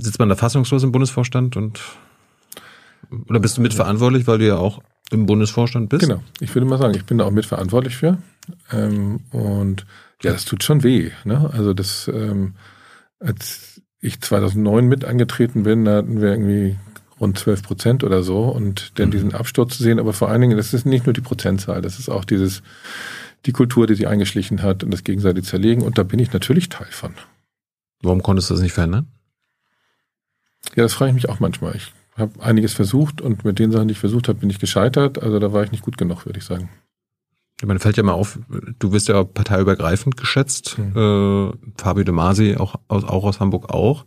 Sitzt 0.00 0.18
man 0.18 0.28
da 0.28 0.36
fassungslos 0.36 0.82
im 0.82 0.92
Bundesvorstand 0.92 1.56
und 1.56 1.80
oder 3.28 3.40
bist 3.40 3.56
du 3.56 3.62
mitverantwortlich, 3.62 4.26
weil 4.26 4.38
du 4.38 4.46
ja 4.46 4.56
auch 4.56 4.82
im 5.10 5.26
Bundesvorstand 5.26 5.88
bist? 5.88 6.02
Genau. 6.02 6.22
Ich 6.40 6.54
würde 6.54 6.66
mal 6.66 6.78
sagen, 6.78 6.94
ich 6.94 7.04
bin 7.04 7.18
da 7.18 7.24
auch 7.24 7.30
mitverantwortlich 7.30 7.96
für. 7.96 8.18
Ähm, 8.72 9.20
und 9.30 9.86
ja, 10.22 10.32
das 10.32 10.44
tut 10.44 10.64
schon 10.64 10.82
weh. 10.82 11.10
Ne? 11.24 11.50
Also 11.52 11.74
das, 11.74 12.08
ähm, 12.08 12.54
als 13.20 13.80
ich 14.00 14.20
2009 14.20 14.86
mit 14.86 15.04
angetreten 15.04 15.62
bin, 15.62 15.84
da 15.84 15.96
hatten 15.96 16.20
wir 16.20 16.30
irgendwie 16.30 16.76
rund 17.20 17.38
12 17.38 17.62
Prozent 17.62 18.04
oder 18.04 18.22
so 18.22 18.44
und 18.44 18.98
dann 18.98 19.08
Mhm. 19.08 19.12
diesen 19.12 19.34
Absturz 19.34 19.76
zu 19.76 19.82
sehen, 19.82 19.98
aber 19.98 20.12
vor 20.12 20.28
allen 20.28 20.40
Dingen, 20.40 20.56
das 20.56 20.74
ist 20.74 20.84
nicht 20.86 21.06
nur 21.06 21.12
die 21.12 21.20
Prozentzahl, 21.20 21.80
das 21.82 21.98
ist 21.98 22.08
auch 22.08 22.24
dieses, 22.24 22.62
die 23.46 23.52
Kultur, 23.52 23.86
die 23.86 23.94
sich 23.94 24.08
eingeschlichen 24.08 24.62
hat 24.62 24.82
und 24.84 24.90
das 24.90 25.04
gegenseitig 25.04 25.44
zerlegen. 25.44 25.82
Und 25.82 25.98
da 25.98 26.02
bin 26.02 26.18
ich 26.18 26.32
natürlich 26.32 26.68
Teil 26.70 26.88
von. 26.90 27.14
Warum 28.02 28.22
konntest 28.22 28.50
du 28.50 28.54
das 28.54 28.62
nicht 28.62 28.72
verändern? 28.72 29.06
Ja, 30.74 30.82
das 30.82 30.94
frage 30.94 31.10
ich 31.10 31.14
mich 31.14 31.28
auch 31.28 31.40
manchmal. 31.40 31.76
Ich 31.76 31.92
habe 32.16 32.42
einiges 32.42 32.72
versucht 32.72 33.20
und 33.20 33.44
mit 33.44 33.58
den 33.58 33.70
Sachen, 33.70 33.88
die 33.88 33.92
ich 33.92 33.98
versucht 33.98 34.28
habe, 34.28 34.38
bin 34.40 34.50
ich 34.50 34.58
gescheitert. 34.58 35.22
Also 35.22 35.38
da 35.38 35.52
war 35.52 35.62
ich 35.64 35.72
nicht 35.72 35.82
gut 35.84 35.98
genug, 35.98 36.26
würde 36.26 36.38
ich 36.38 36.44
sagen. 36.44 36.68
Man 37.64 37.78
fällt 37.78 37.96
ja 37.96 38.02
mal 38.02 38.12
auf, 38.12 38.38
du 38.78 38.92
wirst 38.92 39.08
ja 39.08 39.22
parteiübergreifend 39.24 40.16
geschätzt. 40.16 40.76
Mhm. 40.78 40.96
Äh, 40.96 41.52
Fabio 41.80 42.04
De 42.04 42.12
Masi, 42.14 42.56
auch 42.56 42.76
aus, 42.88 43.04
auch 43.04 43.24
aus 43.24 43.40
Hamburg 43.40 43.70
auch. 43.70 44.04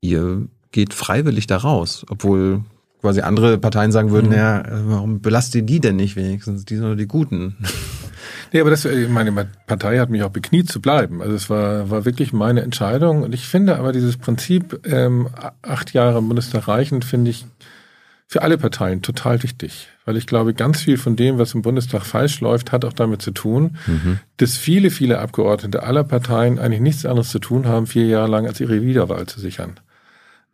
Ihr 0.00 0.46
geht 0.76 0.92
freiwillig 0.92 1.46
da 1.46 1.56
raus, 1.56 2.04
obwohl 2.10 2.60
quasi 3.00 3.22
andere 3.22 3.56
Parteien 3.56 3.92
sagen 3.92 4.10
würden, 4.10 4.28
mhm. 4.28 4.36
ja, 4.36 4.62
warum 4.68 5.22
belastet 5.22 5.54
ihr 5.54 5.62
die 5.62 5.80
denn 5.80 5.96
nicht 5.96 6.16
wenigstens? 6.16 6.66
Die 6.66 6.76
sind 6.76 6.84
nur 6.84 6.96
die 6.96 7.08
Guten. 7.08 7.56
Nee, 8.52 8.60
aber 8.60 8.70
das, 8.70 8.84
äh, 8.84 9.08
meine 9.08 9.32
Partei 9.66 9.98
hat 9.98 10.08
mich 10.08 10.22
auch 10.22 10.30
bekniet 10.30 10.70
zu 10.70 10.80
bleiben. 10.80 11.20
Also 11.20 11.34
es 11.34 11.50
war, 11.50 11.90
war 11.90 12.04
wirklich 12.04 12.32
meine 12.32 12.62
Entscheidung. 12.62 13.22
Und 13.22 13.34
ich 13.34 13.46
finde 13.46 13.76
aber 13.76 13.92
dieses 13.92 14.16
Prinzip, 14.16 14.86
ähm, 14.86 15.28
acht 15.62 15.92
Jahre 15.92 16.18
im 16.18 16.28
Bundestag 16.28 16.68
reichen, 16.68 17.02
finde 17.02 17.30
ich 17.32 17.44
für 18.26 18.42
alle 18.42 18.56
Parteien 18.56 19.02
total 19.02 19.42
wichtig. 19.42 19.88
Weil 20.04 20.16
ich 20.16 20.26
glaube, 20.26 20.54
ganz 20.54 20.80
viel 20.80 20.96
von 20.96 21.16
dem, 21.16 21.38
was 21.38 21.54
im 21.54 21.62
Bundestag 21.62 22.04
falsch 22.04 22.40
läuft, 22.40 22.72
hat 22.72 22.84
auch 22.84 22.92
damit 22.92 23.20
zu 23.20 23.32
tun, 23.32 23.76
mhm. 23.86 24.20
dass 24.38 24.56
viele, 24.56 24.90
viele 24.90 25.18
Abgeordnete 25.18 25.82
aller 25.82 26.04
Parteien 26.04 26.58
eigentlich 26.58 26.80
nichts 26.80 27.04
anderes 27.04 27.30
zu 27.30 27.40
tun 27.40 27.66
haben, 27.66 27.86
vier 27.86 28.06
Jahre 28.06 28.30
lang 28.30 28.46
als 28.46 28.60
ihre 28.60 28.82
Wiederwahl 28.82 29.26
zu 29.26 29.40
sichern. 29.40 29.78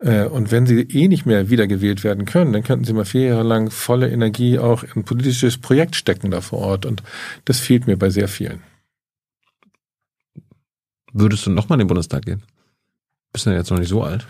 Äh, 0.02 0.24
und 0.24 0.50
wenn 0.50 0.66
sie 0.66 0.80
eh 0.80 1.08
nicht 1.08 1.26
mehr 1.26 1.48
wiedergewählt 1.48 2.04
werden 2.04 2.24
können, 2.24 2.52
dann 2.52 2.64
könnten 2.64 2.84
sie 2.84 2.92
mal 2.92 3.04
vier 3.04 3.28
Jahre 3.28 3.42
lang 3.44 3.70
volle 3.70 4.10
Energie 4.10 4.58
auch 4.58 4.82
in 4.82 4.90
ein 4.96 5.04
politisches 5.04 5.58
Projekt 5.58 5.96
stecken 5.96 6.30
da 6.30 6.40
vor 6.40 6.58
Ort. 6.58 6.86
Und 6.86 7.02
das 7.44 7.60
fehlt 7.60 7.86
mir 7.86 7.96
bei 7.96 8.10
sehr 8.10 8.28
vielen. 8.28 8.62
Würdest 11.12 11.46
du 11.46 11.50
nochmal 11.50 11.76
in 11.76 11.84
den 11.84 11.88
Bundestag 11.88 12.24
gehen? 12.24 12.42
Bist 13.32 13.46
du 13.46 13.50
ja 13.50 13.56
jetzt 13.56 13.70
noch 13.70 13.78
nicht 13.78 13.88
so 13.88 14.02
alt. 14.02 14.26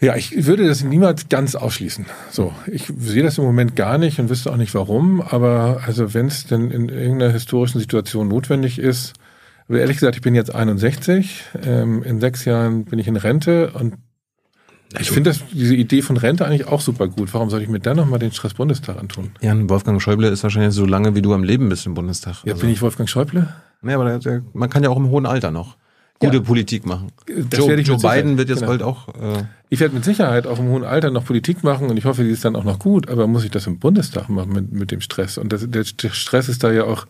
Ja, 0.00 0.14
ich 0.14 0.46
würde 0.46 0.66
das 0.66 0.84
niemals 0.84 1.28
ganz 1.28 1.56
ausschließen. 1.56 2.06
So, 2.30 2.54
ich 2.68 2.84
sehe 2.98 3.24
das 3.24 3.38
im 3.38 3.44
Moment 3.44 3.74
gar 3.74 3.98
nicht 3.98 4.20
und 4.20 4.28
wüsste 4.30 4.52
auch 4.52 4.56
nicht 4.56 4.74
warum, 4.74 5.20
aber 5.20 5.82
also 5.84 6.14
wenn 6.14 6.26
es 6.26 6.46
denn 6.46 6.70
in 6.70 6.88
irgendeiner 6.88 7.32
historischen 7.32 7.80
Situation 7.80 8.28
notwendig 8.28 8.78
ist, 8.78 9.14
aber 9.66 9.80
ehrlich 9.80 9.96
gesagt, 9.96 10.14
ich 10.14 10.22
bin 10.22 10.36
jetzt 10.36 10.54
61, 10.54 11.46
ähm, 11.64 12.04
in 12.04 12.20
sechs 12.20 12.44
Jahren 12.44 12.84
bin 12.84 13.00
ich 13.00 13.08
in 13.08 13.16
Rente 13.16 13.72
und 13.72 13.94
ich 14.98 15.10
finde 15.10 15.34
diese 15.52 15.74
Idee 15.74 16.02
von 16.02 16.16
Rente 16.16 16.46
eigentlich 16.46 16.66
auch 16.66 16.80
super 16.80 17.08
gut. 17.08 17.32
Warum 17.34 17.50
soll 17.50 17.62
ich 17.62 17.68
mir 17.68 17.80
dann 17.80 17.96
nochmal 17.96 18.18
den 18.18 18.32
Stress 18.32 18.54
Bundestag 18.54 18.98
antun? 18.98 19.30
Ja, 19.40 19.54
Wolfgang 19.68 20.00
Schäuble 20.00 20.28
ist 20.28 20.42
wahrscheinlich 20.42 20.74
so 20.74 20.86
lange, 20.86 21.14
wie 21.14 21.22
du 21.22 21.34
am 21.34 21.44
Leben 21.44 21.68
bist 21.68 21.84
im 21.86 21.94
Bundestag. 21.94 22.36
Ja, 22.44 22.54
also. 22.54 22.62
bin 22.62 22.70
ich 22.70 22.80
Wolfgang 22.80 23.08
Schäuble? 23.08 23.48
Nee, 23.82 23.92
aber 23.92 24.04
der, 24.04 24.18
der, 24.18 24.42
man 24.54 24.70
kann 24.70 24.82
ja 24.82 24.88
auch 24.88 24.96
im 24.96 25.10
hohen 25.10 25.26
Alter 25.26 25.50
noch 25.50 25.76
gute 26.18 26.38
ja. 26.38 26.42
Politik 26.42 26.86
machen. 26.86 27.12
Das 27.26 27.60
Joe, 27.60 27.74
Joe 27.80 27.98
Biden 27.98 28.38
wird 28.38 28.48
jetzt 28.48 28.60
genau. 28.60 28.70
bald 28.70 28.82
auch. 28.82 29.08
Äh 29.08 29.44
ich 29.68 29.80
werde 29.80 29.94
mit 29.94 30.04
Sicherheit 30.04 30.46
auch 30.46 30.58
im 30.58 30.68
hohen 30.68 30.84
Alter 30.84 31.10
noch 31.10 31.24
Politik 31.24 31.62
machen 31.62 31.90
und 31.90 31.96
ich 31.96 32.04
hoffe, 32.04 32.24
die 32.24 32.30
ist 32.30 32.44
dann 32.44 32.56
auch 32.56 32.64
noch 32.64 32.78
gut, 32.78 33.08
aber 33.08 33.26
muss 33.26 33.44
ich 33.44 33.50
das 33.50 33.66
im 33.66 33.78
Bundestag 33.78 34.28
machen 34.28 34.52
mit, 34.52 34.72
mit 34.72 34.90
dem 34.90 35.00
Stress? 35.00 35.38
Und 35.38 35.52
das, 35.52 35.68
der, 35.68 35.84
der 35.84 36.10
Stress 36.10 36.48
ist 36.48 36.64
da 36.64 36.72
ja 36.72 36.84
auch 36.84 37.06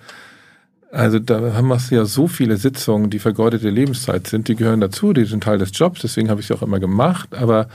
also 0.91 1.19
da 1.19 1.55
haben 1.55 1.69
wir 1.69 1.81
ja 1.91 2.05
so 2.05 2.29
viele 2.29 2.57
Sitzungen, 2.57 3.11
die 3.11 3.19
vergeudete 3.19 3.71
Lebenszeit 3.71 4.27
sind, 4.27 4.49
die 4.49 4.57
gehören 4.57 4.81
dazu, 4.81 5.13
die 5.13 5.25
sind 5.25 5.45
Teil 5.45 5.59
des 5.59 5.71
Jobs, 5.73 6.01
deswegen 6.01 6.31
habe 6.31 6.41
ich 6.41 6.47
sie 6.47 6.55
auch 6.55 6.63
immer 6.63 6.81
gemacht, 6.81 7.35
aber 7.35 7.69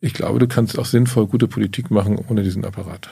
ich 0.00 0.12
glaube, 0.12 0.38
du 0.38 0.46
kannst 0.46 0.78
auch 0.78 0.84
sinnvoll 0.84 1.26
gute 1.26 1.48
Politik 1.48 1.90
machen 1.90 2.18
ohne 2.28 2.42
diesen 2.42 2.64
Apparat. 2.64 3.08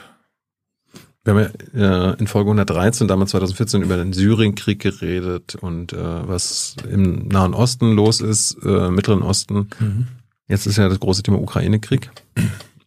Wir 1.23 1.33
haben 1.33 1.51
ja 1.73 2.11
äh, 2.11 2.19
in 2.19 2.27
Folge 2.27 2.51
113, 2.51 3.07
damals 3.07 3.31
2014, 3.31 3.81
über 3.81 3.97
den 3.97 4.13
Syrienkrieg 4.13 4.79
geredet 4.79 5.55
und 5.55 5.91
äh, 5.91 5.97
was 5.97 6.75
im 6.87 7.27
Nahen 7.27 7.55
Osten 7.55 7.93
los 7.93 8.21
ist, 8.21 8.57
äh, 8.63 8.91
Mittleren 8.91 9.23
Osten. 9.23 9.69
Mhm. 9.79 10.07
Jetzt 10.47 10.67
ist 10.67 10.77
ja 10.77 10.87
das 10.87 10.99
große 10.99 11.23
Thema 11.23 11.41
Ukraine-Krieg. 11.41 12.11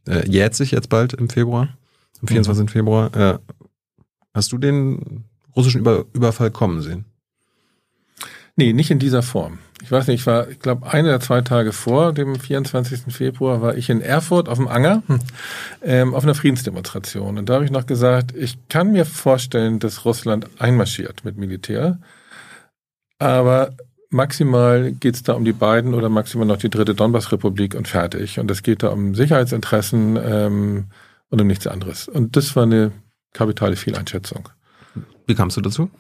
Äh, 0.07 0.27
jährt 0.31 0.55
sich 0.55 0.71
jetzt 0.71 0.89
bald 0.89 1.15
im 1.15 1.29
Februar, 1.29 1.77
am 2.23 2.29
24. 2.29 2.65
Mhm. 2.65 2.69
Februar. 2.69 3.17
Äh, 3.17 3.39
hast 4.33 4.53
du 4.53 4.59
den 4.59 5.25
russischen 5.59 5.81
Über 5.81 6.05
Überfall 6.15 6.51
kommen 6.51 6.81
sehen? 6.81 7.05
Nee, 8.57 8.73
nicht 8.73 8.91
in 8.91 8.99
dieser 8.99 9.23
Form. 9.23 9.59
Ich 9.83 9.93
weiß 9.93 10.09
nicht, 10.09 10.21
ich 10.21 10.27
war, 10.27 10.49
ich 10.49 10.59
glaube, 10.59 10.91
eine 10.91 11.11
oder 11.11 11.21
zwei 11.21 11.43
Tage 11.43 11.73
vor 11.73 12.13
dem 12.13 12.35
24. 12.35 13.15
Februar 13.15 13.63
war 13.63 13.77
ich 13.77 13.89
in 13.89 14.01
Erfurt 14.01 14.49
auf 14.49 14.59
dem 14.59 14.67
Anger 14.67 15.05
ähm, 15.83 16.13
auf 16.13 16.25
einer 16.25 16.35
Friedensdemonstration. 16.35 17.39
Und 17.39 17.49
da 17.49 17.55
habe 17.55 17.65
ich 17.65 17.71
noch 17.71 17.87
gesagt, 17.87 18.35
ich 18.37 18.57
kann 18.69 18.91
mir 18.91 19.05
vorstellen, 19.05 19.79
dass 19.79 20.05
Russland 20.05 20.49
einmarschiert 20.59 21.25
mit 21.25 21.37
Militär. 21.37 22.01
Aber 23.21 23.77
maximal 24.11 24.91
geht 24.91 25.15
es 25.15 25.23
da 25.23 25.35
um 25.35 25.45
die 25.45 25.53
beiden 25.53 25.95
oder 25.95 26.09
maximal 26.09 26.47
noch 26.47 26.57
die 26.57 26.71
dritte 26.71 26.97
Donbass-Republik 26.97 27.77
und 27.77 27.87
fertig. 27.87 28.41
Und 28.41 28.51
es 28.51 28.65
geht 28.65 28.83
da 28.83 28.89
um 28.89 29.15
Sicherheitsinteressen 29.15 30.19
ähm, 30.21 30.87
und 31.29 31.41
um 31.41 31.47
nichts 31.47 31.69
anderes. 31.69 32.09
Und 32.09 32.37
das 32.37 32.57
war 32.57 32.65
eine 32.65 32.91
kapitale 33.33 33.77
Fehleinschätzung. 33.77 34.49
Wie 35.29 35.35
kamst 35.35 35.57
du 35.57 35.61
dazu? 35.61 35.91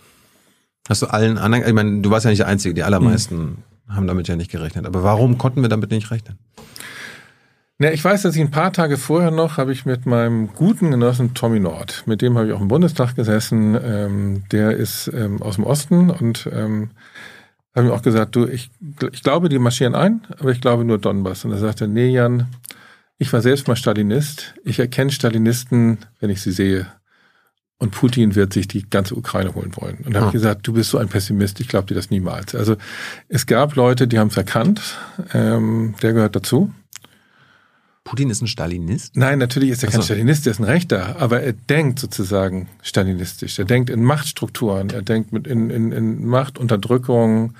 Hast 0.88 1.02
du 1.02 1.06
allen 1.06 1.36
anderen, 1.36 1.66
ich 1.66 1.74
meine, 1.74 2.00
du 2.00 2.10
warst 2.10 2.24
ja 2.24 2.30
nicht 2.30 2.40
der 2.40 2.48
Einzige, 2.48 2.74
die 2.74 2.82
allermeisten 2.82 3.36
mhm. 3.36 3.94
haben 3.94 4.06
damit 4.06 4.26
ja 4.26 4.36
nicht 4.36 4.50
gerechnet. 4.50 4.86
Aber 4.86 5.02
warum 5.02 5.36
konnten 5.36 5.60
wir 5.60 5.68
damit 5.68 5.90
nicht 5.90 6.10
rechnen? 6.10 6.38
Na, 7.78 7.92
ich 7.92 8.02
weiß, 8.02 8.22
dass 8.22 8.34
ich 8.34 8.40
ein 8.40 8.50
paar 8.50 8.72
Tage 8.72 8.96
vorher 8.96 9.30
noch 9.30 9.58
habe 9.58 9.70
ich 9.70 9.84
mit 9.84 10.06
meinem 10.06 10.48
guten 10.54 10.90
Genossen 10.90 11.34
Tommy 11.34 11.60
Nord, 11.60 12.04
mit 12.06 12.22
dem 12.22 12.36
habe 12.36 12.48
ich 12.48 12.52
auch 12.54 12.60
im 12.60 12.68
Bundestag 12.68 13.14
gesessen. 13.14 13.78
Ähm, 13.80 14.44
der 14.50 14.72
ist 14.72 15.12
ähm, 15.14 15.42
aus 15.42 15.56
dem 15.56 15.64
Osten 15.64 16.10
und 16.10 16.48
ähm, 16.52 16.90
habe 17.76 17.88
mir 17.88 17.92
auch 17.92 18.02
gesagt, 18.02 18.34
du, 18.34 18.46
ich, 18.46 18.70
ich 19.12 19.22
glaube, 19.22 19.50
die 19.50 19.58
marschieren 19.58 19.94
ein, 19.94 20.22
aber 20.40 20.50
ich 20.50 20.60
glaube 20.62 20.84
nur 20.84 20.98
Donbass. 20.98 21.44
Und 21.44 21.52
er 21.52 21.58
sagte, 21.58 21.86
nee, 21.86 22.08
Jan, 22.08 22.46
ich 23.18 23.32
war 23.32 23.42
selbst 23.42 23.68
mal 23.68 23.76
Stalinist. 23.76 24.54
Ich 24.64 24.78
erkenne 24.78 25.12
Stalinisten, 25.12 25.98
wenn 26.18 26.30
ich 26.30 26.40
sie 26.40 26.52
sehe 26.52 26.86
und 27.78 27.92
Putin 27.92 28.34
wird 28.34 28.52
sich 28.52 28.66
die 28.66 28.88
ganze 28.88 29.14
Ukraine 29.14 29.54
holen 29.54 29.72
wollen. 29.76 29.98
Und 30.04 30.12
da 30.12 30.20
habe 30.20 30.28
ich 30.28 30.32
gesagt, 30.32 30.66
du 30.66 30.72
bist 30.72 30.90
so 30.90 30.98
ein 30.98 31.08
Pessimist, 31.08 31.60
ich 31.60 31.68
glaube 31.68 31.86
dir 31.86 31.94
das 31.94 32.10
niemals. 32.10 32.54
Also 32.54 32.76
es 33.28 33.46
gab 33.46 33.76
Leute, 33.76 34.08
die 34.08 34.18
haben 34.18 34.28
es 34.28 34.36
erkannt, 34.36 34.98
ähm, 35.32 35.94
der 36.02 36.12
gehört 36.12 36.34
dazu. 36.34 36.72
Putin 38.02 38.30
ist 38.30 38.40
ein 38.40 38.46
Stalinist? 38.46 39.16
Nein, 39.16 39.38
natürlich 39.38 39.70
ist 39.70 39.84
er 39.84 39.90
kein 39.90 40.02
Stalinist, 40.02 40.46
der 40.46 40.52
ist 40.52 40.60
ein 40.60 40.64
Rechter, 40.64 41.16
aber 41.20 41.42
er 41.42 41.52
denkt 41.52 41.98
sozusagen 41.98 42.68
stalinistisch. 42.82 43.58
Er 43.58 43.66
denkt 43.66 43.90
in 43.90 44.02
Machtstrukturen, 44.02 44.90
er 44.90 45.02
denkt 45.02 45.32
mit 45.32 45.46
in, 45.46 45.68
in, 45.68 45.92
in 45.92 46.26
Machtunterdrückung, 46.26 47.54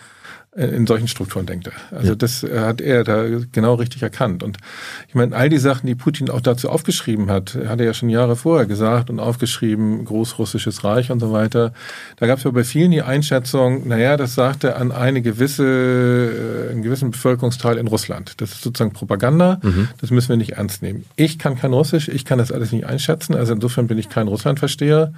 in 0.67 0.87
solchen 0.87 1.07
Strukturen 1.07 1.47
denkt 1.47 1.69
er. 1.69 1.97
Also 1.97 2.11
ja. 2.11 2.15
das 2.17 2.43
äh, 2.43 2.61
hat 2.61 2.81
er 2.81 3.05
da 3.05 3.25
genau 3.53 3.75
richtig 3.75 4.03
erkannt. 4.03 4.43
Und 4.43 4.59
ich 5.07 5.15
meine, 5.15 5.35
all 5.37 5.49
die 5.49 5.59
Sachen, 5.59 5.87
die 5.87 5.95
Putin 5.95 6.31
auch 6.31 6.41
dazu 6.41 6.69
aufgeschrieben 6.69 7.31
hat, 7.31 7.57
hat 7.67 7.79
er 7.79 7.87
ja 7.87 7.95
schon 7.95 8.09
Jahre 8.09 8.35
vorher 8.35 8.67
gesagt 8.67 9.09
und 9.09 9.21
aufgeschrieben, 9.21 10.05
Großrussisches 10.05 10.83
Reich 10.83 11.11
und 11.11 11.21
so 11.21 11.33
weiter. 11.33 11.73
Da 12.17 12.27
gab 12.27 12.39
es 12.39 12.45
ja 12.45 12.51
bei 12.51 12.65
vielen 12.65 12.91
die 12.91 13.03
Einschätzung, 13.03 13.87
naja, 13.87 14.17
das 14.17 14.35
sagt 14.35 14.65
er 14.65 14.77
an 14.77 14.91
eine 14.91 15.23
gewisse, 15.23 15.65
äh, 15.65 16.73
einen 16.73 16.83
gewissen 16.83 17.13
Bevölkerungsteil 17.13 17.79
in 17.79 17.87
Russland. 17.87 18.41
Das 18.41 18.53
ist 18.53 18.63
sozusagen 18.63 18.93
Propaganda, 18.93 19.61
mhm. 19.63 19.89
das 20.01 20.11
müssen 20.11 20.31
wir 20.31 20.37
nicht 20.37 20.53
ernst 20.53 20.83
nehmen. 20.83 21.05
Ich 21.15 21.39
kann 21.39 21.57
kein 21.57 21.73
Russisch, 21.73 22.09
ich 22.09 22.25
kann 22.25 22.39
das 22.39 22.51
alles 22.51 22.73
nicht 22.73 22.87
einschätzen, 22.87 23.35
also 23.35 23.53
insofern 23.53 23.87
bin 23.87 23.99
ich 23.99 24.09
kein 24.09 24.27
Russlandversteher. 24.27 25.13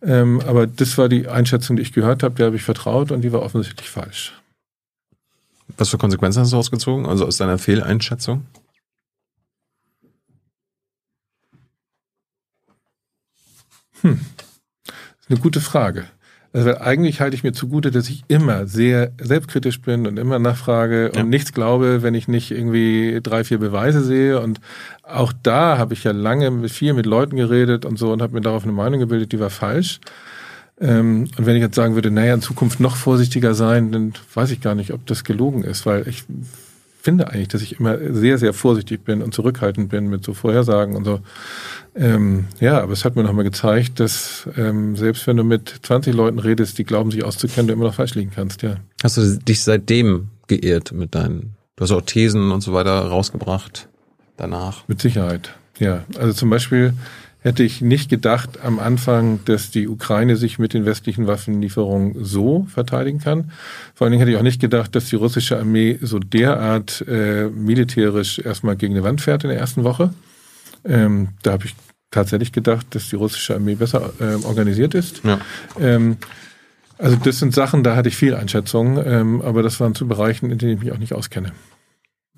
Ähm, 0.00 0.40
aber 0.46 0.66
das 0.66 0.96
war 0.96 1.08
die 1.08 1.28
Einschätzung, 1.28 1.76
die 1.76 1.82
ich 1.82 1.92
gehört 1.92 2.22
habe, 2.22 2.36
der 2.36 2.46
habe 2.46 2.56
ich 2.56 2.62
vertraut 2.62 3.12
und 3.12 3.22
die 3.22 3.32
war 3.32 3.42
offensichtlich 3.42 3.90
falsch. 3.90 4.32
Was 5.78 5.88
für 5.88 5.98
Konsequenzen 5.98 6.40
hast 6.40 6.52
du 6.52 6.56
ausgezogen? 6.56 7.06
Also 7.06 7.24
aus 7.24 7.36
deiner 7.36 7.56
Fehleinschätzung? 7.56 8.46
Hm. 14.02 14.20
Das 14.84 14.96
ist 15.20 15.30
eine 15.30 15.38
gute 15.38 15.60
Frage. 15.60 16.06
Also 16.52 16.76
eigentlich 16.78 17.20
halte 17.20 17.36
ich 17.36 17.44
mir 17.44 17.52
zugute, 17.52 17.90
dass 17.90 18.08
ich 18.08 18.24
immer 18.26 18.66
sehr 18.66 19.12
selbstkritisch 19.20 19.82
bin 19.82 20.06
und 20.06 20.18
immer 20.18 20.38
nachfrage 20.38 21.12
ja. 21.14 21.20
und 21.20 21.28
nichts 21.28 21.52
glaube, 21.52 22.02
wenn 22.02 22.14
ich 22.14 22.26
nicht 22.26 22.50
irgendwie 22.50 23.20
drei, 23.22 23.44
vier 23.44 23.58
Beweise 23.58 24.02
sehe. 24.02 24.40
Und 24.40 24.60
auch 25.02 25.32
da 25.42 25.78
habe 25.78 25.94
ich 25.94 26.04
ja 26.04 26.12
lange 26.12 26.68
viel 26.68 26.94
mit 26.94 27.06
Leuten 27.06 27.36
geredet 27.36 27.84
und 27.84 27.98
so 27.98 28.12
und 28.12 28.22
habe 28.22 28.32
mir 28.32 28.40
darauf 28.40 28.64
eine 28.64 28.72
Meinung 28.72 28.98
gebildet, 28.98 29.32
die 29.32 29.40
war 29.40 29.50
falsch. 29.50 30.00
Ähm, 30.80 31.28
und 31.36 31.46
wenn 31.46 31.56
ich 31.56 31.62
jetzt 31.62 31.74
sagen 31.74 31.94
würde, 31.94 32.10
naja, 32.10 32.34
in 32.34 32.42
Zukunft 32.42 32.80
noch 32.80 32.96
vorsichtiger 32.96 33.54
sein, 33.54 33.92
dann 33.92 34.12
weiß 34.34 34.50
ich 34.50 34.60
gar 34.60 34.74
nicht, 34.74 34.92
ob 34.92 35.06
das 35.06 35.24
gelogen 35.24 35.64
ist, 35.64 35.86
weil 35.86 36.06
ich 36.06 36.24
finde 37.00 37.28
eigentlich, 37.28 37.48
dass 37.48 37.62
ich 37.62 37.80
immer 37.80 37.96
sehr, 38.12 38.38
sehr 38.38 38.52
vorsichtig 38.52 39.04
bin 39.04 39.22
und 39.22 39.32
zurückhaltend 39.32 39.88
bin 39.88 40.08
mit 40.08 40.24
so 40.24 40.34
Vorhersagen 40.34 40.94
und 40.94 41.04
so. 41.04 41.20
Ähm, 41.94 42.46
ja, 42.60 42.80
aber 42.80 42.92
es 42.92 43.04
hat 43.04 43.16
mir 43.16 43.22
nochmal 43.22 43.44
gezeigt, 43.44 43.98
dass 43.98 44.48
ähm, 44.56 44.94
selbst 44.96 45.26
wenn 45.26 45.36
du 45.36 45.44
mit 45.44 45.80
20 45.82 46.14
Leuten 46.14 46.38
redest, 46.38 46.78
die 46.78 46.84
glauben, 46.84 47.10
sich 47.10 47.24
auszukennen, 47.24 47.68
du 47.68 47.72
immer 47.72 47.84
noch 47.84 47.94
falsch 47.94 48.14
liegen 48.14 48.30
kannst, 48.34 48.62
ja. 48.62 48.76
Hast 49.02 49.16
du 49.16 49.38
dich 49.38 49.62
seitdem 49.62 50.28
geirrt 50.48 50.92
mit 50.92 51.14
deinen, 51.14 51.54
du 51.76 51.84
hast 51.84 51.92
auch 51.92 52.02
Thesen 52.02 52.50
und 52.50 52.60
so 52.60 52.72
weiter 52.72 53.00
rausgebracht 53.00 53.88
danach? 54.36 54.86
Mit 54.86 55.00
Sicherheit, 55.00 55.54
ja. 55.78 56.04
Also 56.18 56.32
zum 56.34 56.50
Beispiel 56.50 56.92
hätte 57.48 57.62
ich 57.62 57.80
nicht 57.80 58.10
gedacht 58.10 58.60
am 58.62 58.78
Anfang, 58.78 59.40
dass 59.46 59.70
die 59.70 59.88
Ukraine 59.88 60.36
sich 60.36 60.58
mit 60.58 60.74
den 60.74 60.84
westlichen 60.84 61.26
Waffenlieferungen 61.26 62.22
so 62.22 62.66
verteidigen 62.68 63.20
kann. 63.20 63.50
Vor 63.94 64.04
allen 64.04 64.12
Dingen 64.12 64.20
hätte 64.20 64.32
ich 64.32 64.36
auch 64.36 64.42
nicht 64.42 64.60
gedacht, 64.60 64.94
dass 64.94 65.06
die 65.06 65.16
russische 65.16 65.58
Armee 65.58 65.98
so 66.02 66.18
derart 66.18 67.04
äh, 67.08 67.48
militärisch 67.48 68.38
erstmal 68.38 68.76
gegen 68.76 68.94
eine 68.94 69.02
Wand 69.02 69.22
fährt 69.22 69.44
in 69.44 69.50
der 69.50 69.58
ersten 69.58 69.82
Woche. 69.82 70.12
Ähm, 70.84 71.28
da 71.42 71.52
habe 71.52 71.64
ich 71.64 71.74
tatsächlich 72.10 72.52
gedacht, 72.52 72.86
dass 72.90 73.08
die 73.08 73.16
russische 73.16 73.54
Armee 73.54 73.76
besser 73.76 74.12
äh, 74.20 74.44
organisiert 74.44 74.94
ist. 74.94 75.22
Ja. 75.24 75.40
Ähm, 75.80 76.18
also 76.98 77.16
das 77.16 77.38
sind 77.38 77.54
Sachen, 77.54 77.82
da 77.82 77.96
hatte 77.96 78.10
ich 78.10 78.16
viel 78.16 78.34
Einschätzung, 78.34 79.02
ähm, 79.02 79.40
aber 79.40 79.62
das 79.62 79.80
waren 79.80 79.94
zu 79.94 80.06
Bereichen, 80.06 80.50
in 80.50 80.58
denen 80.58 80.74
ich 80.74 80.80
mich 80.80 80.92
auch 80.92 80.98
nicht 80.98 81.14
auskenne. 81.14 81.52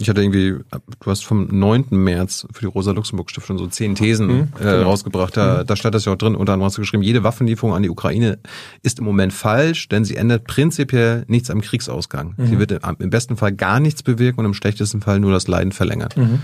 Ich 0.00 0.08
hatte 0.08 0.22
irgendwie, 0.22 0.56
du 1.00 1.10
hast 1.10 1.24
vom 1.24 1.46
9. 1.50 1.86
März 1.90 2.46
für 2.52 2.60
die 2.60 2.66
Rosa-Luxemburg-Stiftung 2.66 3.58
so 3.58 3.66
zehn 3.66 3.94
Thesen 3.94 4.26
Mhm, 4.26 4.48
äh, 4.58 4.62
genau. 4.62 4.82
rausgebracht. 4.84 5.36
Da, 5.36 5.62
da 5.62 5.76
stand 5.76 5.94
das 5.94 6.06
ja 6.06 6.12
auch 6.12 6.16
drin. 6.16 6.34
Unter 6.34 6.54
anderem 6.54 6.66
hast 6.66 6.78
du 6.78 6.80
geschrieben, 6.82 7.02
jede 7.02 7.22
Waffenlieferung 7.22 7.74
an 7.74 7.82
die 7.82 7.90
Ukraine 7.90 8.38
ist 8.82 8.98
im 8.98 9.04
Moment 9.04 9.32
falsch, 9.34 9.88
denn 9.88 10.04
sie 10.04 10.16
ändert 10.16 10.46
prinzipiell 10.46 11.24
nichts 11.28 11.50
am 11.50 11.60
Kriegsausgang. 11.60 12.34
Mhm. 12.38 12.46
Sie 12.46 12.58
wird 12.58 12.72
im, 12.72 12.80
im 12.98 13.10
besten 13.10 13.36
Fall 13.36 13.52
gar 13.52 13.78
nichts 13.78 14.02
bewirken 14.02 14.40
und 14.40 14.46
im 14.46 14.54
schlechtesten 14.54 15.02
Fall 15.02 15.20
nur 15.20 15.32
das 15.32 15.48
Leiden 15.48 15.72
verlängern. 15.72 16.08
Mhm. 16.16 16.38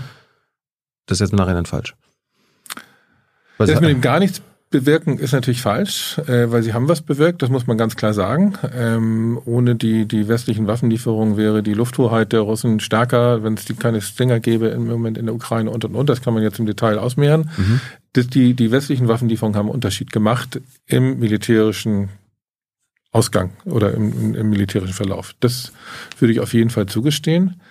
Das 1.07 1.17
ist 1.17 1.21
jetzt 1.21 1.31
im 1.31 1.37
Nachhinein 1.37 1.65
falsch. 1.65 1.95
Was, 3.57 3.69
Das 3.71 3.81
mit 3.81 3.89
dem 3.89 4.01
gar 4.01 4.19
nichts 4.19 4.41
bewirken 4.69 5.17
ist 5.17 5.31
natürlich 5.31 5.61
falsch, 5.61 6.17
äh, 6.27 6.51
weil 6.51 6.61
sie 6.61 6.73
haben 6.73 6.89
was 6.89 7.01
bewirkt, 7.01 7.41
das 7.41 7.49
muss 7.49 7.67
man 7.67 7.77
ganz 7.77 7.95
klar 7.95 8.13
sagen. 8.13 8.53
Ähm, 8.73 9.39
ohne 9.45 9.75
die, 9.75 10.05
die 10.05 10.27
westlichen 10.27 10.67
Waffenlieferungen 10.67 11.37
wäre 11.37 11.63
die 11.63 11.73
Lufthoheit 11.73 12.33
der 12.33 12.41
Russen 12.41 12.79
stärker, 12.79 13.43
wenn 13.43 13.53
es 13.53 13.65
die 13.65 13.75
keine 13.75 14.01
Stinger 14.01 14.39
gäbe 14.39 14.67
im 14.67 14.87
Moment 14.87 15.17
in 15.17 15.25
der 15.25 15.35
Ukraine 15.35 15.71
und 15.71 15.85
und 15.85 15.95
und. 15.95 16.09
Das 16.09 16.21
kann 16.21 16.33
man 16.33 16.43
jetzt 16.43 16.59
im 16.59 16.65
Detail 16.65 16.97
ausmehren. 16.97 17.49
Mhm. 17.55 17.81
Das, 18.13 18.27
die, 18.27 18.53
die 18.53 18.71
westlichen 18.71 19.07
Waffenlieferungen 19.07 19.57
haben 19.57 19.67
einen 19.67 19.75
Unterschied 19.75 20.11
gemacht 20.11 20.59
im 20.85 21.19
militärischen 21.19 22.09
Ausgang 23.11 23.51
oder 23.63 23.93
im, 23.93 24.11
im, 24.11 24.35
im 24.35 24.49
militärischen 24.49 24.93
Verlauf. 24.93 25.33
Das 25.39 25.71
würde 26.19 26.33
ich 26.33 26.41
auf 26.41 26.53
jeden 26.53 26.69
Fall 26.69 26.87
zugestehen. 26.87 27.61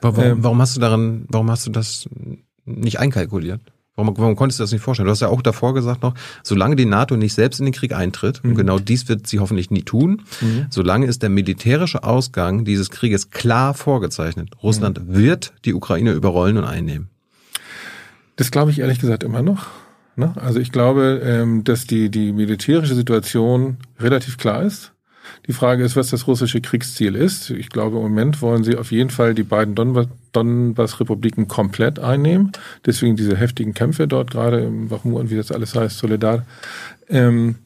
warum, 0.00 0.24
ähm, 0.24 0.44
warum 0.44 0.60
hast 0.60 0.76
du 0.76 0.80
daran, 0.80 1.26
warum 1.28 1.50
hast 1.50 1.66
du 1.66 1.72
das 1.72 2.08
nicht 2.64 3.00
einkalkuliert? 3.00 3.60
Warum, 3.96 4.16
warum 4.18 4.34
konntest 4.34 4.58
du 4.58 4.64
das 4.64 4.72
nicht 4.72 4.82
vorstellen? 4.82 5.06
Du 5.06 5.12
hast 5.12 5.20
ja 5.20 5.28
auch 5.28 5.40
davor 5.42 5.72
gesagt 5.72 6.02
noch, 6.02 6.14
solange 6.42 6.74
die 6.74 6.84
NATO 6.84 7.16
nicht 7.16 7.32
selbst 7.32 7.60
in 7.60 7.66
den 7.66 7.72
Krieg 7.74 7.92
eintritt, 7.94 8.42
und 8.42 8.50
Mhm. 8.50 8.56
genau 8.56 8.78
dies 8.80 9.08
wird 9.08 9.26
sie 9.28 9.38
hoffentlich 9.38 9.70
nie 9.70 9.82
tun, 9.82 10.22
solange 10.68 11.06
ist 11.06 11.22
der 11.22 11.30
militärische 11.30 12.02
Ausgang 12.02 12.64
dieses 12.64 12.90
Krieges 12.90 13.30
klar 13.30 13.72
vorgezeichnet. 13.74 14.50
Russland 14.62 15.00
wird 15.06 15.52
die 15.64 15.74
Ukraine 15.74 16.12
überrollen 16.12 16.56
und 16.58 16.64
einnehmen. 16.64 17.08
Das 18.36 18.50
glaube 18.50 18.72
ich 18.72 18.80
ehrlich 18.80 18.98
gesagt 18.98 19.22
immer 19.22 19.42
noch. 19.42 19.66
Ne? 20.16 20.32
Also 20.36 20.58
ich 20.58 20.72
glaube, 20.72 21.20
ähm, 21.24 21.62
dass 21.64 21.86
die, 21.86 22.08
die 22.10 22.32
militärische 22.32 22.94
Situation 22.96 23.76
relativ 24.00 24.38
klar 24.38 24.62
ist. 24.62 24.92
Die 25.46 25.52
Frage 25.52 25.84
ist, 25.84 25.96
was 25.96 26.10
das 26.10 26.26
russische 26.26 26.60
Kriegsziel 26.60 27.14
ist. 27.14 27.50
Ich 27.50 27.68
glaube, 27.68 27.96
im 27.96 28.02
Moment 28.02 28.42
wollen 28.42 28.64
sie 28.64 28.76
auf 28.76 28.92
jeden 28.92 29.10
Fall 29.10 29.34
die 29.34 29.42
beiden 29.42 29.74
Donba- 29.74 30.08
Donbass-Republiken 30.32 31.48
komplett 31.48 31.98
einnehmen. 31.98 32.52
Deswegen 32.84 33.16
diese 33.16 33.36
heftigen 33.36 33.74
Kämpfe 33.74 34.08
dort 34.08 34.30
gerade 34.30 34.60
im 34.60 34.88
Bachmut 34.88 35.20
und 35.20 35.30
wie 35.30 35.36
das 35.36 35.52
alles 35.52 35.74
heißt, 35.74 35.98
Soledar. 35.98 36.44
Ähm, 37.08 37.56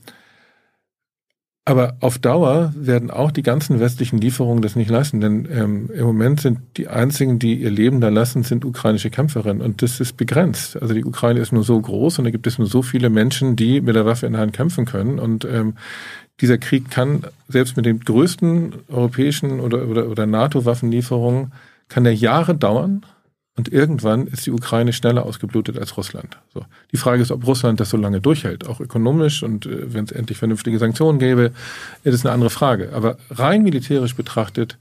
aber 1.69 1.99
auf 2.01 2.19
Dauer 2.19 2.73
werden 2.75 3.11
auch 3.11 3.31
die 3.31 3.43
ganzen 3.43 3.79
westlichen 3.79 4.19
Lieferungen 4.19 4.63
das 4.63 4.75
nicht 4.75 4.89
leisten, 4.89 5.21
denn 5.21 5.47
ähm, 5.53 5.91
im 5.93 6.07
Moment 6.07 6.41
sind 6.41 6.61
die 6.79 6.89
einzigen, 6.89 7.39
die 7.39 7.57
ihr 7.57 7.71
Leben 7.71 8.01
da 8.01 8.09
lassen, 8.09 8.43
sind 8.43 8.65
ukrainische 8.65 9.11
Kämpferinnen 9.11 9.61
und 9.61 9.83
das 9.83 10.01
ist 10.01 10.17
begrenzt. 10.17 10.81
Also 10.81 10.95
die 10.95 11.05
Ukraine 11.05 11.41
ist 11.41 11.53
nur 11.53 11.65
so 11.65 11.79
groß 11.79 12.21
und 12.21 12.25
da 12.25 12.31
gibt 12.31 12.47
es 12.47 12.57
nur 12.57 12.69
so 12.69 12.81
viele 12.81 13.11
Menschen, 13.11 13.55
die 13.55 13.83
mit 13.83 13.97
der 13.97 14.07
Waffe 14.07 14.25
in 14.25 14.33
der 14.33 14.41
Hand 14.41 14.55
kämpfen 14.55 14.87
können 14.87 15.19
und 15.19 15.45
ähm, 15.45 15.75
dieser 16.41 16.59
Krieg 16.59 16.91
kann 16.91 17.25
selbst 17.49 17.77
mit 17.77 17.87
den 17.87 18.01
größten 18.01 18.75
europäischen 18.89 19.61
oder, 19.61 19.89
oder, 19.89 20.09
oder 20.09 20.27
NATO-Waffenlieferungen 20.27 21.53
kann 21.89 22.05
der 22.05 22.15
Jahre 22.15 22.55
dauern 22.55 23.05
und 23.57 23.73
irgendwann 23.73 24.29
ist 24.29 24.47
die 24.47 24.53
Ukraine 24.53 24.93
schneller 24.93 25.27
ausgeblutet 25.27 25.79
als 25.79 25.97
Russland. 25.97 26.39
So. 26.55 26.65
Die 26.93 26.97
Frage 26.97 27.23
ist, 27.23 27.33
ob 27.33 27.45
Russland 27.45 27.81
das 27.81 27.91
so 27.91 27.97
lange 27.97 28.21
durchhält, 28.21 28.69
auch 28.69 28.79
ökonomisch 28.79 29.43
und 29.43 29.67
äh, 29.67 29.93
wenn 29.93 30.05
es 30.05 30.13
endlich 30.13 30.39
vernünftige 30.39 30.79
Sanktionen 30.79 31.19
gäbe, 31.19 31.53
ist 32.05 32.15
es 32.15 32.25
eine 32.25 32.35
andere 32.35 32.51
Frage. 32.51 32.93
Aber 32.93 33.19
rein 33.31 33.65
militärisch 33.65 34.15
betrachtet 34.15 34.79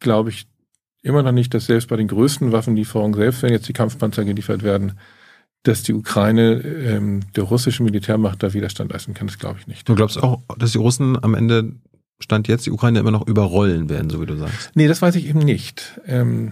glaube 0.00 0.30
ich 0.30 0.46
immer 1.02 1.22
noch 1.22 1.32
nicht, 1.32 1.54
dass 1.54 1.66
selbst 1.66 1.88
bei 1.88 1.96
den 1.96 2.08
größten 2.08 2.52
Waffenlieferungen, 2.52 3.18
selbst 3.18 3.42
wenn 3.42 3.52
jetzt 3.52 3.68
die 3.68 3.72
Kampfpanzer 3.72 4.24
geliefert 4.24 4.62
werden, 4.62 4.92
dass 5.68 5.82
die 5.82 5.92
Ukraine 5.94 6.60
ähm, 6.60 7.20
der 7.36 7.44
russischen 7.44 7.84
Militärmacht 7.84 8.42
da 8.42 8.52
Widerstand 8.52 8.92
leisten 8.92 9.14
kann. 9.14 9.26
Das 9.28 9.38
glaube 9.38 9.58
ich 9.60 9.66
nicht. 9.66 9.88
Du 9.88 9.94
glaubst 9.94 10.22
auch, 10.22 10.40
dass 10.58 10.72
die 10.72 10.78
Russen 10.78 11.22
am 11.22 11.34
Ende 11.34 11.72
Stand 12.20 12.48
jetzt 12.48 12.66
die 12.66 12.72
Ukraine 12.72 12.98
immer 12.98 13.12
noch 13.12 13.26
überrollen 13.28 13.88
werden, 13.88 14.10
so 14.10 14.20
wie 14.20 14.26
du 14.26 14.36
sagst. 14.36 14.72
Nee, 14.74 14.88
das 14.88 15.00
weiß 15.00 15.14
ich 15.14 15.28
eben 15.28 15.38
nicht. 15.38 16.00
Ähm, 16.06 16.50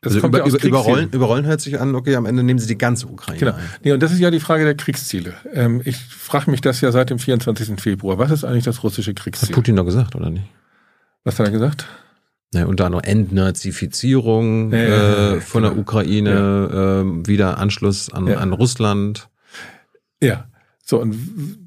das 0.00 0.12
Also 0.12 0.20
kommt 0.20 0.36
über, 0.36 0.46
ja 0.48 0.56
überrollen, 0.64 1.10
überrollen 1.12 1.46
hört 1.46 1.60
sich 1.60 1.80
an, 1.80 1.94
okay, 1.94 2.16
am 2.16 2.26
Ende 2.26 2.42
nehmen 2.42 2.58
sie 2.58 2.66
die 2.66 2.76
ganze 2.76 3.06
Ukraine 3.06 3.38
Genau. 3.38 3.52
ein. 3.54 3.62
Nee, 3.84 3.92
und 3.92 4.02
das 4.02 4.12
ist 4.12 4.18
ja 4.18 4.30
die 4.30 4.40
Frage 4.40 4.64
der 4.64 4.74
Kriegsziele. 4.74 5.34
Ähm, 5.54 5.80
ich 5.84 5.96
frage 5.96 6.50
mich 6.50 6.60
das 6.60 6.80
ja 6.80 6.90
seit 6.92 7.10
dem 7.10 7.18
24. 7.18 7.80
Februar. 7.80 8.18
Was 8.18 8.30
ist 8.30 8.44
eigentlich 8.44 8.64
das 8.64 8.82
russische 8.82 9.10
Hat 9.12 9.16
Kriegsziel? 9.16 9.54
Putin 9.54 9.76
doch 9.76 9.84
gesagt, 9.84 10.14
oder 10.16 10.30
nicht? 10.30 10.44
Was 11.22 11.38
hat 11.38 11.46
er 11.46 11.52
gesagt? 11.52 11.86
Ja, 12.54 12.66
unter 12.66 12.86
anderem 12.86 13.04
Entnazifizierung 13.04 14.72
Ja, 14.72 15.34
äh, 15.34 15.40
von 15.40 15.62
der 15.62 15.72
genau. 15.72 15.82
Ukraine, 15.82 16.70
ähm, 17.02 17.26
wieder 17.26 17.58
Anschluss 17.58 18.12
an, 18.12 18.28
an 18.28 18.52
Russland. 18.52 19.28
Ja. 20.22 20.48
So, 20.82 21.00
und 21.00 21.16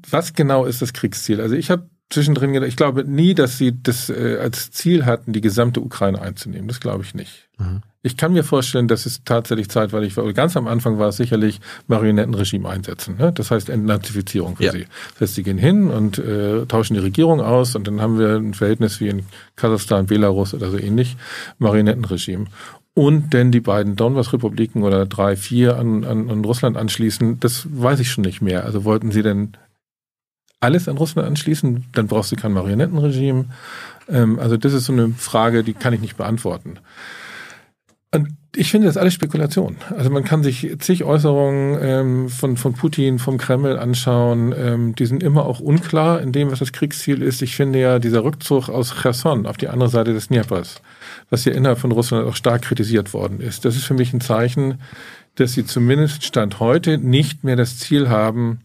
was 0.08 0.34
genau 0.34 0.64
ist 0.64 0.80
das 0.82 0.92
Kriegsziel? 0.92 1.40
Also 1.40 1.54
ich 1.56 1.70
habe 1.70 1.88
zwischendrin 2.10 2.52
gedacht, 2.52 2.68
ich 2.68 2.76
glaube 2.76 3.04
nie, 3.04 3.34
dass 3.34 3.58
sie 3.58 3.80
das 3.82 4.08
äh, 4.08 4.38
als 4.40 4.70
Ziel 4.70 5.04
hatten, 5.06 5.32
die 5.32 5.40
gesamte 5.40 5.80
Ukraine 5.80 6.20
einzunehmen. 6.20 6.68
Das 6.68 6.80
glaube 6.80 7.04
ich 7.04 7.14
nicht. 7.14 7.48
Mhm. 7.58 7.82
Ich 8.02 8.16
kann 8.16 8.32
mir 8.32 8.44
vorstellen, 8.44 8.86
dass 8.86 9.06
es 9.06 9.24
tatsächlich 9.24 9.68
zeitweilig 9.70 10.16
war. 10.16 10.32
Ganz 10.32 10.56
am 10.56 10.68
Anfang 10.68 10.98
war 11.00 11.08
es 11.08 11.16
sicherlich 11.16 11.60
Marionettenregime 11.88 12.68
einsetzen. 12.68 13.16
Ne? 13.18 13.32
Das 13.32 13.50
heißt 13.50 13.68
Entnazifizierung 13.70 14.56
für 14.56 14.64
Ja. 14.64 14.72
sie. 14.72 14.86
Das 15.14 15.22
heißt, 15.22 15.34
sie 15.34 15.42
gehen 15.42 15.58
hin 15.58 15.90
und 15.90 16.16
äh, 16.18 16.64
tauschen 16.66 16.94
die 16.94 17.00
Regierung 17.00 17.40
aus 17.40 17.74
und 17.74 17.88
dann 17.88 18.00
haben 18.00 18.18
wir 18.18 18.36
ein 18.36 18.54
Verhältnis 18.54 19.00
wie 19.00 19.08
in 19.08 19.26
Kasachstan, 19.56 20.06
Belarus 20.06 20.54
oder 20.54 20.70
so 20.70 20.78
ähnlich, 20.78 21.16
Marionettenregime. 21.58 22.46
Und 22.94 23.32
denn 23.32 23.50
die 23.52 23.60
beiden 23.60 23.96
Donbass-Republiken 23.96 24.82
oder 24.84 25.04
drei, 25.06 25.36
vier 25.36 25.76
an, 25.76 26.04
an, 26.04 26.30
an 26.30 26.44
Russland 26.44 26.76
anschließen, 26.76 27.40
das 27.40 27.66
weiß 27.70 27.98
ich 28.00 28.10
schon 28.10 28.22
nicht 28.22 28.40
mehr. 28.42 28.64
Also 28.64 28.84
wollten 28.84 29.10
sie 29.10 29.22
denn 29.22 29.56
alles 30.60 30.88
an 30.88 30.96
Russland 30.96 31.28
anschließen, 31.28 31.84
dann 31.92 32.06
brauchst 32.06 32.30
du 32.32 32.36
kein 32.36 32.52
Marionettenregime. 32.52 33.46
Ähm, 34.08 34.38
also 34.38 34.56
das 34.56 34.72
ist 34.72 34.86
so 34.86 34.92
eine 34.92 35.10
Frage, 35.10 35.62
die 35.64 35.74
kann 35.74 35.92
ich 35.92 36.00
nicht 36.00 36.16
beantworten. 36.16 36.78
Und 38.10 38.28
ich 38.56 38.70
finde 38.70 38.86
das 38.86 38.96
alles 38.96 39.12
Spekulation. 39.12 39.76
Also 39.94 40.08
man 40.08 40.24
kann 40.24 40.42
sich 40.42 40.76
zig 40.78 41.04
Äußerungen 41.04 41.78
ähm, 41.82 42.28
von, 42.30 42.56
von 42.56 42.72
Putin, 42.72 43.18
vom 43.18 43.36
Kreml 43.36 43.78
anschauen. 43.78 44.54
Ähm, 44.56 44.94
die 44.94 45.04
sind 45.04 45.22
immer 45.22 45.44
auch 45.44 45.60
unklar 45.60 46.20
in 46.22 46.32
dem, 46.32 46.50
was 46.50 46.60
das 46.60 46.72
Kriegsziel 46.72 47.20
ist. 47.20 47.42
Ich 47.42 47.54
finde 47.54 47.78
ja 47.78 47.98
dieser 47.98 48.24
Rückzug 48.24 48.70
aus 48.70 48.94
Cherson 49.02 49.46
auf 49.46 49.58
die 49.58 49.68
andere 49.68 49.90
Seite 49.90 50.14
des 50.14 50.28
Dnipers, 50.28 50.80
was 51.28 51.44
ja 51.44 51.52
innerhalb 51.52 51.78
von 51.78 51.92
Russland 51.92 52.26
auch 52.26 52.34
stark 52.34 52.62
kritisiert 52.62 53.12
worden 53.12 53.40
ist, 53.40 53.64
das 53.64 53.76
ist 53.76 53.84
für 53.84 53.94
mich 53.94 54.12
ein 54.14 54.22
Zeichen, 54.22 54.80
dass 55.34 55.52
sie 55.52 55.66
zumindest 55.66 56.24
Stand 56.24 56.58
heute 56.58 56.98
nicht 56.98 57.44
mehr 57.44 57.56
das 57.56 57.78
Ziel 57.78 58.08
haben, 58.08 58.60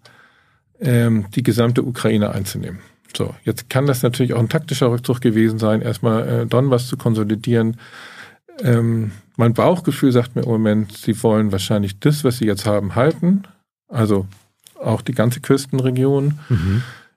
ähm, 0.79 1.25
die 1.35 1.43
gesamte 1.43 1.83
Ukraine 1.83 2.31
einzunehmen. 2.31 2.79
So, 3.15 3.35
jetzt 3.43 3.69
kann 3.69 3.85
das 3.85 4.01
natürlich 4.01 4.33
auch 4.33 4.39
ein 4.39 4.49
taktischer 4.49 4.89
Rückzug 4.89 5.21
gewesen 5.21 5.59
sein, 5.59 5.81
erstmal 5.81 6.27
äh, 6.27 6.45
Donbass 6.47 6.87
zu 6.87 6.97
konsolidieren. 6.97 7.77
Ähm, 8.63 9.11
mein 9.37 9.53
Bauchgefühl 9.53 10.11
sagt 10.11 10.35
mir 10.35 10.43
im 10.43 10.49
Moment, 10.49 10.97
sie 10.97 11.21
wollen 11.23 11.51
wahrscheinlich 11.51 11.99
das, 11.99 12.23
was 12.23 12.37
sie 12.37 12.45
jetzt 12.45 12.65
haben, 12.65 12.95
halten. 12.95 13.43
Also 13.87 14.27
auch 14.79 15.01
die 15.01 15.13
ganze 15.13 15.39
Küstenregion, 15.39 16.39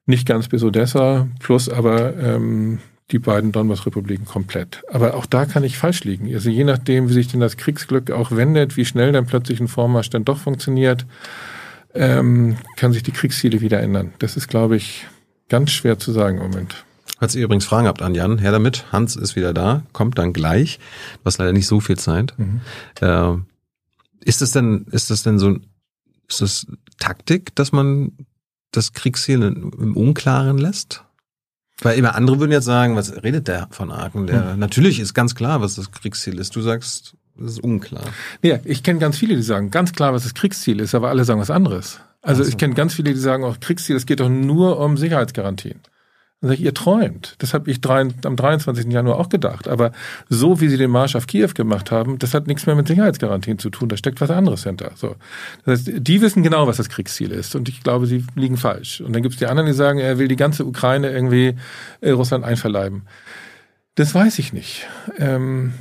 nicht 0.07 0.27
ganz 0.27 0.49
bis 0.49 0.63
Odessa, 0.63 1.27
plus 1.41 1.69
aber 1.69 2.17
ähm, 2.17 2.79
die 3.11 3.19
beiden 3.19 3.53
Donbass-Republiken 3.53 4.25
komplett. 4.25 4.83
Aber 4.91 5.15
auch 5.15 5.27
da 5.27 5.47
kann 5.47 5.65
ich 5.65 5.79
falsch 5.79 6.05
liegen. 6.05 6.33
Also 6.33 6.51
je 6.51 6.65
nachdem, 6.65 7.09
wie 7.09 7.13
sich 7.13 7.29
denn 7.29 7.41
das 7.41 7.57
Kriegsglück 7.57 8.11
auch 8.11 8.33
wendet, 8.33 8.77
wie 8.77 8.85
schnell 8.85 9.13
dann 9.13 9.27
plötzlich 9.27 9.61
ein 9.61 9.69
Vormarsch 9.69 10.11
dann 10.11 10.25
doch 10.25 10.39
funktioniert, 10.39 11.07
ähm, 11.95 12.57
kann 12.77 12.93
sich 12.93 13.03
die 13.03 13.13
Kriegsziele 13.13 13.61
wieder 13.61 13.81
ändern. 13.81 14.13
Das 14.19 14.37
ist, 14.37 14.49
glaube 14.49 14.77
ich, 14.77 15.07
ganz 15.49 15.71
schwer 15.71 15.99
zu 15.99 16.13
sagen 16.13 16.39
im 16.39 16.51
Moment. 16.51 16.86
Falls 17.19 17.35
ihr 17.35 17.45
übrigens 17.45 17.65
Fragen 17.65 17.87
habt 17.87 18.03
an 18.03 18.15
Jan, 18.15 18.39
her 18.39 18.53
damit. 18.53 18.93
Hans 18.93 19.17
ist 19.17 19.37
wieder 19.37 19.55
da, 19.55 19.83
kommt 19.93 20.19
dann 20.19 20.33
gleich. 20.33 20.79
Du 21.15 21.25
hast 21.25 21.39
leider 21.39 21.53
nicht 21.53 21.67
so 21.67 21.81
viel 21.81 21.97
Zeit. 21.97 22.35
Äh, 23.01 23.35
ist 24.21 24.43
das 24.43 24.53
denn, 24.53 24.87
ist 24.91 25.11
das 25.11 25.23
denn 25.23 25.39
so, 25.39 25.57
ist 26.29 26.41
das 26.43 26.67
Taktik, 26.99 27.55
dass 27.55 27.73
man 27.73 28.13
das 28.73 28.93
Kriegsziel 28.93 29.43
im 29.43 29.97
Unklaren 29.97 30.59
lässt? 30.59 31.05
Weil 31.81 31.99
immer 31.99 32.15
andere 32.15 32.41
würden 32.41 32.53
jetzt 32.53 32.65
sagen, 32.65 32.97
was 32.97 33.23
redet 33.23 33.49
der 33.49 33.69
von 33.71 33.91
Arken? 33.91 34.27
Der, 34.27 34.57
Natürlich 34.57 34.99
ist 34.99 35.15
ganz 35.15 35.35
klar, 35.35 35.61
was 35.61 35.75
das 35.75 35.93
Kriegsziel 35.93 36.39
ist. 36.39 36.57
Du 36.57 36.63
sagst, 36.63 37.17
es 37.39 37.53
ist 37.53 37.61
unklar. 37.61 38.05
Ja, 38.43 38.59
ich 38.65 38.83
kenne 38.83 38.99
ganz 38.99 39.19
viele, 39.19 39.37
die 39.37 39.43
sagen 39.43 39.71
ganz 39.71 39.93
klar, 39.93 40.13
was 40.13 40.23
das 40.23 40.35
Kriegsziel 40.35 40.81
ist, 40.81 40.95
aber 40.95 41.11
alle 41.11 41.25
sagen 41.25 41.41
was 41.41 41.51
anderes. 41.51 42.01
Also 42.23 42.43
so. 42.43 42.49
ich 42.49 42.57
kenne 42.57 42.75
ganz 42.75 42.95
viele, 42.95 43.13
die 43.13 43.21
sagen 43.21 43.45
auch 43.45 43.61
Kriegsziel, 43.61 43.97
es 43.97 44.07
geht 44.07 44.21
doch 44.21 44.29
nur 44.29 44.79
um 44.81 44.97
Sicherheitsgarantien. 44.97 45.81
Dann 46.41 46.51
sage 46.51 46.61
ich, 46.61 46.67
ihr 46.67 46.75
träumt. 46.75 47.35
Das 47.39 47.55
habe 47.55 47.71
ich 47.71 47.81
drei, 47.81 48.01
am 48.01 48.37
23. 48.37 48.93
Januar 48.93 49.19
auch 49.19 49.31
gedacht. 49.31 49.69
Aber 49.69 49.93
so 50.29 50.61
wie 50.61 50.69
sie 50.69 50.77
den 50.77 50.91
Marsch 50.91 51.17
auf 51.17 51.27
Kiew 51.27 51.51
gemacht 51.55 51.91
haben, 51.91 52.19
das 52.19 52.35
hat 52.35 52.47
nichts 52.47 52.67
mehr 52.67 52.75
mit 52.75 52.87
Sicherheitsgarantien 52.89 53.59
zu 53.59 53.71
tun. 53.71 53.89
Da 53.89 53.97
steckt 53.97 54.21
was 54.21 54.31
anderes 54.31 54.65
hinter. 54.65 54.93
So. 54.97 55.17
Das 55.65 55.81
heißt, 55.81 55.93
die 55.97 56.21
wissen 56.21 56.43
genau, 56.43 56.67
was 56.67 56.77
das 56.77 56.91
Kriegsziel 56.91 57.31
ist. 57.31 57.57
Und 57.57 57.71
ich 57.71 57.83
glaube, 57.83 58.07
sie 58.07 58.25
liegen 58.35 58.59
falsch. 58.59 59.01
Und 59.01 59.15
dann 59.15 59.23
gibt 59.23 59.35
es 59.35 59.39
die 59.39 59.47
anderen, 59.47 59.67
die 59.67 59.73
sagen, 59.73 59.99
er 59.99 60.19
will 60.19 60.29
die 60.29 60.37
ganze 60.37 60.67
Ukraine 60.67 61.11
irgendwie 61.11 61.55
äh, 62.03 62.11
Russland 62.11 62.45
einverleiben. 62.45 63.03
Das 63.95 64.15
weiß 64.15 64.39
ich 64.39 64.53
nicht. 64.53 64.87
Ähm, 65.19 65.73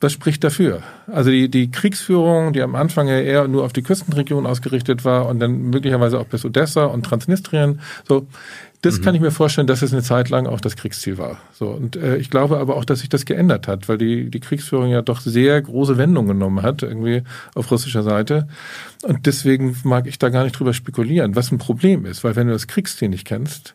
was 0.00 0.12
spricht 0.12 0.44
dafür? 0.44 0.84
Also 1.08 1.30
die, 1.30 1.48
die 1.48 1.72
Kriegsführung, 1.72 2.52
die 2.52 2.62
am 2.62 2.76
Anfang 2.76 3.08
ja 3.08 3.18
eher 3.18 3.48
nur 3.48 3.64
auf 3.64 3.72
die 3.72 3.82
Küstenregion 3.82 4.46
ausgerichtet 4.46 5.04
war 5.04 5.26
und 5.26 5.40
dann 5.40 5.70
möglicherweise 5.70 6.20
auch 6.20 6.26
bis 6.26 6.44
Odessa 6.44 6.84
und 6.84 7.02
Transnistrien, 7.02 7.80
so, 8.06 8.28
das 8.82 9.02
kann 9.02 9.14
ich 9.14 9.20
mir 9.20 9.30
vorstellen, 9.30 9.66
dass 9.66 9.82
es 9.82 9.92
eine 9.92 10.02
Zeit 10.02 10.28
lang 10.28 10.46
auch 10.46 10.60
das 10.60 10.76
Kriegsziel 10.76 11.18
war. 11.18 11.38
So 11.52 11.68
und 11.68 11.96
äh, 11.96 12.16
ich 12.16 12.30
glaube 12.30 12.58
aber 12.58 12.76
auch, 12.76 12.84
dass 12.84 13.00
sich 13.00 13.08
das 13.08 13.24
geändert 13.24 13.66
hat, 13.66 13.88
weil 13.88 13.98
die 13.98 14.30
die 14.30 14.40
Kriegsführung 14.40 14.90
ja 14.90 15.02
doch 15.02 15.20
sehr 15.20 15.60
große 15.60 15.98
Wendungen 15.98 16.28
genommen 16.28 16.62
hat 16.62 16.82
irgendwie 16.82 17.22
auf 17.54 17.70
russischer 17.70 18.02
Seite 18.02 18.48
und 19.02 19.26
deswegen 19.26 19.76
mag 19.84 20.06
ich 20.06 20.18
da 20.18 20.28
gar 20.28 20.44
nicht 20.44 20.58
drüber 20.58 20.74
spekulieren, 20.74 21.34
was 21.34 21.50
ein 21.50 21.58
Problem 21.58 22.06
ist, 22.06 22.24
weil 22.24 22.36
wenn 22.36 22.46
du 22.46 22.52
das 22.52 22.66
Kriegsziel 22.66 23.08
nicht 23.08 23.26
kennst, 23.26 23.74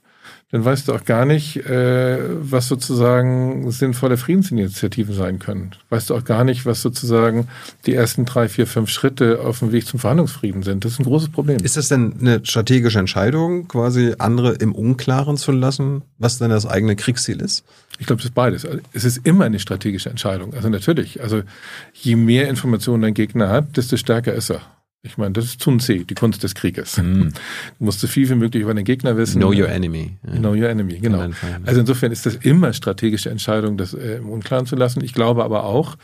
dann 0.53 0.63
weißt 0.63 0.87
du 0.87 0.93
auch 0.93 1.03
gar 1.03 1.25
nicht, 1.25 1.65
äh, 1.65 2.19
was 2.21 2.67
sozusagen 2.67 3.71
sinnvolle 3.71 4.17
Friedensinitiativen 4.17 5.15
sein 5.15 5.39
können. 5.39 5.71
Weißt 5.89 6.11
du 6.11 6.15
auch 6.15 6.23
gar 6.23 6.43
nicht, 6.43 6.67
was 6.67 6.83
sozusagen 6.83 7.47
die 7.87 7.95
ersten 7.95 8.25
drei, 8.25 8.47
vier, 8.47 8.67
fünf 8.67 8.91
Schritte 8.91 9.39
auf 9.39 9.59
dem 9.59 9.71
Weg 9.71 9.87
zum 9.87 9.99
Verhandlungsfrieden 9.99 10.61
sind. 10.61 10.85
Das 10.85 10.91
ist 10.91 10.99
ein 10.99 11.05
großes 11.05 11.29
Problem. 11.29 11.57
Ist 11.63 11.75
das 11.75 11.87
denn 11.87 12.17
eine 12.19 12.45
strategische 12.45 12.99
Entscheidung, 12.99 13.67
quasi 13.67 14.13
andere 14.19 14.53
im 14.53 14.75
Unklaren 14.75 15.37
zu 15.37 15.51
lassen, 15.51 16.03
was 16.19 16.37
denn 16.37 16.51
das 16.51 16.67
eigene 16.67 16.95
Kriegsziel 16.95 17.41
ist? 17.41 17.63
Ich 17.97 18.05
glaube, 18.05 18.19
es 18.19 18.25
ist 18.25 18.35
beides. 18.35 18.67
Es 18.93 19.05
ist 19.05 19.25
immer 19.25 19.45
eine 19.45 19.59
strategische 19.59 20.11
Entscheidung. 20.11 20.53
Also 20.53 20.69
natürlich, 20.69 21.23
also 21.23 21.41
je 21.93 22.15
mehr 22.15 22.47
Informationen 22.47 23.01
dein 23.01 23.15
Gegner 23.15 23.49
hat, 23.49 23.75
desto 23.75 23.97
stärker 23.97 24.33
ist 24.35 24.51
er. 24.51 24.61
Ich 25.05 25.17
meine, 25.17 25.33
das 25.33 25.43
ist 25.43 25.61
Tun 25.61 25.81
C, 25.81 26.05
die 26.05 26.15
Kunst 26.15 26.43
des 26.43 26.55
Krieges. 26.55 26.95
Du 27.03 27.85
musst 27.85 27.99
so 27.99 28.07
viel 28.07 28.29
wie 28.29 28.35
möglich 28.35 28.63
über 28.63 28.73
den 28.73 28.85
Gegner 28.85 29.17
wissen. 29.17 29.41
Know 29.41 29.49
your 29.49 29.67
enemy. 29.67 30.13
Ja. 30.25 30.37
Know 30.39 30.51
your 30.51 30.69
enemy, 30.69 30.99
genau. 30.99 31.29
Also 31.65 31.81
insofern 31.81 32.11
ist 32.13 32.25
das 32.25 32.35
immer 32.35 32.71
strategische 32.71 33.29
Entscheidung, 33.29 33.77
das 33.77 33.93
äh, 33.93 34.17
im 34.17 34.29
Unklaren 34.29 34.65
zu 34.65 34.77
lassen. 34.77 35.03
Ich 35.03 35.13
glaube 35.13 35.43
aber 35.43 35.65
auch, 35.65 35.97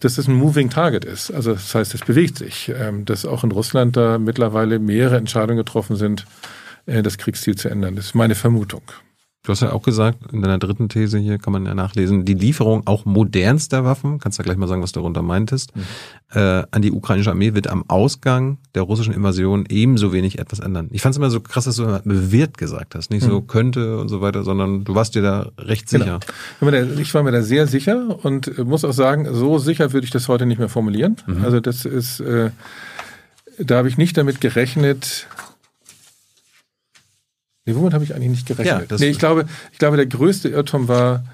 dass 0.00 0.16
das 0.16 0.28
ein 0.28 0.34
moving 0.34 0.68
target 0.68 1.04
ist. 1.06 1.30
Also 1.30 1.54
das 1.54 1.74
heißt, 1.74 1.94
es 1.94 2.02
bewegt 2.02 2.36
sich. 2.36 2.70
Ähm, 2.76 3.06
dass 3.06 3.24
auch 3.24 3.42
in 3.42 3.52
Russland 3.52 3.96
da 3.96 4.18
mittlerweile 4.18 4.78
mehrere 4.78 5.16
Entscheidungen 5.16 5.56
getroffen 5.56 5.96
sind, 5.96 6.26
äh, 6.84 7.02
das 7.02 7.16
Kriegsziel 7.16 7.56
zu 7.56 7.70
ändern. 7.70 7.96
Das 7.96 8.06
ist 8.06 8.14
meine 8.14 8.34
Vermutung. 8.34 8.82
Du 9.44 9.50
hast 9.50 9.60
ja 9.60 9.72
auch 9.72 9.82
gesagt, 9.82 10.32
in 10.32 10.40
deiner 10.40 10.58
dritten 10.58 10.88
These 10.88 11.18
hier 11.18 11.36
kann 11.36 11.52
man 11.52 11.66
ja 11.66 11.74
nachlesen, 11.74 12.24
die 12.24 12.34
Lieferung 12.34 12.86
auch 12.86 13.04
modernster 13.04 13.84
Waffen, 13.84 14.20
kannst 14.20 14.38
du 14.38 14.42
ja 14.42 14.44
gleich 14.44 14.56
mal 14.56 14.68
sagen, 14.68 14.82
was 14.82 14.92
du 14.92 15.00
darunter 15.00 15.22
meintest, 15.22 15.72
äh, 16.32 16.62
an 16.70 16.80
die 16.80 16.92
ukrainische 16.92 17.30
Armee 17.32 17.52
wird 17.52 17.66
am 17.66 17.82
Ausgang 17.88 18.58
der 18.76 18.82
russischen 18.82 19.12
Invasion 19.12 19.64
ebenso 19.68 20.12
wenig 20.12 20.38
etwas 20.38 20.60
ändern. 20.60 20.86
Ich 20.92 21.02
fand 21.02 21.14
es 21.14 21.16
immer 21.16 21.28
so 21.28 21.40
krass, 21.40 21.64
dass 21.64 21.74
du 21.74 21.82
immer 21.82 22.00
wird 22.04 22.56
gesagt 22.56 22.94
hast, 22.94 23.10
nicht 23.10 23.24
so 23.24 23.40
könnte 23.40 23.98
und 23.98 24.08
so 24.08 24.20
weiter, 24.20 24.44
sondern 24.44 24.84
du 24.84 24.94
warst 24.94 25.16
dir 25.16 25.22
da 25.22 25.50
recht 25.58 25.88
sicher. 25.88 26.20
Ich 26.60 26.62
war 26.62 26.70
mir 26.70 26.86
da- 26.86 27.00
Ich 27.00 27.12
war 27.12 27.22
mir 27.24 27.32
da 27.32 27.42
sehr 27.42 27.66
sicher 27.66 28.24
und 28.24 28.46
äh, 28.58 28.62
muss 28.62 28.84
auch 28.84 28.92
sagen, 28.92 29.26
so 29.34 29.58
sicher 29.58 29.92
würde 29.92 30.04
ich 30.04 30.12
das 30.12 30.28
heute 30.28 30.46
nicht 30.46 30.58
mehr 30.58 30.68
formulieren. 30.68 31.16
Also 31.42 31.58
das 31.58 31.84
ist, 31.84 32.20
äh, 32.20 32.50
da 33.58 33.78
habe 33.78 33.88
ich 33.88 33.98
nicht 33.98 34.16
damit 34.16 34.40
gerechnet. 34.40 35.26
Nee, 37.64 37.74
womit 37.76 37.92
habe 37.94 38.02
ich 38.04 38.14
eigentlich 38.14 38.30
nicht 38.30 38.46
gerechnet? 38.46 38.90
Ja, 38.90 38.96
nee, 38.98 39.08
ich 39.08 39.18
glaube, 39.18 39.46
ich 39.72 39.78
glaube, 39.78 39.96
der 39.96 40.06
größte 40.06 40.48
Irrtum 40.48 40.88
war 40.88 41.24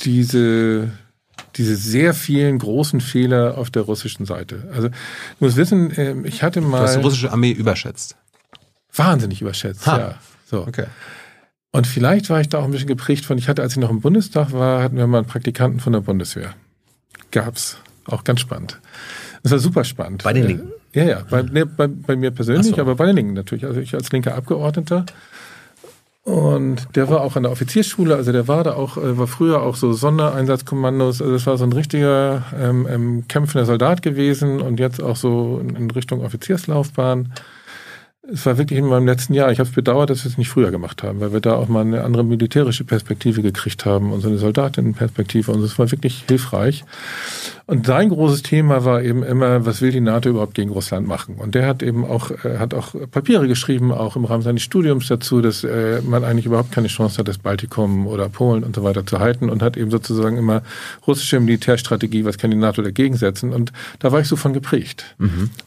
diese, 0.00 0.90
diese 1.56 1.76
sehr 1.76 2.14
vielen 2.14 2.58
großen 2.58 3.00
Fehler 3.00 3.56
auf 3.58 3.70
der 3.70 3.82
russischen 3.82 4.26
Seite. 4.26 4.68
Also, 4.72 4.88
du 4.88 4.94
musst 5.40 5.56
wissen, 5.56 5.92
ähm, 5.96 6.24
ich 6.24 6.42
hatte 6.42 6.60
Du 6.60 6.72
hast 6.72 6.92
die 6.94 6.98
mal 6.98 7.04
russische 7.04 7.32
Armee 7.32 7.52
überschätzt. 7.52 8.16
wahnsinnig 8.94 9.40
überschätzt, 9.40 9.86
Ha. 9.86 9.98
ja. 9.98 10.14
So. 10.50 10.66
Okay. 10.66 10.86
Und 11.72 11.86
vielleicht 11.86 12.30
war 12.30 12.40
ich 12.40 12.48
da 12.48 12.58
auch 12.58 12.64
ein 12.64 12.70
bisschen 12.70 12.86
geprägt 12.88 13.24
von, 13.24 13.36
ich 13.38 13.48
hatte, 13.48 13.62
als 13.62 13.72
ich 13.72 13.78
noch 13.78 13.90
im 13.90 14.00
Bundestag 14.00 14.52
war, 14.52 14.82
hatten 14.82 14.96
wir 14.96 15.06
mal 15.06 15.18
einen 15.18 15.26
Praktikanten 15.26 15.80
von 15.80 15.92
der 15.92 16.00
Bundeswehr. 16.00 16.54
Gab's. 17.30 17.78
Auch 18.06 18.22
ganz 18.24 18.40
spannend. 18.40 18.80
Das 19.42 19.52
war 19.52 19.58
super 19.58 19.84
spannend. 19.84 20.22
Bei 20.22 20.32
den 20.32 20.46
Linken? 20.46 20.70
Ja, 20.96 21.04
ja. 21.04 21.22
Bei, 21.28 21.42
ne, 21.42 21.66
bei, 21.66 21.88
bei 21.88 22.16
mir 22.16 22.30
persönlich, 22.30 22.74
so. 22.74 22.80
aber 22.80 22.94
bei 22.94 23.04
den 23.04 23.16
Linken 23.16 23.34
natürlich. 23.34 23.66
Also 23.66 23.80
ich 23.80 23.94
als 23.94 24.10
linker 24.12 24.34
Abgeordneter. 24.34 25.04
Und 26.24 26.96
der 26.96 27.08
war 27.10 27.20
auch 27.20 27.36
an 27.36 27.44
der 27.44 27.52
Offiziersschule, 27.52 28.16
also 28.16 28.32
der 28.32 28.48
war 28.48 28.64
da 28.64 28.72
auch, 28.74 28.96
äh, 28.96 29.16
war 29.16 29.28
früher 29.28 29.62
auch 29.62 29.76
so 29.76 29.92
Sondereinsatzkommandos, 29.92 31.20
also 31.20 31.34
das 31.34 31.46
war 31.46 31.56
so 31.56 31.64
ein 31.64 31.72
richtiger 31.72 32.42
ähm, 32.58 32.88
ähm, 32.90 33.28
kämpfender 33.28 33.64
Soldat 33.64 34.02
gewesen 34.02 34.60
und 34.60 34.80
jetzt 34.80 35.00
auch 35.00 35.14
so 35.14 35.60
in, 35.62 35.76
in 35.76 35.90
Richtung 35.90 36.24
Offizierslaufbahn. 36.24 37.32
Es 38.32 38.44
war 38.44 38.58
wirklich 38.58 38.78
in 38.80 38.86
meinem 38.86 39.06
letzten 39.06 39.34
Jahr. 39.34 39.52
Ich 39.52 39.60
habe 39.60 39.68
es 39.68 39.74
bedauert, 39.74 40.10
dass 40.10 40.24
wir 40.24 40.30
es 40.30 40.38
nicht 40.38 40.48
früher 40.48 40.72
gemacht 40.72 41.04
haben, 41.04 41.20
weil 41.20 41.32
wir 41.32 41.40
da 41.40 41.54
auch 41.54 41.68
mal 41.68 41.82
eine 41.82 42.02
andere 42.02 42.24
militärische 42.24 42.82
Perspektive 42.82 43.40
gekriegt 43.40 43.84
haben 43.84 44.12
und 44.12 44.20
so 44.20 44.26
eine 44.26 44.38
Soldatinnenperspektive. 44.38 45.52
Und 45.52 45.62
es 45.62 45.78
war 45.78 45.92
wirklich 45.92 46.24
hilfreich. 46.26 46.84
Und 47.68 47.84
sein 47.84 48.10
großes 48.10 48.42
Thema 48.42 48.84
war 48.84 49.02
eben 49.02 49.24
immer, 49.24 49.66
was 49.66 49.82
will 49.82 49.90
die 49.90 50.00
NATO 50.00 50.28
überhaupt 50.28 50.54
gegen 50.54 50.70
Russland 50.70 51.08
machen? 51.08 51.34
Und 51.34 51.56
der 51.56 51.66
hat 51.66 51.82
eben 51.82 52.04
auch, 52.04 52.30
äh, 52.30 52.58
hat 52.58 52.74
auch 52.74 52.94
Papiere 53.10 53.48
geschrieben, 53.48 53.90
auch 53.90 54.14
im 54.14 54.24
Rahmen 54.24 54.44
seines 54.44 54.62
Studiums 54.62 55.08
dazu, 55.08 55.40
dass 55.40 55.64
äh, 55.64 56.00
man 56.02 56.22
eigentlich 56.22 56.46
überhaupt 56.46 56.70
keine 56.70 56.86
Chance 56.86 57.18
hat, 57.18 57.26
das 57.26 57.38
Baltikum 57.38 58.06
oder 58.06 58.28
Polen 58.28 58.62
und 58.62 58.76
so 58.76 58.84
weiter 58.84 59.04
zu 59.04 59.18
halten 59.18 59.50
und 59.50 59.62
hat 59.62 59.76
eben 59.76 59.90
sozusagen 59.90 60.36
immer 60.36 60.62
russische 61.08 61.40
Militärstrategie, 61.40 62.24
was 62.24 62.38
kann 62.38 62.52
die 62.52 62.56
NATO 62.56 62.82
dagegen 62.82 63.16
setzen? 63.16 63.52
Und 63.52 63.72
da 63.98 64.12
war 64.12 64.20
ich 64.20 64.28
so 64.28 64.36
von 64.36 64.52
geprägt. 64.52 65.16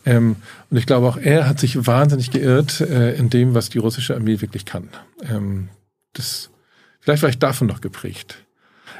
Ähm, 0.05 0.37
und 0.69 0.77
ich 0.77 0.85
glaube, 0.85 1.05
auch 1.05 1.17
er 1.17 1.49
hat 1.49 1.59
sich 1.59 1.85
wahnsinnig 1.85 2.31
geirrt 2.31 2.79
äh, 2.79 3.15
in 3.15 3.29
dem, 3.29 3.55
was 3.55 3.69
die 3.69 3.77
russische 3.77 4.15
Armee 4.15 4.39
wirklich 4.39 4.63
kann. 4.63 4.87
Ähm, 5.29 5.67
das, 6.13 6.49
vielleicht 7.01 7.23
war 7.23 7.29
ich 7.29 7.39
davon 7.39 7.67
noch 7.67 7.81
geprägt. 7.81 8.45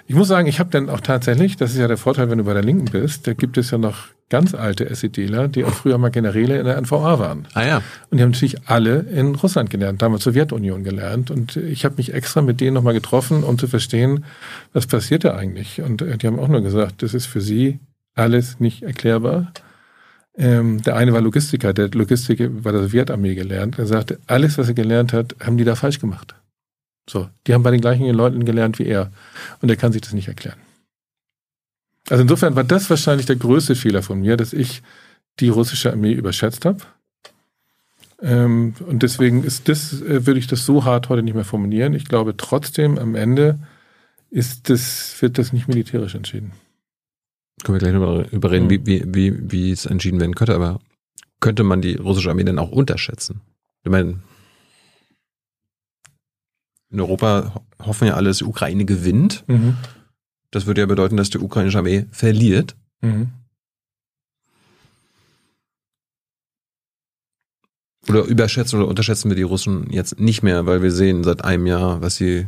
Ich 0.09 0.15
muss 0.15 0.27
sagen, 0.27 0.47
ich 0.47 0.59
habe 0.59 0.71
dann 0.71 0.89
auch 0.89 1.01
tatsächlich, 1.01 1.55
das 1.55 1.69
ist 1.73 1.77
ja 1.77 1.87
der 1.87 1.95
Vorteil, 1.95 2.31
wenn 2.31 2.39
du 2.39 2.43
bei 2.43 2.55
der 2.55 2.63
Linken 2.63 2.85
bist, 2.85 3.27
da 3.27 3.33
gibt 3.33 3.59
es 3.59 3.69
ja 3.69 3.77
noch 3.77 4.07
ganz 4.29 4.55
alte 4.55 4.91
SEDler, 4.95 5.47
die 5.47 5.63
auch 5.63 5.71
früher 5.71 5.99
mal 5.99 6.09
Generäle 6.09 6.57
in 6.57 6.65
der 6.65 6.81
NVA 6.81 7.19
waren. 7.19 7.45
Ah 7.53 7.63
ja. 7.63 7.77
Und 8.09 8.17
die 8.17 8.23
haben 8.23 8.31
natürlich 8.31 8.67
alle 8.67 9.01
in 9.01 9.35
Russland 9.35 9.69
gelernt, 9.69 10.01
damals 10.01 10.23
Sowjetunion 10.23 10.83
gelernt. 10.83 11.29
Und 11.29 11.57
ich 11.57 11.85
habe 11.85 11.97
mich 11.97 12.11
extra 12.11 12.41
mit 12.41 12.59
denen 12.59 12.73
nochmal 12.73 12.95
getroffen, 12.95 13.43
um 13.43 13.59
zu 13.59 13.67
verstehen, 13.67 14.25
was 14.73 14.87
passiert 14.87 15.25
da 15.25 15.35
eigentlich. 15.35 15.79
Und 15.83 16.01
äh, 16.01 16.17
die 16.17 16.25
haben 16.25 16.39
auch 16.39 16.47
nur 16.47 16.61
gesagt, 16.61 17.03
das 17.03 17.13
ist 17.13 17.27
für 17.27 17.41
sie 17.41 17.77
alles 18.15 18.59
nicht 18.59 18.81
erklärbar. 18.81 19.53
Ähm, 20.35 20.81
der 20.81 20.95
eine 20.95 21.13
war 21.13 21.21
Logistiker, 21.21 21.71
der 21.71 21.85
hat 21.85 21.93
Logistik 21.93 22.63
bei 22.63 22.71
der 22.71 22.81
Sowjetarmee 22.81 23.35
gelernt. 23.35 23.77
Er 23.77 23.85
sagte, 23.85 24.17
alles, 24.25 24.57
was 24.57 24.69
er 24.69 24.73
gelernt 24.73 25.13
hat, 25.13 25.35
haben 25.39 25.57
die 25.57 25.65
da 25.65 25.75
falsch 25.75 25.99
gemacht. 25.99 26.33
So, 27.09 27.27
die 27.47 27.53
haben 27.53 27.63
bei 27.63 27.71
den 27.71 27.81
gleichen 27.81 28.05
Leuten 28.13 28.45
gelernt 28.45 28.77
wie 28.77 28.85
er. 28.85 29.11
Und 29.61 29.69
er 29.69 29.75
kann 29.77 29.91
sich 29.91 30.01
das 30.01 30.13
nicht 30.13 30.27
erklären. 30.27 30.59
Also 32.09 32.21
insofern 32.21 32.55
war 32.55 32.63
das 32.63 32.89
wahrscheinlich 32.89 33.25
der 33.25 33.35
größte 33.35 33.75
Fehler 33.75 34.03
von 34.03 34.19
mir, 34.21 34.37
dass 34.37 34.53
ich 34.53 34.83
die 35.39 35.49
russische 35.49 35.91
Armee 35.91 36.13
überschätzt 36.13 36.65
habe. 36.65 36.79
Ähm, 38.21 38.75
und 38.85 39.01
deswegen 39.01 39.43
ist 39.43 39.69
das, 39.69 40.01
äh, 40.01 40.25
würde 40.27 40.39
ich 40.39 40.47
das 40.47 40.65
so 40.65 40.85
hart 40.85 41.09
heute 41.09 41.23
nicht 41.23 41.33
mehr 41.35 41.45
formulieren. 41.45 41.93
Ich 41.93 42.05
glaube 42.05 42.35
trotzdem, 42.37 42.97
am 42.97 43.15
Ende 43.15 43.59
ist 44.29 44.69
das, 44.69 45.15
wird 45.21 45.37
das 45.37 45.53
nicht 45.53 45.67
militärisch 45.67 46.15
entschieden. 46.15 46.51
Können 47.63 47.75
wir 47.75 47.79
gleich 47.79 47.93
noch 47.93 48.31
überreden, 48.31 48.65
Mhm. 48.65 48.69
wie, 48.69 48.85
wie, 48.85 49.03
wie, 49.07 49.51
wie 49.51 49.71
es 49.71 49.85
entschieden 49.85 50.19
werden 50.19 50.35
könnte, 50.35 50.53
aber 50.53 50.79
könnte 51.39 51.63
man 51.63 51.81
die 51.81 51.95
russische 51.95 52.29
Armee 52.29 52.43
denn 52.43 52.59
auch 52.59 52.71
unterschätzen? 52.71 53.41
Ich 53.83 53.89
meine, 53.89 54.19
in 56.91 56.99
Europa 56.99 57.53
ho- 57.55 57.85
hoffen 57.85 58.07
ja 58.07 58.15
alle, 58.15 58.29
dass 58.29 58.39
die 58.39 58.45
Ukraine 58.45 58.85
gewinnt. 58.85 59.43
Mhm. 59.47 59.77
Das 60.51 60.65
würde 60.65 60.81
ja 60.81 60.87
bedeuten, 60.87 61.17
dass 61.17 61.29
die 61.29 61.37
ukrainische 61.37 61.77
Armee 61.77 62.05
verliert. 62.11 62.75
Mhm. 63.01 63.29
Oder 68.07 68.23
überschätzen 68.23 68.79
oder 68.79 68.87
unterschätzen 68.87 69.29
wir 69.29 69.35
die 69.35 69.43
Russen 69.43 69.91
jetzt 69.91 70.19
nicht 70.19 70.41
mehr, 70.41 70.65
weil 70.65 70.81
wir 70.81 70.91
sehen 70.91 71.23
seit 71.23 71.43
einem 71.43 71.67
Jahr, 71.67 72.01
was 72.01 72.15
sie 72.15 72.47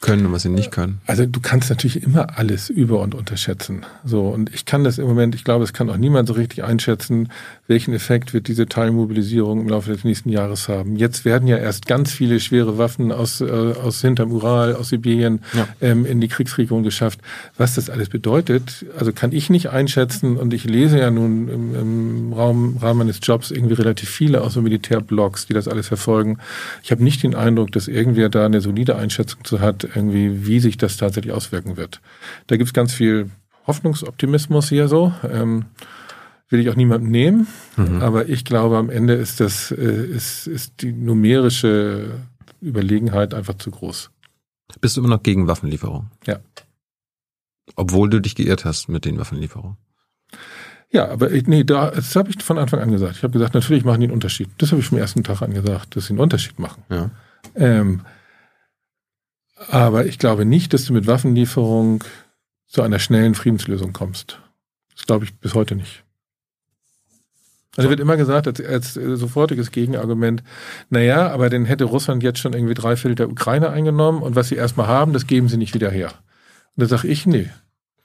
können 0.00 0.26
und 0.26 0.32
was 0.32 0.42
sie 0.42 0.50
nicht 0.50 0.70
können. 0.70 1.00
Also 1.06 1.24
du 1.26 1.40
kannst 1.40 1.70
natürlich 1.70 2.02
immer 2.02 2.38
alles 2.38 2.68
über- 2.68 3.00
und 3.00 3.14
unterschätzen. 3.14 3.84
So, 4.04 4.28
und 4.28 4.54
ich 4.54 4.66
kann 4.66 4.84
das 4.84 4.98
im 4.98 5.06
Moment, 5.06 5.34
ich 5.34 5.42
glaube, 5.42 5.64
es 5.64 5.72
kann 5.72 5.88
auch 5.88 5.96
niemand 5.96 6.28
so 6.28 6.34
richtig 6.34 6.64
einschätzen, 6.64 7.30
welchen 7.66 7.94
Effekt 7.94 8.34
wird 8.34 8.46
diese 8.46 8.66
Teilmobilisierung 8.66 9.62
im 9.62 9.68
Laufe 9.68 9.90
des 9.90 10.04
nächsten 10.04 10.28
Jahres 10.28 10.68
haben. 10.68 10.96
Jetzt 10.96 11.24
werden 11.24 11.48
ja 11.48 11.56
erst 11.56 11.86
ganz 11.86 12.12
viele 12.12 12.40
schwere 12.40 12.76
Waffen 12.78 13.10
aus, 13.10 13.40
äh, 13.40 13.44
aus 13.46 14.00
hinterm 14.02 14.32
Ural, 14.32 14.74
aus 14.76 14.90
Sibirien 14.90 15.40
Ja. 15.54 15.66
ähm, 15.80 16.04
in 16.04 16.20
die 16.20 16.28
Kriegsregion 16.28 16.82
geschafft. 16.82 17.20
Was 17.56 17.74
das 17.74 17.88
alles 17.90 18.10
bedeutet, 18.10 18.84
also 18.98 19.12
kann 19.12 19.32
ich 19.32 19.48
nicht 19.50 19.70
einschätzen 19.70 20.36
und 20.36 20.52
ich 20.52 20.64
lese 20.64 20.98
ja 20.98 21.10
nun 21.10 21.48
im, 21.48 21.74
im 21.74 22.32
Raum, 22.34 22.76
Rahmen 22.76 22.98
meines 22.98 23.18
Jobs 23.22 23.50
irgendwie 23.50 23.74
relativ 23.74 24.10
viele 24.10 24.42
aus 24.42 24.52
so 24.52 24.62
Militärblogs, 24.62 25.46
die 25.46 25.54
das 25.54 25.68
alles 25.68 25.88
verfolgen. 25.88 26.38
Ich 26.82 26.90
habe 26.90 27.02
nicht 27.02 27.22
den 27.22 27.34
Eindruck, 27.34 27.72
dass 27.72 27.88
irgendwer 27.88 28.28
da 28.28 28.44
eine 28.44 28.60
solide 28.60 28.96
Einschätzung 28.96 29.42
zu 29.44 29.60
hat, 29.60 29.85
irgendwie, 29.94 30.46
wie 30.46 30.60
sich 30.60 30.76
das 30.76 30.96
tatsächlich 30.96 31.32
auswirken 31.32 31.76
wird. 31.76 32.00
Da 32.46 32.56
gibt 32.56 32.68
es 32.68 32.74
ganz 32.74 32.92
viel 32.92 33.30
Hoffnungsoptimismus 33.66 34.68
hier 34.68 34.88
so. 34.88 35.12
Ähm, 35.28 35.66
will 36.48 36.60
ich 36.60 36.70
auch 36.70 36.76
niemandem 36.76 37.10
nehmen, 37.10 37.46
aber 38.00 38.28
ich 38.28 38.44
glaube, 38.44 38.76
am 38.76 38.88
Ende 38.88 39.14
ist 39.14 39.40
das, 39.40 39.72
äh, 39.72 40.06
ist, 40.06 40.46
ist 40.46 40.82
die 40.82 40.92
numerische 40.92 42.20
Überlegenheit 42.62 43.34
einfach 43.34 43.54
zu 43.54 43.72
groß. 43.72 44.10
Bist 44.80 44.96
du 44.96 45.00
immer 45.00 45.10
noch 45.10 45.22
gegen 45.22 45.48
Waffenlieferung? 45.48 46.10
Ja. 46.24 46.38
Obwohl 47.74 48.10
du 48.10 48.20
dich 48.20 48.36
geirrt 48.36 48.64
hast 48.64 48.88
mit 48.88 49.04
den 49.04 49.18
Waffenlieferungen. 49.18 49.76
Ja, 50.90 51.08
aber 51.08 51.32
ich, 51.32 51.46
nee, 51.46 51.64
da, 51.64 51.90
das 51.90 52.14
habe 52.14 52.30
ich 52.30 52.42
von 52.42 52.58
Anfang 52.58 52.80
an 52.80 52.92
gesagt. 52.92 53.16
Ich 53.16 53.22
habe 53.22 53.32
gesagt, 53.32 53.54
natürlich 53.54 53.84
machen 53.84 54.00
die 54.00 54.06
einen 54.06 54.14
Unterschied. 54.14 54.48
Das 54.58 54.70
habe 54.70 54.80
ich 54.80 54.86
vom 54.86 54.98
ersten 54.98 55.24
Tag 55.24 55.42
an 55.42 55.52
gesagt, 55.52 55.96
dass 55.96 56.06
sie 56.06 56.12
einen 56.12 56.20
Unterschied 56.20 56.58
machen. 56.58 56.84
Ja. 56.88 57.10
Ähm, 57.54 58.02
aber 59.56 60.06
ich 60.06 60.18
glaube 60.18 60.44
nicht, 60.44 60.72
dass 60.72 60.84
du 60.84 60.92
mit 60.92 61.06
Waffenlieferung 61.06 62.04
zu 62.66 62.82
einer 62.82 62.98
schnellen 62.98 63.34
Friedenslösung 63.34 63.92
kommst. 63.92 64.40
Das 64.94 65.06
glaube 65.06 65.24
ich 65.24 65.38
bis 65.38 65.54
heute 65.54 65.76
nicht. 65.76 66.04
Also 67.76 67.90
wird 67.90 68.00
immer 68.00 68.16
gesagt, 68.16 68.46
als, 68.46 68.60
als 68.60 68.94
sofortiges 68.94 69.70
Gegenargument, 69.70 70.42
naja, 70.88 71.30
aber 71.30 71.50
dann 71.50 71.66
hätte 71.66 71.84
Russland 71.84 72.22
jetzt 72.22 72.38
schon 72.38 72.54
irgendwie 72.54 72.74
drei 72.74 72.96
Viertel 72.96 73.16
der 73.16 73.30
Ukraine 73.30 73.70
eingenommen 73.70 74.22
und 74.22 74.34
was 74.34 74.48
sie 74.48 74.54
erstmal 74.54 74.86
haben, 74.86 75.12
das 75.12 75.26
geben 75.26 75.48
sie 75.48 75.58
nicht 75.58 75.74
wieder 75.74 75.90
her. 75.90 76.12
Und 76.74 76.82
da 76.82 76.86
sage 76.86 77.08
ich, 77.08 77.26
nee. 77.26 77.50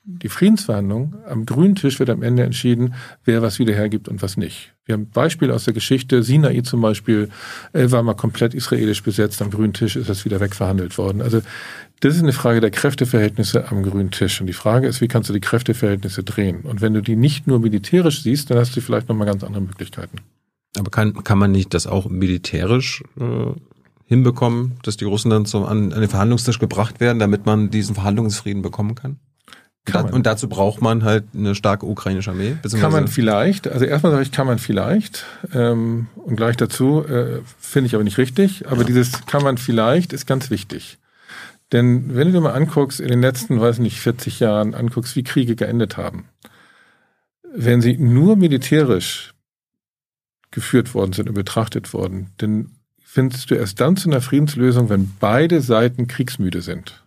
Die 0.03 0.29
Friedensverhandlungen 0.29 1.15
am 1.27 1.45
grünen 1.45 1.75
Tisch 1.75 1.99
wird 1.99 2.09
am 2.09 2.23
Ende 2.23 2.43
entschieden, 2.43 2.95
wer 3.23 3.43
was 3.43 3.59
wieder 3.59 3.75
hergibt 3.75 4.09
und 4.09 4.23
was 4.23 4.35
nicht. 4.35 4.73
Wir 4.85 4.93
haben 4.93 5.09
Beispiele 5.09 5.53
aus 5.53 5.65
der 5.65 5.75
Geschichte. 5.75 6.23
Sinai 6.23 6.61
zum 6.61 6.81
Beispiel 6.81 7.29
äh, 7.73 7.91
war 7.91 8.01
mal 8.01 8.15
komplett 8.15 8.55
israelisch 8.55 9.03
besetzt. 9.03 9.43
Am 9.43 9.51
grünen 9.51 9.73
Tisch 9.73 9.95
ist 9.95 10.09
das 10.09 10.25
wieder 10.25 10.39
wegverhandelt 10.39 10.97
worden. 10.97 11.21
Also 11.21 11.41
das 11.99 12.15
ist 12.15 12.23
eine 12.23 12.33
Frage 12.33 12.61
der 12.61 12.71
Kräfteverhältnisse 12.71 13.69
am 13.69 13.83
grünen 13.83 14.09
Tisch. 14.09 14.41
Und 14.41 14.47
die 14.47 14.53
Frage 14.53 14.87
ist, 14.87 15.01
wie 15.01 15.07
kannst 15.07 15.29
du 15.29 15.33
die 15.33 15.39
Kräfteverhältnisse 15.39 16.23
drehen? 16.23 16.61
Und 16.61 16.81
wenn 16.81 16.95
du 16.95 17.01
die 17.01 17.15
nicht 17.15 17.45
nur 17.45 17.59
militärisch 17.59 18.23
siehst, 18.23 18.49
dann 18.49 18.57
hast 18.57 18.75
du 18.75 18.81
vielleicht 18.81 19.07
nochmal 19.07 19.27
ganz 19.27 19.43
andere 19.43 19.61
Möglichkeiten. 19.61 20.17
Aber 20.79 20.89
kann, 20.89 21.23
kann 21.23 21.37
man 21.37 21.51
nicht 21.51 21.75
das 21.75 21.85
auch 21.85 22.09
militärisch 22.09 23.03
äh, 23.19 23.53
hinbekommen, 24.05 24.79
dass 24.81 24.97
die 24.97 25.05
Russen 25.05 25.29
dann 25.29 25.45
zum, 25.45 25.63
an, 25.63 25.93
an 25.93 26.01
den 26.01 26.09
Verhandlungstisch 26.09 26.57
gebracht 26.57 26.99
werden, 26.99 27.19
damit 27.19 27.45
man 27.45 27.69
diesen 27.69 27.93
Verhandlungsfrieden 27.93 28.63
bekommen 28.63 28.95
kann? 28.95 29.19
Da-. 29.85 30.01
Und 30.01 30.25
dazu 30.25 30.47
braucht 30.47 30.81
man 30.81 31.03
halt 31.03 31.25
eine 31.35 31.55
starke 31.55 31.85
ukrainische 31.85 32.31
Armee. 32.31 32.55
Kann 32.79 32.91
man 32.91 33.07
vielleicht, 33.07 33.67
also 33.67 33.85
erstmal 33.85 34.11
sage 34.11 34.23
ich, 34.23 34.31
kann 34.31 34.47
man 34.47 34.59
vielleicht, 34.59 35.25
ähm, 35.53 36.07
und 36.15 36.35
gleich 36.35 36.55
dazu 36.55 37.03
äh, 37.03 37.41
finde 37.59 37.87
ich 37.87 37.95
aber 37.95 38.03
nicht 38.03 38.17
richtig, 38.17 38.67
aber 38.67 38.83
dieses 38.83 39.25
kann 39.25 39.43
man 39.43 39.57
vielleicht 39.57 40.13
ist 40.13 40.27
ganz 40.27 40.51
wichtig. 40.51 40.99
Denn 41.71 42.15
wenn 42.15 42.27
du 42.27 42.33
dir 42.33 42.41
mal 42.41 42.53
anguckst, 42.53 42.99
in 42.99 43.07
den 43.07 43.21
letzten, 43.21 43.59
weiß 43.59 43.79
nicht, 43.79 43.99
40 43.99 44.39
Jahren 44.39 44.75
anguckst, 44.75 45.15
wie 45.15 45.23
Kriege 45.23 45.55
geendet 45.55 45.97
haben, 45.97 46.25
wenn 47.53 47.81
sie 47.81 47.97
nur 47.97 48.35
militärisch 48.35 49.33
geführt 50.51 50.93
worden 50.93 51.13
sind 51.13 51.29
und 51.29 51.35
betrachtet 51.35 51.93
worden, 51.93 52.31
dann 52.37 52.71
findest 53.03 53.49
du 53.49 53.55
erst 53.55 53.79
dann 53.79 53.95
zu 53.95 54.09
einer 54.09 54.21
Friedenslösung, 54.21 54.89
wenn 54.89 55.11
beide 55.19 55.61
Seiten 55.61 56.07
kriegsmüde 56.07 56.61
sind. 56.61 57.03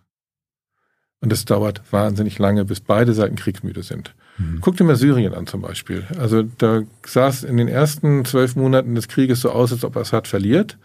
Und 1.25 1.31
das 1.31 1.43
dauert 1.43 1.81
wahnsinnig 1.89 2.37
lange, 2.37 2.65
bis 2.65 2.81
beide 2.81 3.15
Seiten 3.15 3.35
kriegsmüde 3.35 3.81
sind. 3.81 4.13
Guck 4.61 4.77
dir 4.77 4.83
mal 4.83 4.95
Syrien 4.95 5.33
an 5.33 5.47
zum 5.47 5.61
Beispiel. 5.61 6.03
Also 6.19 6.43
da 6.43 6.83
sah 7.03 7.29
es 7.29 7.43
in 7.43 7.57
den 7.57 7.67
ersten 7.67 8.25
zwölf 8.25 8.55
Monaten 8.55 8.93
des 8.93 9.07
Krieges 9.07 9.41
so 9.41 9.49
aus, 9.49 9.71
als 9.71 9.83
ob 9.83 9.97
Assad 9.97 10.27
verliert. 10.27 10.77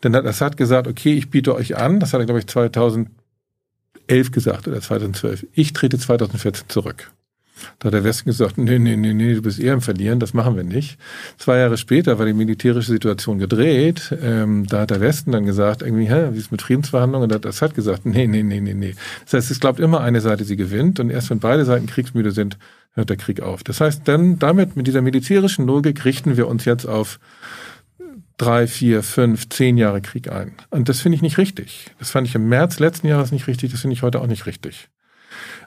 Dann 0.00 0.14
hat 0.14 0.26
Assad 0.26 0.56
gesagt, 0.56 0.86
okay, 0.86 1.14
ich 1.14 1.28
biete 1.28 1.56
euch 1.56 1.76
an. 1.76 1.98
Das 1.98 2.12
hat 2.12 2.20
er, 2.20 2.26
glaube 2.26 2.38
ich, 2.38 2.46
2011 2.46 3.08
gesagt 4.30 4.68
oder 4.68 4.80
2012. 4.80 5.48
Ich 5.54 5.72
trete 5.72 5.98
2014 5.98 6.68
zurück. 6.68 7.10
Da 7.78 7.86
hat 7.86 7.94
der 7.94 8.04
Westen 8.04 8.28
gesagt, 8.28 8.58
nee, 8.58 8.78
nee, 8.78 8.96
nee, 8.96 9.14
nee, 9.14 9.34
du 9.34 9.42
bist 9.42 9.60
eher 9.60 9.74
im 9.74 9.80
Verlieren, 9.80 10.20
das 10.20 10.34
machen 10.34 10.56
wir 10.56 10.64
nicht. 10.64 10.98
Zwei 11.38 11.58
Jahre 11.58 11.76
später 11.76 12.18
war 12.18 12.26
die 12.26 12.32
militärische 12.32 12.90
Situation 12.90 13.38
gedreht. 13.38 14.14
Ähm, 14.22 14.66
da 14.66 14.80
hat 14.80 14.90
der 14.90 15.00
Westen 15.00 15.32
dann 15.32 15.46
gesagt, 15.46 15.82
irgendwie, 15.82 16.08
hä, 16.08 16.30
wie 16.32 16.38
ist 16.38 16.52
mit 16.52 16.62
Friedensverhandlungen? 16.62 17.30
Und 17.30 17.44
da 17.44 17.50
hat 17.50 17.74
gesagt, 17.74 18.06
nee, 18.06 18.26
nee, 18.26 18.42
nee, 18.42 18.60
nee, 18.60 18.74
nee. 18.74 18.94
Das 19.24 19.34
heißt, 19.34 19.50
es 19.50 19.60
glaubt 19.60 19.80
immer 19.80 20.00
eine 20.00 20.20
Seite, 20.20 20.44
sie 20.44 20.56
gewinnt. 20.56 21.00
Und 21.00 21.10
erst 21.10 21.30
wenn 21.30 21.40
beide 21.40 21.64
Seiten 21.64 21.86
kriegsmüde 21.86 22.32
sind, 22.32 22.58
hört 22.94 23.10
der 23.10 23.16
Krieg 23.16 23.40
auf. 23.40 23.62
Das 23.64 23.80
heißt, 23.80 24.02
dann 24.06 24.38
damit, 24.38 24.76
mit 24.76 24.86
dieser 24.86 25.02
militärischen 25.02 25.66
Logik 25.66 26.04
richten 26.04 26.36
wir 26.36 26.48
uns 26.48 26.64
jetzt 26.64 26.86
auf 26.86 27.18
drei, 28.36 28.66
vier, 28.66 29.02
fünf, 29.02 29.48
zehn 29.48 29.76
Jahre 29.76 30.00
Krieg 30.00 30.30
ein. 30.30 30.52
Und 30.70 30.88
das 30.88 31.00
finde 31.00 31.16
ich 31.16 31.22
nicht 31.22 31.38
richtig. 31.38 31.90
Das 31.98 32.10
fand 32.10 32.26
ich 32.26 32.34
im 32.34 32.48
März 32.48 32.78
letzten 32.80 33.06
Jahres 33.06 33.32
nicht 33.32 33.46
richtig, 33.46 33.70
das 33.70 33.80
finde 33.80 33.94
ich 33.94 34.02
heute 34.02 34.20
auch 34.20 34.26
nicht 34.26 34.46
richtig. 34.46 34.88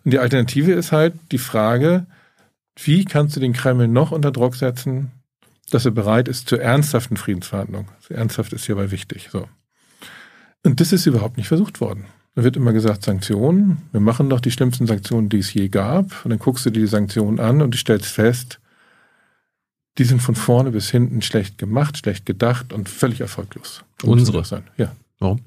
Und 0.07 0.11
die 0.11 0.19
Alternative 0.19 0.71
ist 0.71 0.93
halt 0.93 1.15
die 1.33 1.37
Frage, 1.37 2.05
wie 2.81 3.03
kannst 3.03 3.35
du 3.35 3.41
den 3.41 3.51
Kreml 3.51 3.89
noch 3.89 4.11
unter 4.13 4.31
Druck 4.31 4.55
setzen, 4.55 5.11
dass 5.69 5.83
er 5.83 5.91
bereit 5.91 6.29
ist 6.29 6.47
zu 6.47 6.55
ernsthaften 6.55 7.17
Friedensverhandlungen. 7.17 7.89
Also 7.97 8.13
ernsthaft 8.13 8.53
ist 8.53 8.65
hierbei 8.65 8.89
wichtig. 8.91 9.27
So. 9.29 9.49
Und 10.63 10.79
das 10.79 10.93
ist 10.93 11.07
überhaupt 11.07 11.35
nicht 11.35 11.49
versucht 11.49 11.81
worden. 11.81 12.05
Da 12.35 12.45
wird 12.45 12.55
immer 12.55 12.71
gesagt, 12.71 13.03
Sanktionen. 13.03 13.81
Wir 13.91 13.99
machen 13.99 14.29
doch 14.29 14.39
die 14.39 14.51
schlimmsten 14.51 14.87
Sanktionen, 14.87 15.27
die 15.27 15.39
es 15.39 15.53
je 15.53 15.67
gab. 15.67 16.23
Und 16.23 16.29
dann 16.29 16.39
guckst 16.39 16.65
du 16.65 16.69
dir 16.69 16.79
die 16.79 16.87
Sanktionen 16.87 17.41
an 17.41 17.61
und 17.61 17.73
du 17.73 17.77
stellst 17.77 18.05
fest, 18.05 18.61
die 19.97 20.05
sind 20.05 20.21
von 20.21 20.35
vorne 20.35 20.71
bis 20.71 20.89
hinten 20.89 21.21
schlecht 21.21 21.57
gemacht, 21.57 21.97
schlecht 21.97 22.25
gedacht 22.25 22.71
und 22.71 22.87
völlig 22.87 23.19
erfolglos. 23.19 23.83
Unsere? 24.03 24.45
Sein. 24.45 24.63
Ja. 24.77 24.95
Warum? 25.19 25.41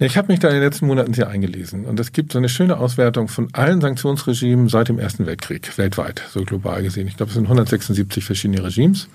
Ich 0.00 0.16
habe 0.16 0.30
mich 0.30 0.38
da 0.38 0.46
in 0.46 0.54
den 0.54 0.62
letzten 0.62 0.86
Monaten 0.86 1.12
sehr 1.12 1.28
eingelesen 1.28 1.84
und 1.84 1.98
es 1.98 2.12
gibt 2.12 2.30
so 2.30 2.38
eine 2.38 2.48
schöne 2.48 2.76
Auswertung 2.76 3.26
von 3.26 3.48
allen 3.52 3.80
Sanktionsregimen 3.80 4.68
seit 4.68 4.88
dem 4.88 5.00
Ersten 5.00 5.26
Weltkrieg, 5.26 5.76
weltweit, 5.76 6.22
so 6.30 6.44
global 6.44 6.84
gesehen. 6.84 7.08
Ich 7.08 7.16
glaube, 7.16 7.30
es 7.30 7.34
sind 7.34 7.46
176 7.46 8.24
verschiedene 8.24 8.62
Regimes 8.62 9.08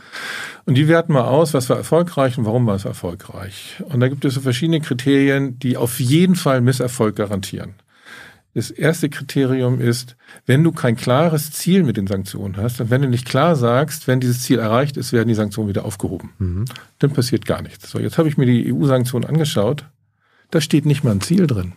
und 0.66 0.76
die 0.76 0.90
werten 0.90 1.14
mal 1.14 1.24
aus, 1.24 1.54
was 1.54 1.70
war 1.70 1.78
erfolgreich 1.78 2.38
und 2.38 2.44
warum 2.44 2.68
war 2.68 2.76
es 2.76 2.84
erfolgreich. 2.84 3.82
Und 3.86 4.02
da 4.02 4.10
gibt 4.10 4.26
es 4.26 4.34
so 4.34 4.42
verschiedene 4.42 4.82
Kriterien, 4.82 5.58
die 5.58 5.78
auf 5.78 6.02
jeden 6.02 6.36
Fall 6.36 6.60
Misserfolg 6.60 7.16
garantieren. 7.16 7.76
Das 8.54 8.70
erste 8.70 9.10
Kriterium 9.10 9.80
ist, 9.80 10.18
wenn 10.46 10.66
du 10.66 10.74
kein 10.74 10.98
klares 10.98 11.52
Ziel 11.52 11.84
mit 11.84 11.96
den 11.96 12.08
Sanktionen 12.08 12.58
hast 12.58 12.82
und 12.82 12.90
wenn 12.90 13.02
du 13.02 13.08
nicht 13.08 13.26
klar 13.26 13.56
sagst, 13.56 14.10
wenn 14.10 14.20
dieses 14.20 14.42
Ziel 14.42 14.60
erreicht 14.60 14.98
ist, 14.98 15.14
werden 15.14 15.30
die 15.30 15.34
Sanktionen 15.34 15.70
wieder 15.70 15.86
aufgehoben. 15.86 16.66
Dann 17.00 17.14
passiert 17.14 17.46
gar 17.46 17.62
nichts. 17.62 17.90
So, 17.90 18.00
jetzt 18.00 18.18
habe 18.18 18.28
ich 18.28 18.36
mir 18.36 18.46
die 18.46 18.74
EU-Sanktionen 18.74 19.30
angeschaut. 19.30 19.86
Da 20.54 20.62
steht 20.62 20.86
nicht 20.86 21.04
mal 21.04 21.10
ein 21.10 21.22
Ziel 21.22 21.48
drin. 21.48 21.74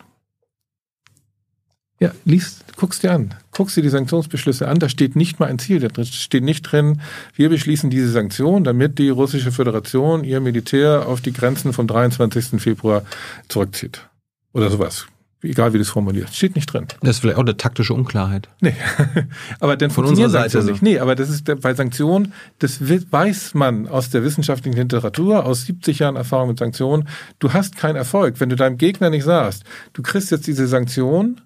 Ja, 1.99 2.13
liest, 2.27 2.77
guckst 2.77 3.03
dir 3.03 3.13
an. 3.13 3.33
Guckst 3.53 3.75
dir 3.75 3.81
die 3.81 3.89
Sanktionsbeschlüsse 3.89 4.69
an, 4.69 4.79
da 4.79 4.91
steht 4.91 5.17
nicht 5.17 5.41
mal 5.41 5.47
ein 5.47 5.59
Ziel. 5.59 5.81
Da 5.81 6.05
steht 6.05 6.45
nicht 6.45 6.61
drin, 6.61 7.01
wir 7.35 7.49
beschließen 7.49 7.89
diese 7.89 8.11
Sanktion, 8.11 8.65
damit 8.65 8.99
die 8.99 9.09
russische 9.09 9.51
Föderation 9.51 10.25
ihr 10.25 10.41
Militär 10.41 11.09
auf 11.09 11.23
die 11.23 11.33
Grenzen 11.33 11.73
vom 11.73 11.87
23. 11.87 12.61
Februar 12.61 13.07
zurückzieht. 13.49 14.11
Oder 14.53 14.69
sowas. 14.69 15.07
Egal 15.51 15.73
wie 15.73 15.79
du 15.79 15.83
es 15.83 15.89
formulierst. 15.91 16.35
Steht 16.37 16.55
nicht 16.57 16.73
drin. 16.73 16.87
Das 17.01 17.11
ist 17.17 17.19
vielleicht 17.21 17.37
auch 17.39 17.43
eine 17.43 17.57
taktische 17.57 17.95
Unklarheit. 17.95 18.49
Nee, 18.61 18.75
aber 19.61 19.77
dann 19.77 19.91
Von 19.91 20.05
unserer 20.07 20.29
Seite 20.31 20.63
so. 20.63 20.71
nicht. 20.71 20.83
Nee, 20.83 20.99
aber 20.99 21.15
das 21.15 21.29
ist 21.31 21.49
der- 21.49 21.57
bei 21.57 21.75
Sanktionen, 21.75 22.33
das 22.59 22.79
weiß 22.81 23.55
man 23.55 23.89
aus 23.89 24.11
der 24.11 24.23
wissenschaftlichen 24.25 24.77
Literatur, 24.79 25.45
aus 25.45 25.67
70 25.67 25.99
Jahren 26.01 26.17
Erfahrung 26.17 26.49
mit 26.49 26.59
Sanktionen. 26.59 27.09
Du 27.39 27.53
hast 27.53 27.77
keinen 27.77 27.97
Erfolg, 27.97 28.41
wenn 28.41 28.49
du 28.49 28.57
deinem 28.57 28.79
Gegner 28.79 29.11
nicht 29.11 29.25
sagst, 29.25 29.65
du 29.93 30.03
kriegst 30.03 30.31
jetzt 30.31 30.47
diese 30.47 30.67
Sanktion 30.67 31.41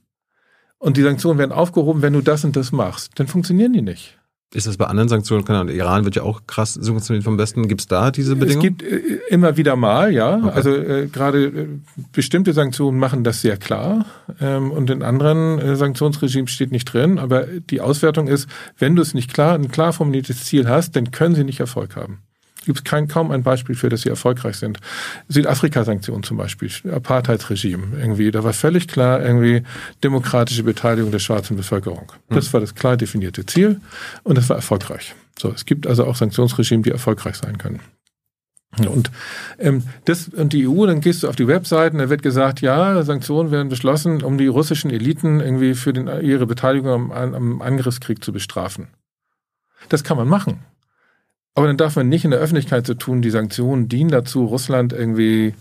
und 0.79 0.97
die 0.97 1.03
Sanktionen 1.03 1.39
werden 1.39 1.53
aufgehoben, 1.53 2.03
wenn 2.03 2.13
du 2.13 2.21
das 2.23 2.45
und 2.45 2.57
das 2.57 2.73
machst. 2.73 3.13
Dann 3.17 3.27
funktionieren 3.27 3.73
die 3.73 3.83
nicht. 3.83 4.17
Ist 4.53 4.67
das 4.67 4.77
bei 4.77 4.87
anderen 4.87 5.09
Sanktionen? 5.09 5.45
Keine 5.45 5.61
Ahnung, 5.61 5.75
Iran 5.75 6.05
wird 6.05 6.17
ja 6.17 6.23
auch 6.25 6.41
krass 6.49 6.75
sanktioniert 6.75 7.23
vom 7.23 7.39
Westen. 7.39 7.69
Gibt 7.69 7.83
es 7.83 7.87
da 7.87 8.11
diese 8.11 8.33
Es 8.33 8.39
Bedingungen? 8.39 8.77
gibt 8.77 8.83
äh, 8.83 9.21
immer 9.29 9.57
wieder 9.57 9.77
mal, 9.77 10.13
ja. 10.13 10.39
Okay. 10.39 10.51
Also 10.51 10.75
äh, 10.75 11.07
gerade 11.07 11.45
äh, 11.45 11.67
bestimmte 12.13 12.53
Sanktionen 12.53 12.99
machen 12.99 13.23
das 13.23 13.43
sehr 13.43 13.57
klar. 13.57 14.07
Ähm, 14.41 14.73
und 14.73 14.91
in 14.91 15.05
anderen 15.05 15.61
äh, 15.61 15.77
Sanktionsregimes 15.77 16.51
steht 16.51 16.73
nicht 16.73 16.87
drin. 16.87 17.21
Aber 17.21 17.45
die 17.45 17.81
Auswertung 17.81 18.27
ist, 18.27 18.49
wenn 18.77 18.97
du 18.97 19.03
es 19.03 19.15
nicht 19.15 19.33
klar, 19.33 19.55
ein 19.55 19.69
klar 19.69 19.93
formuliertes 19.93 20.45
Ziel 20.45 20.69
hast, 20.69 20.97
dann 20.97 21.13
können 21.13 21.37
sie 21.37 21.45
nicht 21.45 21.61
Erfolg 21.61 21.95
haben. 21.95 22.19
Gibt 22.65 22.79
es 22.79 22.85
kein, 22.85 23.09
kaum 23.09 23.31
ein 23.31 23.43
Beispiel 23.43 23.75
für, 23.75 23.89
dass 23.89 24.03
sie 24.03 24.11
erfolgreich 24.11 24.57
sind. 24.57 24.79
Südafrika-Sanktionen 25.29 26.23
zum 26.23 26.37
Beispiel, 26.37 26.71
Apartheidsregime 26.93 27.99
irgendwie. 27.99 28.31
Da 28.31 28.45
war 28.45 28.53
völlig 28.53 28.87
klar 28.87 29.23
irgendwie 29.23 29.63
demokratische 30.05 30.63
Beteiligung 30.63 31.11
der 31.11 31.21
schwarzen 31.21 31.57
Bevölkerung. 31.57 32.13
Das 32.29 32.47
hm. 32.47 32.53
war 32.53 32.61
das 32.61 32.75
klar 32.75 32.97
definierte 32.97 33.47
Ziel 33.47 33.81
und 34.25 34.37
das 34.37 34.49
war 34.49 34.57
erfolgreich. 34.57 35.15
So, 35.39 35.51
es 35.51 35.65
gibt 35.65 35.87
also 35.87 36.05
auch 36.05 36.17
Sanktionsregime, 36.17 36.83
die 36.83 36.91
erfolgreich 36.91 37.37
sein 37.37 37.57
können. 37.57 37.81
Und 38.79 39.11
ähm, 39.59 39.83
das 40.05 40.29
und 40.29 40.53
die 40.53 40.69
EU, 40.69 40.87
dann 40.87 41.01
gehst 41.01 41.23
du 41.23 41.29
auf 41.29 41.35
die 41.35 41.49
Webseiten, 41.49 41.99
da 41.99 42.09
wird 42.09 42.23
gesagt, 42.23 42.61
ja, 42.61 43.03
Sanktionen 43.03 43.51
werden 43.51 43.69
beschlossen, 43.69 44.23
um 44.23 44.39
die 44.39 44.47
russischen 44.47 44.91
Eliten 44.91 45.41
irgendwie 45.41 45.75
für 45.75 45.93
den, 45.93 46.07
ihre 46.23 46.47
Beteiligung 46.47 47.13
am, 47.13 47.35
am 47.35 47.63
Angriffskrieg 47.63 48.23
zu 48.23 48.33
bestrafen. 48.33 48.89
Das 49.89 50.05
kann 50.05 50.17
man 50.17 50.29
machen. 50.29 50.61
Aber 51.55 51.67
dann 51.67 51.77
darf 51.77 51.97
man 51.97 52.09
nicht 52.09 52.25
in 52.25 52.31
der 52.31 52.41
Öffentlichkeit 52.41 52.87
so 52.87 52.95
tun, 52.95 53.23
die 53.23 53.31
Sanktionen 53.31 53.89
dienen 53.89 54.11
dazu, 54.11 54.45
Russland 54.45 54.93
irgendwie 54.93 55.55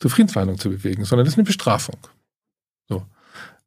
zu 0.00 0.08
Friedensverhandlungen 0.08 0.60
zu 0.60 0.70
bewegen, 0.70 1.04
sondern 1.04 1.24
das 1.24 1.34
ist 1.34 1.38
eine 1.38 1.46
Bestrafung. 1.46 1.98
So. 2.88 3.04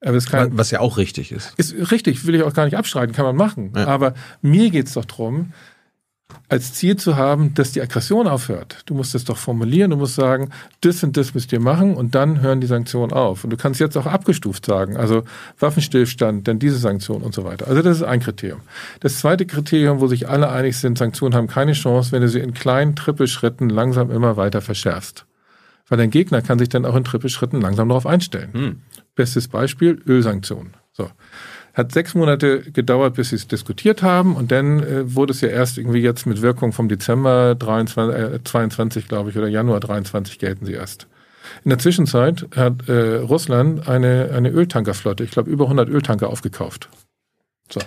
Aber 0.01 0.17
es 0.17 0.25
kann, 0.27 0.57
Was 0.57 0.71
ja 0.71 0.79
auch 0.79 0.97
richtig 0.97 1.31
ist. 1.31 1.53
Ist 1.57 1.91
richtig, 1.91 2.25
will 2.25 2.35
ich 2.35 2.43
auch 2.43 2.53
gar 2.53 2.65
nicht 2.65 2.77
abstreiten, 2.77 3.13
kann 3.13 3.25
man 3.25 3.35
machen. 3.35 3.73
Ja. 3.75 3.87
Aber 3.87 4.15
mir 4.41 4.69
geht 4.69 4.87
es 4.87 4.93
doch 4.93 5.05
darum, 5.05 5.53
als 6.49 6.73
Ziel 6.73 6.95
zu 6.97 7.15
haben, 7.15 7.53
dass 7.53 7.71
die 7.71 7.81
Aggression 7.81 8.27
aufhört. 8.27 8.81
Du 8.85 8.93
musst 8.93 9.15
es 9.15 9.23
doch 9.23 9.37
formulieren, 9.37 9.91
du 9.91 9.97
musst 9.97 10.15
sagen, 10.15 10.49
das 10.81 11.03
und 11.03 11.15
das 11.17 11.33
müsst 11.33 11.51
ihr 11.53 11.59
machen 11.59 11.95
und 11.95 12.15
dann 12.15 12.41
hören 12.41 12.61
die 12.61 12.67
Sanktionen 12.67 13.13
auf. 13.13 13.43
Und 13.43 13.51
du 13.51 13.57
kannst 13.57 13.79
jetzt 13.79 13.97
auch 13.97 14.05
abgestuft 14.05 14.65
sagen, 14.65 14.97
also 14.97 15.23
Waffenstillstand, 15.59 16.47
dann 16.47 16.59
diese 16.59 16.77
Sanktion 16.77 17.21
und 17.21 17.33
so 17.33 17.43
weiter. 17.43 17.67
Also 17.67 17.81
das 17.81 17.97
ist 17.97 18.03
ein 18.03 18.19
Kriterium. 18.19 18.61
Das 18.99 19.19
zweite 19.19 19.45
Kriterium, 19.45 20.01
wo 20.01 20.07
sich 20.07 20.27
alle 20.27 20.49
einig 20.49 20.77
sind, 20.77 20.97
Sanktionen 20.97 21.35
haben 21.35 21.47
keine 21.47 21.73
Chance, 21.73 22.11
wenn 22.11 22.21
du 22.21 22.27
sie 22.27 22.39
in 22.39 22.53
kleinen 22.53 22.95
Trippelschritten 22.95 23.69
langsam 23.69 24.11
immer 24.11 24.37
weiter 24.37 24.61
verschärfst. 24.61 25.25
Weil 25.87 25.97
dein 25.97 26.09
Gegner 26.09 26.41
kann 26.41 26.59
sich 26.59 26.69
dann 26.69 26.85
auch 26.85 26.95
in 26.95 27.03
Trippelschritten 27.03 27.59
langsam 27.59 27.89
darauf 27.89 28.05
einstellen. 28.05 28.53
Hm. 28.53 28.81
Bestes 29.15 29.47
Beispiel, 29.47 30.01
Ölsanktionen. 30.07 30.73
So. 30.93 31.09
Hat 31.73 31.91
sechs 31.91 32.15
Monate 32.15 32.61
gedauert, 32.71 33.15
bis 33.15 33.29
sie 33.29 33.37
es 33.37 33.47
diskutiert 33.47 34.03
haben 34.03 34.35
und 34.35 34.51
dann 34.51 34.83
äh, 34.83 35.15
wurde 35.15 35.31
es 35.31 35.41
ja 35.41 35.49
erst 35.49 35.77
irgendwie 35.77 35.99
jetzt 35.99 36.25
mit 36.25 36.41
Wirkung 36.41 36.73
vom 36.73 36.89
Dezember 36.89 37.55
23, 37.55 38.35
äh, 38.35 38.43
22, 38.43 39.07
glaube 39.07 39.29
ich, 39.29 39.37
oder 39.37 39.47
Januar 39.47 39.79
23 39.79 40.37
gelten 40.39 40.65
sie 40.65 40.73
erst. 40.73 41.07
In 41.63 41.69
der 41.69 41.79
Zwischenzeit 41.79 42.47
hat 42.55 42.87
äh, 42.87 43.17
Russland 43.17 43.87
eine, 43.87 44.31
eine 44.33 44.49
Öltankerflotte, 44.49 45.23
ich 45.23 45.31
glaube 45.31 45.49
über 45.49 45.65
100 45.65 45.89
Öltanker 45.89 46.29
aufgekauft. 46.29 46.89
So. 47.71 47.79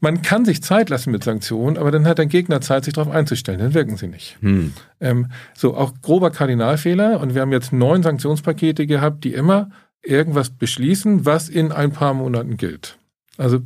Man 0.00 0.22
kann 0.22 0.44
sich 0.44 0.62
Zeit 0.62 0.90
lassen 0.90 1.10
mit 1.10 1.24
Sanktionen, 1.24 1.76
aber 1.76 1.90
dann 1.90 2.06
hat 2.06 2.18
der 2.18 2.26
Gegner 2.26 2.60
Zeit, 2.60 2.84
sich 2.84 2.94
darauf 2.94 3.12
einzustellen. 3.12 3.58
Dann 3.58 3.74
wirken 3.74 3.96
sie 3.96 4.08
nicht. 4.08 4.36
Hm. 4.40 4.72
Ähm, 5.00 5.30
so, 5.54 5.76
auch 5.76 5.92
grober 6.02 6.30
Kardinalfehler. 6.30 7.20
Und 7.20 7.34
wir 7.34 7.42
haben 7.42 7.52
jetzt 7.52 7.72
neun 7.72 8.02
Sanktionspakete 8.02 8.86
gehabt, 8.86 9.24
die 9.24 9.34
immer 9.34 9.70
irgendwas 10.02 10.50
beschließen, 10.50 11.24
was 11.26 11.48
in 11.48 11.72
ein 11.72 11.92
paar 11.92 12.14
Monaten 12.14 12.56
gilt. 12.56 12.98
Also 13.38 13.60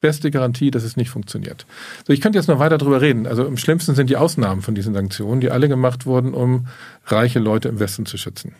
beste 0.00 0.30
Garantie, 0.30 0.70
dass 0.70 0.82
es 0.82 0.96
nicht 0.96 1.10
funktioniert. 1.10 1.66
So, 2.06 2.12
ich 2.12 2.20
könnte 2.20 2.38
jetzt 2.38 2.48
noch 2.48 2.58
weiter 2.58 2.78
darüber 2.78 3.00
reden. 3.00 3.26
Also 3.26 3.44
im 3.44 3.56
schlimmsten 3.56 3.94
sind 3.94 4.10
die 4.10 4.16
Ausnahmen 4.16 4.62
von 4.62 4.74
diesen 4.74 4.94
Sanktionen, 4.94 5.40
die 5.40 5.50
alle 5.50 5.68
gemacht 5.68 6.06
wurden, 6.06 6.34
um 6.34 6.66
reiche 7.06 7.38
Leute 7.38 7.68
im 7.68 7.80
Westen 7.80 8.06
zu 8.06 8.16
schützen. 8.16 8.54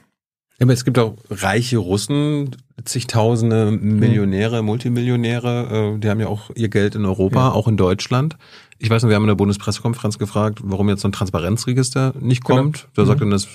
Ja, 0.59 0.67
aber 0.67 0.75
es 0.75 0.85
gibt 0.85 0.99
auch 0.99 1.17
reiche 1.31 1.79
Russen, 1.79 2.55
zigtausende 2.85 3.71
Millionäre, 3.71 4.61
mhm. 4.61 4.67
Multimillionäre, 4.67 5.95
äh, 5.95 5.99
die 5.99 6.11
haben 6.11 6.21
ja 6.21 6.27
auch 6.27 6.51
ihr 6.55 6.69
Geld 6.69 6.95
in 6.95 7.07
Europa, 7.07 7.49
ja. 7.49 7.53
auch 7.53 7.67
in 7.67 7.79
Deutschland. 7.79 8.37
Ich 8.79 8.91
weiß 8.91 9.03
noch, 9.03 9.09
wir 9.09 9.17
haben 9.17 9.25
in 9.25 9.29
der 9.29 9.37
Bundespressekonferenz 9.37 10.19
gefragt, 10.19 10.61
warum 10.63 10.91
jetzt 10.91 11.01
so 11.01 11.09
ein 11.09 11.13
Transparenzregister 11.13 12.15
nicht 12.21 12.45
genau. 12.45 12.61
kommt. 12.61 12.77
Genau. 12.77 12.89
Da 12.95 13.07
sagt 13.07 13.21
mhm. 13.21 13.25
dann 13.25 13.31
das, 13.31 13.49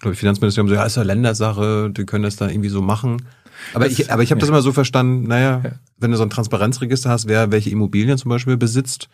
glaube 0.00 0.14
ich, 0.14 0.18
Finanzministerium 0.18 0.68
so, 0.68 0.74
ja, 0.76 0.84
ist 0.84 0.96
ja 0.96 1.02
Ländersache, 1.02 1.90
die 1.90 2.04
können 2.06 2.22
das 2.22 2.36
da 2.36 2.48
irgendwie 2.48 2.68
so 2.68 2.82
machen. 2.82 3.22
Aber 3.74 3.84
das, 3.84 3.98
ich, 3.98 4.12
aber 4.12 4.22
ich 4.22 4.30
habe 4.30 4.38
ja. 4.38 4.40
das 4.40 4.48
immer 4.48 4.62
so 4.62 4.72
verstanden, 4.72 5.28
naja, 5.28 5.60
ja. 5.64 5.70
wenn 5.98 6.10
du 6.10 6.16
so 6.16 6.22
ein 6.22 6.30
Transparenzregister 6.30 7.10
hast, 7.10 7.28
wer 7.28 7.50
welche 7.50 7.70
Immobilien 7.70 8.18
zum 8.18 8.28
Beispiel 8.28 8.56
besitzt, 8.56 9.08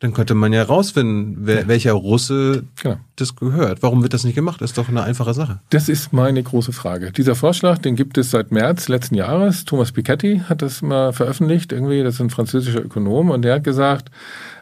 dann 0.00 0.12
könnte 0.12 0.34
man 0.34 0.52
ja 0.52 0.62
rausfinden, 0.62 1.38
wer, 1.40 1.62
ja. 1.62 1.68
welcher 1.68 1.92
Russe 1.92 2.64
genau. 2.80 2.98
das 3.16 3.34
gehört. 3.34 3.82
Warum 3.82 4.02
wird 4.02 4.14
das 4.14 4.22
nicht 4.22 4.36
gemacht? 4.36 4.60
Das 4.60 4.70
ist 4.70 4.78
doch 4.78 4.88
eine 4.88 5.02
einfache 5.02 5.34
Sache. 5.34 5.60
Das 5.70 5.88
ist 5.88 6.12
meine 6.12 6.40
große 6.40 6.72
Frage. 6.72 7.10
Dieser 7.10 7.34
Vorschlag, 7.34 7.78
den 7.78 7.96
gibt 7.96 8.16
es 8.16 8.30
seit 8.30 8.52
März 8.52 8.88
letzten 8.88 9.16
Jahres. 9.16 9.64
Thomas 9.64 9.90
Piketty 9.90 10.42
hat 10.48 10.62
das 10.62 10.82
mal 10.82 11.12
veröffentlicht, 11.12 11.72
irgendwie, 11.72 12.04
das 12.04 12.14
ist 12.14 12.20
ein 12.20 12.30
französischer 12.30 12.84
Ökonom, 12.84 13.30
und 13.30 13.42
der 13.42 13.56
hat 13.56 13.64
gesagt, 13.64 14.10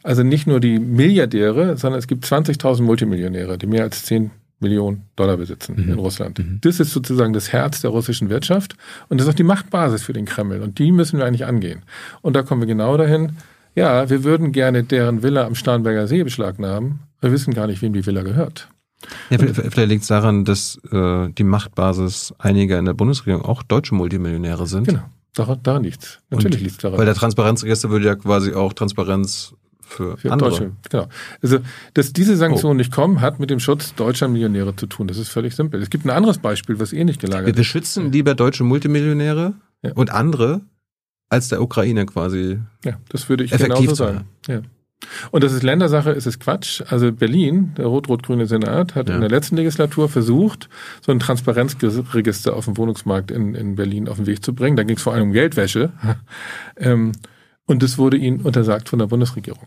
also 0.03 0.23
nicht 0.23 0.47
nur 0.47 0.59
die 0.59 0.79
Milliardäre, 0.79 1.77
sondern 1.77 1.99
es 1.99 2.07
gibt 2.07 2.25
20.000 2.25 2.83
Multimillionäre, 2.83 3.59
die 3.59 3.67
mehr 3.67 3.83
als 3.83 4.05
10 4.05 4.31
Millionen 4.61 5.03
Dollar 5.17 5.37
besitzen 5.37 5.75
mhm. 5.77 5.93
in 5.93 5.99
Russland. 5.99 6.39
Mhm. 6.39 6.59
Das 6.63 6.81
ist 6.81 6.93
sozusagen 6.93 7.33
das 7.33 7.53
Herz 7.53 7.83
der 7.83 7.91
russischen 7.91 8.31
Wirtschaft 8.31 8.77
und 9.09 9.19
das 9.19 9.27
ist 9.27 9.33
auch 9.35 9.37
die 9.37 9.43
Machtbasis 9.43 10.03
für 10.03 10.13
den 10.13 10.25
Kreml 10.25 10.63
und 10.63 10.79
die 10.79 10.93
müssen 10.93 11.19
wir 11.19 11.27
eigentlich 11.27 11.45
angehen. 11.45 11.83
Und 12.23 12.35
da 12.37 12.43
kommen 12.43 12.63
wir 12.63 12.67
genau 12.67 12.97
dahin, 12.97 13.33
ja, 13.75 14.09
wir 14.09 14.25
würden 14.25 14.53
gerne 14.53 14.85
deren 14.85 15.23
Villa 15.23 15.45
am 15.45 15.55
Starnberger 15.55 16.07
See 16.07 16.23
beschlagnahmen, 16.23 17.01
wir 17.21 17.33
wissen 17.33 17.53
gar 17.53 17.67
nicht, 17.67 17.83
wem 17.83 17.93
die 17.93 18.07
Villa 18.07 18.23
gehört. 18.23 18.69
Ja, 19.31 19.39
vielleicht 19.39 19.89
liegt 19.89 20.03
es 20.03 20.09
daran, 20.09 20.45
dass 20.45 20.81
äh, 20.91 21.29
die 21.31 21.45
Machtbasis 21.45 22.35
einiger 22.39 22.79
in 22.79 22.87
der 22.87 22.95
Bundesregierung 22.95 23.43
auch 23.45 23.63
deutsche 23.63 23.95
Multimillionäre 23.95 24.67
sind. 24.67 24.89
Genau, 24.89 25.03
daran, 25.35 25.63
daran 25.63 25.83
liegt 25.83 26.23
Natürlich 26.31 26.61
liegt 26.61 26.73
es 26.73 26.79
daran. 26.79 26.99
Weil 26.99 27.07
der 27.07 27.15
Transparenzregister 27.15 27.91
würde 27.91 28.07
ja 28.07 28.15
quasi 28.15 28.55
auch 28.55 28.73
Transparenz 28.73 29.55
für, 29.87 30.17
für 30.17 30.33
andere. 30.33 30.51
Deutsche. 30.51 30.73
Genau. 30.91 31.09
Also, 31.43 31.59
dass 31.95 32.13
diese 32.13 32.37
Sanktionen 32.37 32.77
oh. 32.77 32.79
nicht 32.79 32.93
kommen, 32.93 33.21
hat 33.21 33.41
mit 33.41 33.51
dem 33.51 33.61
Schutz 33.61 33.95
deutscher 33.95 34.29
Millionäre 34.29 34.75
zu 34.77 34.87
tun. 34.87 35.09
Das 35.09 35.17
ist 35.17 35.29
völlig 35.29 35.55
simpel. 35.55 35.81
Es 35.81 35.91
gibt 35.91 36.05
ein 36.05 36.11
anderes 36.11 36.39
Beispiel, 36.39 36.79
was 36.79 36.93
ähnlich 36.93 37.19
gelagert 37.19 37.51
ist. 37.51 37.57
Wir 37.57 37.65
schützen 37.65 38.13
lieber 38.13 38.35
deutsche 38.35 38.65
Multimillionäre 38.65 39.55
ja. 39.83 39.93
und 39.95 40.11
andere 40.11 40.63
als 41.29 41.49
der 41.49 41.63
Ukraine 41.63 42.07
quasi. 42.07 42.59
Ja, 42.85 42.99
das 43.09 43.29
würde 43.29 43.45
ich 43.45 43.51
genauso 43.51 43.95
sagen. 43.95 44.25
Ja. 44.49 44.61
Und 45.31 45.45
das 45.45 45.53
ist 45.53 45.63
Ländersache, 45.63 46.11
ist 46.11 46.27
es 46.27 46.39
Quatsch. 46.39 46.83
Also 46.89 47.13
Berlin, 47.13 47.75
der 47.77 47.87
rot-rot-grüne 47.87 48.47
Senat, 48.47 48.95
hat 48.95 49.09
ja. 49.09 49.15
in 49.15 49.21
der 49.21 49.31
letzten 49.31 49.57
Legislatur 49.57 50.09
versucht, 50.09 50.69
so 51.05 51.13
ein 51.13 51.21
Transparenzregister 51.21 52.57
auf 52.57 52.65
dem 52.65 52.77
Wohnungsmarkt 52.77 53.31
in, 53.31 53.55
in 53.55 53.77
Berlin 53.77 54.09
auf 54.09 54.17
den 54.17 54.27
Weg 54.27 54.45
zu 54.45 54.55
bringen. 54.55 54.77
Da 54.77 54.85
ging 54.85 54.97
es 54.97 55.03
vor 55.03 55.13
allem 55.13 55.25
um 55.25 55.33
Geldwäsche. 55.33 55.93
ähm, 56.77 57.13
und 57.67 57.83
das 57.83 57.99
wurde 57.99 58.17
ihnen 58.17 58.41
untersagt 58.41 58.89
von 58.89 58.99
der 58.99 59.07
Bundesregierung. 59.07 59.67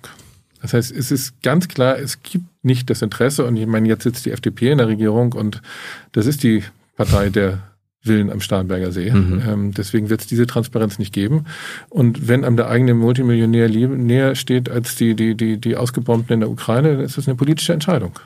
Das 0.61 0.73
heißt, 0.73 0.91
es 0.91 1.11
ist 1.11 1.41
ganz 1.41 1.67
klar, 1.67 1.97
es 1.97 2.21
gibt 2.21 2.45
nicht 2.63 2.89
das 2.89 3.01
Interesse. 3.01 3.45
Und 3.45 3.55
ich 3.55 3.65
meine, 3.65 3.87
jetzt 3.87 4.03
sitzt 4.03 4.25
die 4.25 4.31
FDP 4.31 4.71
in 4.71 4.77
der 4.77 4.87
Regierung 4.87 5.33
und 5.33 5.61
das 6.11 6.25
ist 6.25 6.43
die 6.43 6.63
Partei 6.95 7.29
der 7.29 7.59
Willen 8.03 8.29
am 8.29 8.39
Starnberger 8.39 8.91
See. 8.91 9.11
Mhm. 9.11 9.43
Ähm, 9.45 9.73
deswegen 9.73 10.09
wird 10.09 10.21
es 10.21 10.27
diese 10.27 10.47
Transparenz 10.47 10.99
nicht 10.99 11.13
geben. 11.13 11.45
Und 11.89 12.27
wenn 12.27 12.45
einem 12.45 12.55
der 12.55 12.69
eigene 12.69 12.93
Multimillionär 12.93 13.69
näher 13.69 14.35
steht 14.35 14.69
als 14.69 14.95
die, 14.95 15.15
die, 15.15 15.35
die, 15.35 15.57
die 15.57 15.75
Ausgebombten 15.75 16.33
in 16.33 16.39
der 16.39 16.49
Ukraine, 16.49 16.95
dann 16.95 17.05
ist 17.05 17.17
das 17.17 17.27
eine 17.27 17.35
politische 17.35 17.73
Entscheidung. 17.73 18.17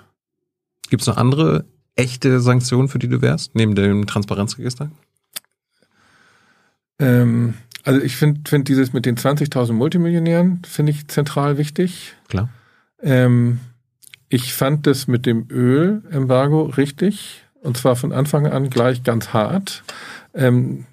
Gibt 0.89 1.01
es 1.01 1.07
noch 1.07 1.17
andere 1.17 1.65
echte 1.95 2.39
Sanktionen, 2.39 2.87
für 2.87 2.99
die 2.99 3.07
du 3.07 3.21
wärst, 3.21 3.55
neben 3.55 3.73
dem 3.75 4.05
Transparenzregister? 4.05 4.91
Ähm, 6.99 7.55
also 7.83 8.01
ich 8.01 8.15
finde 8.15 8.49
find 8.49 8.67
dieses 8.67 8.93
mit 8.93 9.05
den 9.05 9.17
20.000 9.17 9.73
Multimillionären, 9.73 10.61
finde 10.65 10.91
ich 10.91 11.07
zentral 11.07 11.57
wichtig. 11.57 12.13
Klar. 12.29 12.49
Ähm, 13.01 13.59
ich 14.29 14.53
fand 14.53 14.87
das 14.87 15.07
mit 15.07 15.25
dem 15.25 15.47
Ölembargo 15.49 16.63
richtig. 16.63 17.43
Und 17.61 17.77
zwar 17.77 17.95
von 17.95 18.11
Anfang 18.11 18.47
an 18.47 18.69
gleich 18.69 19.03
ganz 19.03 19.33
hart. 19.33 19.83
Ähm, 20.33 20.85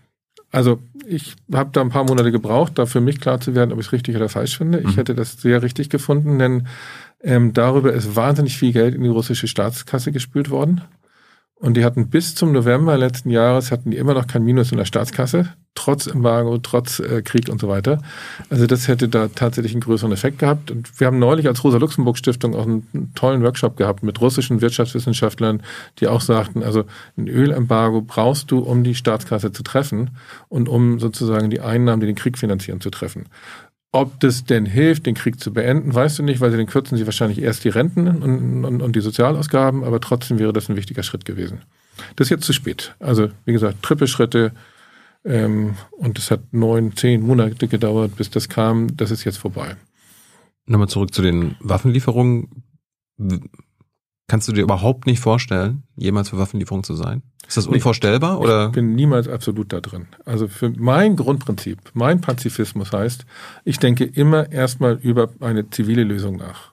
also 0.52 0.80
ich 1.06 1.36
habe 1.52 1.70
da 1.72 1.80
ein 1.80 1.90
paar 1.90 2.04
Monate 2.04 2.32
gebraucht, 2.32 2.72
da 2.76 2.86
für 2.86 3.00
mich 3.00 3.20
klar 3.20 3.40
zu 3.40 3.54
werden, 3.54 3.72
ob 3.72 3.80
ich 3.80 3.86
es 3.86 3.92
richtig 3.92 4.16
oder 4.16 4.28
falsch 4.28 4.58
finde. 4.58 4.78
Ich 4.78 4.86
mhm. 4.86 4.94
hätte 4.94 5.14
das 5.14 5.40
sehr 5.40 5.62
richtig 5.62 5.90
gefunden, 5.90 6.38
denn 6.38 6.68
ähm, 7.22 7.52
darüber 7.52 7.92
ist 7.92 8.16
wahnsinnig 8.16 8.56
viel 8.56 8.72
Geld 8.72 8.94
in 8.94 9.02
die 9.02 9.08
russische 9.08 9.48
Staatskasse 9.48 10.12
gespült 10.12 10.50
worden. 10.50 10.82
Und 11.60 11.76
die 11.76 11.84
hatten 11.84 12.08
bis 12.08 12.34
zum 12.34 12.52
November 12.52 12.96
letzten 12.96 13.28
Jahres 13.28 13.70
hatten 13.70 13.90
die 13.90 13.98
immer 13.98 14.14
noch 14.14 14.26
kein 14.26 14.42
Minus 14.42 14.72
in 14.72 14.78
der 14.78 14.86
Staatskasse, 14.86 15.52
trotz 15.74 16.06
Embargo, 16.06 16.56
trotz 16.56 17.00
äh, 17.00 17.20
Krieg 17.20 17.50
und 17.50 17.60
so 17.60 17.68
weiter. 17.68 18.00
Also 18.48 18.66
das 18.66 18.88
hätte 18.88 19.10
da 19.10 19.28
tatsächlich 19.28 19.72
einen 19.72 19.82
größeren 19.82 20.10
Effekt 20.10 20.38
gehabt. 20.38 20.70
Und 20.70 20.98
wir 20.98 21.06
haben 21.06 21.18
neulich 21.18 21.46
als 21.46 21.62
Rosa-Luxemburg-Stiftung 21.62 22.54
auch 22.54 22.62
einen, 22.62 22.86
einen, 22.94 23.12
tollen 23.14 23.42
Workshop 23.42 23.76
gehabt 23.76 24.02
mit 24.02 24.18
russischen 24.22 24.62
Wirtschaftswissenschaftlern, 24.62 25.62
die 25.98 26.08
auch 26.08 26.22
sagten, 26.22 26.62
also 26.62 26.84
ein 27.18 27.28
Ölembargo 27.28 28.00
brauchst 28.00 28.50
du, 28.50 28.60
um 28.60 28.82
die 28.82 28.94
Staatskasse 28.94 29.52
zu 29.52 29.62
treffen 29.62 30.12
und 30.48 30.66
um 30.66 30.98
sozusagen 30.98 31.50
die 31.50 31.60
Einnahmen, 31.60 32.00
die 32.00 32.06
den 32.06 32.16
Krieg 32.16 32.38
finanzieren, 32.38 32.80
zu 32.80 32.88
treffen. 32.88 33.26
Ob 33.92 34.20
das 34.20 34.44
denn 34.44 34.66
hilft, 34.66 35.06
den 35.06 35.16
Krieg 35.16 35.40
zu 35.40 35.52
beenden, 35.52 35.92
weißt 35.92 36.20
du 36.20 36.22
nicht, 36.22 36.40
weil 36.40 36.52
sie 36.52 36.56
dann 36.56 36.66
kürzen 36.66 36.96
sie 36.96 37.06
wahrscheinlich 37.06 37.42
erst 37.42 37.64
die 37.64 37.70
Renten 37.70 38.06
und, 38.06 38.64
und, 38.64 38.82
und 38.82 38.96
die 38.96 39.00
Sozialausgaben, 39.00 39.82
aber 39.82 40.00
trotzdem 40.00 40.38
wäre 40.38 40.52
das 40.52 40.68
ein 40.68 40.76
wichtiger 40.76 41.02
Schritt 41.02 41.24
gewesen. 41.24 41.62
Das 42.14 42.26
ist 42.26 42.30
jetzt 42.30 42.44
zu 42.44 42.52
spät. 42.52 42.94
Also, 43.00 43.30
wie 43.44 43.52
gesagt, 43.52 43.82
Trippelschritte 43.82 44.52
ähm, 45.24 45.76
und 45.90 46.18
es 46.18 46.30
hat 46.30 46.40
neun, 46.52 46.96
zehn 46.96 47.20
Monate 47.20 47.68
gedauert, 47.68 48.16
bis 48.16 48.30
das 48.30 48.48
kam. 48.48 48.96
Das 48.96 49.10
ist 49.10 49.24
jetzt 49.24 49.38
vorbei. 49.38 49.76
Nochmal 50.66 50.88
zurück 50.88 51.12
zu 51.12 51.22
den 51.22 51.56
Waffenlieferungen. 51.60 52.64
Kannst 54.30 54.46
du 54.46 54.52
dir 54.52 54.62
überhaupt 54.62 55.06
nicht 55.06 55.18
vorstellen, 55.18 55.82
jemals 55.96 56.28
für 56.28 56.38
Waffenlieferung 56.38 56.84
zu 56.84 56.94
sein? 56.94 57.22
Ist 57.48 57.56
das 57.56 57.66
unvorstellbar 57.66 58.38
oder? 58.38 58.66
Ich 58.66 58.72
bin 58.72 58.94
niemals 58.94 59.26
absolut 59.26 59.72
da 59.72 59.80
drin. 59.80 60.06
Also 60.24 60.46
für 60.46 60.70
mein 60.70 61.16
Grundprinzip, 61.16 61.78
mein 61.94 62.20
Pazifismus 62.20 62.92
heißt, 62.92 63.26
ich 63.64 63.80
denke 63.80 64.04
immer 64.04 64.52
erstmal 64.52 64.94
über 65.02 65.30
eine 65.40 65.68
zivile 65.70 66.04
Lösung 66.04 66.36
nach. 66.36 66.70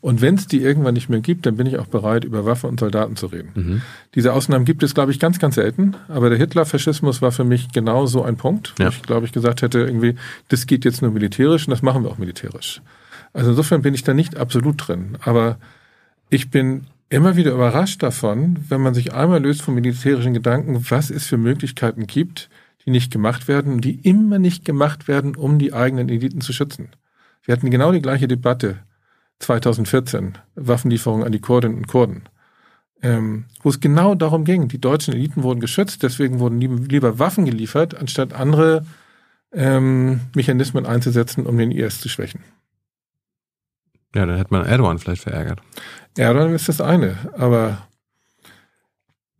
Und 0.00 0.22
wenn 0.22 0.36
es 0.36 0.46
die 0.46 0.62
irgendwann 0.62 0.94
nicht 0.94 1.10
mehr 1.10 1.20
gibt, 1.20 1.44
dann 1.44 1.56
bin 1.56 1.66
ich 1.66 1.78
auch 1.78 1.88
bereit, 1.88 2.24
über 2.24 2.46
Waffen 2.46 2.70
und 2.70 2.80
Soldaten 2.80 3.16
zu 3.16 3.26
reden. 3.26 3.50
Mhm. 3.54 3.82
Diese 4.14 4.32
Ausnahmen 4.32 4.64
gibt 4.64 4.82
es, 4.82 4.94
glaube 4.94 5.12
ich, 5.12 5.18
ganz, 5.18 5.38
ganz 5.38 5.56
selten. 5.56 5.94
Aber 6.08 6.30
der 6.30 6.38
Hitler-Faschismus 6.38 7.20
war 7.20 7.30
für 7.32 7.44
mich 7.44 7.70
genau 7.72 8.06
so 8.06 8.22
ein 8.22 8.36
Punkt, 8.38 8.72
wo 8.78 8.82
Ja. 8.82 8.88
ich, 8.88 9.02
glaube 9.02 9.26
ich, 9.26 9.32
gesagt 9.32 9.60
hätte, 9.60 9.80
irgendwie, 9.80 10.14
das 10.48 10.66
geht 10.66 10.86
jetzt 10.86 11.02
nur 11.02 11.10
militärisch 11.10 11.66
und 11.68 11.70
das 11.70 11.82
machen 11.82 12.02
wir 12.02 12.10
auch 12.10 12.16
militärisch. 12.18 12.80
Also 13.34 13.50
insofern 13.50 13.82
bin 13.82 13.92
ich 13.92 14.04
da 14.04 14.14
nicht 14.14 14.38
absolut 14.38 14.88
drin. 14.88 15.18
Aber 15.22 15.58
ich 16.30 16.50
bin 16.50 16.86
immer 17.08 17.36
wieder 17.36 17.52
überrascht 17.52 18.02
davon, 18.02 18.64
wenn 18.68 18.80
man 18.80 18.94
sich 18.94 19.12
einmal 19.12 19.42
löst 19.42 19.62
von 19.62 19.74
militärischen 19.74 20.34
Gedanken, 20.34 20.84
was 20.90 21.10
es 21.10 21.26
für 21.26 21.36
Möglichkeiten 21.36 22.06
gibt, 22.06 22.48
die 22.84 22.90
nicht 22.90 23.12
gemacht 23.12 23.48
werden 23.48 23.74
und 23.74 23.84
die 23.84 24.00
immer 24.00 24.38
nicht 24.38 24.64
gemacht 24.64 25.08
werden, 25.08 25.36
um 25.36 25.58
die 25.58 25.72
eigenen 25.72 26.08
Eliten 26.08 26.40
zu 26.40 26.52
schützen. 26.52 26.90
Wir 27.42 27.54
hatten 27.54 27.70
genau 27.70 27.92
die 27.92 28.02
gleiche 28.02 28.28
Debatte 28.28 28.78
2014, 29.38 30.38
Waffenlieferung 30.54 31.24
an 31.24 31.32
die 31.32 31.40
Kurdinnen 31.40 31.78
und 31.78 31.88
Kurden, 31.88 32.28
ähm, 33.02 33.46
wo 33.62 33.68
es 33.68 33.80
genau 33.80 34.14
darum 34.14 34.44
ging, 34.44 34.68
die 34.68 34.80
deutschen 34.80 35.14
Eliten 35.14 35.42
wurden 35.42 35.60
geschützt, 35.60 36.02
deswegen 36.02 36.38
wurden 36.38 36.60
lieb- 36.60 36.90
lieber 36.90 37.18
Waffen 37.18 37.44
geliefert, 37.44 37.94
anstatt 37.94 38.32
andere 38.32 38.86
ähm, 39.52 40.20
Mechanismen 40.34 40.86
einzusetzen, 40.86 41.46
um 41.46 41.58
den 41.58 41.70
IS 41.70 42.00
zu 42.00 42.08
schwächen. 42.08 42.40
Ja, 44.14 44.26
dann 44.26 44.36
hätte 44.36 44.54
man 44.54 44.64
Erdogan 44.64 44.98
vielleicht 44.98 45.22
verärgert. 45.22 45.60
Erdogan 46.16 46.54
ist 46.54 46.68
das 46.68 46.80
eine, 46.80 47.16
aber 47.36 47.78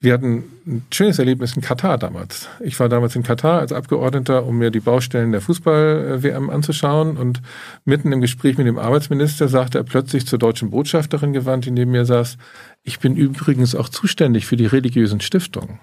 wir 0.05 0.13
hatten 0.13 0.45
ein 0.67 0.87
schönes 0.93 1.19
Erlebnis 1.19 1.57
in 1.57 1.63
Katar 1.63 1.97
damals. 1.97 2.49
Ich 2.61 2.79
war 2.79 2.91
damals 2.91 3.17
in 3.17 3.23
Katar 3.23 3.61
als 3.61 3.73
Abgeordneter, 3.73 4.45
um 4.45 4.59
mir 4.59 4.71
die 4.71 4.81
Baustellen 4.81 5.33
der 5.33 5.41
Fußball-WM 5.41 6.51
anzuschauen 6.51 7.17
und 7.17 7.41
mitten 7.87 8.13
im 8.13 8.21
Gespräch 8.21 8.59
mit 8.59 8.67
dem 8.67 8.79
Arbeitsminister 8.79 9.49
sagte 9.49 9.79
er 9.79 9.85
plötzlich 9.85 10.27
zur 10.27 10.39
deutschen 10.39 10.71
Botschafterin 10.71 11.33
gewandt, 11.33 11.65
die 11.65 11.71
neben 11.71 11.93
mir 11.93 12.05
saß, 12.05 12.37
ich 12.83 12.99
bin 12.99 13.17
übrigens 13.17 13.75
auch 13.75 13.89
zuständig 13.89 14.45
für 14.45 14.57
die 14.57 14.67
religiösen 14.67 15.21
Stiftungen. 15.21 15.79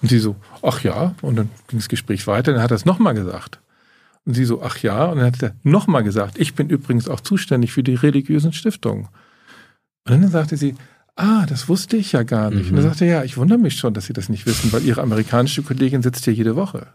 Und 0.00 0.08
sie 0.08 0.18
so, 0.18 0.36
ach 0.62 0.82
ja, 0.82 1.14
und 1.20 1.36
dann 1.36 1.50
ging 1.68 1.78
das 1.78 1.90
Gespräch 1.90 2.26
weiter, 2.26 2.54
dann 2.54 2.62
hat 2.62 2.70
er 2.70 2.76
es 2.76 2.86
nochmal 2.86 3.12
gesagt. 3.12 3.60
Und 4.24 4.32
sie 4.32 4.46
so, 4.46 4.62
ach 4.62 4.78
ja, 4.78 5.06
und 5.06 5.18
dann 5.18 5.26
hat 5.26 5.42
er 5.42 5.54
nochmal 5.62 6.04
gesagt, 6.04 6.38
ich 6.38 6.54
bin 6.54 6.70
übrigens 6.70 7.06
auch 7.06 7.20
zuständig 7.20 7.72
für 7.72 7.82
die 7.82 7.96
religiösen 7.96 8.54
Stiftungen. 8.54 9.08
Und 10.06 10.22
dann 10.22 10.30
sagte 10.30 10.56
sie, 10.56 10.74
ah, 11.16 11.46
das 11.46 11.68
wusste 11.68 11.96
ich 11.96 12.12
ja 12.12 12.22
gar 12.22 12.50
nicht. 12.50 12.70
Und 12.70 12.76
dann 12.76 12.84
sagte 12.84 13.04
er, 13.04 13.18
ja, 13.18 13.24
ich 13.24 13.36
wundere 13.36 13.58
mich 13.58 13.76
schon, 13.76 13.94
dass 13.94 14.06
Sie 14.06 14.12
das 14.12 14.28
nicht 14.28 14.46
wissen, 14.46 14.72
weil 14.72 14.84
Ihre 14.84 15.02
amerikanische 15.02 15.62
Kollegin 15.62 16.02
sitzt 16.02 16.24
hier 16.24 16.32
jede 16.32 16.56
Woche. 16.56 16.86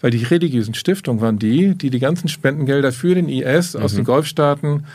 Weil 0.00 0.10
die 0.10 0.22
religiösen 0.22 0.74
Stiftungen 0.74 1.20
waren 1.20 1.38
die, 1.38 1.74
die 1.74 1.90
die 1.90 1.98
ganzen 1.98 2.28
Spendengelder 2.28 2.92
für 2.92 3.14
den 3.14 3.28
IS 3.28 3.76
aus 3.76 3.94
den 3.94 4.04
Golfstaaten 4.04 4.86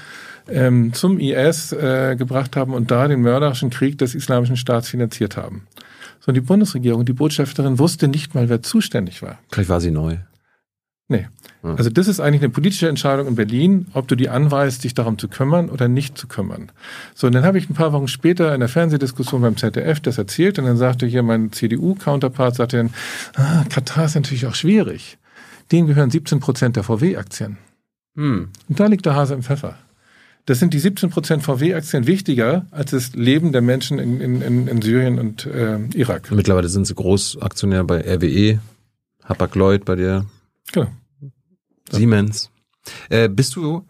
ähm, 0.48 0.94
zum 0.94 1.20
IS 1.20 1.72
äh, 1.74 2.16
gebracht 2.18 2.56
haben 2.56 2.74
und 2.74 2.92
da 2.92 3.08
den 3.08 3.22
mörderischen 3.22 3.70
Krieg 3.70 3.98
des 3.98 4.16
Islamischen 4.16 4.58
Staats 4.58 4.90
finanziert 4.90 5.38
haben. 5.38 5.68
So, 6.20 6.30
und 6.30 6.36
die 6.36 6.42
Bundesregierung, 6.42 7.06
die 7.06 7.14
Botschafterin 7.14 7.78
wusste 7.80 8.08
nicht 8.08 8.36
mal, 8.36 8.50
wer 8.50 8.62
zuständig 8.62 9.22
war. 9.22 9.40
Vielleicht 9.52 9.70
war 9.70 9.82
sie 9.82 9.92
neu. 9.92 10.18
Nee. 11.08 11.28
Ja. 11.64 11.76
Also 11.76 11.90
das 11.90 12.08
ist 12.08 12.20
eigentlich 12.20 12.42
eine 12.42 12.50
politische 12.50 12.90
Entscheidung 12.90 13.28
in 13.28 13.36
Berlin, 13.36 13.88
ob 13.94 14.08
du 14.08 14.16
die 14.16 14.30
anweist, 14.30 14.84
dich 14.84 14.96
darum 14.96 15.20
zu 15.20 15.28
kümmern 15.28 15.70
oder 15.70 15.88
nicht 15.88 16.18
zu 16.18 16.28
kümmern. 16.28 16.72
So, 17.14 17.28
und 17.28 17.34
dann 17.34 17.44
habe 17.44 17.58
ich 17.58 17.70
ein 17.70 17.76
paar 17.76 17.94
Wochen 17.94 18.08
später 18.08 18.54
in 18.54 18.60
der 18.60 18.70
Fernsehdiskussion 18.70 19.42
beim 19.42 19.58
ZDF 19.58 20.00
das 20.00 20.18
erzählt 20.18 20.58
und 20.58 20.66
dann 20.66 20.78
sagte 20.78 21.06
hier 21.06 21.22
mein 21.22 21.52
CDU-Counterpart, 21.52 22.56
sagte 22.56 22.78
dann, 22.78 22.94
ah, 23.36 23.64
Katar 23.70 24.06
ist 24.06 24.16
natürlich 24.16 24.48
auch 24.48 24.56
schwierig. 24.56 25.18
Denen 25.72 25.88
gehören 25.88 26.10
17 26.10 26.40
Prozent 26.40 26.76
der 26.76 26.84
VW-Aktien. 26.84 27.58
Hm. 28.16 28.50
Und 28.68 28.80
da 28.80 28.88
liegt 28.88 29.06
der 29.06 29.16
Hase 29.16 29.36
im 29.36 29.44
Pfeffer. 29.44 29.78
Das 30.48 30.60
sind 30.60 30.74
die 30.74 30.80
17 30.80 31.10
Prozent 31.10 31.44
VW-Aktien 31.44 32.06
wichtiger 32.06 32.66
als 32.72 32.92
das 32.92 33.14
Leben 33.14 33.52
der 33.52 33.62
Menschen 33.62 33.98
in, 33.98 34.22
in, 34.22 34.42
in, 34.42 34.68
in 34.68 34.82
Syrien 34.82 35.20
und 35.20 35.46
äh, 35.48 35.80
Irak. 35.96 36.32
Mittlerweile 36.32 36.70
sind 36.70 36.86
sie 36.86 36.94
Großaktionär 36.94 37.84
bei 37.84 38.02
RWE, 38.02 38.60
Hapag-Lloyd 39.24 39.86
bei 39.86 39.96
dir, 39.96 40.26
Genau. 40.72 40.88
Siemens. 41.92 42.52
Äh, 43.10 43.30
bist 43.30 43.56
du 43.56 43.86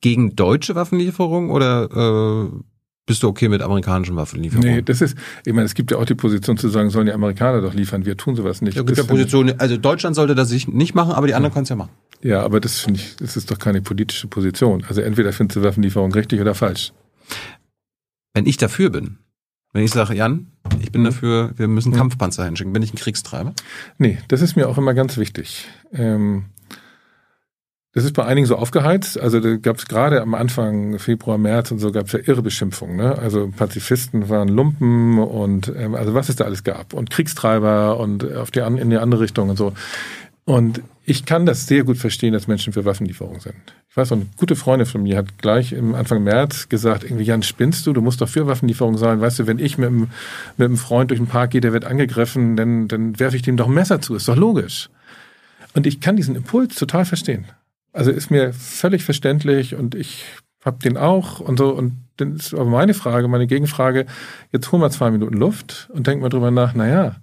gegen 0.00 0.34
deutsche 0.36 0.74
Waffenlieferung 0.74 1.50
oder 1.50 2.50
äh, 2.50 2.58
bist 3.06 3.22
du 3.22 3.28
okay 3.28 3.48
mit 3.48 3.60
amerikanischen 3.60 4.16
Waffenlieferungen? 4.16 4.76
Nee, 4.76 4.82
das 4.82 5.00
ist, 5.00 5.16
ich 5.44 5.52
meine, 5.52 5.66
es 5.66 5.74
gibt 5.74 5.90
ja 5.90 5.98
auch 5.98 6.04
die 6.04 6.14
Position 6.14 6.56
zu 6.56 6.68
sagen, 6.68 6.90
sollen 6.90 7.06
die 7.06 7.12
Amerikaner 7.12 7.60
doch 7.60 7.74
liefern, 7.74 8.04
wir 8.04 8.16
tun 8.16 8.36
sowas 8.36 8.62
nicht. 8.62 8.76
Ja, 8.76 8.82
gibt 8.82 8.98
ja 8.98 9.04
Position, 9.04 9.52
also 9.58 9.76
Deutschland 9.76 10.16
sollte 10.16 10.34
das 10.34 10.48
sich 10.48 10.68
nicht 10.68 10.94
machen, 10.94 11.12
aber 11.12 11.26
die 11.26 11.34
anderen 11.34 11.52
können 11.52 11.64
es 11.64 11.68
ja 11.70 11.76
machen. 11.76 11.90
Ja, 12.22 12.42
aber 12.42 12.60
das 12.60 12.80
finde 12.80 13.00
ich, 13.00 13.16
das 13.16 13.36
ist 13.36 13.50
doch 13.50 13.58
keine 13.58 13.82
politische 13.82 14.28
Position. 14.28 14.84
Also 14.86 15.00
entweder 15.00 15.32
findest 15.32 15.56
du 15.56 15.62
Waffenlieferung 15.62 16.12
richtig 16.12 16.40
oder 16.40 16.54
falsch. 16.54 16.92
Wenn 18.34 18.46
ich 18.46 18.56
dafür 18.58 18.90
bin, 18.90 19.18
wenn 19.72 19.84
ich 19.84 19.90
sage, 19.92 20.14
Jan, 20.14 20.46
ich 20.80 20.90
bin 20.92 21.04
dafür, 21.04 21.52
wir 21.56 21.68
müssen 21.68 21.92
Mhm. 21.92 21.96
Kampfpanzer 21.96 22.44
hinschicken, 22.44 22.72
bin 22.72 22.82
ich 22.82 22.92
ein 22.92 22.96
Kriegstreiber? 22.98 23.52
Nee, 23.98 24.18
das 24.28 24.40
ist 24.42 24.56
mir 24.56 24.68
auch 24.68 24.78
immer 24.78 24.94
ganz 24.94 25.16
wichtig. 25.16 25.68
Ähm, 25.92 26.46
das 27.92 28.04
ist 28.04 28.12
bei 28.14 28.24
einigen 28.24 28.46
so 28.46 28.54
aufgeheizt. 28.56 29.18
Also 29.18 29.40
da 29.40 29.56
gab 29.56 29.76
es 29.78 29.86
gerade 29.86 30.22
am 30.22 30.34
Anfang, 30.34 31.00
Februar, 31.00 31.38
März 31.38 31.72
und 31.72 31.80
so, 31.80 31.90
gab 31.90 32.06
es 32.06 32.12
ja 32.12 32.20
irre 32.24 32.40
Beschimpfungen. 32.42 32.96
Ne? 32.96 33.18
Also 33.18 33.48
Pazifisten 33.56 34.28
waren 34.28 34.46
Lumpen 34.48 35.18
und 35.18 35.72
ähm, 35.76 35.96
also 35.96 36.14
was 36.14 36.28
es 36.28 36.36
da 36.36 36.44
alles 36.44 36.62
gab. 36.62 36.92
Und 36.92 37.10
Kriegstreiber 37.10 37.98
und 37.98 38.32
auf 38.36 38.52
die, 38.52 38.60
an- 38.62 38.78
in 38.78 38.90
die 38.90 38.98
andere 38.98 39.22
Richtung 39.22 39.48
und 39.50 39.56
so. 39.56 39.72
Und 40.44 40.82
ich 41.04 41.24
kann 41.24 41.46
das 41.46 41.66
sehr 41.66 41.84
gut 41.84 41.96
verstehen, 41.96 42.32
dass 42.32 42.46
Menschen 42.46 42.72
für 42.72 42.84
Waffenlieferung 42.84 43.40
sind. 43.40 43.56
Ich 43.88 43.96
weiß, 43.96 44.12
eine 44.12 44.26
gute 44.36 44.54
Freundin 44.54 44.86
von 44.86 45.02
mir 45.02 45.16
hat 45.16 45.38
gleich 45.38 45.72
im 45.72 45.94
Anfang 45.94 46.22
März 46.22 46.68
gesagt, 46.68 47.04
irgendwie, 47.04 47.24
Jan, 47.24 47.42
spinnst 47.42 47.86
du? 47.86 47.92
Du 47.92 48.02
musst 48.02 48.20
doch 48.20 48.28
für 48.28 48.46
Waffenlieferung 48.46 48.96
sein. 48.98 49.20
Weißt 49.20 49.38
du, 49.38 49.46
wenn 49.46 49.58
ich 49.58 49.78
mit 49.78 49.88
einem, 49.88 50.10
mit 50.56 50.66
einem 50.66 50.76
Freund 50.76 51.10
durch 51.10 51.18
den 51.18 51.26
Park 51.26 51.50
gehe, 51.50 51.60
der 51.60 51.72
wird 51.72 51.84
angegriffen, 51.84 52.56
dann, 52.56 52.86
dann 52.86 53.18
werfe 53.18 53.36
ich 53.36 53.42
dem 53.42 53.56
doch 53.56 53.66
ein 53.66 53.74
Messer 53.74 54.00
zu. 54.00 54.14
Ist 54.14 54.28
doch 54.28 54.36
logisch. 54.36 54.90
Und 55.74 55.86
ich 55.86 56.00
kann 56.00 56.16
diesen 56.16 56.36
Impuls 56.36 56.76
total 56.76 57.04
verstehen. 57.04 57.46
Also 57.92 58.10
ist 58.10 58.30
mir 58.30 58.52
völlig 58.52 59.02
verständlich 59.02 59.74
und 59.74 59.94
ich 59.94 60.24
habe 60.64 60.78
den 60.78 60.96
auch 60.96 61.40
und 61.40 61.58
so. 61.58 61.70
Und 61.70 62.04
dann 62.18 62.36
ist 62.36 62.54
aber 62.54 62.66
meine 62.66 62.94
Frage, 62.94 63.26
meine 63.26 63.46
Gegenfrage, 63.46 64.06
jetzt 64.52 64.70
hol 64.70 64.78
mal 64.78 64.90
zwei 64.90 65.10
Minuten 65.10 65.36
Luft 65.36 65.88
und 65.92 66.06
denk 66.06 66.20
mal 66.20 66.28
drüber 66.28 66.50
nach, 66.50 66.74
naja, 66.74 67.16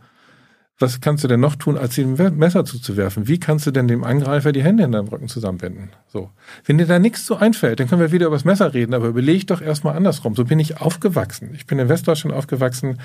was 0.79 1.01
kannst 1.01 1.23
du 1.23 1.27
denn 1.27 1.39
noch 1.39 1.55
tun, 1.55 1.75
als 1.75 1.97
ihm 1.97 2.15
Messer 2.35 2.63
zuzuwerfen? 2.63 3.27
Wie 3.27 3.39
kannst 3.39 3.65
du 3.65 3.71
denn 3.71 3.87
dem 3.87 4.03
Angreifer 4.03 4.51
die 4.51 4.63
Hände 4.63 4.83
in 4.83 4.91
deinem 4.91 5.07
Rücken 5.07 5.27
zusammenbinden? 5.27 5.89
So. 6.07 6.29
Wenn 6.65 6.77
dir 6.77 6.85
da 6.85 6.99
nichts 6.99 7.25
zu 7.25 7.35
einfällt, 7.35 7.79
dann 7.79 7.87
können 7.87 8.01
wir 8.01 8.11
wieder 8.11 8.27
über 8.27 8.35
das 8.35 8.45
Messer 8.45 8.75
reden, 8.75 8.93
aber 8.93 9.07
überleg 9.07 9.47
doch 9.47 9.61
erstmal 9.61 9.95
andersrum. 9.95 10.35
So 10.35 10.45
bin 10.45 10.59
ich 10.59 10.79
aufgewachsen. 10.79 11.49
Ich 11.55 11.65
bin 11.65 11.79
in 11.79 11.89
Westdeutschland 11.89 12.35
aufgewachsen. 12.35 12.99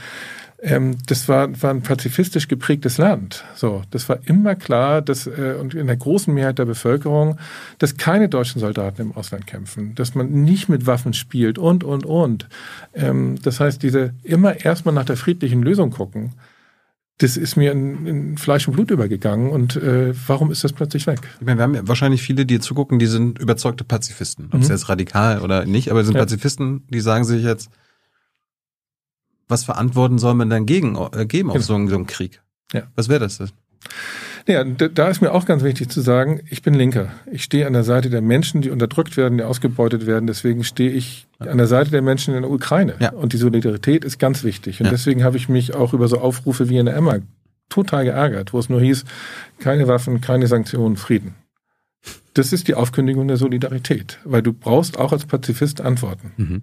Ähm, 0.60 0.98
das 1.06 1.28
war, 1.28 1.62
war 1.62 1.70
ein 1.70 1.80
pazifistisch 1.80 2.46
geprägtes 2.46 2.98
Land. 2.98 3.42
So, 3.54 3.82
das 3.90 4.06
war 4.10 4.18
immer 4.26 4.54
klar, 4.54 5.00
dass 5.00 5.26
äh, 5.26 5.56
und 5.58 5.72
in 5.74 5.86
der 5.86 5.96
großen 5.96 6.32
Mehrheit 6.32 6.58
der 6.58 6.66
Bevölkerung, 6.66 7.38
dass 7.78 7.96
keine 7.96 8.28
deutschen 8.28 8.60
Soldaten 8.60 9.00
im 9.00 9.12
Ausland 9.12 9.46
kämpfen, 9.46 9.94
dass 9.94 10.14
man 10.14 10.28
nicht 10.44 10.68
mit 10.68 10.86
Waffen 10.86 11.14
spielt 11.14 11.58
und 11.58 11.84
und 11.84 12.04
und. 12.04 12.48
Ähm, 12.92 13.38
das 13.42 13.60
heißt, 13.60 13.82
diese 13.82 14.12
immer 14.22 14.62
erstmal 14.62 14.94
nach 14.94 15.06
der 15.06 15.16
friedlichen 15.16 15.62
Lösung 15.62 15.90
gucken 15.90 16.34
das 17.18 17.36
ist 17.36 17.56
mir 17.56 17.72
in, 17.72 18.06
in 18.06 18.38
Fleisch 18.38 18.66
und 18.66 18.74
Blut 18.74 18.90
übergegangen 18.90 19.50
und 19.50 19.76
äh, 19.76 20.12
warum 20.26 20.50
ist 20.50 20.64
das 20.64 20.72
plötzlich 20.72 21.06
weg? 21.06 21.20
Ich 21.40 21.46
meine, 21.46 21.58
wir 21.58 21.62
haben 21.64 21.74
ja 21.74 21.86
wahrscheinlich 21.86 22.22
viele, 22.22 22.44
die 22.46 22.58
zugucken, 22.58 22.98
die 22.98 23.06
sind 23.06 23.38
überzeugte 23.38 23.84
Pazifisten. 23.84 24.46
Ob 24.52 24.60
es 24.60 24.68
Mhm. 24.68 24.74
jetzt 24.74 24.88
radikal 24.88 25.40
oder 25.40 25.64
nicht, 25.64 25.90
aber 25.90 26.00
es 26.00 26.06
sind 26.06 26.16
Ja. 26.16 26.22
Pazifisten, 26.22 26.84
die 26.88 27.00
sagen 27.00 27.24
sich 27.24 27.44
jetzt, 27.44 27.70
was 29.48 29.64
für 29.64 29.76
Antworten 29.76 30.18
soll 30.18 30.34
man 30.34 30.48
dann 30.50 30.66
gegen, 30.66 30.96
äh, 30.96 31.26
geben 31.26 31.50
auf 31.50 31.54
Genau. 31.56 31.64
so 31.66 31.74
einen, 31.74 31.88
so 31.88 31.94
einen 31.96 32.06
Krieg? 32.06 32.42
Ja. 32.72 32.84
Was 32.96 33.08
wäre 33.08 33.20
das 33.20 33.38
denn? 33.38 33.50
Ja, 34.46 34.64
da, 34.64 35.08
ist 35.08 35.20
mir 35.20 35.32
auch 35.32 35.44
ganz 35.44 35.62
wichtig 35.62 35.88
zu 35.88 36.00
sagen, 36.00 36.40
ich 36.50 36.62
bin 36.62 36.74
Linker. 36.74 37.12
Ich 37.30 37.44
stehe 37.44 37.66
an 37.66 37.72
der 37.72 37.84
Seite 37.84 38.10
der 38.10 38.22
Menschen, 38.22 38.60
die 38.60 38.70
unterdrückt 38.70 39.16
werden, 39.16 39.38
die 39.38 39.44
ausgebeutet 39.44 40.06
werden. 40.06 40.26
Deswegen 40.26 40.64
stehe 40.64 40.90
ich 40.90 41.26
an 41.38 41.58
der 41.58 41.66
Seite 41.68 41.90
der 41.90 42.02
Menschen 42.02 42.34
in 42.34 42.42
der 42.42 42.50
Ukraine. 42.50 42.94
Ja. 42.98 43.12
Und 43.12 43.32
die 43.32 43.36
Solidarität 43.36 44.04
ist 44.04 44.18
ganz 44.18 44.42
wichtig. 44.42 44.80
Und 44.80 44.86
Ja. 44.86 44.90
deswegen 44.92 45.22
habe 45.22 45.36
ich 45.36 45.48
mich 45.48 45.74
auch 45.74 45.92
über 45.92 46.08
so 46.08 46.18
Aufrufe 46.18 46.68
wie 46.68 46.78
in 46.78 46.86
der 46.86 46.96
Emma 46.96 47.18
total 47.68 48.04
geärgert, 48.04 48.52
wo 48.52 48.58
es 48.58 48.68
nur 48.68 48.80
hieß, 48.80 49.04
keine 49.60 49.86
Waffen, 49.88 50.20
keine 50.20 50.46
Sanktionen, 50.46 50.96
Frieden. 50.96 51.34
Das 52.34 52.52
ist 52.52 52.66
die 52.68 52.74
Aufkündigung 52.74 53.28
der 53.28 53.36
Solidarität, 53.36 54.18
weil 54.24 54.42
du 54.42 54.52
brauchst 54.52 54.98
auch 54.98 55.12
als 55.12 55.24
Pazifist 55.26 55.80
Antworten. 55.80 56.32
Mhm. 56.36 56.62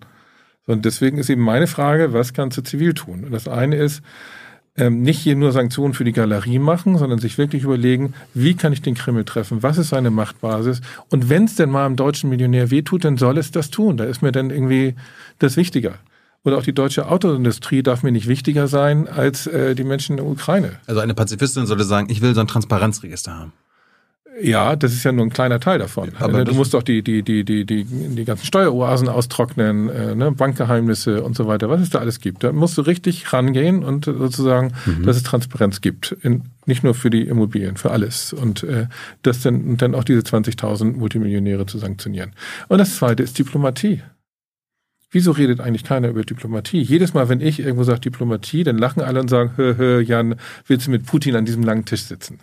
Und 0.65 0.85
deswegen 0.85 1.18
ist 1.18 1.30
eben 1.30 1.41
meine 1.41 1.68
Frage, 1.68 2.14
was 2.14 2.34
kannst 2.34 2.57
du 2.57 2.61
zivil 2.61 2.93
tun? 2.93 3.23
Und 3.23 3.31
das 3.31 3.47
eine 3.47 3.76
ist, 3.77 4.01
ähm, 4.80 5.01
nicht 5.01 5.19
hier 5.19 5.35
nur 5.35 5.51
Sanktionen 5.51 5.93
für 5.93 6.03
die 6.03 6.11
Galerie 6.11 6.60
machen, 6.60 6.97
sondern 6.97 7.19
sich 7.19 7.38
wirklich 7.38 7.64
überlegen, 7.64 8.14
wie 8.34 8.56
kann 8.56 8.73
ich 8.73 8.81
den 8.81 8.95
Kreml 8.95 9.26
treffen, 9.26 9.61
was 9.61 9.77
ist 9.77 9.89
seine 9.89 10.10
Machtbasis 10.10 10.81
und 11.10 11.30
wenn 11.30 11.43
es 11.43 11.56
denn 11.56 11.69
mal 11.69 11.85
einem 11.85 11.95
deutschen 11.95 12.30
Millionär 12.30 12.72
wehtut, 12.72 13.03
dann 13.03 13.18
soll 13.18 13.38
es 13.38 13.51
das 13.51 13.69
tun. 13.69 13.97
Da 13.97 14.06
ist 14.06 14.22
mir 14.22 14.31
dann 14.31 14.49
irgendwie 14.49 14.95
das 15.39 15.57
wichtiger. 15.57 15.95
Oder 16.45 16.57
auch 16.57 16.64
die 16.64 16.73
deutsche 16.73 17.10
Autoindustrie 17.10 17.84
darf 17.84 18.01
mir 18.01 18.11
nicht 18.11 18.27
wichtiger 18.27 18.68
sein 18.68 19.07
als 19.07 19.45
äh, 19.45 19.76
die 19.76 19.84
Menschen 19.84 20.14
in 20.14 20.23
der 20.23 20.26
Ukraine. 20.26 20.72
Also 20.88 21.01
eine 21.01 21.14
Pazifistin 21.14 21.65
sollte 21.65 21.84
sagen, 21.84 22.07
ich 22.10 22.22
will 22.22 22.34
so 22.34 22.41
ein 22.41 22.47
Transparenzregister 22.47 23.38
haben. 23.38 23.53
Ja, 24.41 24.75
das 24.75 24.93
ist 24.93 25.03
ja 25.03 25.11
nur 25.11 25.25
ein 25.25 25.29
kleiner 25.29 25.59
Teil 25.59 25.79
davon. 25.79 26.11
Aber 26.19 26.45
du 26.45 26.53
musst 26.53 26.73
doch 26.73 26.83
die, 26.83 27.03
die, 27.03 27.23
die, 27.23 27.43
die, 27.43 27.65
die, 27.65 27.83
die 27.85 28.25
ganzen 28.25 28.45
Steueroasen 28.45 29.09
austrocknen, 29.09 29.89
äh, 29.89 30.15
ne, 30.15 30.31
Bankgeheimnisse 30.31 31.23
und 31.23 31.35
so 31.35 31.47
weiter, 31.47 31.69
was 31.69 31.81
es 31.81 31.89
da 31.89 31.99
alles 31.99 32.19
gibt. 32.19 32.43
Da 32.43 32.51
musst 32.51 32.77
du 32.77 32.81
richtig 32.81 33.31
rangehen 33.33 33.83
und 33.83 34.05
sozusagen, 34.05 34.73
mhm. 34.85 35.05
dass 35.05 35.17
es 35.17 35.23
Transparenz 35.23 35.81
gibt. 35.81 36.11
In, 36.21 36.43
nicht 36.65 36.83
nur 36.83 36.93
für 36.93 37.09
die 37.09 37.23
Immobilien, 37.23 37.77
für 37.77 37.91
alles. 37.91 38.33
Und 38.33 38.63
äh, 38.63 38.87
das 39.23 39.41
dann, 39.41 39.77
dann 39.77 39.95
auch 39.95 40.03
diese 40.03 40.21
20.000 40.21 40.93
Multimillionäre 40.93 41.65
zu 41.65 41.77
sanktionieren. 41.77 42.33
Und 42.67 42.77
das 42.77 42.95
zweite 42.95 43.23
ist 43.23 43.37
Diplomatie. 43.37 44.01
Wieso 45.11 45.31
redet 45.31 45.59
eigentlich 45.59 45.83
keiner 45.83 46.09
über 46.09 46.21
Diplomatie? 46.21 46.81
Jedes 46.81 47.15
Mal, 47.15 47.29
wenn 47.29 47.41
ich 47.41 47.59
irgendwo 47.59 47.83
sage 47.83 48.01
Diplomatie, 48.01 48.63
dann 48.63 48.77
lachen 48.77 49.01
alle 49.01 49.19
und 49.19 49.27
sagen, 49.27 49.53
hö, 49.55 49.75
hö, 49.75 50.01
Jan, 50.01 50.35
willst 50.67 50.85
du 50.85 50.91
mit 50.91 51.07
Putin 51.07 51.35
an 51.35 51.45
diesem 51.45 51.63
langen 51.63 51.85
Tisch 51.85 52.03
sitzen? 52.03 52.39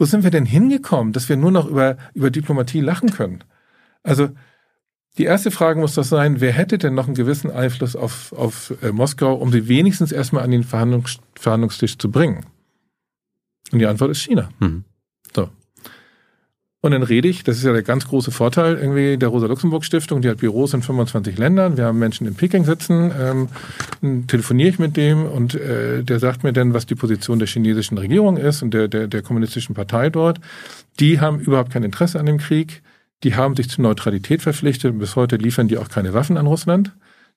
Wo 0.00 0.06
sind 0.06 0.24
wir 0.24 0.30
denn 0.30 0.46
hingekommen, 0.46 1.12
dass 1.12 1.28
wir 1.28 1.36
nur 1.36 1.50
noch 1.50 1.66
über, 1.66 1.98
über 2.14 2.30
Diplomatie 2.30 2.80
lachen 2.80 3.10
können? 3.10 3.44
Also, 4.02 4.30
die 5.18 5.24
erste 5.24 5.50
Frage 5.50 5.78
muss 5.78 5.94
doch 5.94 6.04
sein, 6.04 6.40
wer 6.40 6.52
hätte 6.52 6.78
denn 6.78 6.94
noch 6.94 7.04
einen 7.04 7.14
gewissen 7.14 7.50
Einfluss 7.50 7.96
auf, 7.96 8.32
auf 8.32 8.72
äh, 8.80 8.92
Moskau, 8.92 9.34
um 9.34 9.52
sie 9.52 9.68
wenigstens 9.68 10.10
erstmal 10.10 10.42
an 10.42 10.52
den 10.52 10.64
Verhandlungs 10.64 11.18
Verhandlungstisch 11.34 11.98
zu 11.98 12.10
bringen? 12.10 12.46
Und 13.72 13.80
die 13.80 13.86
Antwort 13.86 14.12
ist 14.12 14.22
China. 14.22 14.48
Mhm. 14.58 14.84
Und 16.82 16.92
dann 16.92 17.02
rede 17.02 17.28
ich, 17.28 17.44
das 17.44 17.58
ist 17.58 17.64
ja 17.64 17.72
der 17.72 17.82
ganz 17.82 18.08
große 18.08 18.30
Vorteil 18.30 18.76
irgendwie 18.76 19.18
der 19.18 19.28
Rosa-Luxemburg-Stiftung, 19.28 20.22
die 20.22 20.30
hat 20.30 20.38
Büros 20.38 20.72
in 20.72 20.80
25 20.80 21.36
Ländern, 21.36 21.76
wir 21.76 21.84
haben 21.84 21.98
Menschen 21.98 22.26
in 22.26 22.34
Peking 22.34 22.64
sitzen, 22.64 23.12
ähm, 23.20 24.26
telefoniere 24.26 24.70
ich 24.70 24.78
mit 24.78 24.96
dem 24.96 25.26
und 25.26 25.54
äh, 25.54 26.02
der 26.02 26.18
sagt 26.18 26.42
mir 26.42 26.54
dann, 26.54 26.72
was 26.72 26.86
die 26.86 26.94
Position 26.94 27.38
der 27.38 27.48
chinesischen 27.48 27.98
Regierung 27.98 28.38
ist 28.38 28.62
und 28.62 28.72
der, 28.72 28.88
der, 28.88 29.08
der 29.08 29.20
kommunistischen 29.20 29.74
Partei 29.74 30.08
dort. 30.08 30.40
Die 31.00 31.20
haben 31.20 31.38
überhaupt 31.38 31.70
kein 31.70 31.82
Interesse 31.82 32.18
an 32.18 32.24
dem 32.24 32.38
Krieg, 32.38 32.82
die 33.24 33.34
haben 33.34 33.56
sich 33.56 33.68
zur 33.68 33.82
Neutralität 33.82 34.40
verpflichtet 34.40 34.92
und 34.92 35.00
bis 35.00 35.16
heute 35.16 35.36
liefern 35.36 35.68
die 35.68 35.76
auch 35.76 35.90
keine 35.90 36.14
Waffen 36.14 36.38
an 36.38 36.46
Russland. 36.46 36.92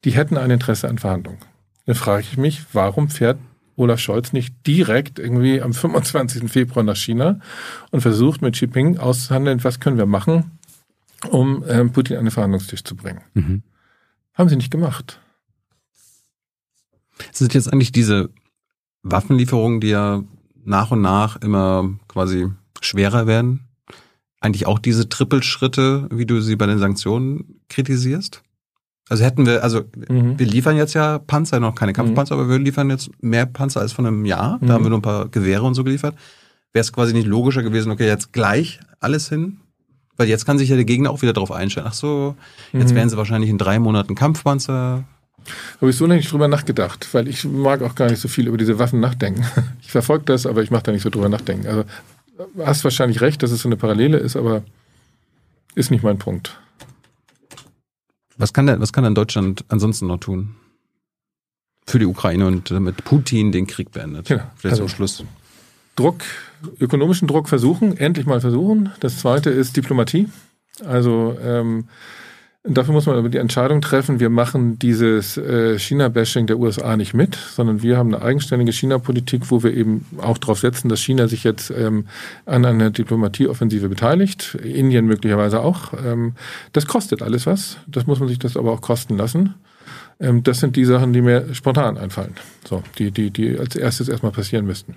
Die 0.06 0.12
hätten 0.12 0.38
ein 0.38 0.52
Interesse 0.52 0.88
an 0.88 1.00
Verhandlungen. 1.00 1.40
Dann 1.86 1.96
frage 1.96 2.22
ich 2.22 2.38
mich, 2.38 2.62
warum 2.72 3.10
fährt 3.10 3.40
Olaf 3.76 4.00
Scholz 4.00 4.34
nicht 4.34 4.56
direkt 4.68 5.20
irgendwie 5.20 5.62
am 5.62 5.74
25. 5.74 6.52
Februar 6.52 6.84
nach 6.84 6.96
China 6.96 7.40
und 7.92 8.02
versucht 8.02 8.42
mit 8.42 8.54
Xi 8.54 8.66
Jinping 8.66 8.98
auszuhandeln, 8.98 9.64
was 9.64 9.80
können 9.80 9.98
wir 9.98 10.06
machen, 10.06 10.60
um 11.30 11.64
ähm, 11.68 11.92
Putin 11.92 12.18
an 12.18 12.26
den 12.26 12.32
Verhandlungstisch 12.32 12.84
zu 12.84 12.96
bringen. 12.96 13.22
Mhm. 13.34 13.64
Haben 14.34 14.50
sie 14.50 14.56
nicht 14.56 14.72
gemacht. 14.72 15.20
Sind 17.32 17.54
jetzt 17.54 17.72
eigentlich 17.72 17.92
diese 17.92 18.30
Waffenlieferungen, 19.04 19.80
die 19.80 19.90
ja 19.90 20.24
nach 20.66 20.92
und 20.92 21.02
nach 21.02 21.38
immer 21.42 21.94
quasi 22.08 22.50
schwerer 22.82 23.28
werden, 23.28 23.68
eigentlich 24.40 24.66
auch 24.66 24.80
diese 24.80 25.08
Trippelschritte, 25.08 26.08
wie 26.12 26.26
du 26.26 26.42
sie 26.42 26.56
bei 26.56 26.66
den 26.66 26.80
Sanktionen 26.80 27.62
kritisierst? 27.70 28.43
Also 29.10 29.24
hätten 29.24 29.46
wir, 29.46 29.64
also 29.64 29.82
mhm. 30.08 30.40
wir 30.40 30.46
liefern 30.46 30.78
jetzt 30.78 30.94
ja 30.94 31.20
Panzer, 31.20 31.60
noch 31.60 31.76
keine 31.76 31.94
Kampfpanzer, 31.94 32.36
mhm. 32.36 32.42
aber 32.42 32.50
wir 32.50 32.60
liefern 32.60 32.90
jetzt 32.90 33.10
mehr 33.22 33.46
Panzer 33.46 33.82
als 33.82 33.92
von 33.92 34.06
einem 34.06 34.26
Jahr. 34.26 34.60
Da 34.62 34.66
mhm. 34.66 34.72
haben 34.72 34.86
wir 34.86 34.90
nur 34.90 35.00
ein 35.00 35.04
paar 35.04 35.28
Gewehre 35.28 35.64
und 35.64 35.74
so 35.74 35.84
geliefert. 35.84 36.16
Wäre 36.72 36.82
es 36.82 36.94
quasi 36.94 37.14
nicht 37.14 37.28
logischer 37.28 37.64
gewesen, 37.64 37.92
okay, 37.92 38.08
jetzt 38.08 38.34
gleich 38.34 38.80
alles 39.00 39.30
hin? 39.30 39.60
Weil 40.16 40.28
jetzt 40.28 40.46
kann 40.46 40.58
sich 40.58 40.70
ja 40.70 40.76
der 40.76 40.86
Gegner 40.86 41.10
auch 41.10 41.22
wieder 41.22 41.34
darauf 41.34 41.52
einstellen. 41.52 41.88
Ach 41.90 41.94
so, 41.94 42.36
jetzt 42.72 42.92
mhm. 42.92 42.96
werden 42.96 43.10
sie 43.10 43.18
wahrscheinlich 43.18 43.50
in 43.50 43.58
drei 43.58 43.80
Monaten 43.80 44.16
Kampfpanzer. 44.16 45.04
Habe 45.82 45.90
ich 45.90 45.98
so 45.98 46.08
nicht 46.08 46.32
drüber 46.32 46.48
nachgedacht, 46.48 47.14
weil 47.14 47.28
ich 47.28 47.44
mag 47.44 47.82
auch 47.82 47.96
gar 47.96 48.10
nicht 48.10 48.20
so 48.20 48.28
viel 48.28 48.48
über 48.48 48.58
diese 48.58 48.80
Waffen 48.80 49.00
nachdenken. 49.00 49.46
Ich 49.82 49.92
verfolge 49.92 50.26
das, 50.26 50.48
aber 50.48 50.64
ich 50.64 50.72
mache 50.72 50.84
da 50.84 50.92
nicht 50.92 51.04
so 51.04 51.12
drüber 51.12 51.30
nachdenken. 51.30 51.68
Also 51.68 51.84
hast 52.64 52.84
wahrscheinlich 52.84 53.22
recht, 53.22 53.44
dass 53.44 53.52
es 53.52 53.62
so 53.62 53.70
eine 53.70 53.76
Parallele 53.76 54.18
ist, 54.18 54.36
aber 54.36 54.64
ist 55.76 55.92
nicht 55.92 56.04
mein 56.04 56.18
Punkt. 56.18 56.60
Was 58.38 58.54
kann 58.54 58.68
denn, 58.68 58.80
was 58.80 58.94
kann 58.94 59.04
denn 59.04 59.16
Deutschland 59.16 59.66
ansonsten 59.70 60.08
noch 60.08 60.18
tun? 60.18 60.56
Für 61.86 62.00
die 62.00 62.06
Ukraine 62.06 62.48
und 62.48 62.72
damit 62.72 63.04
Putin 63.04 63.52
den 63.52 63.68
Krieg 63.68 63.92
beendet. 63.92 64.30
Ja, 64.30 64.52
Vielleicht 64.56 64.80
also, 64.80 64.88
Schluss. 64.88 65.24
Druck, 65.96 66.24
ökonomischen 66.80 67.28
Druck 67.28 67.50
versuchen, 67.50 67.98
endlich 67.98 68.26
mal 68.26 68.42
versuchen. 68.42 68.92
Das 69.00 69.20
zweite 69.20 69.50
ist 69.50 69.76
Diplomatie. 69.78 70.30
Also 70.86 71.38
ähm, 71.44 71.88
Dafür 72.66 72.94
muss 72.94 73.08
man 73.08 73.18
aber 73.18 73.28
die 73.28 73.40
Entscheidung 73.40 73.82
treffen, 73.82 74.22
wir 74.22 74.30
machen 74.30 74.80
dieses 74.80 75.36
äh, 75.36 75.78
China-Bashing 75.78 76.48
der 76.48 76.58
USA 76.58 76.96
nicht 76.96 77.14
mit, 77.14 77.36
sondern 77.36 77.84
wir 77.84 77.98
haben 77.98 78.16
eine 78.16 78.24
eigenständige 78.24 78.72
China-Politik, 78.72 79.52
wo 79.52 79.64
wir 79.64 79.74
eben 79.74 80.06
auch 80.22 80.38
darauf 80.38 80.60
setzen, 80.60 80.88
dass 80.88 81.02
China 81.02 81.28
sich 81.28 81.44
jetzt 81.44 81.72
ähm, 81.72 82.08
an 82.46 82.64
einer 82.64 82.90
Diplomatieoffensive 82.90 83.90
beteiligt, 83.90 84.56
Indien 84.64 85.08
möglicherweise 85.08 85.60
auch. 85.60 85.92
Ähm, 86.06 86.36
das 86.72 86.88
kostet 86.88 87.22
alles 87.22 87.46
was, 87.46 87.80
das 87.86 88.08
muss 88.08 88.22
man 88.22 88.30
sich 88.30 88.40
das 88.40 88.56
aber 88.56 88.72
auch 88.72 88.80
kosten 88.80 89.18
lassen. 89.18 89.56
Ähm, 90.22 90.44
das 90.44 90.62
sind 90.62 90.78
die 90.78 90.86
Sachen, 90.86 91.12
die 91.12 91.22
mir 91.22 91.54
spontan 91.54 91.98
einfallen, 91.98 92.36
so, 92.64 92.82
die, 92.98 93.12
die, 93.12 93.30
die 93.30 93.60
als 93.60 93.76
erstes 93.76 94.08
erstmal 94.08 94.32
passieren 94.32 94.66
müssten 94.66 94.96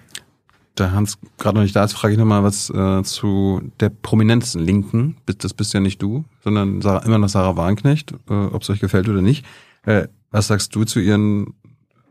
da 0.77 0.93
Hans 0.93 1.19
gerade 1.39 1.57
noch 1.57 1.63
nicht 1.63 1.75
da 1.75 1.85
ist, 1.85 1.95
frage 1.95 2.15
ich 2.15 2.19
nochmal 2.19 2.43
was 2.43 2.71
äh, 2.71 3.03
zu 3.03 3.61
der 3.81 3.89
prominentesten 3.89 4.63
Linken. 4.63 5.17
Das 5.27 5.55
bist 5.55 5.75
ja 5.75 5.81
nicht 5.81 6.01
du, 6.01 6.25
sondern 6.45 6.81
Sarah, 6.83 7.05
immer 7.05 7.19
noch 7.19 7.29
Sarah 7.29 7.57
Warnknecht, 7.57 8.13
äh, 8.29 8.35
ob 8.35 8.63
es 8.63 8.71
euch 8.71 8.81
gefällt 8.81 9.09
oder 9.09 9.23
nicht. 9.23 9.45
Äh, 9.85 10.09
was 10.31 10.47
sagst 10.47 10.75
du 10.75 10.85
zu 10.85 11.01
ihren 11.01 11.55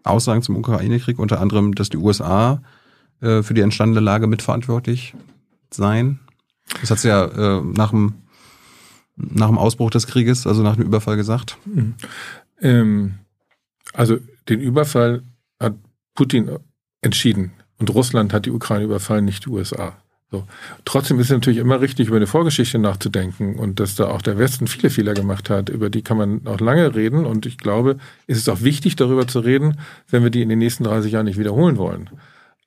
Aussagen 0.03 0.41
zum 0.41 0.57
Ukraine-Krieg? 0.57 1.19
Unter 1.19 1.39
anderem, 1.39 1.75
dass 1.75 1.89
die 1.89 1.97
USA 1.97 2.61
äh, 3.21 3.43
für 3.43 3.53
die 3.53 3.61
entstandene 3.61 4.01
Lage 4.01 4.27
mitverantwortlich 4.27 5.13
seien. 5.71 6.19
Das 6.81 6.91
hat 6.91 6.99
sie 6.99 7.09
ja 7.09 7.25
äh, 7.25 7.61
nach, 7.61 7.91
dem, 7.91 8.15
nach 9.15 9.47
dem 9.47 9.57
Ausbruch 9.57 9.91
des 9.91 10.07
Krieges, 10.07 10.47
also 10.47 10.63
nach 10.63 10.75
dem 10.75 10.85
Überfall 10.85 11.15
gesagt. 11.15 11.57
Mhm. 11.65 11.95
Ähm, 12.61 13.15
also 13.93 14.17
den 14.49 14.59
Überfall 14.59 15.23
hat 15.59 15.75
Putin 16.15 16.57
entschieden. 17.01 17.51
Und 17.79 17.93
Russland 17.93 18.33
hat 18.33 18.45
die 18.45 18.51
Ukraine 18.51 18.85
überfallen, 18.85 19.25
nicht 19.25 19.45
die 19.45 19.49
USA. 19.49 19.97
So. 20.31 20.43
Trotzdem 20.85 21.19
ist 21.19 21.27
es 21.27 21.31
natürlich 21.31 21.59
immer 21.59 21.81
richtig, 21.81 22.07
über 22.07 22.17
eine 22.17 22.27
Vorgeschichte 22.27 22.79
nachzudenken 22.79 23.55
und 23.55 23.79
dass 23.79 23.95
da 23.95 24.07
auch 24.07 24.21
der 24.21 24.37
Westen 24.37 24.67
viele 24.67 24.89
Fehler 24.89 25.13
gemacht 25.13 25.49
hat. 25.49 25.69
Über 25.69 25.89
die 25.89 26.01
kann 26.01 26.17
man 26.17 26.47
auch 26.47 26.59
lange 26.59 26.95
reden 26.95 27.25
und 27.25 27.45
ich 27.45 27.57
glaube, 27.57 27.97
es 28.27 28.37
ist 28.37 28.49
auch 28.49 28.61
wichtig, 28.61 28.95
darüber 28.95 29.27
zu 29.27 29.39
reden, 29.39 29.77
wenn 30.09 30.23
wir 30.23 30.31
die 30.31 30.41
in 30.41 30.49
den 30.49 30.59
nächsten 30.59 30.83
30 30.83 31.11
Jahren 31.11 31.25
nicht 31.25 31.37
wiederholen 31.37 31.77
wollen. 31.77 32.09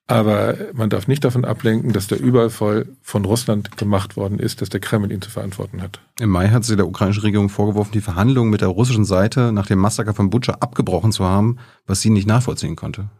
Aber 0.06 0.56
man 0.72 0.88
darf 0.88 1.06
nicht 1.06 1.22
davon 1.22 1.44
ablenken, 1.44 1.92
dass 1.92 2.06
der 2.06 2.18
Überfall 2.18 2.86
von 3.02 3.26
Russland 3.26 3.76
gemacht 3.76 4.16
worden 4.16 4.38
ist, 4.38 4.62
dass 4.62 4.70
der 4.70 4.80
Kreml 4.80 5.12
ihn 5.12 5.20
zu 5.20 5.28
verantworten 5.28 5.82
hat. 5.82 6.00
Im 6.18 6.30
Mai 6.30 6.48
hat 6.48 6.64
sie 6.64 6.76
der 6.76 6.86
ukrainischen 6.86 7.24
Regierung 7.24 7.50
vorgeworfen, 7.50 7.92
die 7.92 8.00
Verhandlungen 8.00 8.50
mit 8.50 8.62
der 8.62 8.68
russischen 8.68 9.04
Seite 9.04 9.52
nach 9.52 9.66
dem 9.66 9.78
Massaker 9.78 10.14
von 10.14 10.30
Butscha 10.30 10.54
abgebrochen 10.60 11.12
zu 11.12 11.24
haben, 11.24 11.58
was 11.86 12.00
sie 12.00 12.08
nicht 12.08 12.26
nachvollziehen 12.26 12.74
konnte. 12.74 13.10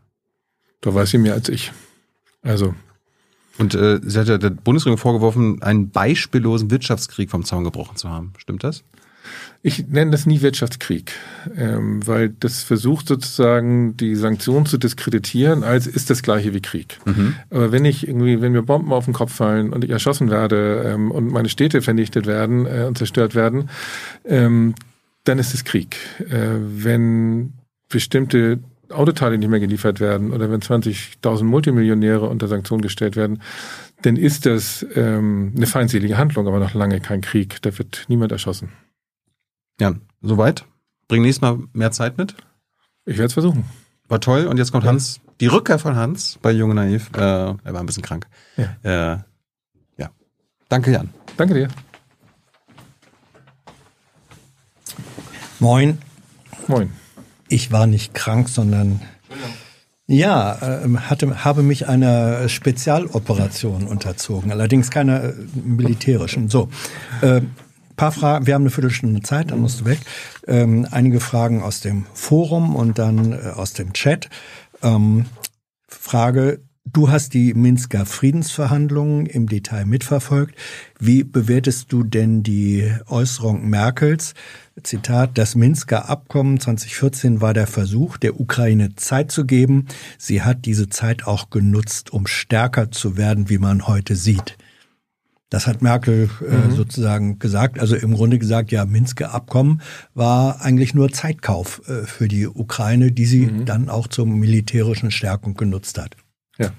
Da 0.80 0.94
weiß 0.94 1.10
sie 1.10 1.18
mehr 1.18 1.34
als 1.34 1.48
ich. 1.48 1.72
Also. 2.42 2.74
Und 3.58 3.74
äh, 3.74 4.00
sie 4.02 4.18
hat 4.18 4.28
ja 4.28 4.38
der 4.38 4.50
Bundesregierung 4.50 4.98
vorgeworfen, 4.98 5.62
einen 5.62 5.90
beispiellosen 5.90 6.70
Wirtschaftskrieg 6.70 7.30
vom 7.30 7.44
Zaun 7.44 7.64
gebrochen 7.64 7.96
zu 7.96 8.08
haben. 8.08 8.32
Stimmt 8.38 8.62
das? 8.62 8.84
Ich 9.60 9.88
nenne 9.88 10.12
das 10.12 10.24
nie 10.24 10.40
Wirtschaftskrieg, 10.40 11.12
ähm, 11.56 12.06
weil 12.06 12.28
das 12.28 12.62
versucht 12.62 13.08
sozusagen 13.08 13.96
die 13.96 14.14
Sanktionen 14.14 14.66
zu 14.66 14.78
diskreditieren, 14.78 15.64
als 15.64 15.88
ist 15.88 16.10
das 16.10 16.22
gleiche 16.22 16.54
wie 16.54 16.62
Krieg. 16.62 17.00
Mhm. 17.04 17.34
Aber 17.50 17.72
wenn 17.72 17.84
ich 17.84 18.06
irgendwie, 18.06 18.40
wenn 18.40 18.52
mir 18.52 18.62
Bomben 18.62 18.92
auf 18.92 19.06
den 19.06 19.14
Kopf 19.14 19.32
fallen 19.34 19.72
und 19.72 19.82
ich 19.82 19.90
erschossen 19.90 20.30
werde 20.30 20.84
ähm, 20.86 21.10
und 21.10 21.32
meine 21.32 21.48
Städte 21.48 21.82
vernichtet 21.82 22.26
werden 22.26 22.66
äh, 22.66 22.84
und 22.86 22.96
zerstört 22.96 23.34
werden, 23.34 23.68
ähm, 24.24 24.74
dann 25.24 25.40
ist 25.40 25.52
es 25.52 25.64
Krieg. 25.64 25.96
Äh, 26.30 26.54
wenn 26.60 27.54
bestimmte 27.88 28.60
Autoteile 28.90 29.38
nicht 29.38 29.48
mehr 29.48 29.60
geliefert 29.60 30.00
werden 30.00 30.32
oder 30.32 30.50
wenn 30.50 30.60
20.000 30.60 31.44
Multimillionäre 31.44 32.28
unter 32.28 32.48
Sanktionen 32.48 32.82
gestellt 32.82 33.16
werden, 33.16 33.42
dann 34.02 34.16
ist 34.16 34.46
das 34.46 34.86
ähm, 34.94 35.52
eine 35.56 35.66
feindselige 35.66 36.16
Handlung, 36.16 36.46
aber 36.46 36.58
noch 36.58 36.74
lange 36.74 37.00
kein 37.00 37.20
Krieg. 37.20 37.60
Da 37.62 37.76
wird 37.78 38.04
niemand 38.08 38.32
erschossen. 38.32 38.72
Ja, 39.80 39.94
soweit. 40.22 40.64
Bring 41.08 41.22
nächstes 41.22 41.42
Mal 41.42 41.58
mehr 41.72 41.90
Zeit 41.90 42.18
mit. 42.18 42.34
Ich 43.04 43.16
werde 43.16 43.26
es 43.26 43.32
versuchen. 43.32 43.64
War 44.08 44.20
toll. 44.20 44.46
Und 44.46 44.58
jetzt 44.58 44.72
kommt 44.72 44.84
ja. 44.84 44.90
Hans. 44.90 45.20
Die 45.40 45.46
Rückkehr 45.46 45.78
von 45.78 45.96
Hans 45.96 46.38
bei 46.42 46.50
Junge 46.50 46.74
Naiv. 46.74 47.10
Äh, 47.14 47.20
er 47.20 47.58
war 47.64 47.80
ein 47.80 47.86
bisschen 47.86 48.02
krank. 48.02 48.26
Ja. 48.56 49.14
Äh, 49.14 49.18
ja. 49.98 50.10
Danke, 50.68 50.90
Jan. 50.90 51.10
Danke 51.36 51.54
dir. 51.54 51.68
Moin. 55.60 55.98
Moin 56.66 56.92
ich 57.48 57.72
war 57.72 57.86
nicht 57.86 58.14
krank, 58.14 58.48
sondern 58.48 59.00
Ja, 60.06 60.54
äh, 60.62 60.88
hatte, 60.96 61.44
habe 61.44 61.62
mich 61.62 61.86
einer 61.86 62.48
Spezialoperation 62.48 63.86
unterzogen, 63.86 64.50
allerdings 64.50 64.90
keiner 64.90 65.22
äh, 65.22 65.34
militärischen. 65.54 66.48
So, 66.48 66.70
äh, 67.20 67.42
paar 67.98 68.12
Fragen, 68.12 68.46
wir 68.46 68.54
haben 68.54 68.62
eine 68.62 68.70
Viertelstunde 68.70 69.20
Zeit, 69.20 69.50
dann 69.50 69.60
musst 69.60 69.82
du 69.82 69.84
weg. 69.84 69.98
Ähm, 70.46 70.86
einige 70.90 71.20
Fragen 71.20 71.62
aus 71.62 71.80
dem 71.80 72.06
Forum 72.14 72.74
und 72.74 72.98
dann 72.98 73.32
äh, 73.32 73.52
aus 73.54 73.74
dem 73.74 73.92
Chat. 73.92 74.30
Ähm, 74.82 75.26
Frage, 75.86 76.60
du 76.92 77.10
hast 77.10 77.34
die 77.34 77.54
Minsker 77.54 78.06
Friedensverhandlungen 78.06 79.26
im 79.26 79.48
Detail 79.48 79.84
mitverfolgt. 79.84 80.54
Wie 80.98 81.24
bewertest 81.24 81.92
du 81.92 82.02
denn 82.02 82.42
die 82.42 82.90
Äußerung 83.06 83.68
Merkels? 83.68 84.34
Zitat, 84.82 85.36
das 85.38 85.54
Minsker 85.54 86.08
Abkommen 86.08 86.60
2014 86.60 87.40
war 87.40 87.54
der 87.54 87.66
Versuch, 87.66 88.16
der 88.16 88.40
Ukraine 88.40 88.94
Zeit 88.94 89.30
zu 89.30 89.44
geben. 89.44 89.86
Sie 90.18 90.42
hat 90.42 90.64
diese 90.64 90.88
Zeit 90.88 91.26
auch 91.26 91.50
genutzt, 91.50 92.12
um 92.12 92.26
stärker 92.26 92.90
zu 92.90 93.16
werden, 93.16 93.48
wie 93.48 93.58
man 93.58 93.86
heute 93.86 94.14
sieht. 94.14 94.56
Das 95.50 95.66
hat 95.66 95.80
Merkel 95.80 96.28
äh, 96.46 96.68
mhm. 96.68 96.76
sozusagen 96.76 97.38
gesagt. 97.38 97.80
Also 97.80 97.96
im 97.96 98.14
Grunde 98.14 98.38
gesagt, 98.38 98.70
ja, 98.70 98.84
Minsker 98.84 99.32
Abkommen 99.32 99.80
war 100.14 100.60
eigentlich 100.60 100.94
nur 100.94 101.10
Zeitkauf 101.10 101.80
äh, 101.88 102.04
für 102.04 102.28
die 102.28 102.46
Ukraine, 102.46 103.12
die 103.12 103.24
sie 103.24 103.46
mhm. 103.46 103.64
dann 103.64 103.88
auch 103.88 104.08
zur 104.08 104.26
militärischen 104.26 105.10
Stärkung 105.10 105.54
genutzt 105.54 105.98
hat. 105.98 106.16
Ja. 106.58 106.70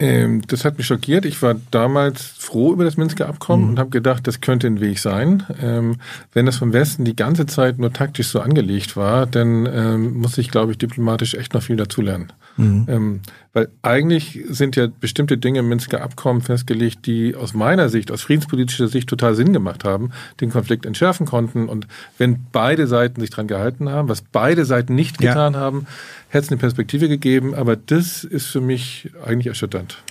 Ähm, 0.00 0.40
das 0.46 0.64
hat 0.64 0.78
mich 0.78 0.86
schockiert. 0.86 1.26
Ich 1.26 1.42
war 1.42 1.56
damals 1.70 2.22
froh 2.22 2.72
über 2.72 2.84
das 2.84 2.96
Minsker 2.96 3.28
Abkommen 3.28 3.64
mhm. 3.64 3.70
und 3.70 3.78
habe 3.78 3.90
gedacht, 3.90 4.26
das 4.26 4.40
könnte 4.40 4.66
ein 4.66 4.80
Weg 4.80 4.98
sein. 4.98 5.44
Ähm, 5.60 5.96
wenn 6.32 6.46
das 6.46 6.56
vom 6.56 6.72
Westen 6.72 7.04
die 7.04 7.14
ganze 7.14 7.44
Zeit 7.44 7.78
nur 7.78 7.92
taktisch 7.92 8.28
so 8.28 8.40
angelegt 8.40 8.96
war, 8.96 9.26
dann 9.26 9.66
ähm, 9.66 10.14
muss 10.14 10.38
ich, 10.38 10.50
glaube 10.50 10.72
ich, 10.72 10.78
diplomatisch 10.78 11.34
echt 11.34 11.52
noch 11.52 11.62
viel 11.62 11.76
dazulernen. 11.76 12.32
Mhm. 12.56 12.86
Ähm, 12.88 13.20
weil 13.52 13.68
eigentlich 13.82 14.40
sind 14.48 14.76
ja 14.76 14.86
bestimmte 14.86 15.36
Dinge 15.36 15.58
im 15.58 15.68
Minsker 15.68 16.02
Abkommen 16.02 16.40
festgelegt, 16.40 17.04
die 17.04 17.34
aus 17.34 17.52
meiner 17.52 17.88
Sicht, 17.90 18.10
aus 18.10 18.22
friedenspolitischer 18.22 18.88
Sicht 18.88 19.08
total 19.08 19.34
Sinn 19.34 19.52
gemacht 19.52 19.84
haben, 19.84 20.12
den 20.40 20.50
Konflikt 20.50 20.86
entschärfen 20.86 21.26
konnten. 21.26 21.68
Und 21.68 21.86
wenn 22.16 22.46
beide 22.52 22.86
Seiten 22.86 23.20
sich 23.20 23.30
dran 23.30 23.48
gehalten 23.48 23.90
haben, 23.90 24.08
was 24.08 24.22
beide 24.22 24.64
Seiten 24.64 24.94
nicht 24.94 25.18
getan 25.18 25.54
ja. 25.54 25.60
haben, 25.60 25.86
hätte 26.30 26.46
es 26.46 26.50
eine 26.50 26.58
Perspektive 26.58 27.08
gegeben. 27.08 27.54
Aber 27.54 27.76
das 27.76 28.24
ist 28.24 28.46
für 28.46 28.60
mich 28.60 29.10
eigentlich 29.24 29.48
erschütternd. 29.48 30.02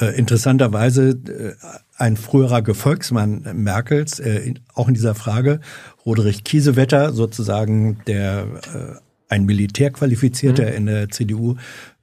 Äh, 0.00 0.16
interessanterweise 0.16 1.10
äh, 1.10 1.54
ein 1.96 2.16
früherer 2.16 2.62
Gefolgsmann 2.62 3.42
Merkels, 3.54 4.20
äh, 4.20 4.54
auch 4.74 4.88
in 4.88 4.94
dieser 4.94 5.14
Frage, 5.14 5.60
Roderich 6.06 6.44
Kiesewetter, 6.44 7.12
sozusagen 7.12 7.98
der 8.06 9.00
ein 9.32 9.46
Militärqualifizierter 9.46 10.66
mhm. 10.66 10.76
in 10.76 10.86
der 10.86 11.08
CDU, 11.08 11.56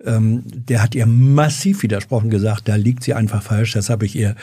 ähm, 0.04 0.42
der 0.46 0.82
hat 0.82 0.96
ihr 0.96 1.06
massiv 1.06 1.84
widersprochen, 1.84 2.32
gesagt, 2.32 2.68
da 2.68 2.76
liegt 2.76 3.04
sie 3.04 3.14
einfach 3.14 3.44
falsch. 3.44 3.74
Das 3.74 3.92
habe 3.92 4.06
ich 4.06 4.16
ihr 4.16 4.36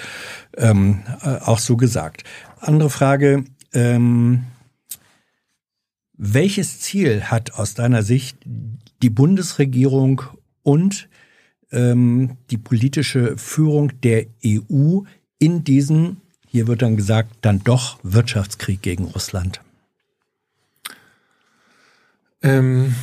ähm, 0.56 1.02
äh, 1.22 1.38
auch 1.38 1.58
so 1.58 1.76
gesagt. 1.76 2.22
Andere 2.60 2.90
Frage. 2.90 3.44
Ähm, 3.72 4.44
welches 6.16 6.80
Ziel 6.80 7.24
hat 7.24 7.54
aus 7.54 7.74
deiner 7.74 8.04
Sicht 8.04 8.38
die 9.06 9.10
Bundesregierung 9.10 10.22
und 10.64 11.08
ähm, 11.70 12.38
die 12.50 12.58
politische 12.58 13.38
Führung 13.38 14.00
der 14.00 14.26
EU 14.44 15.02
in 15.38 15.62
diesen, 15.62 16.22
hier 16.48 16.66
wird 16.66 16.82
dann 16.82 16.96
gesagt, 16.96 17.30
dann 17.42 17.62
doch 17.62 18.00
Wirtschaftskrieg 18.02 18.82
gegen 18.82 19.04
Russland? 19.04 19.60
Ähm, 22.42 22.96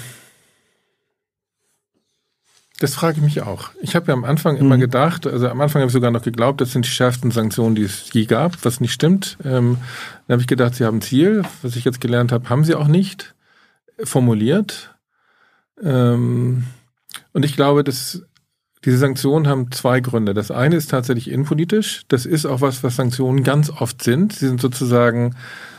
das 2.79 2.95
frage 2.95 3.19
ich 3.19 3.23
mich 3.23 3.41
auch. 3.43 3.69
Ich 3.81 3.95
habe 3.95 4.07
ja 4.07 4.13
am 4.13 4.25
Anfang 4.25 4.57
immer 4.57 4.75
mhm. 4.75 4.81
gedacht, 4.81 5.25
also 5.25 5.47
am 5.47 5.61
Anfang 5.61 5.83
habe 5.83 5.87
ich 5.87 5.93
sogar 5.93 6.11
noch 6.11 6.23
geglaubt, 6.23 6.59
das 6.59 6.73
sind 6.73 6.83
die 6.83 6.89
schärfsten 6.89 7.31
Sanktionen, 7.31 7.75
die 7.75 7.83
es 7.83 8.11
je 8.11 8.25
gab, 8.25 8.65
was 8.65 8.81
nicht 8.81 8.91
stimmt. 8.91 9.37
Ähm, 9.45 9.77
dann 10.27 10.33
habe 10.33 10.41
ich 10.41 10.47
gedacht, 10.47 10.75
sie 10.75 10.83
haben 10.83 10.97
ein 10.97 11.01
Ziel. 11.01 11.43
Was 11.61 11.77
ich 11.77 11.85
jetzt 11.85 12.01
gelernt 12.01 12.33
habe, 12.33 12.49
haben 12.49 12.65
sie 12.65 12.75
auch 12.75 12.89
nicht 12.89 13.35
formuliert. 14.03 14.92
Ähm, 15.81 16.65
und 17.31 17.45
ich 17.45 17.55
glaube, 17.55 17.83
dass 17.83 18.23
diese 18.85 18.97
Sanktionen 18.97 19.47
haben 19.47 19.71
zwei 19.71 20.01
Gründe. 20.01 20.33
Das 20.33 20.51
eine 20.51 20.75
ist 20.75 20.91
tatsächlich 20.91 21.29
innenpolitisch. 21.29 22.03
Das 22.09 22.25
ist 22.25 22.45
auch 22.45 22.61
was, 22.61 22.83
was 22.83 22.97
Sanktionen 22.97 23.43
ganz 23.43 23.69
oft 23.69 24.03
sind. 24.03 24.33
Sie 24.33 24.47
sind 24.47 24.59
sozusagen 24.59 25.35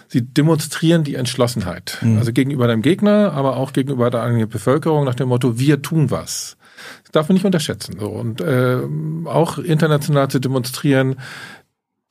sie 0.08 0.22
demonstrieren 0.22 1.04
die 1.04 1.16
Entschlossenheit. 1.16 1.98
Mhm. 2.00 2.18
Also 2.18 2.32
gegenüber 2.32 2.66
deinem 2.66 2.82
Gegner, 2.82 3.32
aber 3.32 3.56
auch 3.56 3.72
gegenüber 3.72 4.10
der 4.10 4.22
eigenen 4.22 4.48
Bevölkerung 4.48 5.04
nach 5.04 5.14
dem 5.14 5.28
Motto, 5.28 5.58
wir 5.58 5.82
tun 5.82 6.10
was. 6.10 6.56
Das 7.02 7.12
darf 7.12 7.28
man 7.28 7.34
nicht 7.34 7.44
unterschätzen. 7.44 7.96
So. 7.98 8.08
Und 8.08 8.40
äh, 8.40 8.78
auch 9.24 9.58
international 9.58 10.28
zu 10.28 10.38
demonstrieren, 10.38 11.16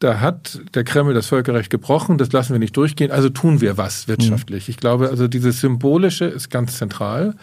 da 0.03 0.19
hat 0.19 0.59
der 0.73 0.83
Kreml 0.83 1.13
das 1.13 1.27
Völkerrecht 1.27 1.69
gebrochen, 1.69 2.17
das 2.17 2.31
lassen 2.33 2.53
wir 2.53 2.59
nicht 2.59 2.75
durchgehen, 2.75 3.09
also 3.09 3.29
tun 3.29 3.61
wir 3.61 3.77
was 3.77 4.09
wirtschaftlich. 4.09 4.67
Mhm. 4.67 4.71
Ich 4.71 4.77
glaube, 4.77 5.09
also 5.09 5.29
dieses 5.29 5.61
Symbolische 5.61 6.25
ist 6.25 6.49
ganz 6.49 6.77
zentral. 6.77 7.35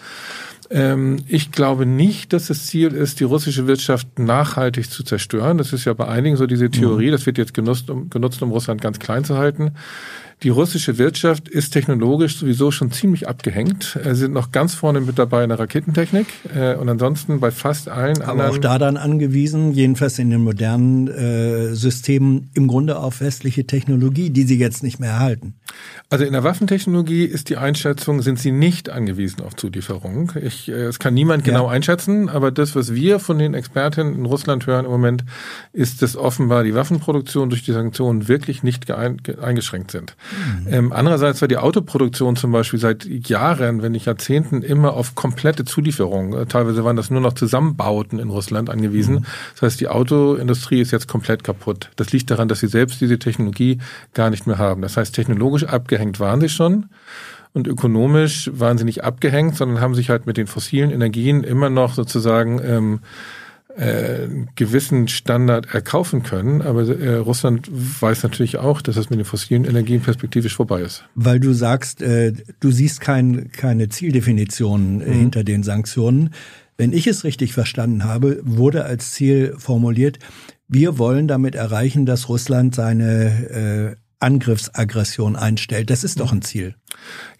Ähm, 0.70 1.20
ich 1.26 1.52
glaube 1.52 1.86
nicht, 1.86 2.34
dass 2.34 2.48
das 2.48 2.66
Ziel 2.66 2.92
ist, 2.92 3.18
die 3.18 3.24
russische 3.24 3.66
Wirtschaft 3.66 4.18
nachhaltig 4.18 4.90
zu 4.90 5.02
zerstören. 5.02 5.56
Das 5.56 5.72
ist 5.72 5.86
ja 5.86 5.94
bei 5.94 6.06
einigen 6.06 6.36
so 6.36 6.46
diese 6.46 6.70
Theorie, 6.70 7.08
mhm. 7.08 7.12
das 7.12 7.26
wird 7.26 7.38
jetzt 7.38 7.54
genutzt, 7.54 7.88
um, 7.88 8.10
genutzt, 8.10 8.42
um 8.42 8.50
Russland 8.50 8.82
ganz 8.82 8.98
klein 8.98 9.24
zu 9.24 9.38
halten. 9.38 9.72
Die 10.42 10.48
russische 10.48 10.96
Wirtschaft 10.96 11.48
ist 11.48 11.70
technologisch 11.70 12.38
sowieso 12.38 12.70
schon 12.70 12.90
ziemlich 12.90 13.28
abgehängt. 13.28 13.98
Sie 14.02 14.14
sind 14.14 14.32
noch 14.32 14.52
ganz 14.52 14.74
vorne 14.74 15.02
mit 15.02 15.18
dabei 15.18 15.42
in 15.42 15.50
der 15.50 15.58
Raketentechnik 15.58 16.26
äh, 16.54 16.76
und 16.76 16.88
ansonsten 16.88 17.40
bei 17.40 17.50
fast 17.50 17.90
allen 17.90 18.22
Aber 18.22 18.44
anderen. 18.44 18.50
auch 18.50 18.58
da 18.58 18.78
dann 18.78 18.96
angewiesen, 18.96 19.72
jedenfalls 19.72 20.18
in 20.18 20.30
den 20.30 20.42
modernen 20.42 21.08
äh, 21.08 21.74
Systemen, 21.74 22.48
im 22.54 22.68
Grunde 22.68 22.98
auf 22.98 23.20
westliche 23.20 23.66
Technologie, 23.66 24.30
die 24.30 24.44
sie 24.44 24.58
jetzt 24.58 24.82
nicht 24.82 24.98
mehr 24.98 25.10
erhalten. 25.10 25.54
Also 26.08 26.24
in 26.24 26.32
der 26.32 26.42
Waffentechnologie 26.42 27.24
ist 27.24 27.50
die 27.50 27.58
Einschätzung, 27.58 28.22
sind 28.22 28.38
sie 28.38 28.50
nicht 28.50 28.88
angewiesen 28.88 29.42
auf 29.42 29.56
Zulieferung. 29.56 30.32
Ich, 30.42 30.70
äh, 30.70 30.86
es 30.86 30.98
kann 30.98 31.12
niemand 31.12 31.44
genau 31.44 31.66
ja. 31.66 31.72
einschätzen, 31.72 32.30
aber 32.30 32.50
das, 32.50 32.74
was 32.74 32.94
wir 32.94 33.18
von 33.18 33.38
den 33.38 33.52
Expertinnen 33.52 34.14
in 34.14 34.24
Russland 34.24 34.66
hören 34.66 34.86
im 34.86 34.90
Moment, 34.90 35.22
ist, 35.74 36.00
dass 36.00 36.16
offenbar 36.16 36.64
die 36.64 36.74
Waffenproduktion 36.74 37.50
durch 37.50 37.62
die 37.62 37.72
Sanktionen 37.72 38.26
wirklich 38.26 38.62
nicht 38.62 38.90
eingeschränkt 38.90 39.90
sind. 39.90 40.16
Mhm. 40.30 40.66
Ähm, 40.72 40.92
andererseits 40.92 41.40
war 41.40 41.48
die 41.48 41.56
Autoproduktion 41.56 42.36
zum 42.36 42.52
Beispiel 42.52 42.78
seit 42.78 43.04
Jahren, 43.06 43.82
wenn 43.82 43.92
nicht 43.92 44.06
Jahrzehnten, 44.06 44.62
immer 44.62 44.94
auf 44.94 45.14
komplette 45.14 45.64
Zulieferung. 45.64 46.34
Äh, 46.34 46.46
teilweise 46.46 46.84
waren 46.84 46.96
das 46.96 47.10
nur 47.10 47.20
noch 47.20 47.34
Zusammenbauten 47.34 48.18
in 48.18 48.30
Russland 48.30 48.70
angewiesen. 48.70 49.16
Mhm. 49.16 49.24
Das 49.54 49.62
heißt, 49.62 49.80
die 49.80 49.88
Autoindustrie 49.88 50.80
ist 50.80 50.90
jetzt 50.90 51.08
komplett 51.08 51.44
kaputt. 51.44 51.90
Das 51.96 52.12
liegt 52.12 52.30
daran, 52.30 52.48
dass 52.48 52.60
sie 52.60 52.68
selbst 52.68 53.00
diese 53.00 53.18
Technologie 53.18 53.78
gar 54.14 54.30
nicht 54.30 54.46
mehr 54.46 54.58
haben. 54.58 54.82
Das 54.82 54.96
heißt, 54.96 55.14
technologisch 55.14 55.64
abgehängt 55.64 56.20
waren 56.20 56.40
sie 56.40 56.48
schon. 56.48 56.86
Und 57.52 57.66
ökonomisch 57.66 58.48
waren 58.54 58.78
sie 58.78 58.84
nicht 58.84 59.02
abgehängt, 59.02 59.56
sondern 59.56 59.80
haben 59.80 59.96
sich 59.96 60.08
halt 60.08 60.24
mit 60.24 60.36
den 60.36 60.46
fossilen 60.46 60.92
Energien 60.92 61.42
immer 61.42 61.68
noch 61.68 61.94
sozusagen 61.94 62.60
ähm, 62.62 63.00
äh, 63.80 64.28
gewissen 64.56 65.08
Standard 65.08 65.74
erkaufen 65.74 66.22
können. 66.22 66.60
Aber 66.60 66.86
äh, 66.86 67.14
Russland 67.16 67.68
weiß 67.72 68.22
natürlich 68.22 68.58
auch, 68.58 68.82
dass 68.82 68.96
das 68.96 69.08
mit 69.08 69.18
den 69.18 69.24
fossilen 69.24 69.64
Energien 69.64 70.02
perspektivisch 70.02 70.54
vorbei 70.54 70.82
ist. 70.82 71.04
Weil 71.14 71.40
du 71.40 71.54
sagst, 71.54 72.02
äh, 72.02 72.34
du 72.60 72.70
siehst 72.70 73.00
kein, 73.00 73.50
keine 73.52 73.88
Zieldefinition 73.88 75.00
äh, 75.00 75.06
mhm. 75.06 75.12
hinter 75.12 75.44
den 75.44 75.62
Sanktionen. 75.62 76.34
Wenn 76.76 76.92
ich 76.92 77.06
es 77.06 77.24
richtig 77.24 77.54
verstanden 77.54 78.04
habe, 78.04 78.40
wurde 78.42 78.84
als 78.84 79.12
Ziel 79.12 79.54
formuliert, 79.56 80.18
wir 80.68 80.98
wollen 80.98 81.26
damit 81.26 81.54
erreichen, 81.54 82.06
dass 82.06 82.28
Russland 82.28 82.74
seine 82.74 83.96
äh, 83.96 83.99
Angriffsaggression 84.20 85.34
einstellt. 85.34 85.90
Das 85.90 86.04
ist 86.04 86.20
doch 86.20 86.30
ein 86.30 86.42
Ziel. 86.42 86.74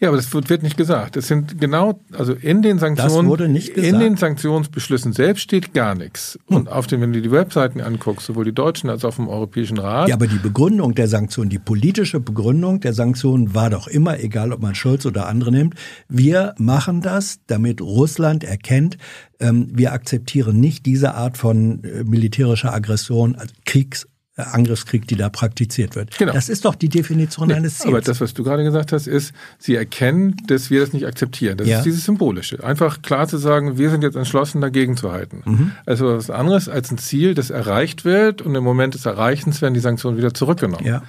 Ja, 0.01 0.09
aber 0.09 0.17
das 0.17 0.33
wird 0.33 0.63
nicht 0.63 0.77
gesagt. 0.77 1.17
Das 1.17 1.29
sind 1.29 1.61
genau, 1.61 2.01
also 2.13 2.33
in 2.33 2.63
den 2.63 2.79
Sanktionen, 2.79 3.17
das 3.17 3.27
wurde 3.27 3.49
nicht 3.49 3.75
gesagt. 3.75 3.93
in 3.93 4.01
den 4.01 4.17
Sanktionsbeschlüssen 4.17 5.13
selbst 5.13 5.43
steht 5.43 5.75
gar 5.75 5.95
nichts. 5.95 6.39
Hm. 6.49 6.57
Und 6.57 6.69
auf 6.69 6.87
den, 6.87 7.03
wenn 7.03 7.13
du 7.13 7.21
die 7.21 7.31
Webseiten 7.31 7.81
anguckst, 7.81 8.27
sowohl 8.27 8.47
die 8.47 8.55
deutschen 8.55 8.89
als 8.89 9.05
auch 9.05 9.13
vom 9.13 9.29
Europäischen 9.29 9.79
Rat. 9.79 10.09
Ja, 10.09 10.15
aber 10.15 10.27
die 10.27 10.39
Begründung 10.39 10.95
der 10.95 11.09
Sanktionen, 11.09 11.51
die 11.51 11.59
politische 11.59 12.19
Begründung 12.19 12.81
der 12.81 12.95
Sanktionen 12.95 13.55
war 13.55 13.69
doch 13.69 13.87
immer, 13.87 14.19
egal 14.21 14.53
ob 14.53 14.63
man 14.63 14.75
Scholz 14.75 15.05
oder 15.05 15.27
andere 15.27 15.53
nimmt, 15.53 15.75
wir 16.09 16.55
machen 16.59 17.03
das, 17.03 17.41
damit 17.47 17.83
Russland 17.83 18.43
erkennt, 18.43 18.97
ähm, 19.39 19.69
wir 19.73 19.93
akzeptieren 19.93 20.61
nicht 20.61 20.87
diese 20.87 21.15
Art 21.15 21.37
von 21.37 21.85
äh, 21.85 22.05
militärischer 22.05 22.73
Aggression, 22.73 23.35
also 23.37 23.53
Kriegs 23.67 24.07
Angriffskrieg, 24.49 25.07
die 25.07 25.17
da 25.17 25.29
praktiziert 25.29 25.97
wird. 25.97 26.17
Genau. 26.19 26.33
Das 26.33 26.49
ist 26.49 26.65
doch 26.65 26.75
die 26.75 26.89
Definition 26.89 27.49
nee, 27.49 27.55
eines 27.55 27.79
Ziels. 27.79 27.89
Aber 27.89 28.01
das, 28.01 28.21
was 28.21 28.35
du 28.35 28.45
gerade 28.45 28.65
gesagt 28.65 28.93
hast, 28.93 29.07
ist, 29.07 29.33
sie 29.59 29.75
erkennen, 29.75 30.37
dass 30.47 30.71
wir 30.71 30.81
das 30.81 30.93
nicht 30.93 31.07
akzeptieren. 31.07 31.57
Das 31.57 31.69
ja. 31.69 31.79
ist 31.79 31.85
dieses 31.85 32.05
Symbolische. 32.05 32.63
Einfach 32.65 33.03
klar 33.03 33.29
zu 33.29 33.39
sagen, 33.39 33.79
wir 33.79 33.91
sind 33.91 34.03
jetzt 34.03 34.17
entschlossen, 34.17 34.61
dagegen 34.61 34.97
zu 34.97 35.13
halten. 35.13 35.43
Mhm. 35.45 35.73
Also 35.87 36.17
was 36.17 36.31
anderes 36.31 36.69
als 36.69 36.91
ein 36.91 36.99
Ziel, 36.99 37.35
das 37.35 37.51
erreicht 37.51 38.05
wird 38.05 38.43
und 38.43 38.55
im 38.55 38.65
Moment 38.65 38.95
des 38.95 39.07
Erreichens 39.07 39.63
werden 39.63 39.75
die 39.75 39.81
Sanktionen 39.81 40.17
wieder 40.17 40.35
zurückgenommen. 40.35 40.87
Ja. 40.87 41.03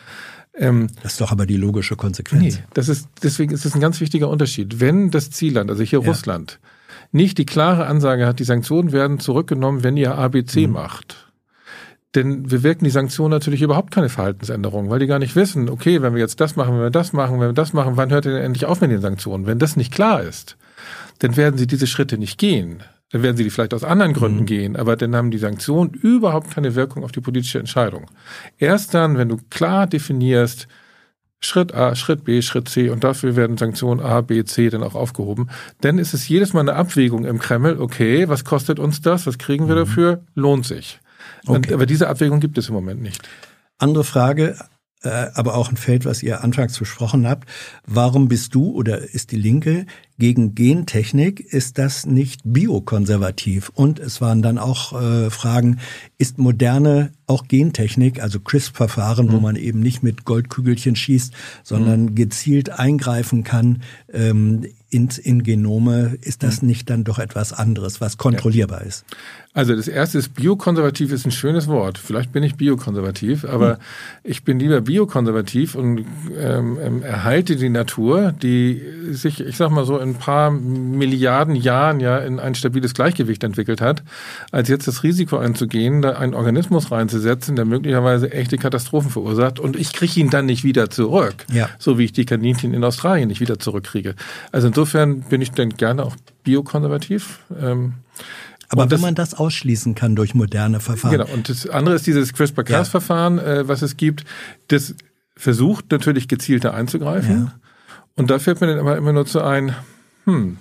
Ähm, 0.53 0.87
das 1.01 1.13
ist 1.13 1.21
doch 1.21 1.31
aber 1.31 1.45
die 1.45 1.57
logische 1.57 1.95
Konsequenz. 1.95 2.41
Nee, 2.41 2.63
das 2.73 2.89
ist, 2.89 3.07
deswegen 3.23 3.53
ist 3.53 3.65
das 3.65 3.73
ein 3.73 3.81
ganz 3.81 4.01
wichtiger 4.01 4.29
Unterschied. 4.29 4.79
Wenn 4.79 5.09
das 5.11 5.31
Zielland, 5.31 5.69
also 5.69 5.83
hier 5.83 6.01
ja. 6.01 6.07
Russland, 6.07 6.59
nicht 7.11 7.37
die 7.37 7.45
klare 7.45 7.85
Ansage 7.87 8.25
hat, 8.25 8.39
die 8.39 8.43
Sanktionen 8.43 8.91
werden 8.91 9.19
zurückgenommen, 9.19 9.83
wenn 9.83 9.97
ihr 9.97 10.17
ABC 10.17 10.67
mhm. 10.67 10.73
macht. 10.73 11.30
Denn 12.15 12.51
wir 12.51 12.61
wirken 12.63 12.83
die 12.83 12.91
Sanktionen 12.91 13.31
natürlich 13.31 13.61
überhaupt 13.61 13.91
keine 13.91 14.09
Verhaltensänderung, 14.09 14.89
weil 14.89 14.99
die 14.99 15.07
gar 15.07 15.19
nicht 15.19 15.35
wissen, 15.35 15.69
okay, 15.69 16.01
wenn 16.01 16.13
wir 16.13 16.19
jetzt 16.19 16.41
das 16.41 16.55
machen, 16.55 16.75
wenn 16.75 16.81
wir 16.81 16.89
das 16.89 17.13
machen, 17.13 17.39
wenn 17.39 17.49
wir 17.49 17.53
das 17.53 17.71
machen, 17.71 17.95
wann 17.95 18.11
hört 18.11 18.25
ihr 18.25 18.33
denn 18.33 18.43
endlich 18.43 18.65
auf 18.65 18.81
mit 18.81 18.91
den 18.91 19.01
Sanktionen? 19.01 19.45
Wenn 19.45 19.59
das 19.59 19.77
nicht 19.77 19.93
klar 19.93 20.21
ist, 20.21 20.57
dann 21.19 21.37
werden 21.37 21.57
sie 21.57 21.67
diese 21.67 21.87
Schritte 21.87 22.17
nicht 22.17 22.37
gehen. 22.37 22.83
Dann 23.11 23.23
werden 23.23 23.37
sie 23.37 23.43
die 23.43 23.49
vielleicht 23.49 23.73
aus 23.73 23.83
anderen 23.83 24.13
Gründen 24.13 24.41
mhm. 24.41 24.45
gehen, 24.45 24.75
aber 24.75 24.95
dann 24.95 25.15
haben 25.15 25.31
die 25.31 25.37
Sanktionen 25.37 25.93
überhaupt 25.93 26.51
keine 26.51 26.75
Wirkung 26.75 27.03
auf 27.03 27.11
die 27.11 27.21
politische 27.21 27.59
Entscheidung. 27.59 28.09
Erst 28.57 28.93
dann, 28.93 29.17
wenn 29.17 29.29
du 29.29 29.37
klar 29.49 29.87
definierst, 29.87 30.67
Schritt 31.43 31.73
A, 31.73 31.95
Schritt 31.95 32.23
B, 32.23 32.41
Schritt 32.41 32.69
C 32.69 32.89
und 32.89 33.03
dafür 33.03 33.35
werden 33.35 33.57
Sanktionen 33.57 33.99
A, 33.99 34.21
B, 34.21 34.43
C 34.43 34.69
dann 34.69 34.83
auch 34.83 34.95
aufgehoben. 34.95 35.49
Dann 35.81 35.97
ist 35.97 36.13
es 36.13 36.27
jedes 36.27 36.53
Mal 36.53 36.61
eine 36.61 36.75
Abwägung 36.75 37.25
im 37.25 37.39
Kreml, 37.39 37.79
okay, 37.79 38.29
was 38.29 38.45
kostet 38.45 38.79
uns 38.79 39.01
das, 39.01 39.25
was 39.27 39.37
kriegen 39.37 39.67
wir 39.67 39.75
mhm. 39.75 39.79
dafür, 39.79 40.23
lohnt 40.35 40.65
sich. 40.65 41.00
Okay. 41.45 41.73
Aber 41.73 41.85
diese 41.85 42.07
Abwägung 42.07 42.39
gibt 42.39 42.57
es 42.57 42.69
im 42.69 42.73
Moment 42.73 43.01
nicht. 43.01 43.27
Andere 43.77 44.03
Frage, 44.03 44.57
äh, 45.03 45.27
aber 45.33 45.55
auch 45.55 45.69
ein 45.69 45.77
Feld, 45.77 46.05
was 46.05 46.21
ihr 46.21 46.43
anfangs 46.43 46.77
besprochen 46.77 47.27
habt. 47.27 47.49
Warum 47.85 48.27
bist 48.27 48.53
du 48.53 48.71
oder 48.71 48.99
ist 48.99 49.31
die 49.31 49.37
Linke 49.37 49.87
gegen 50.19 50.53
Gentechnik? 50.53 51.39
Ist 51.39 51.79
das 51.79 52.05
nicht 52.05 52.41
biokonservativ? 52.43 53.69
Und 53.73 53.97
es 53.97 54.21
waren 54.21 54.43
dann 54.43 54.59
auch 54.59 54.99
äh, 54.99 55.31
Fragen, 55.31 55.79
ist 56.19 56.37
moderne 56.37 57.13
auch 57.25 57.47
Gentechnik, 57.47 58.21
also 58.21 58.39
CRISP-Verfahren, 58.39 59.27
mhm. 59.27 59.31
wo 59.31 59.39
man 59.39 59.55
eben 59.55 59.79
nicht 59.79 60.03
mit 60.03 60.25
Goldkügelchen 60.25 60.95
schießt, 60.95 61.33
sondern 61.63 62.01
mhm. 62.01 62.15
gezielt 62.15 62.69
eingreifen 62.69 63.43
kann 63.43 63.81
ähm, 64.13 64.67
in, 64.91 65.09
in 65.23 65.41
Genome, 65.41 66.17
ist 66.21 66.43
das 66.43 66.61
mhm. 66.61 66.67
nicht 66.67 66.89
dann 66.91 67.05
doch 67.05 67.17
etwas 67.17 67.53
anderes, 67.53 68.01
was 68.01 68.17
kontrollierbar 68.17 68.81
ja. 68.81 68.87
ist? 68.87 69.05
Also 69.53 69.75
das 69.75 69.89
erste 69.89 70.17
ist 70.17 70.33
biokonservativ 70.33 71.11
ist 71.11 71.25
ein 71.25 71.31
schönes 71.31 71.67
Wort. 71.67 71.97
Vielleicht 71.97 72.31
bin 72.31 72.41
ich 72.41 72.55
biokonservativ, 72.55 73.43
aber 73.43 73.71
hm. 73.71 73.77
ich 74.23 74.43
bin 74.43 74.59
lieber 74.59 74.79
biokonservativ 74.79 75.75
und 75.75 76.05
ähm, 76.37 76.77
ähm, 76.81 77.03
erhalte 77.03 77.57
die 77.57 77.69
Natur, 77.69 78.31
die 78.31 78.81
sich, 79.09 79.41
ich 79.41 79.57
sag 79.57 79.69
mal 79.71 79.85
so, 79.85 79.97
in 79.97 80.11
ein 80.11 80.15
paar 80.15 80.51
Milliarden 80.51 81.55
Jahren 81.55 81.99
ja 81.99 82.17
in 82.19 82.39
ein 82.39 82.55
stabiles 82.55 82.93
Gleichgewicht 82.93 83.43
entwickelt 83.43 83.81
hat, 83.81 84.03
als 84.51 84.69
jetzt 84.69 84.87
das 84.87 85.03
Risiko 85.03 85.37
einzugehen, 85.37 86.01
da 86.01 86.13
einen 86.13 86.33
Organismus 86.33 86.89
reinzusetzen, 86.89 87.57
der 87.57 87.65
möglicherweise 87.65 88.31
echte 88.31 88.57
Katastrophen 88.57 89.11
verursacht 89.11 89.59
und 89.59 89.75
ich 89.75 89.91
kriege 89.91 90.17
ihn 90.17 90.29
dann 90.29 90.45
nicht 90.45 90.63
wieder 90.63 90.89
zurück, 90.89 91.45
ja. 91.51 91.69
so 91.77 91.97
wie 91.97 92.05
ich 92.05 92.13
die 92.13 92.25
Kaninchen 92.25 92.73
in 92.73 92.85
Australien 92.85 93.27
nicht 93.27 93.41
wieder 93.41 93.59
zurückkriege. 93.59 94.15
Also 94.53 94.67
insofern 94.67 95.23
bin 95.23 95.41
ich 95.41 95.51
dann 95.51 95.71
gerne 95.71 96.05
auch 96.05 96.15
biokonservativ. 96.43 97.39
Ähm, 97.61 97.95
aber 98.71 98.85
das, 98.85 98.99
wenn 98.99 99.01
man 99.01 99.15
das 99.15 99.33
ausschließen 99.33 99.95
kann 99.95 100.15
durch 100.15 100.33
moderne 100.33 100.79
Verfahren. 100.79 101.11
Genau, 101.11 101.31
und 101.33 101.49
das 101.49 101.67
andere 101.67 101.95
ist 101.95 102.07
dieses 102.07 102.33
CRISPR-Cas-Verfahren, 102.33 103.37
ja. 103.37 103.43
äh, 103.43 103.67
was 103.67 103.81
es 103.81 103.97
gibt, 103.97 104.23
das 104.69 104.95
versucht 105.35 105.91
natürlich 105.91 106.27
gezielter 106.27 106.73
einzugreifen. 106.73 107.45
Ja. 107.45 107.59
Und 108.15 108.29
da 108.29 108.39
fällt 108.39 108.61
mir 108.61 108.67
dann 108.67 108.79
aber 108.79 108.97
immer 108.97 109.13
nur 109.13 109.25
zu 109.25 109.41
ein, 109.41 109.75
hm, 110.25 110.57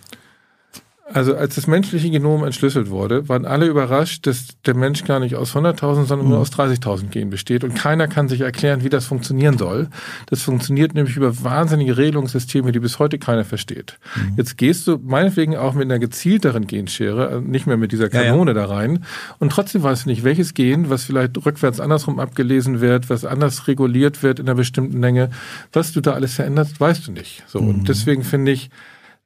also 1.12 1.34
als 1.34 1.56
das 1.56 1.66
menschliche 1.66 2.10
Genom 2.10 2.44
entschlüsselt 2.44 2.90
wurde, 2.90 3.28
waren 3.28 3.44
alle 3.44 3.66
überrascht, 3.66 4.26
dass 4.26 4.48
der 4.64 4.74
Mensch 4.74 5.04
gar 5.04 5.18
nicht 5.20 5.34
aus 5.34 5.54
100.000, 5.54 6.04
sondern 6.04 6.28
nur 6.28 6.36
mhm. 6.36 6.42
aus 6.42 6.52
30.000 6.52 7.08
Genen 7.08 7.30
besteht. 7.30 7.64
Und 7.64 7.74
keiner 7.74 8.06
kann 8.06 8.28
sich 8.28 8.42
erklären, 8.42 8.84
wie 8.84 8.88
das 8.88 9.06
funktionieren 9.06 9.58
soll. 9.58 9.88
Das 10.26 10.42
funktioniert 10.42 10.94
nämlich 10.94 11.16
über 11.16 11.42
wahnsinnige 11.42 11.96
Regelungssysteme, 11.96 12.72
die 12.72 12.80
bis 12.80 12.98
heute 12.98 13.18
keiner 13.18 13.44
versteht. 13.44 13.98
Mhm. 14.14 14.34
Jetzt 14.36 14.56
gehst 14.56 14.86
du 14.86 14.98
meinetwegen 15.02 15.56
auch 15.56 15.74
mit 15.74 15.84
einer 15.84 15.98
gezielteren 15.98 16.66
Genschere, 16.66 17.28
also 17.28 17.40
nicht 17.40 17.66
mehr 17.66 17.76
mit 17.76 17.92
dieser 17.92 18.08
Kanone 18.08 18.52
ja, 18.52 18.56
ja. 18.56 18.66
da 18.66 18.72
rein. 18.72 19.04
Und 19.38 19.50
trotzdem 19.52 19.82
weißt 19.82 20.04
du 20.04 20.10
nicht, 20.10 20.22
welches 20.22 20.54
Gen, 20.54 20.90
was 20.90 21.04
vielleicht 21.04 21.44
rückwärts 21.44 21.80
andersrum 21.80 22.20
abgelesen 22.20 22.80
wird, 22.80 23.10
was 23.10 23.24
anders 23.24 23.66
reguliert 23.66 24.22
wird 24.22 24.38
in 24.38 24.46
einer 24.46 24.56
bestimmten 24.56 25.00
Länge, 25.00 25.30
was 25.72 25.92
du 25.92 26.00
da 26.00 26.12
alles 26.12 26.34
veränderst, 26.34 26.80
weißt 26.80 27.08
du 27.08 27.12
nicht. 27.12 27.42
So. 27.46 27.60
Mhm. 27.60 27.68
Und 27.68 27.88
deswegen 27.88 28.22
finde 28.22 28.52
ich, 28.52 28.70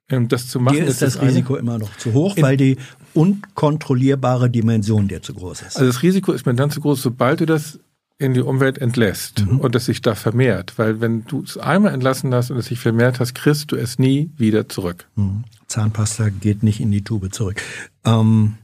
das 0.08 0.48
zu 0.48 0.60
machen. 0.60 0.76
Dir 0.76 0.84
ist, 0.84 1.02
das, 1.02 1.14
das 1.14 1.22
Risiko 1.22 1.56
immer 1.56 1.78
noch 1.78 1.96
zu 1.96 2.12
hoch, 2.12 2.36
weil 2.38 2.56
die 2.56 2.76
unkontrollierbare 3.14 4.50
Dimension 4.50 5.08
dir 5.08 5.22
zu 5.22 5.34
groß 5.34 5.62
ist. 5.62 5.76
Also 5.76 5.86
das 5.86 6.02
Risiko 6.02 6.32
ist 6.32 6.46
mir 6.46 6.54
dann 6.54 6.70
zu 6.70 6.80
groß, 6.80 7.00
sobald 7.00 7.40
du 7.40 7.46
das 7.46 7.78
in 8.18 8.34
die 8.34 8.40
Umwelt 8.40 8.78
entlässt 8.78 9.44
mhm. 9.44 9.60
und 9.60 9.74
es 9.74 9.86
sich 9.86 10.00
da 10.00 10.14
vermehrt. 10.14 10.74
Weil 10.76 11.00
wenn 11.00 11.24
du 11.24 11.42
es 11.42 11.58
einmal 11.58 11.92
entlassen 11.92 12.32
hast 12.34 12.50
und 12.50 12.58
es 12.58 12.66
sich 12.66 12.78
vermehrt 12.78 13.18
hast, 13.18 13.34
kriegst 13.34 13.72
du 13.72 13.76
es 13.76 13.98
nie 13.98 14.30
wieder 14.36 14.68
zurück. 14.68 15.08
Mhm. 15.16 15.44
Zahnpasta 15.66 16.28
geht 16.28 16.62
nicht 16.62 16.80
in 16.80 16.92
die 16.92 17.02
Tube 17.02 17.32
zurück. 17.32 17.60
Ähm, 18.04 18.54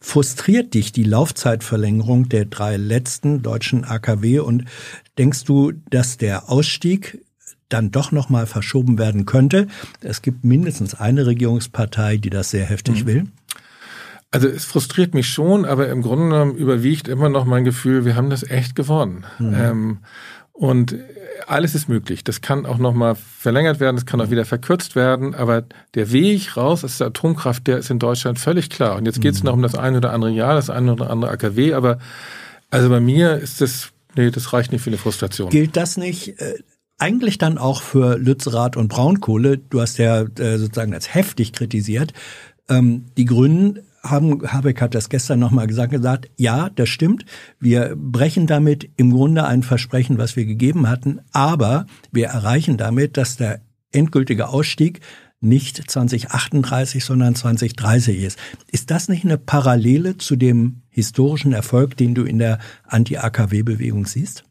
frustriert 0.00 0.74
dich 0.74 0.92
die 0.92 1.04
Laufzeitverlängerung 1.04 2.28
der 2.28 2.44
drei 2.44 2.76
letzten 2.76 3.42
deutschen 3.42 3.84
AKW 3.84 4.40
und 4.40 4.64
denkst 5.16 5.44
du, 5.44 5.72
dass 5.90 6.18
der 6.18 6.50
Ausstieg 6.50 7.24
dann 7.68 7.90
doch 7.90 8.12
noch 8.12 8.28
mal 8.28 8.46
verschoben 8.46 8.98
werden 8.98 9.26
könnte. 9.26 9.66
Es 10.00 10.22
gibt 10.22 10.44
mindestens 10.44 10.94
eine 10.94 11.26
Regierungspartei, 11.26 12.16
die 12.16 12.30
das 12.30 12.50
sehr 12.50 12.64
heftig 12.64 13.04
mhm. 13.04 13.06
will. 13.06 13.24
Also 14.30 14.46
es 14.46 14.64
frustriert 14.64 15.14
mich 15.14 15.28
schon, 15.28 15.64
aber 15.64 15.88
im 15.88 16.02
Grunde 16.02 16.28
genommen 16.28 16.54
überwiegt 16.54 17.08
immer 17.08 17.28
noch 17.30 17.46
mein 17.46 17.64
Gefühl, 17.64 18.04
wir 18.04 18.14
haben 18.14 18.28
das 18.28 18.42
echt 18.42 18.74
gewonnen. 18.76 19.24
Mhm. 19.38 19.54
Ähm, 19.54 19.98
und 20.52 20.96
alles 21.46 21.74
ist 21.74 21.88
möglich. 21.88 22.24
Das 22.24 22.40
kann 22.40 22.66
auch 22.66 22.78
noch 22.78 22.92
mal 22.92 23.14
verlängert 23.14 23.80
werden, 23.80 23.96
das 23.96 24.06
kann 24.06 24.20
auch 24.20 24.30
wieder 24.30 24.44
verkürzt 24.44 24.96
werden, 24.96 25.34
aber 25.34 25.64
der 25.94 26.12
Weg 26.12 26.56
raus 26.56 26.84
aus 26.84 26.98
der 26.98 27.06
Atomkraft, 27.06 27.66
der 27.66 27.78
ist 27.78 27.90
in 27.90 27.98
Deutschland 27.98 28.38
völlig 28.38 28.68
klar. 28.68 28.96
Und 28.96 29.06
jetzt 29.06 29.20
geht 29.20 29.34
es 29.34 29.42
mhm. 29.42 29.46
noch 29.46 29.52
um 29.54 29.62
das 29.62 29.74
eine 29.74 29.98
oder 29.98 30.12
andere 30.12 30.30
Jahr, 30.30 30.54
das 30.54 30.68
eine 30.68 30.92
oder 30.92 31.10
andere 31.10 31.30
AKW, 31.30 31.74
aber 31.74 31.98
also 32.70 32.90
bei 32.90 33.00
mir 33.00 33.36
ist 33.36 33.60
das, 33.60 33.92
nee, 34.14 34.30
das 34.30 34.52
reicht 34.52 34.72
nicht 34.72 34.82
für 34.82 34.90
eine 34.90 34.98
Frustration. 34.98 35.48
Gilt 35.48 35.76
das 35.76 35.96
nicht? 35.96 36.34
Eigentlich 36.98 37.38
dann 37.38 37.58
auch 37.58 37.82
für 37.82 38.18
Lützerath 38.18 38.76
und 38.76 38.88
Braunkohle, 38.88 39.58
du 39.58 39.80
hast 39.80 39.98
ja 39.98 40.22
äh, 40.22 40.58
sozusagen 40.58 40.94
als 40.94 41.14
heftig 41.14 41.52
kritisiert, 41.52 42.12
ähm, 42.68 43.06
die 43.16 43.24
Grünen 43.24 43.80
haben, 44.02 44.42
Habeck 44.46 44.80
hat 44.80 44.94
das 44.94 45.08
gestern 45.08 45.38
nochmal 45.38 45.66
gesagt, 45.66 45.92
gesagt, 45.92 46.30
ja, 46.36 46.70
das 46.70 46.88
stimmt. 46.88 47.24
Wir 47.58 47.94
brechen 47.96 48.46
damit 48.46 48.90
im 48.96 49.12
Grunde 49.12 49.44
ein 49.46 49.62
Versprechen, 49.62 50.18
was 50.18 50.36
wir 50.36 50.44
gegeben 50.44 50.88
hatten, 50.88 51.20
aber 51.32 51.86
wir 52.12 52.28
erreichen 52.28 52.76
damit, 52.76 53.16
dass 53.16 53.36
der 53.36 53.60
endgültige 53.92 54.48
Ausstieg 54.48 55.00
nicht 55.40 55.90
2038, 55.90 57.04
sondern 57.04 57.34
2030 57.34 58.22
ist. 58.22 58.38
Ist 58.70 58.90
das 58.90 59.08
nicht 59.08 59.24
eine 59.24 59.38
Parallele 59.38 60.18
zu 60.18 60.36
dem 60.36 60.82
historischen 60.88 61.52
Erfolg, 61.52 61.96
den 61.96 62.14
du 62.14 62.24
in 62.24 62.38
der 62.38 62.58
Anti-AKW-Bewegung 62.84 64.06
siehst? 64.06 64.44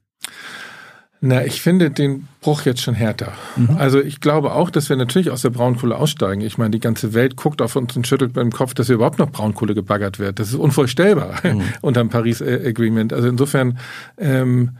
Na, 1.19 1.43
ich 1.43 1.61
finde 1.61 1.89
den 1.89 2.27
Bruch 2.41 2.63
jetzt 2.63 2.81
schon 2.81 2.93
härter. 2.93 3.33
Mhm. 3.55 3.77
Also 3.77 3.99
ich 3.99 4.21
glaube 4.21 4.51
auch, 4.51 4.69
dass 4.69 4.89
wir 4.89 4.95
natürlich 4.95 5.31
aus 5.31 5.41
der 5.41 5.49
Braunkohle 5.49 5.95
aussteigen. 5.95 6.41
Ich 6.41 6.57
meine, 6.57 6.71
die 6.71 6.79
ganze 6.79 7.13
Welt 7.13 7.35
guckt 7.35 7.61
auf 7.61 7.75
uns 7.75 7.95
und 7.95 8.05
schüttelt 8.05 8.35
mit 8.35 8.43
dem 8.43 8.51
Kopf, 8.51 8.75
dass 8.75 8.87
hier 8.87 8.95
überhaupt 8.95 9.17
noch 9.17 9.31
Braunkohle 9.31 9.73
gebaggert 9.73 10.19
wird. 10.19 10.39
Das 10.39 10.49
ist 10.49 10.55
unvorstellbar 10.55 11.39
mhm. 11.43 11.63
unter 11.81 12.01
dem 12.01 12.09
Paris 12.09 12.41
Agreement. 12.41 13.13
Also 13.13 13.27
insofern 13.27 13.79
ähm, 14.17 14.77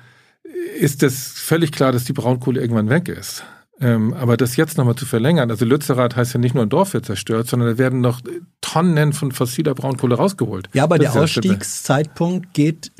ist 0.79 1.01
das 1.01 1.29
völlig 1.29 1.71
klar, 1.71 1.91
dass 1.91 2.03
die 2.03 2.13
Braunkohle 2.13 2.61
irgendwann 2.61 2.89
weg 2.89 3.09
ist. 3.09 3.43
Ähm, 3.79 4.13
aber 4.13 4.37
das 4.37 4.55
jetzt 4.55 4.77
nochmal 4.77 4.95
zu 4.95 5.05
verlängern, 5.05 5.51
also 5.51 5.63
Lützerath 5.63 6.15
heißt 6.15 6.33
ja 6.33 6.39
nicht 6.39 6.55
nur 6.55 6.63
ein 6.63 6.69
Dorf 6.69 6.93
wird 6.93 7.05
zerstört, 7.05 7.47
sondern 7.47 7.69
da 7.69 7.77
werden 7.77 8.01
noch 8.01 8.21
Tonnen 8.61 9.13
von 9.13 9.31
fossiler 9.31 9.75
Braunkohle 9.75 10.15
rausgeholt. 10.15 10.67
Ja, 10.73 10.83
aber 10.83 10.97
das 10.97 11.13
der 11.13 11.21
Ausstiegszeitpunkt 11.21 12.53
geht 12.53 12.91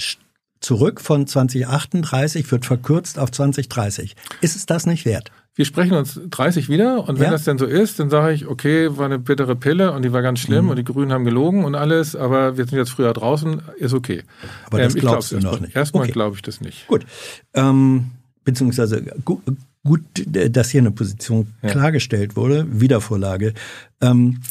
zurück 0.60 1.02
von 1.02 1.28
2038 1.28 2.52
wird 2.52 2.66
verkürzt 2.66 3.20
auf 3.20 3.32
2030. 3.32 4.16
Ist 4.42 4.56
es 4.56 4.66
das 4.66 4.86
nicht 4.86 5.06
wert? 5.06 5.32
Wir 5.56 5.66
sprechen 5.66 5.94
uns 5.94 6.20
30 6.30 6.70
wieder 6.70 7.08
und 7.08 7.18
wenn 7.18 7.26
ja. 7.26 7.32
das 7.32 7.44
denn 7.44 7.58
so 7.58 7.66
ist, 7.66 8.00
dann 8.00 8.12
sage 8.12 8.32
ich, 8.32 8.46
okay, 8.46 8.96
war 8.96 9.06
eine 9.06 9.18
bittere 9.18 9.56
Pille 9.56 9.92
und 9.92 10.04
die 10.04 10.14
war 10.14 10.22
ganz 10.22 10.40
schlimm 10.40 10.66
mhm. 10.66 10.72
und 10.72 10.76
die 10.78 10.84
Grünen 10.84 11.12
haben 11.12 11.26
gelogen 11.26 11.66
und 11.66 11.74
alles, 11.74 12.16
aber 12.16 12.58
wir 12.58 12.66
sind 12.66 12.78
jetzt 12.78 12.92
früher 12.92 13.12
draußen, 13.12 13.64
ist 13.78 13.94
okay. 13.94 14.22
Aber 14.68 14.78
das 14.78 14.94
ähm, 14.94 15.02
glaubst 15.02 15.32
du 15.32 15.40
noch 15.40 15.60
nicht? 15.60 15.76
Erstmal 15.76 16.04
okay. 16.04 16.12
glaube 16.12 16.36
ich 16.36 16.44
das 16.44 16.62
nicht. 16.62 16.86
Gut. 16.86 17.08
Ähm, 17.56 18.12
beziehungsweise 18.44 19.02
gut, 19.26 19.42
gut, 19.84 20.02
dass 20.28 20.70
hier 20.70 20.82
eine 20.82 20.92
Position 20.92 21.48
ja. 21.64 21.70
klargestellt 21.70 22.36
wurde, 22.36 22.68
Wiedervorlage. 22.70 23.56
Ähm, 24.00 24.42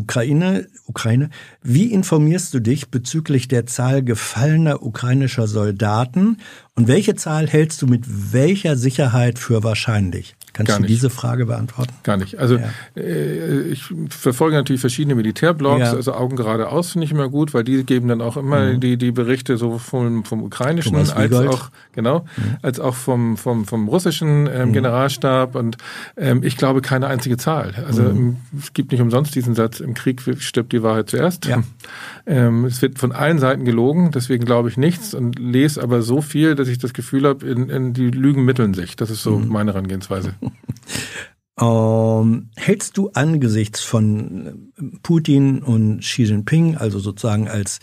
Ukraine, 0.00 0.66
Ukraine. 0.86 1.28
Wie 1.62 1.92
informierst 1.92 2.54
du 2.54 2.60
dich 2.60 2.90
bezüglich 2.90 3.48
der 3.48 3.66
Zahl 3.66 4.02
gefallener 4.02 4.82
ukrainischer 4.82 5.46
Soldaten 5.46 6.38
Und 6.80 6.88
welche 6.88 7.14
Zahl 7.14 7.46
hältst 7.46 7.82
du 7.82 7.86
mit 7.86 8.32
welcher 8.32 8.74
Sicherheit 8.74 9.38
für 9.38 9.62
wahrscheinlich? 9.62 10.34
Kannst 10.52 10.78
du 10.78 10.82
diese 10.82 11.10
Frage 11.10 11.46
beantworten? 11.46 11.92
Gar 12.02 12.16
nicht. 12.16 12.38
Also 12.38 12.56
Ja. 12.56 12.68
äh, 12.96 13.62
ich 13.68 13.84
verfolge 14.08 14.56
natürlich 14.56 14.80
verschiedene 14.80 15.14
Militärblogs, 15.14 15.80
Ja. 15.80 15.92
also 15.92 16.12
Augen 16.14 16.36
geradeaus 16.36 16.92
finde 16.92 17.04
ich 17.04 17.12
immer 17.12 17.28
gut, 17.28 17.54
weil 17.54 17.64
die 17.64 17.84
geben 17.84 18.08
dann 18.08 18.20
auch 18.20 18.36
immer 18.36 18.74
die, 18.74 18.96
die 18.96 19.12
Berichte 19.12 19.56
so 19.58 19.78
vom, 19.78 20.24
vom 20.24 20.42
ukrainischen 20.42 20.96
als 20.96 21.12
auch 21.14 21.70
genau, 21.92 22.24
als 22.62 22.80
auch 22.80 22.94
vom, 22.94 23.36
vom, 23.36 23.64
vom 23.64 23.88
russischen 23.88 24.48
ähm, 24.52 24.72
Generalstab. 24.72 25.54
Und 25.54 25.76
ähm, 26.16 26.42
ich 26.42 26.56
glaube 26.56 26.80
keine 26.80 27.06
einzige 27.06 27.36
Zahl. 27.36 27.74
Also 27.86 28.02
ähm, 28.02 28.38
es 28.58 28.72
gibt 28.72 28.90
nicht 28.92 29.00
umsonst 29.00 29.34
diesen 29.34 29.54
Satz, 29.54 29.80
im 29.80 29.94
Krieg 29.94 30.20
stirbt 30.38 30.72
die 30.72 30.82
Wahrheit 30.82 31.10
zuerst. 31.10 31.46
Ja. 31.46 31.62
Ähm, 32.26 32.64
es 32.66 32.80
wird 32.80 32.98
von 32.98 33.12
allen 33.12 33.38
Seiten 33.38 33.64
gelogen, 33.64 34.10
deswegen 34.12 34.44
glaube 34.44 34.68
ich 34.68 34.76
nichts 34.76 35.14
und 35.14 35.38
lese 35.38 35.82
aber 35.82 36.02
so 36.02 36.20
viel, 36.20 36.54
dass 36.54 36.68
ich 36.70 36.78
das 36.78 36.92
Gefühl 36.92 37.26
habe, 37.26 37.46
in, 37.46 37.68
in 37.68 37.92
die 37.92 38.10
Lügen 38.10 38.44
mitteln 38.44 38.74
sich. 38.74 38.96
Das 38.96 39.10
ist 39.10 39.22
so 39.22 39.38
meine 39.38 39.72
Herangehensweise. 39.72 40.34
Ähm, 41.60 42.48
hältst 42.56 42.96
du 42.96 43.10
angesichts 43.10 43.82
von 43.82 44.72
Putin 45.02 45.62
und 45.62 46.00
Xi 46.00 46.22
Jinping, 46.22 46.78
also 46.78 46.98
sozusagen 46.98 47.48
als 47.48 47.80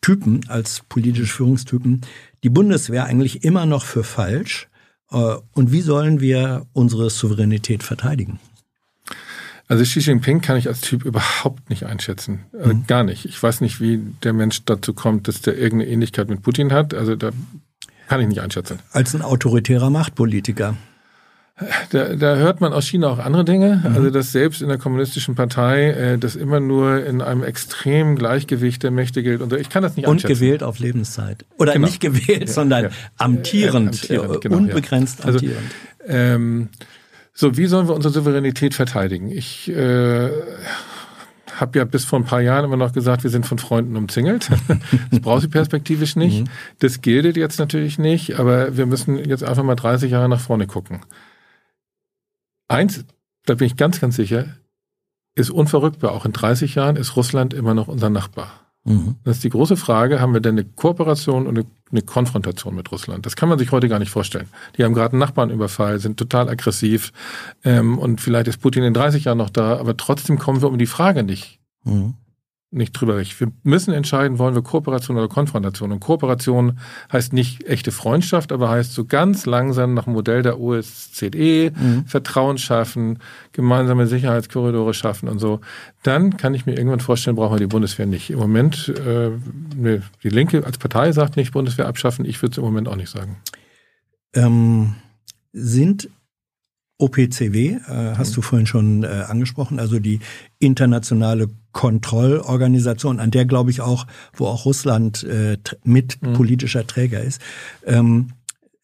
Typen, 0.00 0.42
als 0.48 0.82
politische 0.88 1.32
Führungstypen, 1.32 2.02
die 2.44 2.50
Bundeswehr 2.50 3.04
eigentlich 3.04 3.42
immer 3.42 3.66
noch 3.66 3.84
für 3.84 4.04
falsch? 4.04 4.68
Äh, 5.10 5.36
und 5.54 5.72
wie 5.72 5.80
sollen 5.80 6.20
wir 6.20 6.66
unsere 6.72 7.10
Souveränität 7.10 7.82
verteidigen? 7.82 8.38
Also 9.68 9.82
Xi 9.82 9.98
Jinping 9.98 10.40
kann 10.40 10.56
ich 10.56 10.68
als 10.68 10.80
Typ 10.80 11.04
überhaupt 11.04 11.70
nicht 11.70 11.84
einschätzen. 11.84 12.44
Also 12.52 12.80
Gar 12.86 13.02
nicht. 13.02 13.24
Ich 13.24 13.42
weiß 13.42 13.60
nicht, 13.60 13.80
wie 13.80 13.98
der 14.22 14.32
Mensch 14.32 14.64
dazu 14.64 14.94
kommt, 14.94 15.26
dass 15.26 15.40
der 15.40 15.58
irgendeine 15.58 15.90
Ähnlichkeit 15.90 16.28
mit 16.28 16.42
Putin 16.42 16.72
hat. 16.72 16.94
Also 16.94 17.16
da 17.16 17.30
kann 18.08 18.20
ich 18.20 18.28
nicht 18.28 18.40
einschätzen. 18.40 18.78
Als 18.92 19.14
ein 19.14 19.22
autoritärer 19.22 19.90
Machtpolitiker. 19.90 20.76
Da, 21.90 22.14
da 22.14 22.36
hört 22.36 22.60
man 22.60 22.74
aus 22.74 22.86
China 22.86 23.08
auch 23.08 23.18
andere 23.18 23.42
Dinge. 23.44 23.80
Also 23.94 24.10
dass 24.10 24.30
selbst 24.30 24.60
in 24.60 24.68
der 24.68 24.76
kommunistischen 24.76 25.34
Partei 25.34 25.90
äh, 25.90 26.18
das 26.18 26.36
immer 26.36 26.60
nur 26.60 27.02
in 27.06 27.22
einem 27.22 27.42
extremen 27.42 28.14
Gleichgewicht 28.16 28.82
der 28.82 28.90
Mächte 28.90 29.22
gilt. 29.22 29.40
Und 29.40 29.54
ich 29.54 29.70
kann 29.70 29.82
das 29.82 29.96
nicht 29.96 30.06
Und 30.06 30.16
einschätzen. 30.16 30.34
gewählt 30.34 30.62
auf 30.62 30.78
Lebenszeit. 30.78 31.46
Oder 31.58 31.72
Genau. 31.72 31.86
nicht 31.86 32.00
gewählt, 32.00 32.50
sondern 32.50 32.84
ja. 32.84 32.90
amtierend, 33.16 34.10
Äh, 34.10 34.16
amtierend, 34.18 34.40
genau, 34.42 34.56
unbegrenzt 34.58 35.20
ja. 35.20 35.24
Also, 35.24 35.38
amtierend. 35.38 35.70
Ähm, 36.06 36.68
so, 37.32 37.56
wie 37.56 37.66
sollen 37.66 37.88
wir 37.88 37.94
unsere 37.94 38.12
Souveränität 38.12 38.74
verteidigen? 38.74 39.30
Ich 39.30 39.68
äh, 39.70 40.28
habe 41.60 41.78
ja 41.78 41.84
bis 41.84 42.04
vor 42.04 42.18
ein 42.18 42.24
paar 42.24 42.40
Jahren 42.40 42.64
immer 42.64 42.76
noch 42.76 42.92
gesagt, 42.92 43.22
wir 43.22 43.30
sind 43.30 43.46
von 43.46 43.58
Freunden 43.58 43.96
umzingelt. 43.96 44.50
Das 45.10 45.20
braucht 45.20 45.42
sie 45.42 45.48
perspektivisch 45.48 46.16
nicht. 46.16 46.46
Das 46.78 47.00
gilt 47.00 47.36
jetzt 47.36 47.58
natürlich 47.58 47.98
nicht, 47.98 48.38
aber 48.38 48.76
wir 48.76 48.86
müssen 48.86 49.16
jetzt 49.18 49.44
einfach 49.44 49.62
mal 49.62 49.74
30 49.76 50.10
Jahre 50.10 50.28
nach 50.28 50.40
vorne 50.40 50.66
gucken. 50.66 51.00
Eins, 52.68 53.04
da 53.44 53.54
bin 53.54 53.66
ich 53.66 53.76
ganz, 53.76 54.00
ganz 54.00 54.16
sicher, 54.16 54.46
ist 55.34 55.50
unverrückbar. 55.50 56.12
Auch 56.12 56.26
in 56.26 56.32
30 56.32 56.74
Jahren 56.74 56.96
ist 56.96 57.16
Russland 57.16 57.54
immer 57.54 57.74
noch 57.74 57.88
unser 57.88 58.10
Nachbar. 58.10 58.65
Mhm. 58.86 59.16
Das 59.24 59.36
ist 59.36 59.44
die 59.44 59.50
große 59.50 59.76
Frage, 59.76 60.20
haben 60.20 60.32
wir 60.32 60.40
denn 60.40 60.54
eine 60.54 60.64
Kooperation 60.64 61.46
und 61.46 61.58
eine, 61.90 62.02
Konfrontation 62.02 62.74
mit 62.74 62.90
Russland? 62.92 63.26
Das 63.26 63.36
kann 63.36 63.48
man 63.48 63.58
sich 63.58 63.72
heute 63.72 63.88
gar 63.88 63.98
nicht 63.98 64.10
vorstellen. 64.10 64.48
Die 64.76 64.84
haben 64.84 64.94
gerade 64.94 65.12
einen 65.12 65.20
Nachbarnüberfall, 65.20 65.98
sind 65.98 66.16
total 66.16 66.48
aggressiv 66.48 67.12
ähm, 67.64 67.98
und 67.98 68.20
vielleicht 68.20 68.48
ist 68.48 68.60
Putin 68.60 68.84
in 68.84 68.94
30 68.94 69.24
Jahren 69.24 69.38
noch 69.38 69.50
da, 69.50 69.76
aber 69.76 69.96
trotzdem 69.96 70.38
kommen 70.38 70.62
wir 70.62 70.68
um 70.68 70.78
die 70.78 70.86
Frage 70.86 71.22
nicht, 71.22 71.60
Mhm. 71.86 72.14
Nicht 72.72 72.92
drüber 72.92 73.16
weg. 73.16 73.28
Wir 73.38 73.52
müssen 73.62 73.94
entscheiden, 73.94 74.38
wollen 74.38 74.54
wir 74.54 74.62
Kooperation 74.62 75.16
oder 75.16 75.28
Konfrontation. 75.28 75.92
Und 75.92 76.00
Kooperation 76.00 76.78
heißt 77.12 77.32
nicht 77.32 77.66
echte 77.66 77.92
Freundschaft, 77.92 78.50
aber 78.50 78.68
heißt 78.68 78.92
so 78.92 79.04
ganz 79.04 79.46
langsam 79.46 79.94
nach 79.94 80.04
dem 80.04 80.14
Modell 80.14 80.42
der 80.42 80.58
OSZE 80.58 81.72
Vertrauen 82.06 82.58
schaffen, 82.58 83.20
gemeinsame 83.52 84.06
Sicherheitskorridore 84.06 84.94
schaffen 84.94 85.28
und 85.28 85.38
so. 85.38 85.60
Dann 86.02 86.36
kann 86.36 86.54
ich 86.54 86.66
mir 86.66 86.76
irgendwann 86.76 87.00
vorstellen, 87.00 87.36
brauchen 87.36 87.54
wir 87.54 87.60
die 87.60 87.66
Bundeswehr 87.66 88.06
nicht. 88.06 88.30
Im 88.30 88.40
Moment, 88.40 88.92
äh, 89.06 89.30
ne, 89.76 90.02
die 90.22 90.28
Linke 90.28 90.64
als 90.66 90.78
Partei 90.78 91.12
sagt 91.12 91.36
nicht 91.36 91.52
Bundeswehr 91.52 91.86
abschaffen. 91.86 92.24
Ich 92.24 92.42
würde 92.42 92.52
es 92.52 92.58
im 92.58 92.64
Moment 92.64 92.88
auch 92.88 92.96
nicht 92.96 93.10
sagen. 93.10 93.36
Ähm, 94.34 94.96
sind 95.52 96.10
OPCW, 96.98 97.56
äh, 97.56 97.78
hast 98.16 98.36
du 98.36 98.42
vorhin 98.42 98.66
schon 98.66 99.02
äh, 99.02 99.06
angesprochen, 99.06 99.78
also 99.78 99.98
die 99.98 100.20
internationale 100.58 101.48
Kontrollorganisation, 101.72 103.20
an 103.20 103.30
der 103.30 103.44
glaube 103.44 103.70
ich 103.70 103.82
auch, 103.82 104.06
wo 104.34 104.46
auch 104.46 104.64
Russland 104.64 105.22
äh, 105.24 105.58
mit 105.84 106.20
politischer 106.20 106.86
Träger 106.86 107.20
ist, 107.20 107.40
ähm, 107.84 108.28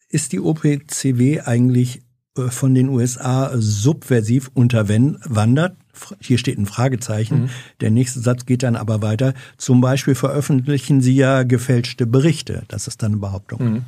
ist 0.09 0.31
die 0.31 0.39
OPCW 0.39 1.41
eigentlich 1.41 2.03
äh, 2.37 2.49
von 2.49 2.75
den 2.75 2.89
USA 2.89 3.51
subversiv 3.55 4.51
unterwandert? 4.53 5.75
Hier 6.19 6.37
steht 6.37 6.57
ein 6.57 6.65
Fragezeichen. 6.65 7.49
Der 7.81 7.91
nächste 7.91 8.19
Satz 8.19 8.45
geht 8.45 8.63
dann 8.63 8.75
aber 8.75 9.01
weiter. 9.01 9.33
Zum 9.57 9.81
Beispiel 9.81 10.15
veröffentlichen 10.15 11.01
sie 11.01 11.15
ja 11.15 11.43
gefälschte 11.43 12.07
Berichte. 12.07 12.63
Das 12.67 12.87
ist 12.87 13.03
dann 13.03 13.13
eine 13.13 13.21
Behauptung. 13.21 13.85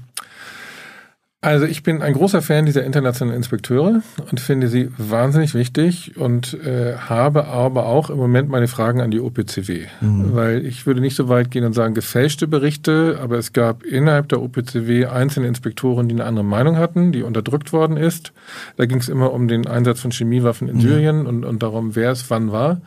Also 1.46 1.68
ich 1.68 1.84
bin 1.84 2.02
ein 2.02 2.14
großer 2.14 2.42
Fan 2.42 2.66
dieser 2.66 2.84
internationalen 2.84 3.38
Inspekteure 3.38 4.02
und 4.32 4.40
finde 4.40 4.68
sie 4.68 4.90
wahnsinnig 4.98 5.54
wichtig 5.54 6.18
und 6.18 6.56
äh, 6.56 6.96
habe 6.98 7.46
aber 7.46 7.86
auch 7.86 8.10
im 8.10 8.18
Moment 8.18 8.50
meine 8.50 8.68
Fragen 8.68 9.00
an 9.00 9.12
die 9.12 9.20
OPCW, 9.20 9.86
weil 10.02 10.66
ich 10.66 10.88
würde 10.88 11.02
nicht 11.02 11.16
so 11.16 11.30
weit 11.30 11.52
gehen 11.52 11.64
und 11.64 11.74
sagen 11.74 11.94
gefälschte 11.94 12.48
Berichte, 12.48 13.20
aber 13.22 13.38
es 13.38 13.54
gab 13.54 13.84
innerhalb 13.84 14.28
der 14.30 14.42
OPCW 14.42 15.06
einzelne 15.06 15.46
Inspektoren, 15.46 16.10
die 16.10 16.16
eine 16.16 16.26
andere 16.26 16.46
Meinung 16.46 16.78
hatten, 16.78 17.12
die 17.12 17.22
unterdrückt 17.22 17.72
worden 17.72 17.96
ist. 17.96 18.34
Da 18.78 18.88
ging 18.88 18.98
es 18.98 19.08
immer 19.08 19.32
um 19.32 19.48
den 19.48 19.68
Einsatz 19.68 20.00
von 20.00 20.10
Chemiewaffen 20.10 20.68
in 20.68 20.80
Syrien 20.80 21.28
und, 21.28 21.46
und 21.46 21.62
darum, 21.62 21.96
wer 21.96 22.10
es 22.10 22.28
wann 22.32 22.52
war. 22.52 22.82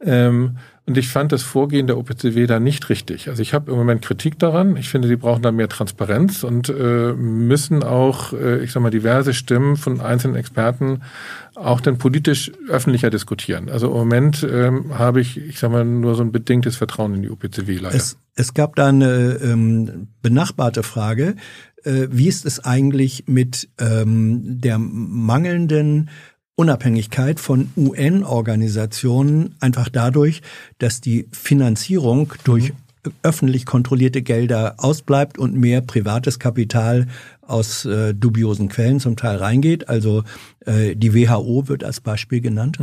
Ähm, 0.00 0.58
und 0.86 0.96
ich 0.96 1.08
fand 1.08 1.32
das 1.32 1.42
Vorgehen 1.42 1.88
der 1.88 1.98
OPCW 1.98 2.46
da 2.46 2.60
nicht 2.60 2.88
richtig. 2.90 3.28
Also 3.28 3.42
ich 3.42 3.54
habe 3.54 3.72
im 3.72 3.76
Moment 3.76 4.02
Kritik 4.02 4.38
daran. 4.38 4.76
Ich 4.76 4.88
finde, 4.88 5.08
sie 5.08 5.16
brauchen 5.16 5.42
da 5.42 5.50
mehr 5.50 5.68
Transparenz 5.68 6.44
und 6.44 6.68
äh, 6.68 7.12
müssen 7.12 7.82
auch, 7.82 8.32
äh, 8.32 8.62
ich 8.62 8.70
sag 8.70 8.82
mal, 8.82 8.90
diverse 8.90 9.34
Stimmen 9.34 9.76
von 9.76 10.00
einzelnen 10.00 10.36
Experten 10.36 11.02
auch 11.56 11.80
dann 11.80 11.98
politisch 11.98 12.52
öffentlicher 12.68 13.10
diskutieren. 13.10 13.68
Also 13.68 13.88
im 13.88 13.94
Moment 13.94 14.46
ähm, 14.48 14.96
habe 14.96 15.20
ich, 15.20 15.38
ich 15.38 15.58
sag 15.58 15.72
mal, 15.72 15.84
nur 15.84 16.14
so 16.14 16.22
ein 16.22 16.30
bedingtes 16.30 16.76
Vertrauen 16.76 17.14
in 17.16 17.22
die 17.22 17.30
OPCW 17.30 17.78
leider. 17.78 17.96
Es, 17.96 18.16
es 18.36 18.54
gab 18.54 18.76
da 18.76 18.86
eine 18.86 19.40
ähm, 19.42 20.08
benachbarte 20.22 20.84
Frage. 20.84 21.34
Äh, 21.82 22.06
wie 22.12 22.28
ist 22.28 22.46
es 22.46 22.60
eigentlich 22.60 23.24
mit 23.26 23.68
ähm, 23.80 24.60
der 24.60 24.78
mangelnden 24.78 26.10
Unabhängigkeit 26.56 27.38
von 27.38 27.70
UN-Organisationen 27.76 29.54
einfach 29.60 29.88
dadurch, 29.90 30.42
dass 30.78 31.00
die 31.00 31.28
Finanzierung 31.30 32.32
durch 32.44 32.72
öffentlich 33.22 33.66
kontrollierte 33.66 34.22
Gelder 34.22 34.74
ausbleibt 34.78 35.38
und 35.38 35.54
mehr 35.54 35.80
privates 35.80 36.38
Kapital 36.38 37.06
aus 37.42 37.84
äh, 37.84 38.14
dubiosen 38.14 38.68
Quellen 38.68 39.00
zum 39.00 39.16
Teil 39.16 39.36
reingeht. 39.36 39.88
Also 39.88 40.24
äh, 40.64 40.96
die 40.96 41.14
WHO 41.14 41.68
wird 41.68 41.84
als 41.84 42.00
Beispiel 42.00 42.40
genannt. 42.40 42.78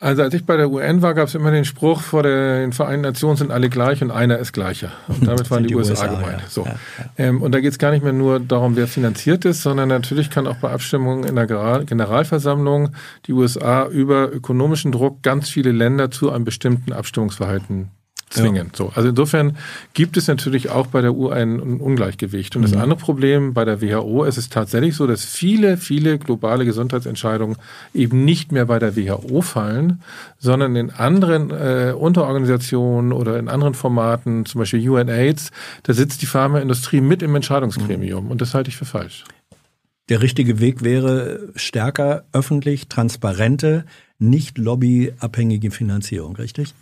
Also 0.00 0.22
als 0.22 0.34
ich 0.34 0.44
bei 0.44 0.56
der 0.56 0.70
UN 0.70 1.02
war, 1.02 1.14
gab 1.14 1.28
es 1.28 1.34
immer 1.34 1.50
den 1.52 1.64
Spruch, 1.64 2.00
vor 2.02 2.24
den 2.24 2.72
Vereinten 2.72 3.02
Nationen 3.02 3.36
sind 3.36 3.50
alle 3.52 3.70
gleich 3.70 4.02
und 4.02 4.10
einer 4.10 4.38
ist 4.38 4.52
gleicher. 4.52 4.90
Und 5.08 5.26
damit 5.26 5.50
waren 5.50 5.62
die, 5.62 5.68
die 5.68 5.76
USA, 5.76 5.92
USA, 5.92 6.06
gemeint. 6.08 6.40
ja. 6.42 6.48
So. 6.48 6.64
Ja, 6.66 6.74
Ähm, 7.16 7.40
und 7.40 7.52
da 7.52 7.60
geht 7.60 7.70
es 7.70 7.78
gar 7.78 7.92
nicht 7.92 8.02
mehr 8.02 8.12
nur 8.12 8.40
darum, 8.40 8.74
wer 8.76 8.88
finanziert 8.88 9.44
ist, 9.44 9.62
sondern 9.62 9.88
natürlich 9.88 10.30
kann 10.30 10.46
auch 10.48 10.56
bei 10.56 10.70
Abstimmungen 10.70 11.24
in 11.24 11.36
der 11.36 11.46
General- 11.46 11.84
Generalversammlung 11.84 12.90
die 13.26 13.32
USA 13.32 13.86
über 13.86 14.32
ökonomischen 14.32 14.90
Druck 14.92 15.22
ganz 15.22 15.48
viele 15.48 15.70
Länder 15.72 16.10
zu 16.10 16.30
einem 16.32 16.44
bestimmten 16.44 16.92
Abstimmungsverhalten 16.92 17.90
zwingen. 18.30 18.70
So, 18.74 18.90
also 18.94 19.08
insofern 19.08 19.56
gibt 19.92 20.16
es 20.16 20.28
natürlich 20.28 20.70
auch 20.70 20.86
bei 20.88 21.00
der 21.00 21.14
UN 21.14 21.60
ein 21.60 21.80
Ungleichgewicht. 21.80 22.56
Und 22.56 22.62
das 22.62 22.72
andere 22.74 22.98
Problem 22.98 23.54
bei 23.54 23.64
der 23.64 23.80
WHO 23.80 24.24
ist 24.24 24.36
es 24.36 24.48
tatsächlich 24.48 24.96
so, 24.96 25.06
dass 25.06 25.24
viele, 25.24 25.76
viele 25.76 26.18
globale 26.18 26.64
Gesundheitsentscheidungen 26.64 27.56
eben 27.92 28.24
nicht 28.24 28.52
mehr 28.52 28.66
bei 28.66 28.78
der 28.78 28.96
WHO 28.96 29.42
fallen, 29.42 30.02
sondern 30.38 30.76
in 30.76 30.90
anderen 30.90 31.50
äh, 31.50 31.94
Unterorganisationen 31.96 33.12
oder 33.12 33.38
in 33.38 33.48
anderen 33.48 33.74
Formaten, 33.74 34.46
zum 34.46 34.60
Beispiel 34.60 34.88
UNAIDS, 34.88 35.50
da 35.84 35.92
sitzt 35.92 36.22
die 36.22 36.26
Pharmaindustrie 36.26 37.00
mit 37.00 37.22
im 37.22 37.34
Entscheidungsgremium. 37.34 38.30
Und 38.30 38.40
das 38.40 38.54
halte 38.54 38.70
ich 38.70 38.76
für 38.76 38.84
falsch. 38.84 39.24
Der 40.10 40.20
richtige 40.20 40.60
Weg 40.60 40.82
wäre 40.82 41.48
stärker 41.56 42.24
öffentlich, 42.32 42.88
transparente, 42.88 43.86
nicht 44.18 44.58
lobbyabhängige 44.58 45.70
Finanzierung, 45.70 46.36
richtig? 46.36 46.74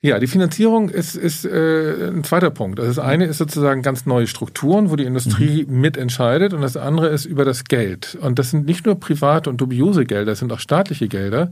Ja, 0.00 0.20
die 0.20 0.28
Finanzierung 0.28 0.90
ist, 0.90 1.16
ist 1.16 1.44
äh, 1.44 2.06
ein 2.06 2.22
zweiter 2.22 2.50
Punkt. 2.50 2.78
Also 2.78 2.88
das 2.88 3.04
eine 3.04 3.24
ist 3.24 3.38
sozusagen 3.38 3.82
ganz 3.82 4.06
neue 4.06 4.28
Strukturen, 4.28 4.90
wo 4.90 4.96
die 4.96 5.02
Industrie 5.02 5.66
mhm. 5.68 5.80
mitentscheidet 5.80 6.52
und 6.54 6.60
das 6.60 6.76
andere 6.76 7.08
ist 7.08 7.24
über 7.24 7.44
das 7.44 7.64
Geld. 7.64 8.16
Und 8.20 8.38
das 8.38 8.50
sind 8.50 8.64
nicht 8.64 8.86
nur 8.86 9.00
private 9.00 9.50
und 9.50 9.60
dubiose 9.60 10.04
Gelder, 10.04 10.26
das 10.26 10.38
sind 10.38 10.52
auch 10.52 10.60
staatliche 10.60 11.08
Gelder, 11.08 11.50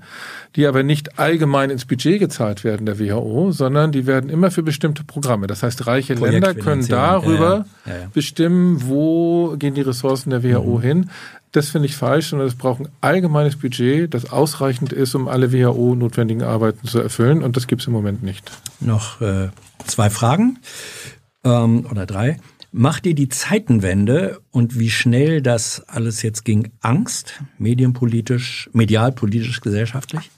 die 0.55 0.65
aber 0.67 0.85
nicht 0.85 1.19
allgemein 1.19 1.71
ins 1.71 1.87
Budget 1.87 2.21
gezahlt 2.21 2.63
werden 2.63 2.87
der 2.87 3.01
WHO, 3.01 3.51
sondern 3.51 3.91
die 3.91 4.07
werden 4.07 4.31
immer 4.31 4.53
für 4.53 4.63
bestimmte 4.63 5.03
Programme. 5.03 5.49
Das 5.49 5.65
heißt, 5.65 5.89
reiche 5.89 6.15
Länder 6.15 6.55
können 6.55 6.87
darüber 6.87 7.67
ja, 7.85 7.93
ja. 7.93 8.01
Ja, 8.03 8.09
bestimmen, 8.15 8.87
wo 8.87 9.57
gehen 9.59 9.75
die 9.75 9.81
Ressourcen 9.81 10.31
der 10.31 10.45
WHO 10.45 10.79
mhm. 10.79 10.83
hin. 10.83 11.11
Das 11.57 11.71
finde 11.71 11.87
ich 11.87 11.97
falsch, 11.97 12.29
sondern 12.29 12.49
es 12.49 12.55
braucht 12.55 12.83
ein 12.83 12.89
allgemeines 13.01 13.57
Budget, 13.57 14.13
das 14.13 14.31
ausreichend 14.31 14.93
ist, 14.93 15.15
um 15.15 15.27
alle 15.27 15.55
WHO-notwendigen 15.55 16.43
Arbeiten 16.43 16.87
zu 16.87 17.01
erfüllen. 17.01 17.43
Und 17.43 17.57
das 17.57 17.67
gibt 17.67 17.81
es 17.81 17.87
im 17.87 17.95
Moment 17.95 18.23
nicht. 18.23 18.51
Noch 18.79 19.23
äh, 19.23 19.49
zwei 19.87 20.11
Fragen 20.11 20.59
ähm, 21.45 21.87
oder 21.91 22.05
drei. 22.05 22.39
Macht 22.73 23.07
ihr 23.07 23.15
die 23.15 23.31
Zeitenwende 23.31 24.39
und 24.51 24.79
wie 24.79 24.91
schnell 24.91 25.41
das 25.41 25.83
alles 25.89 26.21
jetzt 26.21 26.45
ging 26.45 26.73
Angst, 26.83 27.41
medienpolitisch, 27.57 28.69
medialpolitisch, 28.75 29.63
gesellschaftlich? 29.63 30.31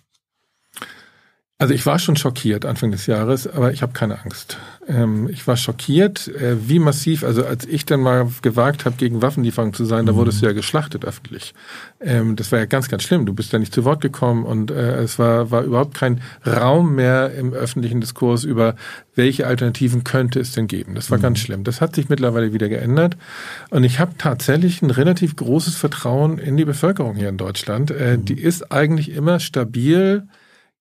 Also 1.60 1.74
ich 1.74 1.85
war 1.86 1.98
schon 1.98 2.14
schockiert 2.14 2.64
Anfang 2.64 2.93
des 2.93 3.06
Jahres, 3.06 3.48
aber 3.48 3.72
ich 3.72 3.82
habe 3.82 3.93
keine 3.93 4.20
Angst. 4.20 4.59
Ähm, 4.86 5.28
ich 5.28 5.44
war 5.48 5.56
schockiert, 5.56 6.28
äh, 6.28 6.68
wie 6.68 6.78
massiv, 6.78 7.24
also 7.24 7.44
als 7.44 7.66
ich 7.66 7.85
dann 7.85 7.98
mal 7.98 8.28
gewagt 8.43 8.85
habe, 8.85 8.94
gegen 8.94 9.22
Waffenlieferungen 9.22 9.74
zu 9.74 9.85
sein, 9.85 10.02
mhm. 10.02 10.06
da 10.06 10.14
wurdest 10.14 10.40
du 10.40 10.47
ja 10.47 10.52
geschlachtet 10.52 11.05
öffentlich. 11.05 11.55
Ähm, 12.01 12.36
das 12.36 12.52
war 12.52 12.60
ja 12.60 12.66
ganz, 12.66 12.89
ganz 12.89 13.02
schlimm. 13.02 13.26
Du 13.26 13.35
bist 13.35 13.52
ja 13.52 13.59
nicht 13.59 13.74
zu 13.74 13.85
Wort 13.85 14.01
gekommen 14.01 14.44
und 14.44 14.70
äh, 14.70 15.02
es 15.02 15.18
war, 15.18 15.51
war 15.51 15.62
überhaupt 15.64 15.94
kein 15.94 16.20
Raum 16.47 16.94
mehr 16.94 17.35
im 17.35 17.52
öffentlichen 17.52 18.01
Diskurs 18.01 18.44
über, 18.44 18.76
welche 19.16 19.48
Alternativen 19.48 20.05
könnte 20.05 20.39
es 20.39 20.52
denn 20.52 20.68
geben. 20.68 20.94
Das 20.94 21.10
war 21.10 21.18
mhm. 21.18 21.22
ganz 21.22 21.40
schlimm. 21.40 21.64
Das 21.64 21.80
hat 21.80 21.97
sich 21.97 22.09
mittlerweile 22.09 22.52
wieder 22.52 22.68
geändert 22.68 23.16
und 23.70 23.82
ich 23.82 23.98
habe 23.98 24.12
tatsächlich 24.16 24.80
ein 24.80 24.93
relativ 24.93 25.35
großes 25.35 25.74
Vertrauen 25.74 26.39
in 26.39 26.56
die 26.56 26.64
Bevölkerung 26.64 27.16
hier 27.16 27.28
in 27.28 27.36
Deutschland. 27.36 27.90
Äh, 27.90 28.16
mhm. 28.16 28.26
Die 28.26 28.40
ist 28.40 28.70
eigentlich 28.70 29.10
immer 29.10 29.40
stabil 29.40 30.28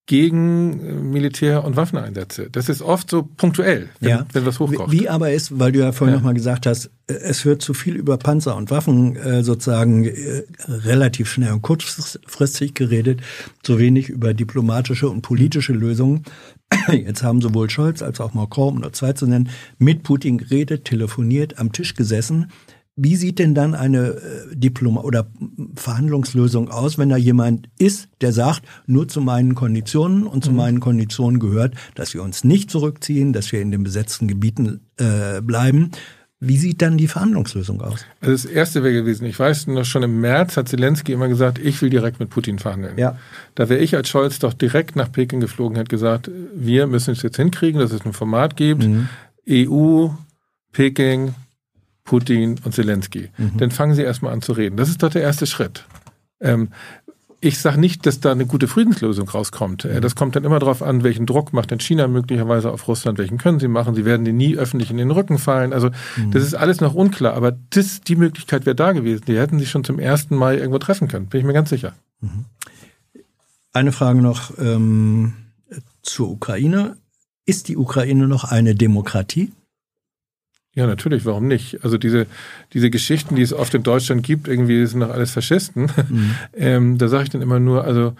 gegen 0.08 0.80
äh, 0.80 0.92
Militär- 0.94 1.64
und 1.64 1.76
Waffeneinsätze. 1.76 2.48
Das 2.50 2.68
ist 2.68 2.82
oft 2.82 3.08
so 3.10 3.22
punktuell, 3.22 3.90
wenn, 4.00 4.08
ja. 4.08 4.26
wenn 4.32 4.46
was 4.46 4.58
hochkommt. 4.58 4.90
Wie 4.90 5.08
aber 5.08 5.30
ist, 5.30 5.58
weil 5.58 5.70
du 5.70 5.80
ja 5.80 5.92
vorhin 5.92 6.14
ja. 6.14 6.18
nochmal 6.18 6.34
gesagt 6.34 6.66
hast, 6.66 6.86
äh, 7.06 7.12
es 7.12 7.44
wird 7.44 7.62
zu 7.62 7.74
viel 7.74 7.94
über 7.94 8.16
Panzer 8.16 8.56
und 8.56 8.70
Waffen 8.70 9.16
äh, 9.16 9.44
sozusagen 9.44 10.06
äh, 10.06 10.44
relativ 10.66 11.30
schnell 11.30 11.52
und 11.52 11.62
kurzfristig 11.62 12.74
geredet, 12.74 13.20
zu 13.62 13.78
wenig 13.78 14.08
über 14.08 14.32
diplomatische 14.32 15.10
und 15.10 15.20
politische 15.20 15.74
Lösungen. 15.74 16.24
Jetzt 16.90 17.22
haben 17.22 17.42
sowohl 17.42 17.68
Scholz 17.68 18.02
als 18.02 18.18
auch 18.20 18.32
Macron, 18.32 18.76
um 18.76 18.80
nur 18.80 18.92
zwei 18.94 19.12
zu 19.12 19.26
nennen, 19.26 19.50
mit 19.76 20.04
Putin 20.04 20.38
geredet, 20.38 20.86
telefoniert, 20.86 21.58
am 21.58 21.70
Tisch 21.70 21.94
gesessen. 21.94 22.50
Wie 23.00 23.14
sieht 23.14 23.38
denn 23.38 23.54
dann 23.54 23.76
eine 23.76 24.08
äh, 24.08 24.56
Diploma 24.56 25.02
oder 25.02 25.30
Verhandlungslösung 25.76 26.68
aus, 26.68 26.98
wenn 26.98 27.08
da 27.08 27.16
jemand 27.16 27.68
ist, 27.78 28.08
der 28.20 28.32
sagt, 28.32 28.62
nur 28.86 29.06
zu 29.06 29.20
meinen 29.20 29.54
Konditionen 29.54 30.26
und 30.26 30.44
zu 30.44 30.50
mhm. 30.50 30.56
meinen 30.56 30.80
Konditionen 30.80 31.38
gehört, 31.38 31.74
dass 31.94 32.12
wir 32.12 32.24
uns 32.24 32.42
nicht 32.42 32.72
zurückziehen, 32.72 33.32
dass 33.32 33.52
wir 33.52 33.60
in 33.60 33.70
den 33.70 33.84
besetzten 33.84 34.26
Gebieten 34.26 34.80
äh, 34.96 35.40
bleiben. 35.40 35.92
Wie 36.40 36.56
sieht 36.56 36.82
dann 36.82 36.98
die 36.98 37.06
Verhandlungslösung 37.06 37.80
aus? 37.82 38.04
Also 38.20 38.32
das 38.32 38.44
erste 38.44 38.82
wäre 38.82 38.94
gewesen, 38.94 39.26
ich 39.26 39.38
weiß 39.38 39.68
noch 39.68 39.84
schon 39.84 40.02
im 40.02 40.20
März 40.20 40.56
hat 40.56 40.68
Zelensky 40.68 41.12
immer 41.12 41.28
gesagt, 41.28 41.60
ich 41.60 41.80
will 41.80 41.90
direkt 41.90 42.18
mit 42.18 42.30
Putin 42.30 42.58
verhandeln. 42.58 42.98
Ja. 42.98 43.16
Da 43.54 43.68
wäre 43.68 43.80
ich 43.80 43.94
als 43.94 44.08
Scholz 44.08 44.40
doch 44.40 44.54
direkt 44.54 44.96
nach 44.96 45.10
Peking 45.10 45.38
geflogen, 45.38 45.76
hätte 45.76 45.88
gesagt, 45.88 46.30
wir 46.52 46.88
müssen 46.88 47.12
es 47.12 47.22
jetzt 47.22 47.36
hinkriegen, 47.36 47.80
dass 47.80 47.92
es 47.92 48.04
ein 48.04 48.12
Format 48.12 48.56
gibt. 48.56 48.84
Mhm. 48.84 49.08
EU, 49.48 50.08
Peking, 50.72 51.34
Putin 52.08 52.58
und 52.64 52.74
Zelensky. 52.74 53.28
Mhm. 53.36 53.58
Dann 53.58 53.70
fangen 53.70 53.94
sie 53.94 54.00
erstmal 54.00 54.32
an 54.32 54.40
zu 54.40 54.52
reden. 54.52 54.78
Das 54.78 54.88
ist 54.88 55.02
doch 55.02 55.10
der 55.10 55.20
erste 55.20 55.46
Schritt. 55.46 55.84
Ähm, 56.40 56.70
ich 57.42 57.58
sage 57.58 57.78
nicht, 57.78 58.06
dass 58.06 58.18
da 58.18 58.32
eine 58.32 58.46
gute 58.46 58.66
Friedenslösung 58.66 59.28
rauskommt. 59.28 59.84
Mhm. 59.84 60.00
Das 60.00 60.16
kommt 60.16 60.34
dann 60.34 60.44
immer 60.44 60.58
darauf 60.58 60.82
an, 60.82 61.04
welchen 61.04 61.26
Druck 61.26 61.52
macht 61.52 61.70
denn 61.70 61.80
China 61.80 62.08
möglicherweise 62.08 62.72
auf 62.72 62.88
Russland, 62.88 63.18
welchen 63.18 63.36
können 63.36 63.60
sie 63.60 63.68
machen. 63.68 63.94
Sie 63.94 64.06
werden 64.06 64.24
dir 64.24 64.32
nie 64.32 64.56
öffentlich 64.56 64.90
in 64.90 64.96
den 64.96 65.10
Rücken 65.10 65.36
fallen. 65.36 65.74
Also 65.74 65.90
mhm. 66.16 66.30
das 66.30 66.44
ist 66.44 66.54
alles 66.54 66.80
noch 66.80 66.94
unklar. 66.94 67.34
Aber 67.34 67.52
das, 67.52 68.00
die 68.00 68.16
Möglichkeit 68.16 68.64
wäre 68.64 68.74
da 68.74 68.92
gewesen. 68.92 69.24
Die 69.28 69.38
hätten 69.38 69.58
sich 69.58 69.68
schon 69.68 69.84
zum 69.84 69.98
ersten 69.98 70.34
Mal 70.34 70.56
irgendwo 70.56 70.78
treffen 70.78 71.08
können. 71.08 71.26
Bin 71.26 71.40
ich 71.40 71.46
mir 71.46 71.52
ganz 71.52 71.68
sicher. 71.68 71.92
Mhm. 72.22 72.46
Eine 73.74 73.92
Frage 73.92 74.22
noch 74.22 74.56
ähm, 74.58 75.34
zur 76.00 76.30
Ukraine. 76.30 76.96
Ist 77.44 77.68
die 77.68 77.76
Ukraine 77.76 78.26
noch 78.28 78.44
eine 78.44 78.74
Demokratie? 78.74 79.52
Ja, 80.78 80.86
natürlich, 80.86 81.24
warum 81.24 81.48
nicht? 81.48 81.82
Also 81.82 81.98
diese, 81.98 82.28
diese 82.72 82.88
Geschichten, 82.88 83.34
die 83.34 83.42
es 83.42 83.52
oft 83.52 83.74
in 83.74 83.82
Deutschland 83.82 84.22
gibt, 84.22 84.46
irgendwie 84.46 84.86
sind 84.86 85.00
doch 85.00 85.10
alles 85.10 85.32
Faschisten. 85.32 85.90
Mhm. 86.08 86.34
Ähm, 86.56 86.98
da 86.98 87.08
sage 87.08 87.24
ich 87.24 87.30
dann 87.30 87.42
immer 87.42 87.58
nur, 87.58 87.84
also 87.84 88.14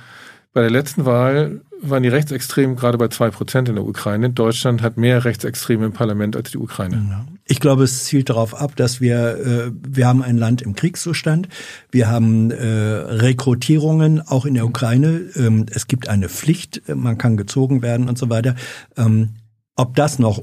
bei 0.52 0.62
der 0.62 0.70
letzten 0.70 1.04
Wahl 1.04 1.60
waren 1.80 2.02
die 2.02 2.08
Rechtsextremen 2.08 2.74
gerade 2.74 2.98
bei 2.98 3.08
zwei 3.08 3.30
Prozent 3.30 3.68
in 3.68 3.76
der 3.76 3.84
Ukraine. 3.84 4.30
Deutschland 4.30 4.82
hat 4.82 4.96
mehr 4.96 5.24
Rechtsextreme 5.24 5.86
im 5.86 5.92
Parlament 5.92 6.34
als 6.36 6.50
die 6.50 6.58
Ukraine. 6.58 7.26
Ich 7.44 7.60
glaube, 7.60 7.84
es 7.84 8.04
zielt 8.04 8.28
darauf 8.30 8.60
ab, 8.60 8.74
dass 8.74 9.00
wir, 9.00 9.38
äh, 9.38 9.72
wir 9.72 10.06
haben 10.06 10.22
ein 10.22 10.36
Land 10.36 10.62
im 10.62 10.74
Kriegszustand. 10.74 11.48
Wir 11.92 12.08
haben 12.08 12.50
äh, 12.50 12.56
Rekrutierungen 12.56 14.20
auch 14.20 14.46
in 14.46 14.54
der 14.54 14.66
Ukraine. 14.66 15.20
Ähm, 15.36 15.66
es 15.70 15.86
gibt 15.86 16.08
eine 16.08 16.28
Pflicht, 16.28 16.82
man 16.92 17.18
kann 17.18 17.36
gezogen 17.36 17.82
werden 17.82 18.08
und 18.08 18.18
so 18.18 18.30
weiter. 18.30 18.56
Ähm, 18.96 19.34
ob 19.76 19.94
das 19.94 20.18
noch 20.18 20.42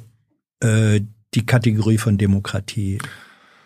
äh, 0.61 1.01
die 1.35 1.45
Kategorie 1.45 1.97
von 1.97 2.17
Demokratie 2.17 2.99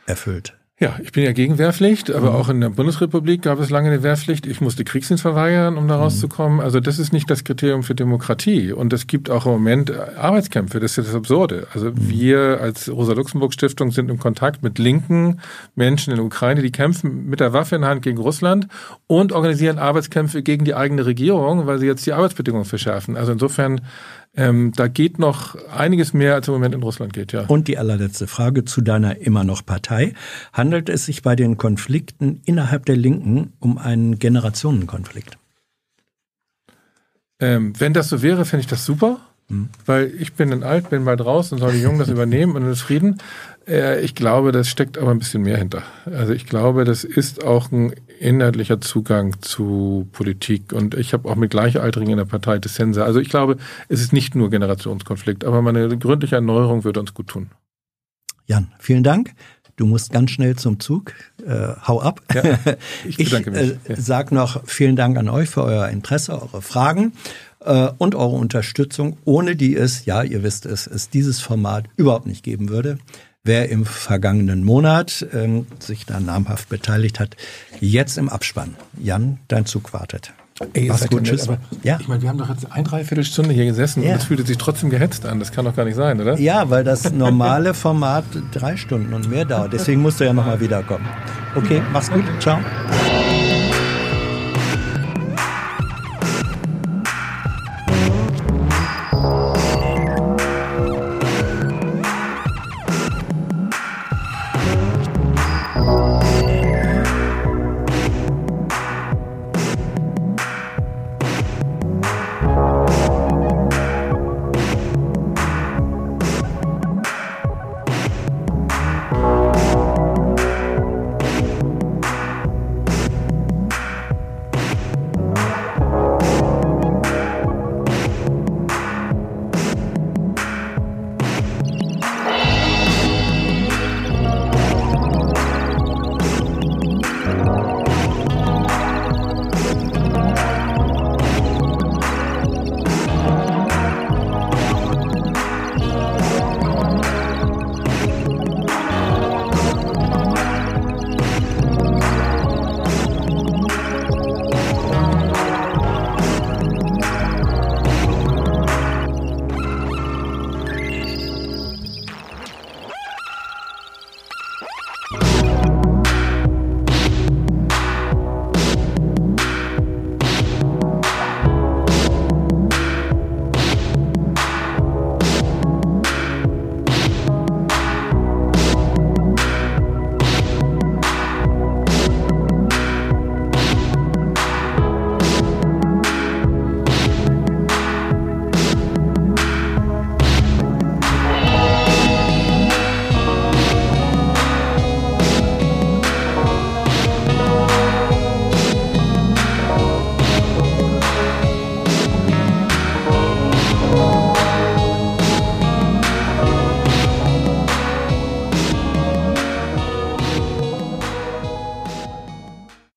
erfüllt. 0.06 0.56
Ja, 0.82 0.98
ich 1.04 1.12
bin 1.12 1.26
ja 1.26 1.34
gegen 1.34 1.58
Wehrpflicht, 1.58 2.10
aber 2.10 2.30
mhm. 2.30 2.36
auch 2.38 2.48
in 2.48 2.62
der 2.62 2.70
Bundesrepublik 2.70 3.42
gab 3.42 3.60
es 3.60 3.70
lange 3.70 3.90
eine 3.90 4.02
Wehrpflicht. 4.02 4.46
Ich 4.46 4.62
musste 4.62 4.86
Kriegsdienst 4.86 5.22
verweigern, 5.22 5.76
um 5.76 5.90
da 5.90 5.98
mhm. 5.98 6.04
rauszukommen. 6.04 6.62
Also 6.62 6.80
das 6.80 7.00
ist 7.00 7.12
nicht 7.12 7.30
das 7.30 7.44
Kriterium 7.44 7.84
für 7.84 7.96
Demokratie. 7.96 8.72
Und 8.72 8.94
es 8.94 9.06
gibt 9.06 9.30
auch 9.30 9.46
im 9.46 9.52
Moment 9.52 9.92
Arbeitskämpfe. 9.92 10.80
Das 10.80 10.98
ist 10.98 11.10
das 11.10 11.16
Absurde. 11.16 11.68
Also 11.74 11.88
mhm. 11.88 12.10
wir 12.10 12.62
als 12.62 12.90
Rosa-Luxemburg-Stiftung 12.90 13.92
sind 13.92 14.10
im 14.10 14.20
Kontakt 14.20 14.64
mit 14.64 14.80
linken 14.80 15.42
Menschen 15.76 16.12
in 16.12 16.16
der 16.16 16.26
Ukraine, 16.26 16.62
die 16.62 16.72
kämpfen 16.72 17.26
mit 17.26 17.42
der 17.42 17.52
Waffe 17.52 17.76
in 17.76 17.82
der 17.82 17.90
Hand 17.90 18.02
gegen 18.02 18.18
Russland 18.18 18.70
und 19.06 19.34
organisieren 19.34 19.80
Arbeitskämpfe 19.80 20.44
gegen 20.44 20.64
die 20.64 20.76
eigene 20.76 21.06
Regierung, 21.06 21.68
weil 21.68 21.80
sie 21.80 21.88
jetzt 21.88 22.06
die 22.06 22.14
Arbeitsbedingungen 22.14 22.64
verschärfen. 22.64 23.18
Also 23.18 23.34
insofern 23.34 23.82
ähm, 24.40 24.72
da 24.74 24.88
geht 24.88 25.20
noch 25.20 25.56
einiges 25.68 26.14
mehr, 26.14 26.34
als 26.34 26.48
im 26.48 26.54
Moment 26.54 26.74
in 26.74 26.82
Russland 26.82 27.12
geht, 27.12 27.34
ja. 27.34 27.42
Und 27.48 27.68
die 27.68 27.78
allerletzte 27.78 28.26
Frage 28.26 28.64
zu 28.64 28.80
deiner 28.80 29.18
immer 29.18 29.44
noch 29.44 29.66
Partei. 29.66 30.14
Handelt 30.54 30.88
es 30.88 31.06
sich 31.06 31.24
bei 31.24 31.36
den 31.36 31.58
Konflikten 31.58 32.42
innerhalb 32.46 32.86
der 32.86 32.96
Linken 32.96 33.52
um 33.60 33.78
einen 33.78 34.18
Generationenkonflikt? 34.18 35.38
Ähm, 37.42 37.74
wenn 37.80 37.94
das 37.94 38.08
so 38.08 38.22
wäre, 38.22 38.46
fände 38.46 38.62
ich 38.62 38.68
das 38.68 38.86
super. 38.86 39.20
Hm. 39.50 39.68
Weil 39.86 40.14
ich 40.18 40.32
bin 40.32 40.52
dann 40.52 40.64
alt, 40.64 40.90
bin 40.90 41.04
bald 41.04 41.20
raus 41.20 41.52
und 41.52 41.58
soll 41.58 41.74
die 41.74 41.82
Jungen 41.82 42.00
das 42.00 42.08
übernehmen 42.08 42.56
und 42.56 42.62
dann 42.62 42.72
ist 42.72 42.82
Frieden. 42.82 43.18
Äh, 43.70 44.02
ich 44.02 44.16
glaube, 44.16 44.52
das 44.52 44.68
steckt 44.68 44.98
aber 44.98 45.12
ein 45.12 45.20
bisschen 45.20 45.44
mehr 45.44 45.58
hinter. 45.58 45.84
Also 46.06 46.34
ich 46.34 46.46
glaube, 46.46 46.84
das 46.84 47.04
ist 47.04 47.44
auch 47.44 47.72
ein 47.72 47.94
inhaltlicher 48.20 48.82
Zugang 48.82 49.42
zu 49.42 50.08
Politik. 50.12 50.74
Und 50.74 50.96
ich 50.96 51.14
habe 51.14 51.30
auch 51.30 51.36
mit 51.36 51.52
Gleichaltrigen 51.52 52.12
in 52.12 52.18
der 52.18 52.26
Partei 52.26 52.58
Dissense. 52.58 53.04
Also 53.06 53.20
ich 53.20 53.30
glaube, 53.30 53.58
es 53.88 54.02
ist 54.02 54.12
nicht 54.12 54.36
nur 54.36 54.50
Generationskonflikt, 54.50 55.46
aber 55.46 55.62
meine 55.62 55.98
gründliche 55.98 56.36
Erneuerung 56.36 56.84
würde 56.84 57.00
uns 57.00 57.14
gut 57.14 57.28
tun. 57.28 57.52
Jan, 58.48 58.72
vielen 58.80 59.04
Dank. 59.04 59.34
Du 59.76 59.86
musst 59.86 60.12
ganz 60.12 60.32
schnell 60.32 60.58
zum 60.58 60.82
Zug. 60.82 61.14
Äh, 61.46 61.68
hau 61.88 62.02
ab. 62.02 62.22
Ja, 62.34 62.44
ich 63.06 63.16
bedanke 63.16 63.52
mich. 63.52 63.78
Ich 63.86 63.90
äh, 63.92 63.96
sag 63.96 64.32
noch 64.34 64.62
vielen 64.66 64.98
Dank 64.98 65.18
an 65.18 65.30
euch 65.30 65.50
für 65.50 65.64
euer 65.64 65.88
Interesse, 65.88 66.34
eure 66.34 66.62
Fragen 66.62 67.14
äh, 67.62 67.90
und 67.98 68.16
eure 68.16 68.36
Unterstützung, 68.36 69.18
ohne 69.24 69.56
die 69.56 69.78
es, 69.78 70.04
ja, 70.04 70.22
ihr 70.24 70.44
wisst 70.44 70.66
es, 70.66 70.86
es 70.86 71.10
dieses 71.10 71.40
Format 71.40 71.86
überhaupt 71.96 72.26
nicht 72.26 72.44
geben 72.44 72.68
würde 72.68 72.98
wer 73.44 73.70
im 73.70 73.86
vergangenen 73.86 74.64
Monat 74.64 75.26
ähm, 75.34 75.68
sich 75.80 76.06
da 76.06 76.20
namhaft 76.20 76.70
beteiligt 76.70 77.20
hat, 77.20 77.36
jetzt 77.80 78.18
im 78.18 78.30
Abspann. 78.30 78.76
Jan, 78.98 79.40
dein 79.48 79.66
Zug 79.66 79.94
wartet. 79.94 80.34
Ey, 80.74 80.88
Mach's 80.90 81.08
gut, 81.08 81.24
tschüss. 81.24 81.48
ja? 81.84 81.98
Ich 82.02 82.08
meine, 82.10 82.22
wir 82.22 82.30
haben 82.30 82.38
doch 82.38 82.50
jetzt 82.50 82.70
ein 82.72 82.84
Dreiviertelstunde 82.84 83.54
hier 83.54 83.66
gesessen 83.66 84.04
ja. 84.04 84.12
und 84.12 84.18
es 84.18 84.26
fühlte 84.26 84.46
sich 84.46 84.58
trotzdem 84.58 84.90
gehetzt 84.90 85.26
an. 85.26 85.40
Das 85.40 85.54
kann 85.54 85.64
doch 85.64 85.76
gar 85.76 85.86
nicht 85.86 85.96
sein, 85.96 86.20
oder? 86.20 86.38
Ja, 86.38 86.70
weil 86.70 86.84
das 86.84 87.12
normale 87.14 87.74
Format 87.74 88.26
drei 88.52 88.76
Stunden 88.76 89.14
und 89.14 89.30
mehr 89.30 89.46
dauert. 89.46 89.72
Deswegen 89.72 90.02
musst 90.02 90.20
du 90.20 90.26
ja 90.26 90.34
nochmal 90.34 90.60
wiederkommen. 90.60 91.08
Okay, 91.56 91.82
mach's 91.94 92.12
gut. 92.12 92.26
Ciao. 92.40 92.60